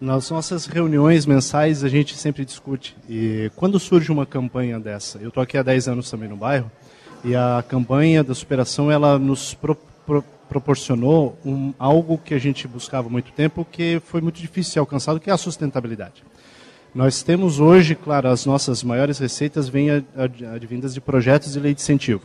nas 0.00 0.30
nossas 0.30 0.64
reuniões 0.64 1.26
mensais 1.26 1.84
a 1.84 1.88
gente 1.88 2.16
sempre 2.16 2.46
discute. 2.46 2.96
E 3.06 3.50
quando 3.54 3.78
surge 3.78 4.10
uma 4.10 4.24
campanha 4.24 4.80
dessa, 4.80 5.18
eu 5.18 5.28
estou 5.28 5.42
aqui 5.42 5.58
há 5.58 5.62
10 5.62 5.88
anos 5.88 6.10
também 6.10 6.30
no 6.30 6.36
bairro, 6.36 6.72
e 7.22 7.36
a 7.36 7.62
campanha 7.68 8.24
da 8.24 8.34
superação 8.34 8.90
ela 8.90 9.18
nos 9.18 9.52
pro, 9.52 9.74
pro, 10.06 10.24
proporcionou 10.48 11.38
um, 11.44 11.74
algo 11.78 12.16
que 12.16 12.32
a 12.32 12.38
gente 12.38 12.66
buscava 12.66 13.08
há 13.08 13.10
muito 13.10 13.30
tempo, 13.32 13.66
que 13.70 14.00
foi 14.06 14.22
muito 14.22 14.40
difícil 14.40 14.72
ser 14.72 14.78
alcançado, 14.78 15.20
que 15.20 15.28
é 15.28 15.32
a 15.34 15.36
sustentabilidade. 15.36 16.24
Nós 16.94 17.22
temos 17.22 17.60
hoje, 17.60 17.94
claro, 17.94 18.28
as 18.28 18.46
nossas 18.46 18.82
maiores 18.82 19.18
receitas 19.18 19.68
vêm 19.68 19.90
advindas 20.54 20.94
de 20.94 21.02
projetos 21.02 21.52
de 21.52 21.60
lei 21.60 21.74
de 21.74 21.82
incentivo. 21.82 22.22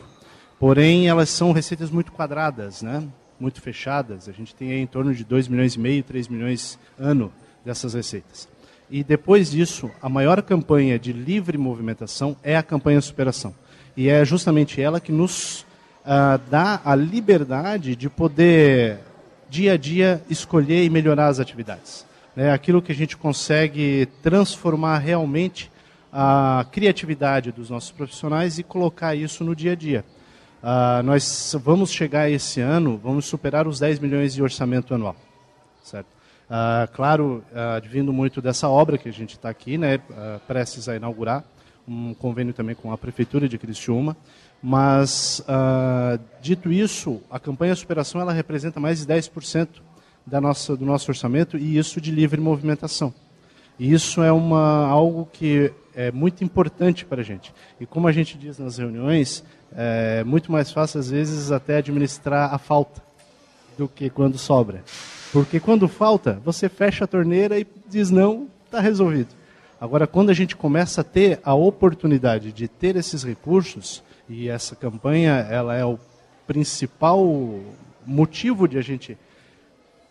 Porém, 0.58 1.06
elas 1.06 1.28
são 1.28 1.52
receitas 1.52 1.90
muito 1.90 2.12
quadradas, 2.12 2.80
né? 2.80 3.06
Muito 3.40 3.60
fechadas. 3.60 4.28
A 4.28 4.32
gente 4.32 4.54
tem 4.54 4.72
em 4.72 4.86
torno 4.86 5.14
de 5.14 5.24
2 5.24 5.48
milhões 5.48 5.74
e 5.74 5.80
meio, 5.80 6.02
3 6.02 6.28
milhões 6.28 6.78
ano 6.98 7.32
dessas 7.64 7.94
receitas. 7.94 8.48
E 8.90 9.04
depois 9.04 9.50
disso, 9.50 9.90
a 10.00 10.08
maior 10.08 10.40
campanha 10.42 10.98
de 10.98 11.12
livre 11.12 11.58
movimentação 11.58 12.36
é 12.42 12.56
a 12.56 12.62
campanha 12.62 13.00
superação. 13.00 13.54
E 13.96 14.08
é 14.08 14.24
justamente 14.24 14.80
ela 14.80 15.00
que 15.00 15.12
nos 15.12 15.60
uh, 16.04 16.40
dá 16.50 16.80
a 16.84 16.94
liberdade 16.94 17.94
de 17.94 18.08
poder, 18.08 18.98
dia 19.50 19.72
a 19.72 19.76
dia, 19.76 20.22
escolher 20.30 20.84
e 20.84 20.90
melhorar 20.90 21.28
as 21.28 21.38
atividades 21.38 22.08
né, 22.38 22.52
aquilo 22.52 22.80
que 22.80 22.92
a 22.92 22.94
gente 22.94 23.16
consegue 23.16 24.06
transformar 24.22 24.98
realmente 24.98 25.72
a 26.12 26.64
criatividade 26.70 27.50
dos 27.50 27.68
nossos 27.68 27.90
profissionais 27.90 28.60
e 28.60 28.62
colocar 28.62 29.16
isso 29.16 29.42
no 29.42 29.56
dia 29.56 29.72
a 29.72 29.74
dia. 29.74 30.04
Uh, 30.62 31.02
nós 31.04 31.54
vamos 31.62 31.90
chegar 31.90 32.30
esse 32.30 32.60
ano, 32.60 32.98
vamos 33.02 33.26
superar 33.26 33.66
os 33.68 33.78
10 33.78 34.00
milhões 34.00 34.34
de 34.34 34.42
orçamento 34.42 34.94
anual. 34.94 35.16
Certo? 35.82 36.18
Uh, 36.48 36.90
claro, 36.94 37.44
uh, 37.52 37.76
advindo 37.76 38.10
muito 38.10 38.40
dessa 38.40 38.68
obra 38.70 38.96
que 38.96 39.08
a 39.08 39.12
gente 39.12 39.34
está 39.34 39.50
aqui, 39.50 39.76
né, 39.76 39.96
uh, 39.96 40.40
prestes 40.46 40.88
a 40.88 40.96
inaugurar, 40.96 41.44
um 41.86 42.14
convênio 42.14 42.54
também 42.54 42.74
com 42.74 42.90
a 42.90 42.96
Prefeitura 42.96 43.46
de 43.48 43.58
Criciúma. 43.58 44.16
Mas, 44.60 45.40
dito 46.42 46.72
isso, 46.72 47.22
a 47.30 47.38
campanha 47.38 47.76
Superação 47.76 48.20
ela 48.20 48.32
representa 48.32 48.80
mais 48.80 48.98
de 48.98 49.06
10% 49.06 49.68
da 50.26 50.40
nossa, 50.40 50.76
do 50.76 50.84
nosso 50.84 51.08
orçamento 51.12 51.56
e 51.56 51.78
isso 51.78 52.00
de 52.00 52.10
livre 52.10 52.40
movimentação. 52.40 53.14
E 53.78 53.92
isso 53.92 54.20
é 54.20 54.32
uma, 54.32 54.88
algo 54.88 55.28
que 55.32 55.72
é 55.94 56.10
muito 56.10 56.42
importante 56.42 57.04
para 57.04 57.20
a 57.20 57.24
gente. 57.24 57.54
E 57.80 57.86
como 57.86 58.08
a 58.08 58.12
gente 58.12 58.36
diz 58.36 58.58
nas 58.58 58.78
reuniões, 58.78 59.44
é 59.74 60.24
muito 60.24 60.50
mais 60.50 60.72
fácil, 60.72 61.00
às 61.00 61.10
vezes, 61.10 61.52
até 61.52 61.76
administrar 61.76 62.52
a 62.52 62.58
falta 62.58 63.02
do 63.76 63.88
que 63.88 64.10
quando 64.10 64.38
sobra. 64.38 64.82
Porque 65.32 65.60
quando 65.60 65.88
falta, 65.88 66.40
você 66.44 66.68
fecha 66.68 67.04
a 67.04 67.08
torneira 67.08 67.58
e 67.58 67.66
diz 67.88 68.10
não, 68.10 68.48
está 68.64 68.80
resolvido. 68.80 69.28
Agora, 69.80 70.06
quando 70.06 70.30
a 70.30 70.34
gente 70.34 70.56
começa 70.56 71.02
a 71.02 71.04
ter 71.04 71.38
a 71.44 71.54
oportunidade 71.54 72.52
de 72.52 72.66
ter 72.66 72.96
esses 72.96 73.22
recursos, 73.22 74.02
e 74.28 74.48
essa 74.48 74.74
campanha 74.74 75.46
ela 75.50 75.74
é 75.74 75.84
o 75.84 75.98
principal 76.46 77.60
motivo 78.04 78.66
de 78.66 78.78
a 78.78 78.82
gente 78.82 79.16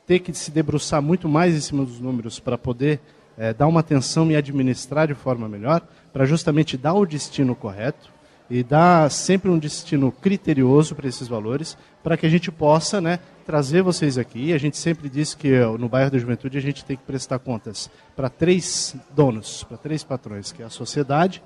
ter 0.06 0.20
que 0.20 0.34
se 0.34 0.52
debruçar 0.52 1.02
muito 1.02 1.28
mais 1.28 1.54
em 1.54 1.60
cima 1.60 1.84
dos 1.84 2.00
números 2.00 2.40
para 2.40 2.58
poder 2.58 3.02
é, 3.38 3.54
dar 3.54 3.68
uma 3.68 3.82
atenção 3.82 4.32
e 4.32 4.36
administrar 4.36 5.08
de 5.08 5.14
forma 5.14 5.50
melhor, 5.50 5.82
para 6.14 6.26
justamente 6.26 6.78
dar 6.78 6.94
o 6.94 7.06
destino 7.06 7.54
correto 7.54 8.17
e 8.50 8.64
dar 8.64 9.12
sempre 9.12 9.50
um 9.50 9.60
destino 9.60 10.12
criterioso 10.12 10.96
para 10.96 11.08
esses 11.08 11.28
valores, 11.28 11.78
para 12.04 12.16
que 12.16 12.26
a 12.26 12.30
gente 12.30 12.52
possa 12.52 13.02
né, 13.02 13.20
trazer 13.46 13.82
vocês 13.82 14.18
aqui. 14.18 14.54
A 14.54 14.58
gente 14.58 14.78
sempre 14.78 15.10
diz 15.10 15.34
que 15.34 15.60
no 15.80 15.90
bairro 15.90 16.12
da 16.12 16.18
Juventude 16.18 16.58
a 16.58 16.62
gente 16.62 16.86
tem 16.86 16.96
que 16.96 17.04
prestar 17.04 17.40
contas 17.40 17.90
para 18.16 18.30
três 18.30 18.96
donos, 19.14 19.64
para 19.64 19.78
três 19.78 20.04
patrões, 20.04 20.52
que 20.52 20.62
é 20.62 20.66
a 20.66 20.70
sociedade, 20.70 21.44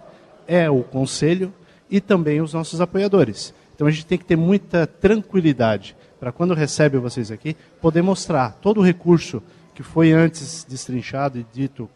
é 0.47 0.69
o 0.69 0.83
conselho 0.83 1.53
e 1.89 1.99
também 1.99 2.41
os 2.41 2.53
nossos 2.53 2.79
apoiadores. 2.81 3.53
Então 3.75 3.87
a 3.87 3.91
gente 3.91 4.05
tem 4.05 4.17
que 4.17 4.25
ter 4.25 4.35
muita 4.35 4.85
tranquilidade 4.85 5.95
para 6.19 6.31
quando 6.31 6.53
recebe 6.53 6.99
vocês 6.99 7.31
aqui, 7.31 7.55
poder 7.81 8.03
mostrar 8.03 8.51
todo 8.61 8.79
o 8.79 8.83
recurso 8.83 9.41
que 9.73 9.81
foi 9.81 10.11
antes 10.11 10.63
destrinchado 10.69 11.39
e 11.39 11.45
dito 11.51 11.89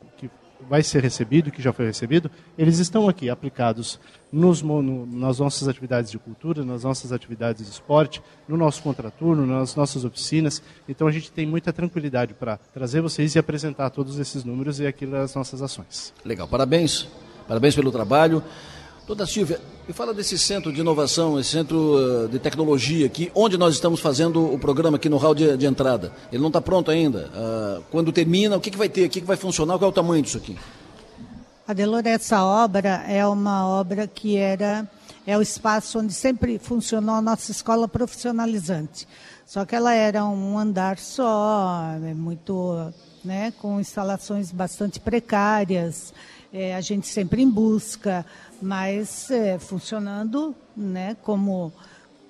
vai 0.69 0.83
ser 0.83 1.01
recebido, 1.03 1.51
que 1.51 1.61
já 1.61 1.71
foi 1.71 1.85
recebido, 1.85 2.29
eles 2.57 2.79
estão 2.79 3.07
aqui 3.07 3.29
aplicados 3.29 3.99
nos, 4.31 4.61
no, 4.61 5.05
nas 5.05 5.39
nossas 5.39 5.67
atividades 5.67 6.11
de 6.11 6.17
cultura, 6.17 6.65
nas 6.65 6.83
nossas 6.83 7.11
atividades 7.11 7.65
de 7.65 7.71
esporte, 7.71 8.21
no 8.47 8.57
nosso 8.57 8.81
contraturno, 8.81 9.45
nas 9.45 9.75
nossas 9.75 10.03
oficinas. 10.03 10.61
Então 10.89 11.07
a 11.07 11.11
gente 11.11 11.31
tem 11.31 11.45
muita 11.45 11.71
tranquilidade 11.71 12.33
para 12.33 12.57
trazer 12.57 13.01
vocês 13.01 13.35
e 13.35 13.39
apresentar 13.39 13.89
todos 13.89 14.19
esses 14.19 14.43
números 14.43 14.79
e 14.79 14.87
aquilo 14.87 15.13
das 15.13 15.33
nossas 15.35 15.61
ações. 15.61 16.13
Legal, 16.23 16.47
parabéns. 16.47 17.07
Parabéns 17.47 17.75
pelo 17.75 17.91
trabalho. 17.91 18.43
Doutora 19.05 19.29
Silvia, 19.29 19.61
me 19.87 19.93
fala 19.93 20.13
desse 20.13 20.37
centro 20.37 20.73
de 20.73 20.81
inovação, 20.81 21.39
esse 21.39 21.51
centro 21.51 21.77
uh, 21.77 22.27
de 22.27 22.39
tecnologia 22.39 23.05
aqui, 23.05 23.31
onde 23.35 23.55
nós 23.55 23.75
estamos 23.75 23.99
fazendo 23.99 24.43
o 24.51 24.57
programa 24.57 24.97
aqui 24.97 25.07
no 25.07 25.17
hall 25.17 25.35
de, 25.35 25.55
de 25.55 25.65
entrada. 25.67 26.11
Ele 26.31 26.41
não 26.41 26.47
está 26.47 26.59
pronto 26.59 26.89
ainda. 26.89 27.29
Uh, 27.29 27.83
quando 27.91 28.11
termina, 28.11 28.57
o 28.57 28.59
que, 28.59 28.71
que 28.71 28.77
vai 28.77 28.89
ter? 28.89 29.05
O 29.05 29.09
que, 29.09 29.21
que 29.21 29.27
vai 29.27 29.37
funcionar? 29.37 29.77
Qual 29.77 29.87
é 29.87 29.91
o 29.91 29.93
tamanho 29.93 30.23
disso 30.23 30.37
aqui? 30.37 30.57
Adelor, 31.67 32.01
essa 32.05 32.43
obra 32.43 33.03
é 33.07 33.25
uma 33.27 33.67
obra 33.67 34.07
que 34.07 34.37
era 34.37 34.89
é 35.27 35.37
o 35.37 35.41
espaço 35.41 35.99
onde 35.99 36.13
sempre 36.13 36.59
funcionou 36.59 37.15
a 37.15 37.21
nossa 37.21 37.51
escola 37.51 37.87
profissionalizante. 37.87 39.07
Só 39.45 39.65
que 39.65 39.75
ela 39.75 39.93
era 39.93 40.25
um 40.25 40.57
andar 40.57 40.97
só, 40.97 41.95
é 42.03 42.13
muito, 42.13 42.91
né, 43.23 43.51
com 43.59 43.79
instalações 43.79 44.51
bastante 44.51 44.99
precárias. 44.99 46.13
É, 46.57 46.73
a 46.73 46.79
gente 46.79 47.05
sempre 47.07 47.41
em 47.41 47.49
busca 47.49 48.25
mas 48.61 49.29
é, 49.29 49.59
funcionando 49.59 50.55
né, 50.75 51.15
como, 51.23 51.73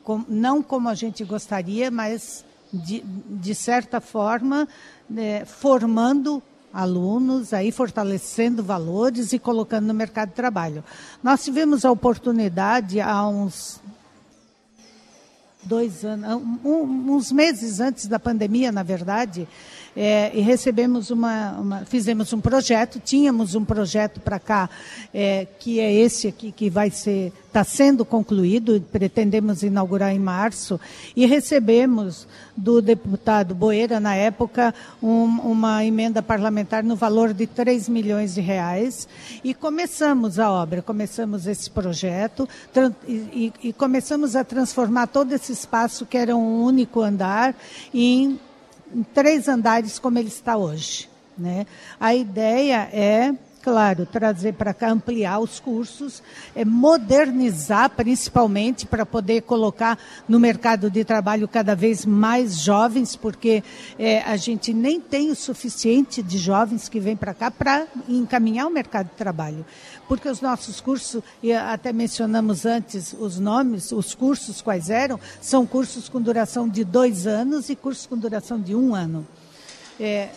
com, 0.04 0.24
não 0.28 0.62
como 0.62 0.90
a 0.90 0.96
gente 0.96 1.24
gostaria, 1.24 1.92
mas 1.92 2.44
de, 2.74 3.04
de 3.04 3.56
certa 3.56 4.02
forma 4.02 4.68
é, 5.16 5.46
formando 5.46 6.42
alunos, 6.74 7.54
aí 7.54 7.72
fortalecendo 7.72 8.62
valores 8.64 9.32
e 9.32 9.40
colocando 9.40 9.86
no 9.86 9.94
mercado 9.94 10.30
de 10.30 10.36
trabalho. 10.36 10.84
Nós 11.24 11.44
tivemos 11.44 11.86
a 11.86 11.92
oportunidade 11.92 13.00
há 13.00 13.26
uns 13.28 13.80
dois 15.64 16.04
anos, 16.04 16.42
um, 16.64 17.14
uns 17.14 17.32
meses 17.32 17.80
antes 17.80 18.08
da 18.08 18.20
pandemia, 18.20 18.72
na 18.72 18.84
verdade, 18.84 19.48
é, 19.96 20.32
e 20.34 20.42
recebemos 20.42 21.10
uma, 21.10 21.52
uma, 21.54 21.86
fizemos 21.86 22.34
um 22.34 22.42
projeto, 22.42 23.00
tínhamos 23.00 23.56
um 23.56 23.64
projeto 23.64 24.20
para 24.20 24.40
cá, 24.40 24.70
é, 25.14 25.48
que 25.60 25.80
é 25.80 25.94
esse 25.94 26.28
aqui 26.28 26.52
que 26.52 26.70
vai 26.70 26.90
ser, 26.90 27.32
está 27.48 27.64
sendo 27.64 28.04
concluído, 28.04 28.84
pretendemos 28.92 29.64
inaugurar 29.64 30.14
em 30.14 30.20
março, 30.20 30.80
e 31.16 31.26
recebemos 31.26 32.28
do 32.58 32.82
deputado 32.82 33.56
Boeira, 33.56 34.00
na 34.00 34.16
época, 34.16 34.76
um, 35.02 35.24
uma 35.24 35.86
emenda 35.86 36.22
parlamentar 36.22 36.84
no 36.84 36.96
valor 36.96 37.34
de 37.34 37.48
3 37.48 37.88
milhões 37.88 38.36
de 38.36 38.42
reais, 38.42 39.08
e 39.44 39.54
começamos 39.54 40.40
a 40.40 40.52
obra, 40.52 40.82
começamos 40.82 41.48
esse 41.48 41.70
projeto, 41.70 42.48
e, 43.08 43.14
e, 43.14 43.54
e 43.70 43.74
começamos 43.74 44.36
a 44.36 44.44
transformar 44.44 45.08
todo 45.08 45.32
esse 45.32 45.54
espaço, 45.54 46.06
que 46.06 46.18
era 46.18 46.36
um 46.36 46.64
único 46.64 47.02
andar, 47.02 47.56
em 47.94 48.38
em 48.96 49.04
três 49.04 49.50
andares 49.50 50.00
como 50.00 50.18
ele 50.18 50.30
está 50.30 50.56
hoje. 50.56 51.10
Né? 51.38 51.68
A 52.00 52.16
ideia 52.16 52.90
é 52.94 53.34
claro, 53.66 54.06
trazer 54.06 54.54
para 54.54 54.76
cá, 54.76 54.92
ampliar 54.92 55.40
os 55.40 55.60
cursos, 55.60 56.22
é 56.56 56.64
modernizar 56.64 57.90
principalmente 57.90 58.86
para 58.86 59.08
poder 59.08 59.42
colocar 59.42 59.98
no 60.30 60.40
mercado 60.40 60.88
de 60.88 61.04
trabalho 61.04 61.48
cada 61.48 61.76
vez 61.76 62.06
mais 62.06 62.60
jovens, 62.60 63.16
porque 63.16 63.64
é, 63.98 64.22
a 64.22 64.38
gente 64.38 64.72
nem 64.72 65.02
tem 65.02 65.32
o 65.32 65.36
suficiente 65.36 66.22
de 66.22 66.38
jovens 66.38 66.88
que 66.88 67.00
vêm 67.00 67.16
para 67.16 67.34
cá 67.34 67.50
para 67.50 67.88
encaminhar 68.08 68.68
o 68.68 68.70
mercado 68.70 69.08
de 69.08 69.16
trabalho. 69.16 69.66
Porque 70.08 70.30
os 70.30 70.42
nossos 70.42 70.80
cursos, 70.80 71.24
e 71.42 71.52
até 71.52 71.92
mencionamos 71.92 72.68
antes 72.68 73.16
os 73.20 73.40
nomes, 73.40 73.92
os 73.92 74.14
cursos 74.14 74.62
quais 74.62 74.92
eram, 74.92 75.20
são 75.42 75.66
cursos 75.66 76.08
com 76.08 76.22
duração 76.22 76.70
de 76.70 76.84
dois 76.84 77.26
anos 77.26 77.68
e 77.68 77.76
cursos 77.76 78.06
com 78.06 78.16
duração 78.16 78.62
de 78.62 78.76
um 78.76 78.94
ano. 78.94 79.26
É, 80.00 80.30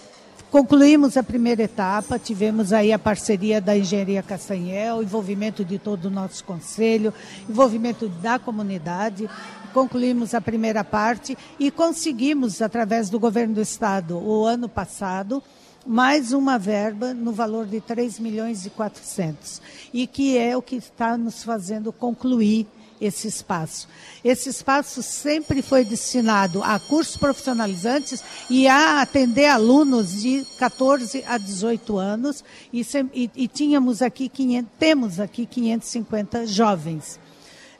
Concluímos 0.50 1.18
a 1.18 1.22
primeira 1.22 1.64
etapa, 1.64 2.18
tivemos 2.18 2.72
aí 2.72 2.90
a 2.90 2.98
parceria 2.98 3.60
da 3.60 3.76
Engenharia 3.76 4.22
Castanhel, 4.22 5.02
envolvimento 5.02 5.62
de 5.62 5.78
todo 5.78 6.06
o 6.06 6.10
nosso 6.10 6.42
conselho, 6.42 7.12
envolvimento 7.46 8.08
da 8.08 8.38
comunidade. 8.38 9.28
Concluímos 9.74 10.32
a 10.32 10.40
primeira 10.40 10.82
parte 10.82 11.36
e 11.58 11.70
conseguimos, 11.70 12.62
através 12.62 13.10
do 13.10 13.20
governo 13.20 13.56
do 13.56 13.60
estado, 13.60 14.16
o 14.16 14.46
ano 14.46 14.70
passado, 14.70 15.42
mais 15.86 16.32
uma 16.32 16.58
verba 16.58 17.12
no 17.12 17.30
valor 17.30 17.66
de 17.66 17.82
3 17.82 18.18
milhões 18.18 18.64
e 18.64 18.70
400, 18.70 19.60
e 19.92 20.06
que 20.06 20.38
é 20.38 20.56
o 20.56 20.62
que 20.62 20.76
está 20.76 21.18
nos 21.18 21.44
fazendo 21.44 21.92
concluir 21.92 22.66
esse 23.00 23.28
espaço. 23.28 23.88
Esse 24.24 24.48
espaço 24.48 25.02
sempre 25.02 25.62
foi 25.62 25.84
destinado 25.84 26.62
a 26.62 26.78
cursos 26.78 27.16
profissionalizantes 27.16 28.22
e 28.50 28.66
a 28.66 29.00
atender 29.00 29.46
alunos 29.46 30.20
de 30.20 30.44
14 30.58 31.24
a 31.26 31.38
18 31.38 31.96
anos 31.96 32.44
e, 32.72 32.86
e, 33.14 33.30
e 33.34 33.48
tínhamos 33.48 34.02
aqui 34.02 34.28
500, 34.28 34.70
temos 34.78 35.20
aqui 35.20 35.46
550 35.46 36.46
jovens. 36.46 37.18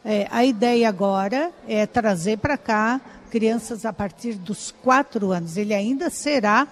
É, 0.05 0.29
a 0.31 0.45
ideia 0.45 0.89
agora 0.89 1.51
é 1.67 1.85
trazer 1.87 2.39
para 2.39 2.57
cá 2.57 3.01
crianças 3.31 3.85
a 3.85 3.93
partir 3.93 4.35
dos 4.35 4.73
quatro 4.83 5.33
anos. 5.33 5.57
Ele 5.57 5.75
ainda 5.75 6.09
será 6.09 6.67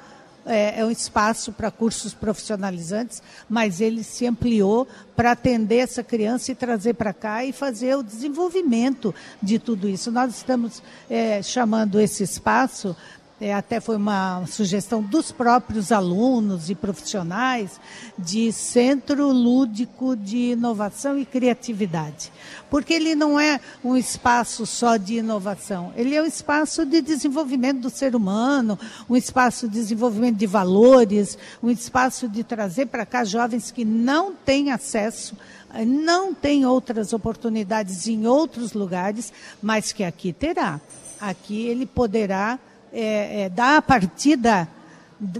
é, 0.46 0.80
é 0.80 0.84
um 0.84 0.90
espaço 0.90 1.52
para 1.52 1.70
cursos 1.70 2.14
profissionalizantes, 2.14 3.22
mas 3.48 3.80
ele 3.80 4.02
se 4.02 4.26
ampliou 4.26 4.86
para 5.14 5.32
atender 5.32 5.78
essa 5.78 6.02
criança 6.02 6.52
e 6.52 6.54
trazer 6.54 6.94
para 6.94 7.12
cá 7.12 7.44
e 7.44 7.52
fazer 7.52 7.96
o 7.96 8.02
desenvolvimento 8.02 9.14
de 9.42 9.58
tudo 9.58 9.88
isso. 9.88 10.10
Nós 10.10 10.36
estamos 10.36 10.82
é, 11.10 11.42
chamando 11.42 12.00
esse 12.00 12.22
espaço 12.22 12.96
é, 13.38 13.52
até 13.52 13.80
foi 13.80 13.96
uma 13.96 14.46
sugestão 14.46 15.02
dos 15.02 15.30
próprios 15.30 15.92
alunos 15.92 16.70
e 16.70 16.74
profissionais 16.74 17.78
de 18.18 18.50
centro 18.50 19.30
lúdico 19.30 20.16
de 20.16 20.52
inovação 20.52 21.18
e 21.18 21.26
criatividade. 21.26 22.32
Porque 22.70 22.94
ele 22.94 23.14
não 23.14 23.38
é 23.38 23.60
um 23.84 23.94
espaço 23.94 24.64
só 24.64 24.96
de 24.96 25.16
inovação, 25.16 25.92
ele 25.96 26.14
é 26.14 26.22
um 26.22 26.26
espaço 26.26 26.86
de 26.86 27.02
desenvolvimento 27.02 27.80
do 27.80 27.90
ser 27.90 28.16
humano, 28.16 28.78
um 29.08 29.16
espaço 29.16 29.68
de 29.68 29.74
desenvolvimento 29.74 30.36
de 30.36 30.46
valores, 30.46 31.36
um 31.62 31.70
espaço 31.70 32.28
de 32.28 32.42
trazer 32.42 32.86
para 32.86 33.04
cá 33.04 33.22
jovens 33.22 33.70
que 33.70 33.84
não 33.84 34.32
têm 34.32 34.70
acesso 34.70 35.36
não 35.84 36.32
têm 36.32 36.64
outras 36.64 37.12
oportunidades 37.12 38.06
em 38.06 38.26
outros 38.26 38.72
lugares, 38.72 39.30
mas 39.60 39.92
que 39.92 40.04
aqui 40.04 40.32
terá. 40.32 40.80
Aqui 41.20 41.66
ele 41.66 41.84
poderá 41.84 42.58
é, 42.92 43.42
é, 43.42 43.48
dar 43.48 43.78
a 43.78 43.82
partida 43.82 44.68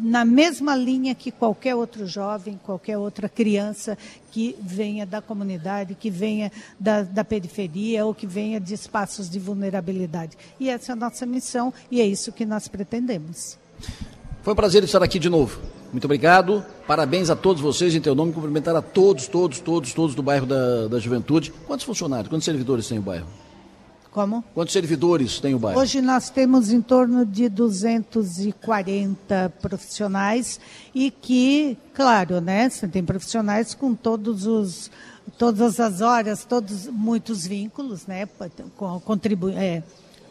na 0.01 0.25
mesma 0.25 0.75
linha 0.75 1.15
que 1.15 1.31
qualquer 1.31 1.75
outro 1.75 2.07
jovem, 2.07 2.59
qualquer 2.65 2.97
outra 2.97 3.29
criança 3.29 3.97
que 4.33 4.57
venha 4.61 5.05
da 5.05 5.21
comunidade, 5.21 5.95
que 5.95 6.11
venha 6.11 6.51
da, 6.81 7.03
da, 7.03 7.25
periferia 7.25 8.07
ou 8.07 8.15
que 8.15 8.27
venha 8.27 8.59
de 8.59 8.73
espaços 8.73 9.29
de 9.29 9.39
vulnerabilidade. 9.39 10.37
E 10.59 10.71
essa 10.71 10.93
é 10.93 10.95
a 10.95 10.97
nossa 10.97 11.27
missão 11.27 11.73
e 11.91 12.01
é 12.01 12.07
isso 12.07 12.33
que 12.33 12.47
nós 12.47 12.69
pretendemos. 12.69 13.59
Foi 14.43 14.53
um 14.53 14.57
prazer 14.57 14.83
estar 14.85 15.03
aqui 15.03 15.19
de 15.19 15.29
novo. 15.29 15.61
Muito 15.93 16.05
obrigado. 16.05 16.65
Parabéns 16.87 17.31
a 17.31 17.37
todos 17.37 17.61
vocês 17.61 17.95
em 17.95 18.01
teu 18.01 18.15
nome. 18.15 18.33
Cumprimentar 18.33 18.75
a 18.77 18.83
todos, 18.83 19.27
todos, 19.27 19.61
todos, 19.61 19.93
todos 19.93 20.15
do 20.15 20.23
bairro 20.23 20.47
da, 20.47 20.89
da 20.89 20.99
Juventude. 20.99 21.53
Quantos 21.67 21.85
funcionários, 21.85 22.29
quantos 22.29 22.45
servidores 22.45 22.89
tem 22.89 22.99
o 22.99 23.03
bairro? 23.03 23.27
Como? 24.17 24.43
Quantos 24.55 24.73
servidores 24.73 25.39
tem 25.41 25.55
o 25.55 25.59
bairro? 25.59 25.79
Hoje 25.79 26.01
nós 26.01 26.31
temos 26.31 26.73
em 26.73 26.81
torno 26.81 27.27
de 27.27 27.51
240 27.51 29.53
profissionais 29.61 30.59
e 30.95 31.11
que, 31.11 31.77
claro, 31.93 32.41
né, 32.41 32.71
você 32.71 32.89
tem 32.89 33.05
profissionais 33.05 33.75
com 33.75 33.95
todos 33.95 34.47
os 34.47 34.91
todas 35.37 35.79
as 35.79 36.01
horas, 36.01 36.47
todos 36.47 36.87
muitos 36.87 37.47
vínculos, 37.47 38.07
né, 38.07 38.27
contribu 39.05 39.51
é, 39.51 39.83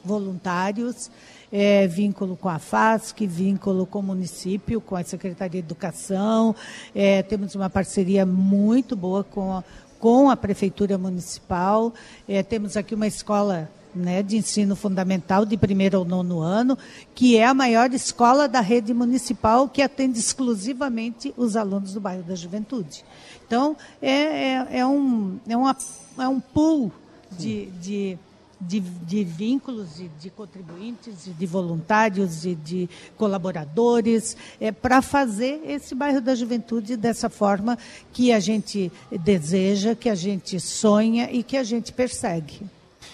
voluntários, 0.03 1.11
é, 1.51 1.85
vínculo 1.85 2.35
com 2.35 2.49
a 2.49 2.57
FASC, 2.57 3.27
vínculo 3.27 3.85
com 3.85 3.99
o 3.99 4.03
município, 4.03 4.81
com 4.81 4.95
a 4.95 5.03
Secretaria 5.03 5.61
de 5.61 5.67
Educação, 5.67 6.55
é, 6.95 7.21
temos 7.21 7.53
uma 7.53 7.69
parceria 7.69 8.25
muito 8.25 8.95
boa 8.95 9.23
com 9.23 9.53
a, 9.53 9.63
com 9.99 10.29
a 10.29 10.35
Prefeitura 10.35 10.97
Municipal. 10.97 11.93
É, 12.27 12.43
temos 12.43 12.77
aqui 12.77 12.95
uma 12.95 13.07
escola 13.07 13.69
né, 13.95 14.21
de 14.21 14.37
ensino 14.37 14.75
fundamental 14.75 15.45
de 15.45 15.55
primeiro 15.55 15.97
ao 15.97 16.05
nono 16.05 16.41
ano, 16.41 16.77
que 17.15 17.37
é 17.37 17.45
a 17.45 17.53
maior 17.53 17.91
escola 17.93 18.47
da 18.47 18.59
rede 18.59 18.93
municipal 18.93 19.69
que 19.69 19.81
atende 19.81 20.19
exclusivamente 20.19 21.33
os 21.37 21.55
alunos 21.55 21.93
do 21.93 22.01
bairro 22.01 22.23
da 22.23 22.35
Juventude. 22.35 23.05
Então, 23.47 23.77
é, 24.01 24.11
é, 24.11 24.67
é 24.79 24.85
um, 24.85 25.39
é, 25.47 25.55
uma, 25.55 25.75
é 26.19 26.27
um 26.27 26.39
pool 26.39 26.91
de, 27.31 27.67
de, 27.81 28.17
de, 28.59 28.79
de 28.79 29.23
vínculos, 29.23 29.95
de, 29.95 30.07
de 30.19 30.29
contribuintes, 30.29 31.29
de 31.37 31.45
voluntários 31.45 32.45
e 32.45 32.55
de, 32.55 32.85
de 32.85 32.89
colaboradores, 33.17 34.35
é, 34.59 34.71
para 34.71 35.01
fazer 35.01 35.61
esse 35.65 35.93
bairro 35.93 36.21
da 36.21 36.35
Juventude 36.35 36.95
dessa 36.95 37.29
forma 37.29 37.77
que 38.13 38.31
a 38.31 38.39
gente 38.39 38.91
deseja, 39.23 39.95
que 39.95 40.09
a 40.09 40.15
gente 40.15 40.59
sonha 40.59 41.29
e 41.31 41.43
que 41.43 41.57
a 41.57 41.63
gente 41.63 41.91
persegue. 41.91 42.59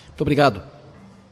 Muito 0.07 0.21
obrigado 0.21 0.61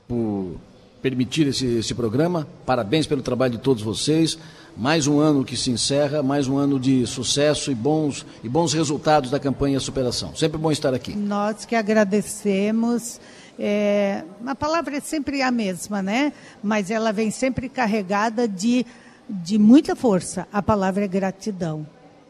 por 0.07 0.57
permitir 1.01 1.47
esse, 1.47 1.65
esse 1.65 1.93
programa. 1.93 2.47
Parabéns 2.65 3.07
pelo 3.07 3.21
trabalho 3.21 3.53
de 3.53 3.59
todos 3.59 3.83
vocês. 3.83 4.37
Mais 4.75 5.07
um 5.07 5.19
ano 5.19 5.43
que 5.43 5.57
se 5.57 5.71
encerra, 5.71 6.23
mais 6.23 6.47
um 6.47 6.57
ano 6.57 6.79
de 6.79 7.05
sucesso 7.05 7.71
e 7.71 7.75
bons, 7.75 8.25
e 8.43 8.47
bons 8.47 8.73
resultados 8.73 9.29
da 9.29 9.39
campanha 9.39 9.79
Superação. 9.79 10.35
Sempre 10.35 10.57
bom 10.57 10.71
estar 10.71 10.93
aqui. 10.93 11.15
Nós 11.15 11.65
que 11.65 11.75
agradecemos. 11.75 13.19
É, 13.59 14.23
a 14.45 14.55
palavra 14.55 14.97
é 14.97 15.01
sempre 15.01 15.41
a 15.41 15.51
mesma, 15.51 16.01
né? 16.01 16.31
Mas 16.63 16.89
ela 16.89 17.11
vem 17.11 17.29
sempre 17.29 17.67
carregada 17.67 18.47
de, 18.47 18.85
de 19.29 19.57
muita 19.57 19.95
força. 19.95 20.47
A 20.51 20.61
palavra 20.61 21.03
é 21.03 21.07
gratidão. 21.07 21.85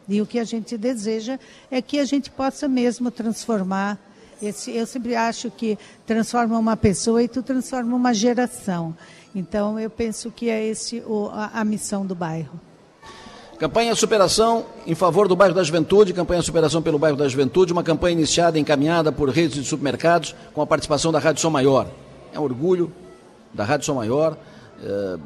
E 0.08 0.20
o 0.20 0.26
que 0.26 0.40
a 0.40 0.44
gente 0.44 0.76
deseja 0.76 1.38
é 1.70 1.80
que 1.80 2.00
a 2.00 2.04
gente 2.04 2.30
possa 2.30 2.66
mesmo 2.66 3.12
transformar 3.12 3.96
esse, 4.42 4.70
eu 4.70 4.86
sempre 4.86 5.14
acho 5.14 5.50
que 5.50 5.78
transforma 6.06 6.58
uma 6.58 6.76
pessoa 6.76 7.22
e 7.22 7.28
tu 7.28 7.42
transforma 7.42 7.94
uma 7.94 8.14
geração. 8.14 8.96
Então, 9.34 9.78
eu 9.78 9.90
penso 9.90 10.30
que 10.30 10.48
é 10.48 10.66
esse 10.66 11.00
o, 11.06 11.28
a, 11.32 11.60
a 11.60 11.64
missão 11.64 12.06
do 12.06 12.14
bairro. 12.14 12.58
Campanha 13.60 13.94
Superação 13.94 14.64
em 14.86 14.94
favor 14.94 15.28
do 15.28 15.36
bairro 15.36 15.54
da 15.54 15.62
Juventude, 15.62 16.14
campanha 16.14 16.40
Superação 16.40 16.80
pelo 16.80 16.98
bairro 16.98 17.14
da 17.14 17.28
Juventude, 17.28 17.74
uma 17.74 17.82
campanha 17.82 18.14
iniciada 18.14 18.56
e 18.56 18.60
encaminhada 18.62 19.12
por 19.12 19.28
redes 19.28 19.62
de 19.62 19.68
supermercados 19.68 20.34
com 20.54 20.62
a 20.62 20.66
participação 20.66 21.12
da 21.12 21.18
Rádio 21.18 21.42
Som 21.42 21.50
Maior. 21.50 21.86
É 22.32 22.40
um 22.40 22.42
orgulho 22.42 22.90
da 23.52 23.62
Rádio 23.62 23.84
Som 23.84 23.96
Maior, 23.96 24.34
é, 24.82 25.18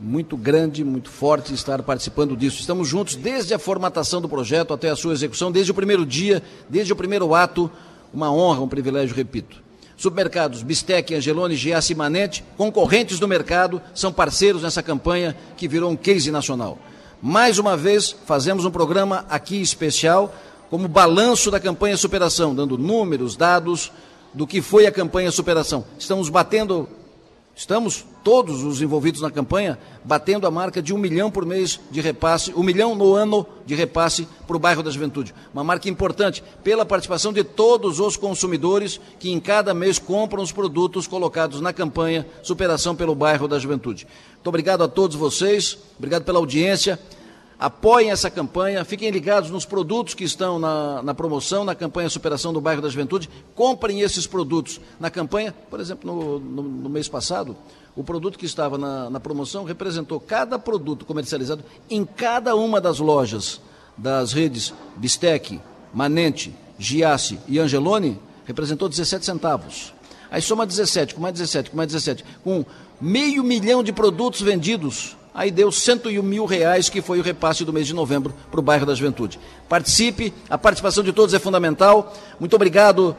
muito 0.00 0.36
grande, 0.36 0.82
muito 0.82 1.10
forte 1.10 1.54
estar 1.54 1.80
participando 1.84 2.36
disso. 2.36 2.58
Estamos 2.58 2.88
juntos 2.88 3.14
desde 3.14 3.54
a 3.54 3.58
formatação 3.58 4.20
do 4.20 4.28
projeto 4.28 4.74
até 4.74 4.90
a 4.90 4.96
sua 4.96 5.12
execução, 5.12 5.52
desde 5.52 5.70
o 5.70 5.74
primeiro 5.74 6.04
dia, 6.04 6.42
desde 6.68 6.92
o 6.92 6.96
primeiro 6.96 7.32
ato 7.36 7.70
uma 8.12 8.32
honra, 8.32 8.62
um 8.62 8.68
privilégio, 8.68 9.14
repito. 9.14 9.62
Supermercados 9.96 10.64
Bistec, 10.64 11.14
Angelone, 11.14 11.54
Giassi 11.54 11.92
e 11.92 11.96
Manente, 11.96 12.42
concorrentes 12.56 13.20
do 13.20 13.28
mercado, 13.28 13.80
são 13.94 14.12
parceiros 14.12 14.64
nessa 14.64 14.82
campanha 14.82 15.36
que 15.56 15.68
virou 15.68 15.88
um 15.88 15.96
case 15.96 16.32
nacional. 16.32 16.76
Mais 17.22 17.58
uma 17.58 17.76
vez, 17.76 18.16
fazemos 18.24 18.64
um 18.64 18.70
programa 18.70 19.26
aqui 19.28 19.60
especial 19.60 20.34
como 20.70 20.88
balanço 20.88 21.50
da 21.50 21.60
campanha 21.60 21.96
Superação, 21.96 22.54
dando 22.54 22.78
números, 22.78 23.36
dados 23.36 23.92
do 24.32 24.46
que 24.46 24.62
foi 24.62 24.86
a 24.86 24.92
campanha 24.92 25.30
Superação. 25.30 25.84
Estamos 25.98 26.30
batendo 26.30 26.88
Estamos, 27.54 28.06
todos 28.24 28.62
os 28.62 28.80
envolvidos 28.80 29.20
na 29.20 29.30
campanha, 29.30 29.78
batendo 30.02 30.46
a 30.46 30.50
marca 30.50 30.80
de 30.80 30.94
um 30.94 30.98
milhão 30.98 31.30
por 31.30 31.44
mês 31.44 31.78
de 31.90 32.00
repasse, 32.00 32.52
um 32.54 32.62
milhão 32.62 32.94
no 32.94 33.14
ano 33.14 33.46
de 33.66 33.74
repasse 33.74 34.26
para 34.46 34.56
o 34.56 34.58
bairro 34.58 34.82
da 34.82 34.90
Juventude. 34.90 35.34
Uma 35.52 35.62
marca 35.62 35.88
importante 35.88 36.42
pela 36.64 36.86
participação 36.86 37.32
de 37.32 37.44
todos 37.44 38.00
os 38.00 38.16
consumidores 38.16 38.98
que 39.18 39.30
em 39.30 39.38
cada 39.38 39.74
mês 39.74 39.98
compram 39.98 40.42
os 40.42 40.52
produtos 40.52 41.06
colocados 41.06 41.60
na 41.60 41.72
campanha 41.72 42.26
Superação 42.42 42.96
pelo 42.96 43.14
Bairro 43.14 43.46
da 43.46 43.58
Juventude. 43.58 44.06
Muito 44.34 44.48
obrigado 44.48 44.82
a 44.82 44.88
todos 44.88 45.16
vocês, 45.16 45.76
obrigado 45.98 46.24
pela 46.24 46.38
audiência. 46.38 46.98
Apoiem 47.60 48.10
essa 48.10 48.30
campanha, 48.30 48.82
fiquem 48.86 49.10
ligados 49.10 49.50
nos 49.50 49.66
produtos 49.66 50.14
que 50.14 50.24
estão 50.24 50.58
na, 50.58 51.02
na, 51.02 51.12
promoção, 51.12 51.62
na 51.62 51.74
campanha 51.74 52.08
Superação 52.08 52.54
do 52.54 52.60
Bairro 52.60 52.80
da 52.80 52.88
Juventude. 52.88 53.28
Comprem 53.54 54.00
esses 54.00 54.26
produtos 54.26 54.80
na 54.98 55.10
campanha. 55.10 55.54
Por 55.68 55.78
exemplo, 55.78 56.10
no, 56.10 56.38
no, 56.40 56.62
no 56.62 56.88
mês 56.88 57.06
passado, 57.06 57.54
o 57.94 58.02
produto 58.02 58.38
que 58.38 58.46
estava 58.46 58.78
na, 58.78 59.10
na, 59.10 59.20
promoção 59.20 59.64
representou 59.64 60.18
cada 60.18 60.58
produto 60.58 61.04
comercializado 61.04 61.62
em 61.90 62.02
cada 62.02 62.56
uma 62.56 62.80
das 62.80 62.98
lojas 62.98 63.60
das 63.94 64.32
redes 64.32 64.72
Bistec, 64.96 65.60
Manente, 65.92 66.54
Giasse 66.78 67.38
e 67.46 67.58
Angelone, 67.58 68.18
representou 68.46 68.88
17 68.88 69.22
centavos. 69.22 69.92
Aí 70.30 70.40
soma 70.40 70.64
17, 70.64 71.14
com 71.14 71.20
mais 71.20 71.34
17, 71.34 71.70
com 71.70 71.76
mais 71.76 71.92
17, 71.92 72.24
com 72.42 72.64
meio 72.98 73.44
milhão 73.44 73.82
de 73.82 73.92
produtos 73.92 74.40
vendidos 74.40 75.14
Aí 75.40 75.50
deu 75.50 75.72
101 75.72 76.22
mil 76.22 76.44
reais, 76.44 76.90
que 76.90 77.00
foi 77.00 77.18
o 77.18 77.22
repasse 77.22 77.64
do 77.64 77.72
mês 77.72 77.86
de 77.86 77.94
novembro 77.94 78.34
para 78.50 78.60
o 78.60 78.62
bairro 78.62 78.84
da 78.84 78.94
Juventude. 78.94 79.40
Participe, 79.70 80.34
a 80.50 80.58
participação 80.58 81.02
de 81.02 81.14
todos 81.14 81.32
é 81.32 81.38
fundamental. 81.38 82.14
Muito 82.38 82.54
obrigado 82.54 83.16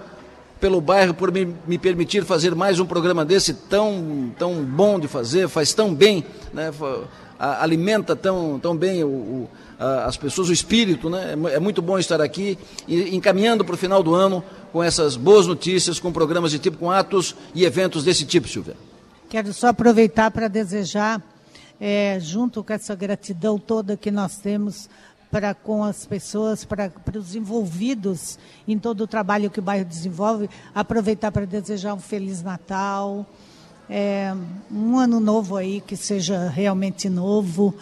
pelo 0.60 0.80
bairro 0.80 1.15
por 1.15 1.31
me, 1.31 1.52
me 1.65 1.80
permitir 1.80 2.23
fazer 2.23 2.53
mais 2.53 2.80
um 2.80 2.85
programa 2.85 3.26
desse 3.26 3.56
tão, 3.56 4.31
tão 4.38 4.64
bom 4.64 4.99
de 4.99 5.07
fazer, 5.07 5.49
faz 5.49 5.73
tão 5.73 5.95
bem, 5.95 6.23
né? 6.53 6.72
alimenta 7.39 8.15
tão, 8.15 8.60
tão 8.60 8.77
bem 8.77 9.03
o, 9.03 9.07
o 9.07 9.49
as 9.80 10.15
pessoas, 10.15 10.48
o 10.48 10.53
espírito, 10.53 11.10
né? 11.10 11.34
É, 11.49 11.56
é 11.56 11.60
muito 11.60 11.81
bom 11.81 11.98
estar 11.98 12.22
aqui 12.22 12.56
e 12.88 13.16
encaminhando 13.16 13.66
para 13.66 13.74
o 13.74 13.77
final 13.80 14.03
do 14.03 14.14
ano 14.14 14.43
com 14.72 14.83
essas 14.83 15.16
boas 15.16 15.48
notícias, 15.48 16.00
com 16.00 16.11
programas 16.11 16.51
de 16.51 16.59
tipo, 16.59 16.77
com 16.77 16.91
atos 16.91 17.35
e 17.56 17.66
eventos 17.66 18.03
desse 18.03 18.25
tipo, 18.25 18.48
Silvia. 18.48 18.75
Quero 19.27 19.51
só 19.53 19.69
aproveitar 19.69 20.30
para 20.30 20.48
desejar, 20.48 21.19
é, 21.82 22.19
junto 22.19 22.64
com 22.64 22.72
essa 22.72 22.93
gratidão 22.93 23.58
toda 23.58 23.98
que 23.98 24.11
nós 24.11 24.38
temos 24.38 24.88
para 25.32 25.56
com 25.56 25.84
as 25.84 26.06
pessoas, 26.06 26.64
para, 26.64 26.90
para 26.90 27.18
os 27.18 27.34
envolvidos 27.34 28.38
em 28.68 28.77
todo 28.77 29.01
o 29.01 29.08
trabalho 29.08 29.50
que 29.50 29.60
o 29.60 29.64
bairro 29.64 29.85
desenvolve, 29.85 30.48
aproveitar 30.76 31.32
para 31.32 31.45
desejar 31.45 31.95
um 31.95 32.00
feliz 32.00 32.43
Natal, 32.43 33.26
é, 33.90 34.32
um 34.69 34.98
ano 34.98 35.19
novo 35.19 35.58
aí 35.58 35.82
que 35.82 35.95
seja 35.95 36.50
realmente 36.50 37.10
novo 37.10 37.74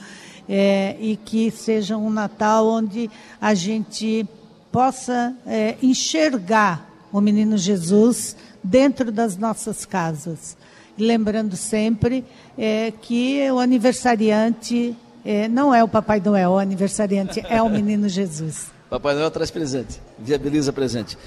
é, 0.48 0.96
e 1.00 1.18
que 1.18 1.52
seja 1.52 1.98
um 1.98 2.10
Natal 2.10 2.68
onde 2.68 3.10
a 3.42 3.54
gente 3.54 4.26
possa 4.72 5.36
é, 5.46 5.76
enxergar 5.82 6.88
o 7.12 7.20
menino 7.20 7.58
Jesus 7.58 8.38
dentro 8.64 9.12
das 9.12 9.36
nossas 9.36 9.86
casas. 9.86 10.56
Lembrando 11.00 11.56
sempre 11.56 12.26
é, 12.58 12.92
que 13.02 13.50
o 13.52 13.60
aniversariante 13.60 14.96
é, 15.24 15.48
não 15.48 15.74
é 15.74 15.84
o 15.84 15.88
Papai 15.88 16.22
Noel, 16.24 16.52
o 16.52 16.58
aniversariante 16.58 17.44
é 17.50 17.62
o 17.62 17.70
menino 17.70 18.08
Jesus. 18.08 18.68
Papai 18.90 19.16
Noel 19.16 19.32
traz 19.32 19.52
presente, 19.52 20.02
viabiliza 20.18 20.74
presente. 20.74 21.18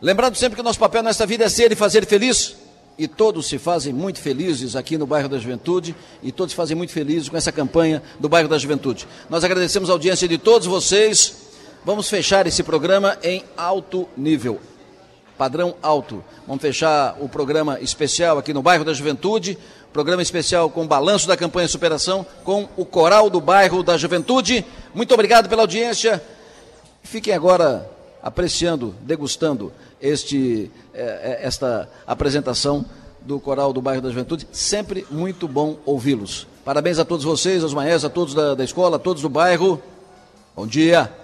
Lembrando 0.00 0.36
sempre 0.36 0.56
que 0.56 0.60
o 0.60 0.64
nosso 0.64 0.78
papel 0.78 1.02
nesta 1.02 1.26
vida 1.26 1.44
é 1.44 1.48
ser 1.48 1.70
e 1.70 1.76
fazer 1.76 2.06
feliz 2.06 2.56
e 2.98 3.08
todos 3.08 3.46
se 3.46 3.58
fazem 3.58 3.92
muito 3.92 4.20
felizes 4.20 4.76
aqui 4.76 4.98
no 4.98 5.06
bairro 5.06 5.28
da 5.28 5.38
Juventude 5.38 5.94
e 6.22 6.30
todos 6.30 6.52
se 6.52 6.56
fazem 6.56 6.76
muito 6.76 6.92
felizes 6.92 7.28
com 7.28 7.36
essa 7.36 7.52
campanha 7.52 8.02
do 8.20 8.28
bairro 8.28 8.48
da 8.48 8.58
Juventude. 8.58 9.06
Nós 9.30 9.44
agradecemos 9.44 9.90
a 9.90 9.92
audiência 9.92 10.28
de 10.28 10.38
todos 10.38 10.66
vocês. 10.66 11.34
Vamos 11.84 12.08
fechar 12.08 12.46
esse 12.46 12.62
programa 12.62 13.18
em 13.22 13.44
alto 13.56 14.08
nível, 14.16 14.60
padrão 15.36 15.74
alto. 15.82 16.22
Vamos 16.46 16.62
fechar 16.62 17.16
o 17.20 17.28
programa 17.28 17.80
especial 17.80 18.38
aqui 18.38 18.52
no 18.52 18.62
bairro 18.62 18.84
da 18.84 18.92
Juventude, 18.92 19.58
programa 19.92 20.22
especial 20.22 20.70
com 20.70 20.86
balanço 20.86 21.28
da 21.28 21.36
campanha 21.36 21.68
superação 21.68 22.26
com 22.44 22.68
o 22.76 22.84
Coral 22.84 23.28
do 23.28 23.40
Bairro 23.40 23.82
da 23.82 23.96
Juventude. 23.96 24.64
Muito 24.94 25.12
obrigado 25.12 25.48
pela 25.48 25.62
audiência. 25.62 26.22
Fiquem 27.02 27.34
agora 27.34 27.88
apreciando, 28.22 28.94
degustando 29.00 29.72
este, 30.00 30.70
eh, 30.94 31.38
eh, 31.40 31.46
esta 31.46 31.88
apresentação 32.06 32.84
do 33.20 33.38
Coral 33.40 33.72
do 33.72 33.82
Bairro 33.82 34.02
da 34.02 34.08
Juventude. 34.08 34.46
Sempre 34.52 35.06
muito 35.10 35.46
bom 35.46 35.76
ouvi-los. 35.84 36.46
Parabéns 36.64 36.98
a 36.98 37.04
todos 37.04 37.24
vocês, 37.24 37.62
aos 37.62 37.74
maestros, 37.74 38.04
a 38.04 38.10
todos 38.10 38.34
da, 38.34 38.54
da 38.54 38.64
escola, 38.64 38.96
a 38.96 39.00
todos 39.00 39.22
do 39.22 39.28
bairro. 39.28 39.82
Bom 40.54 40.66
dia. 40.66 41.21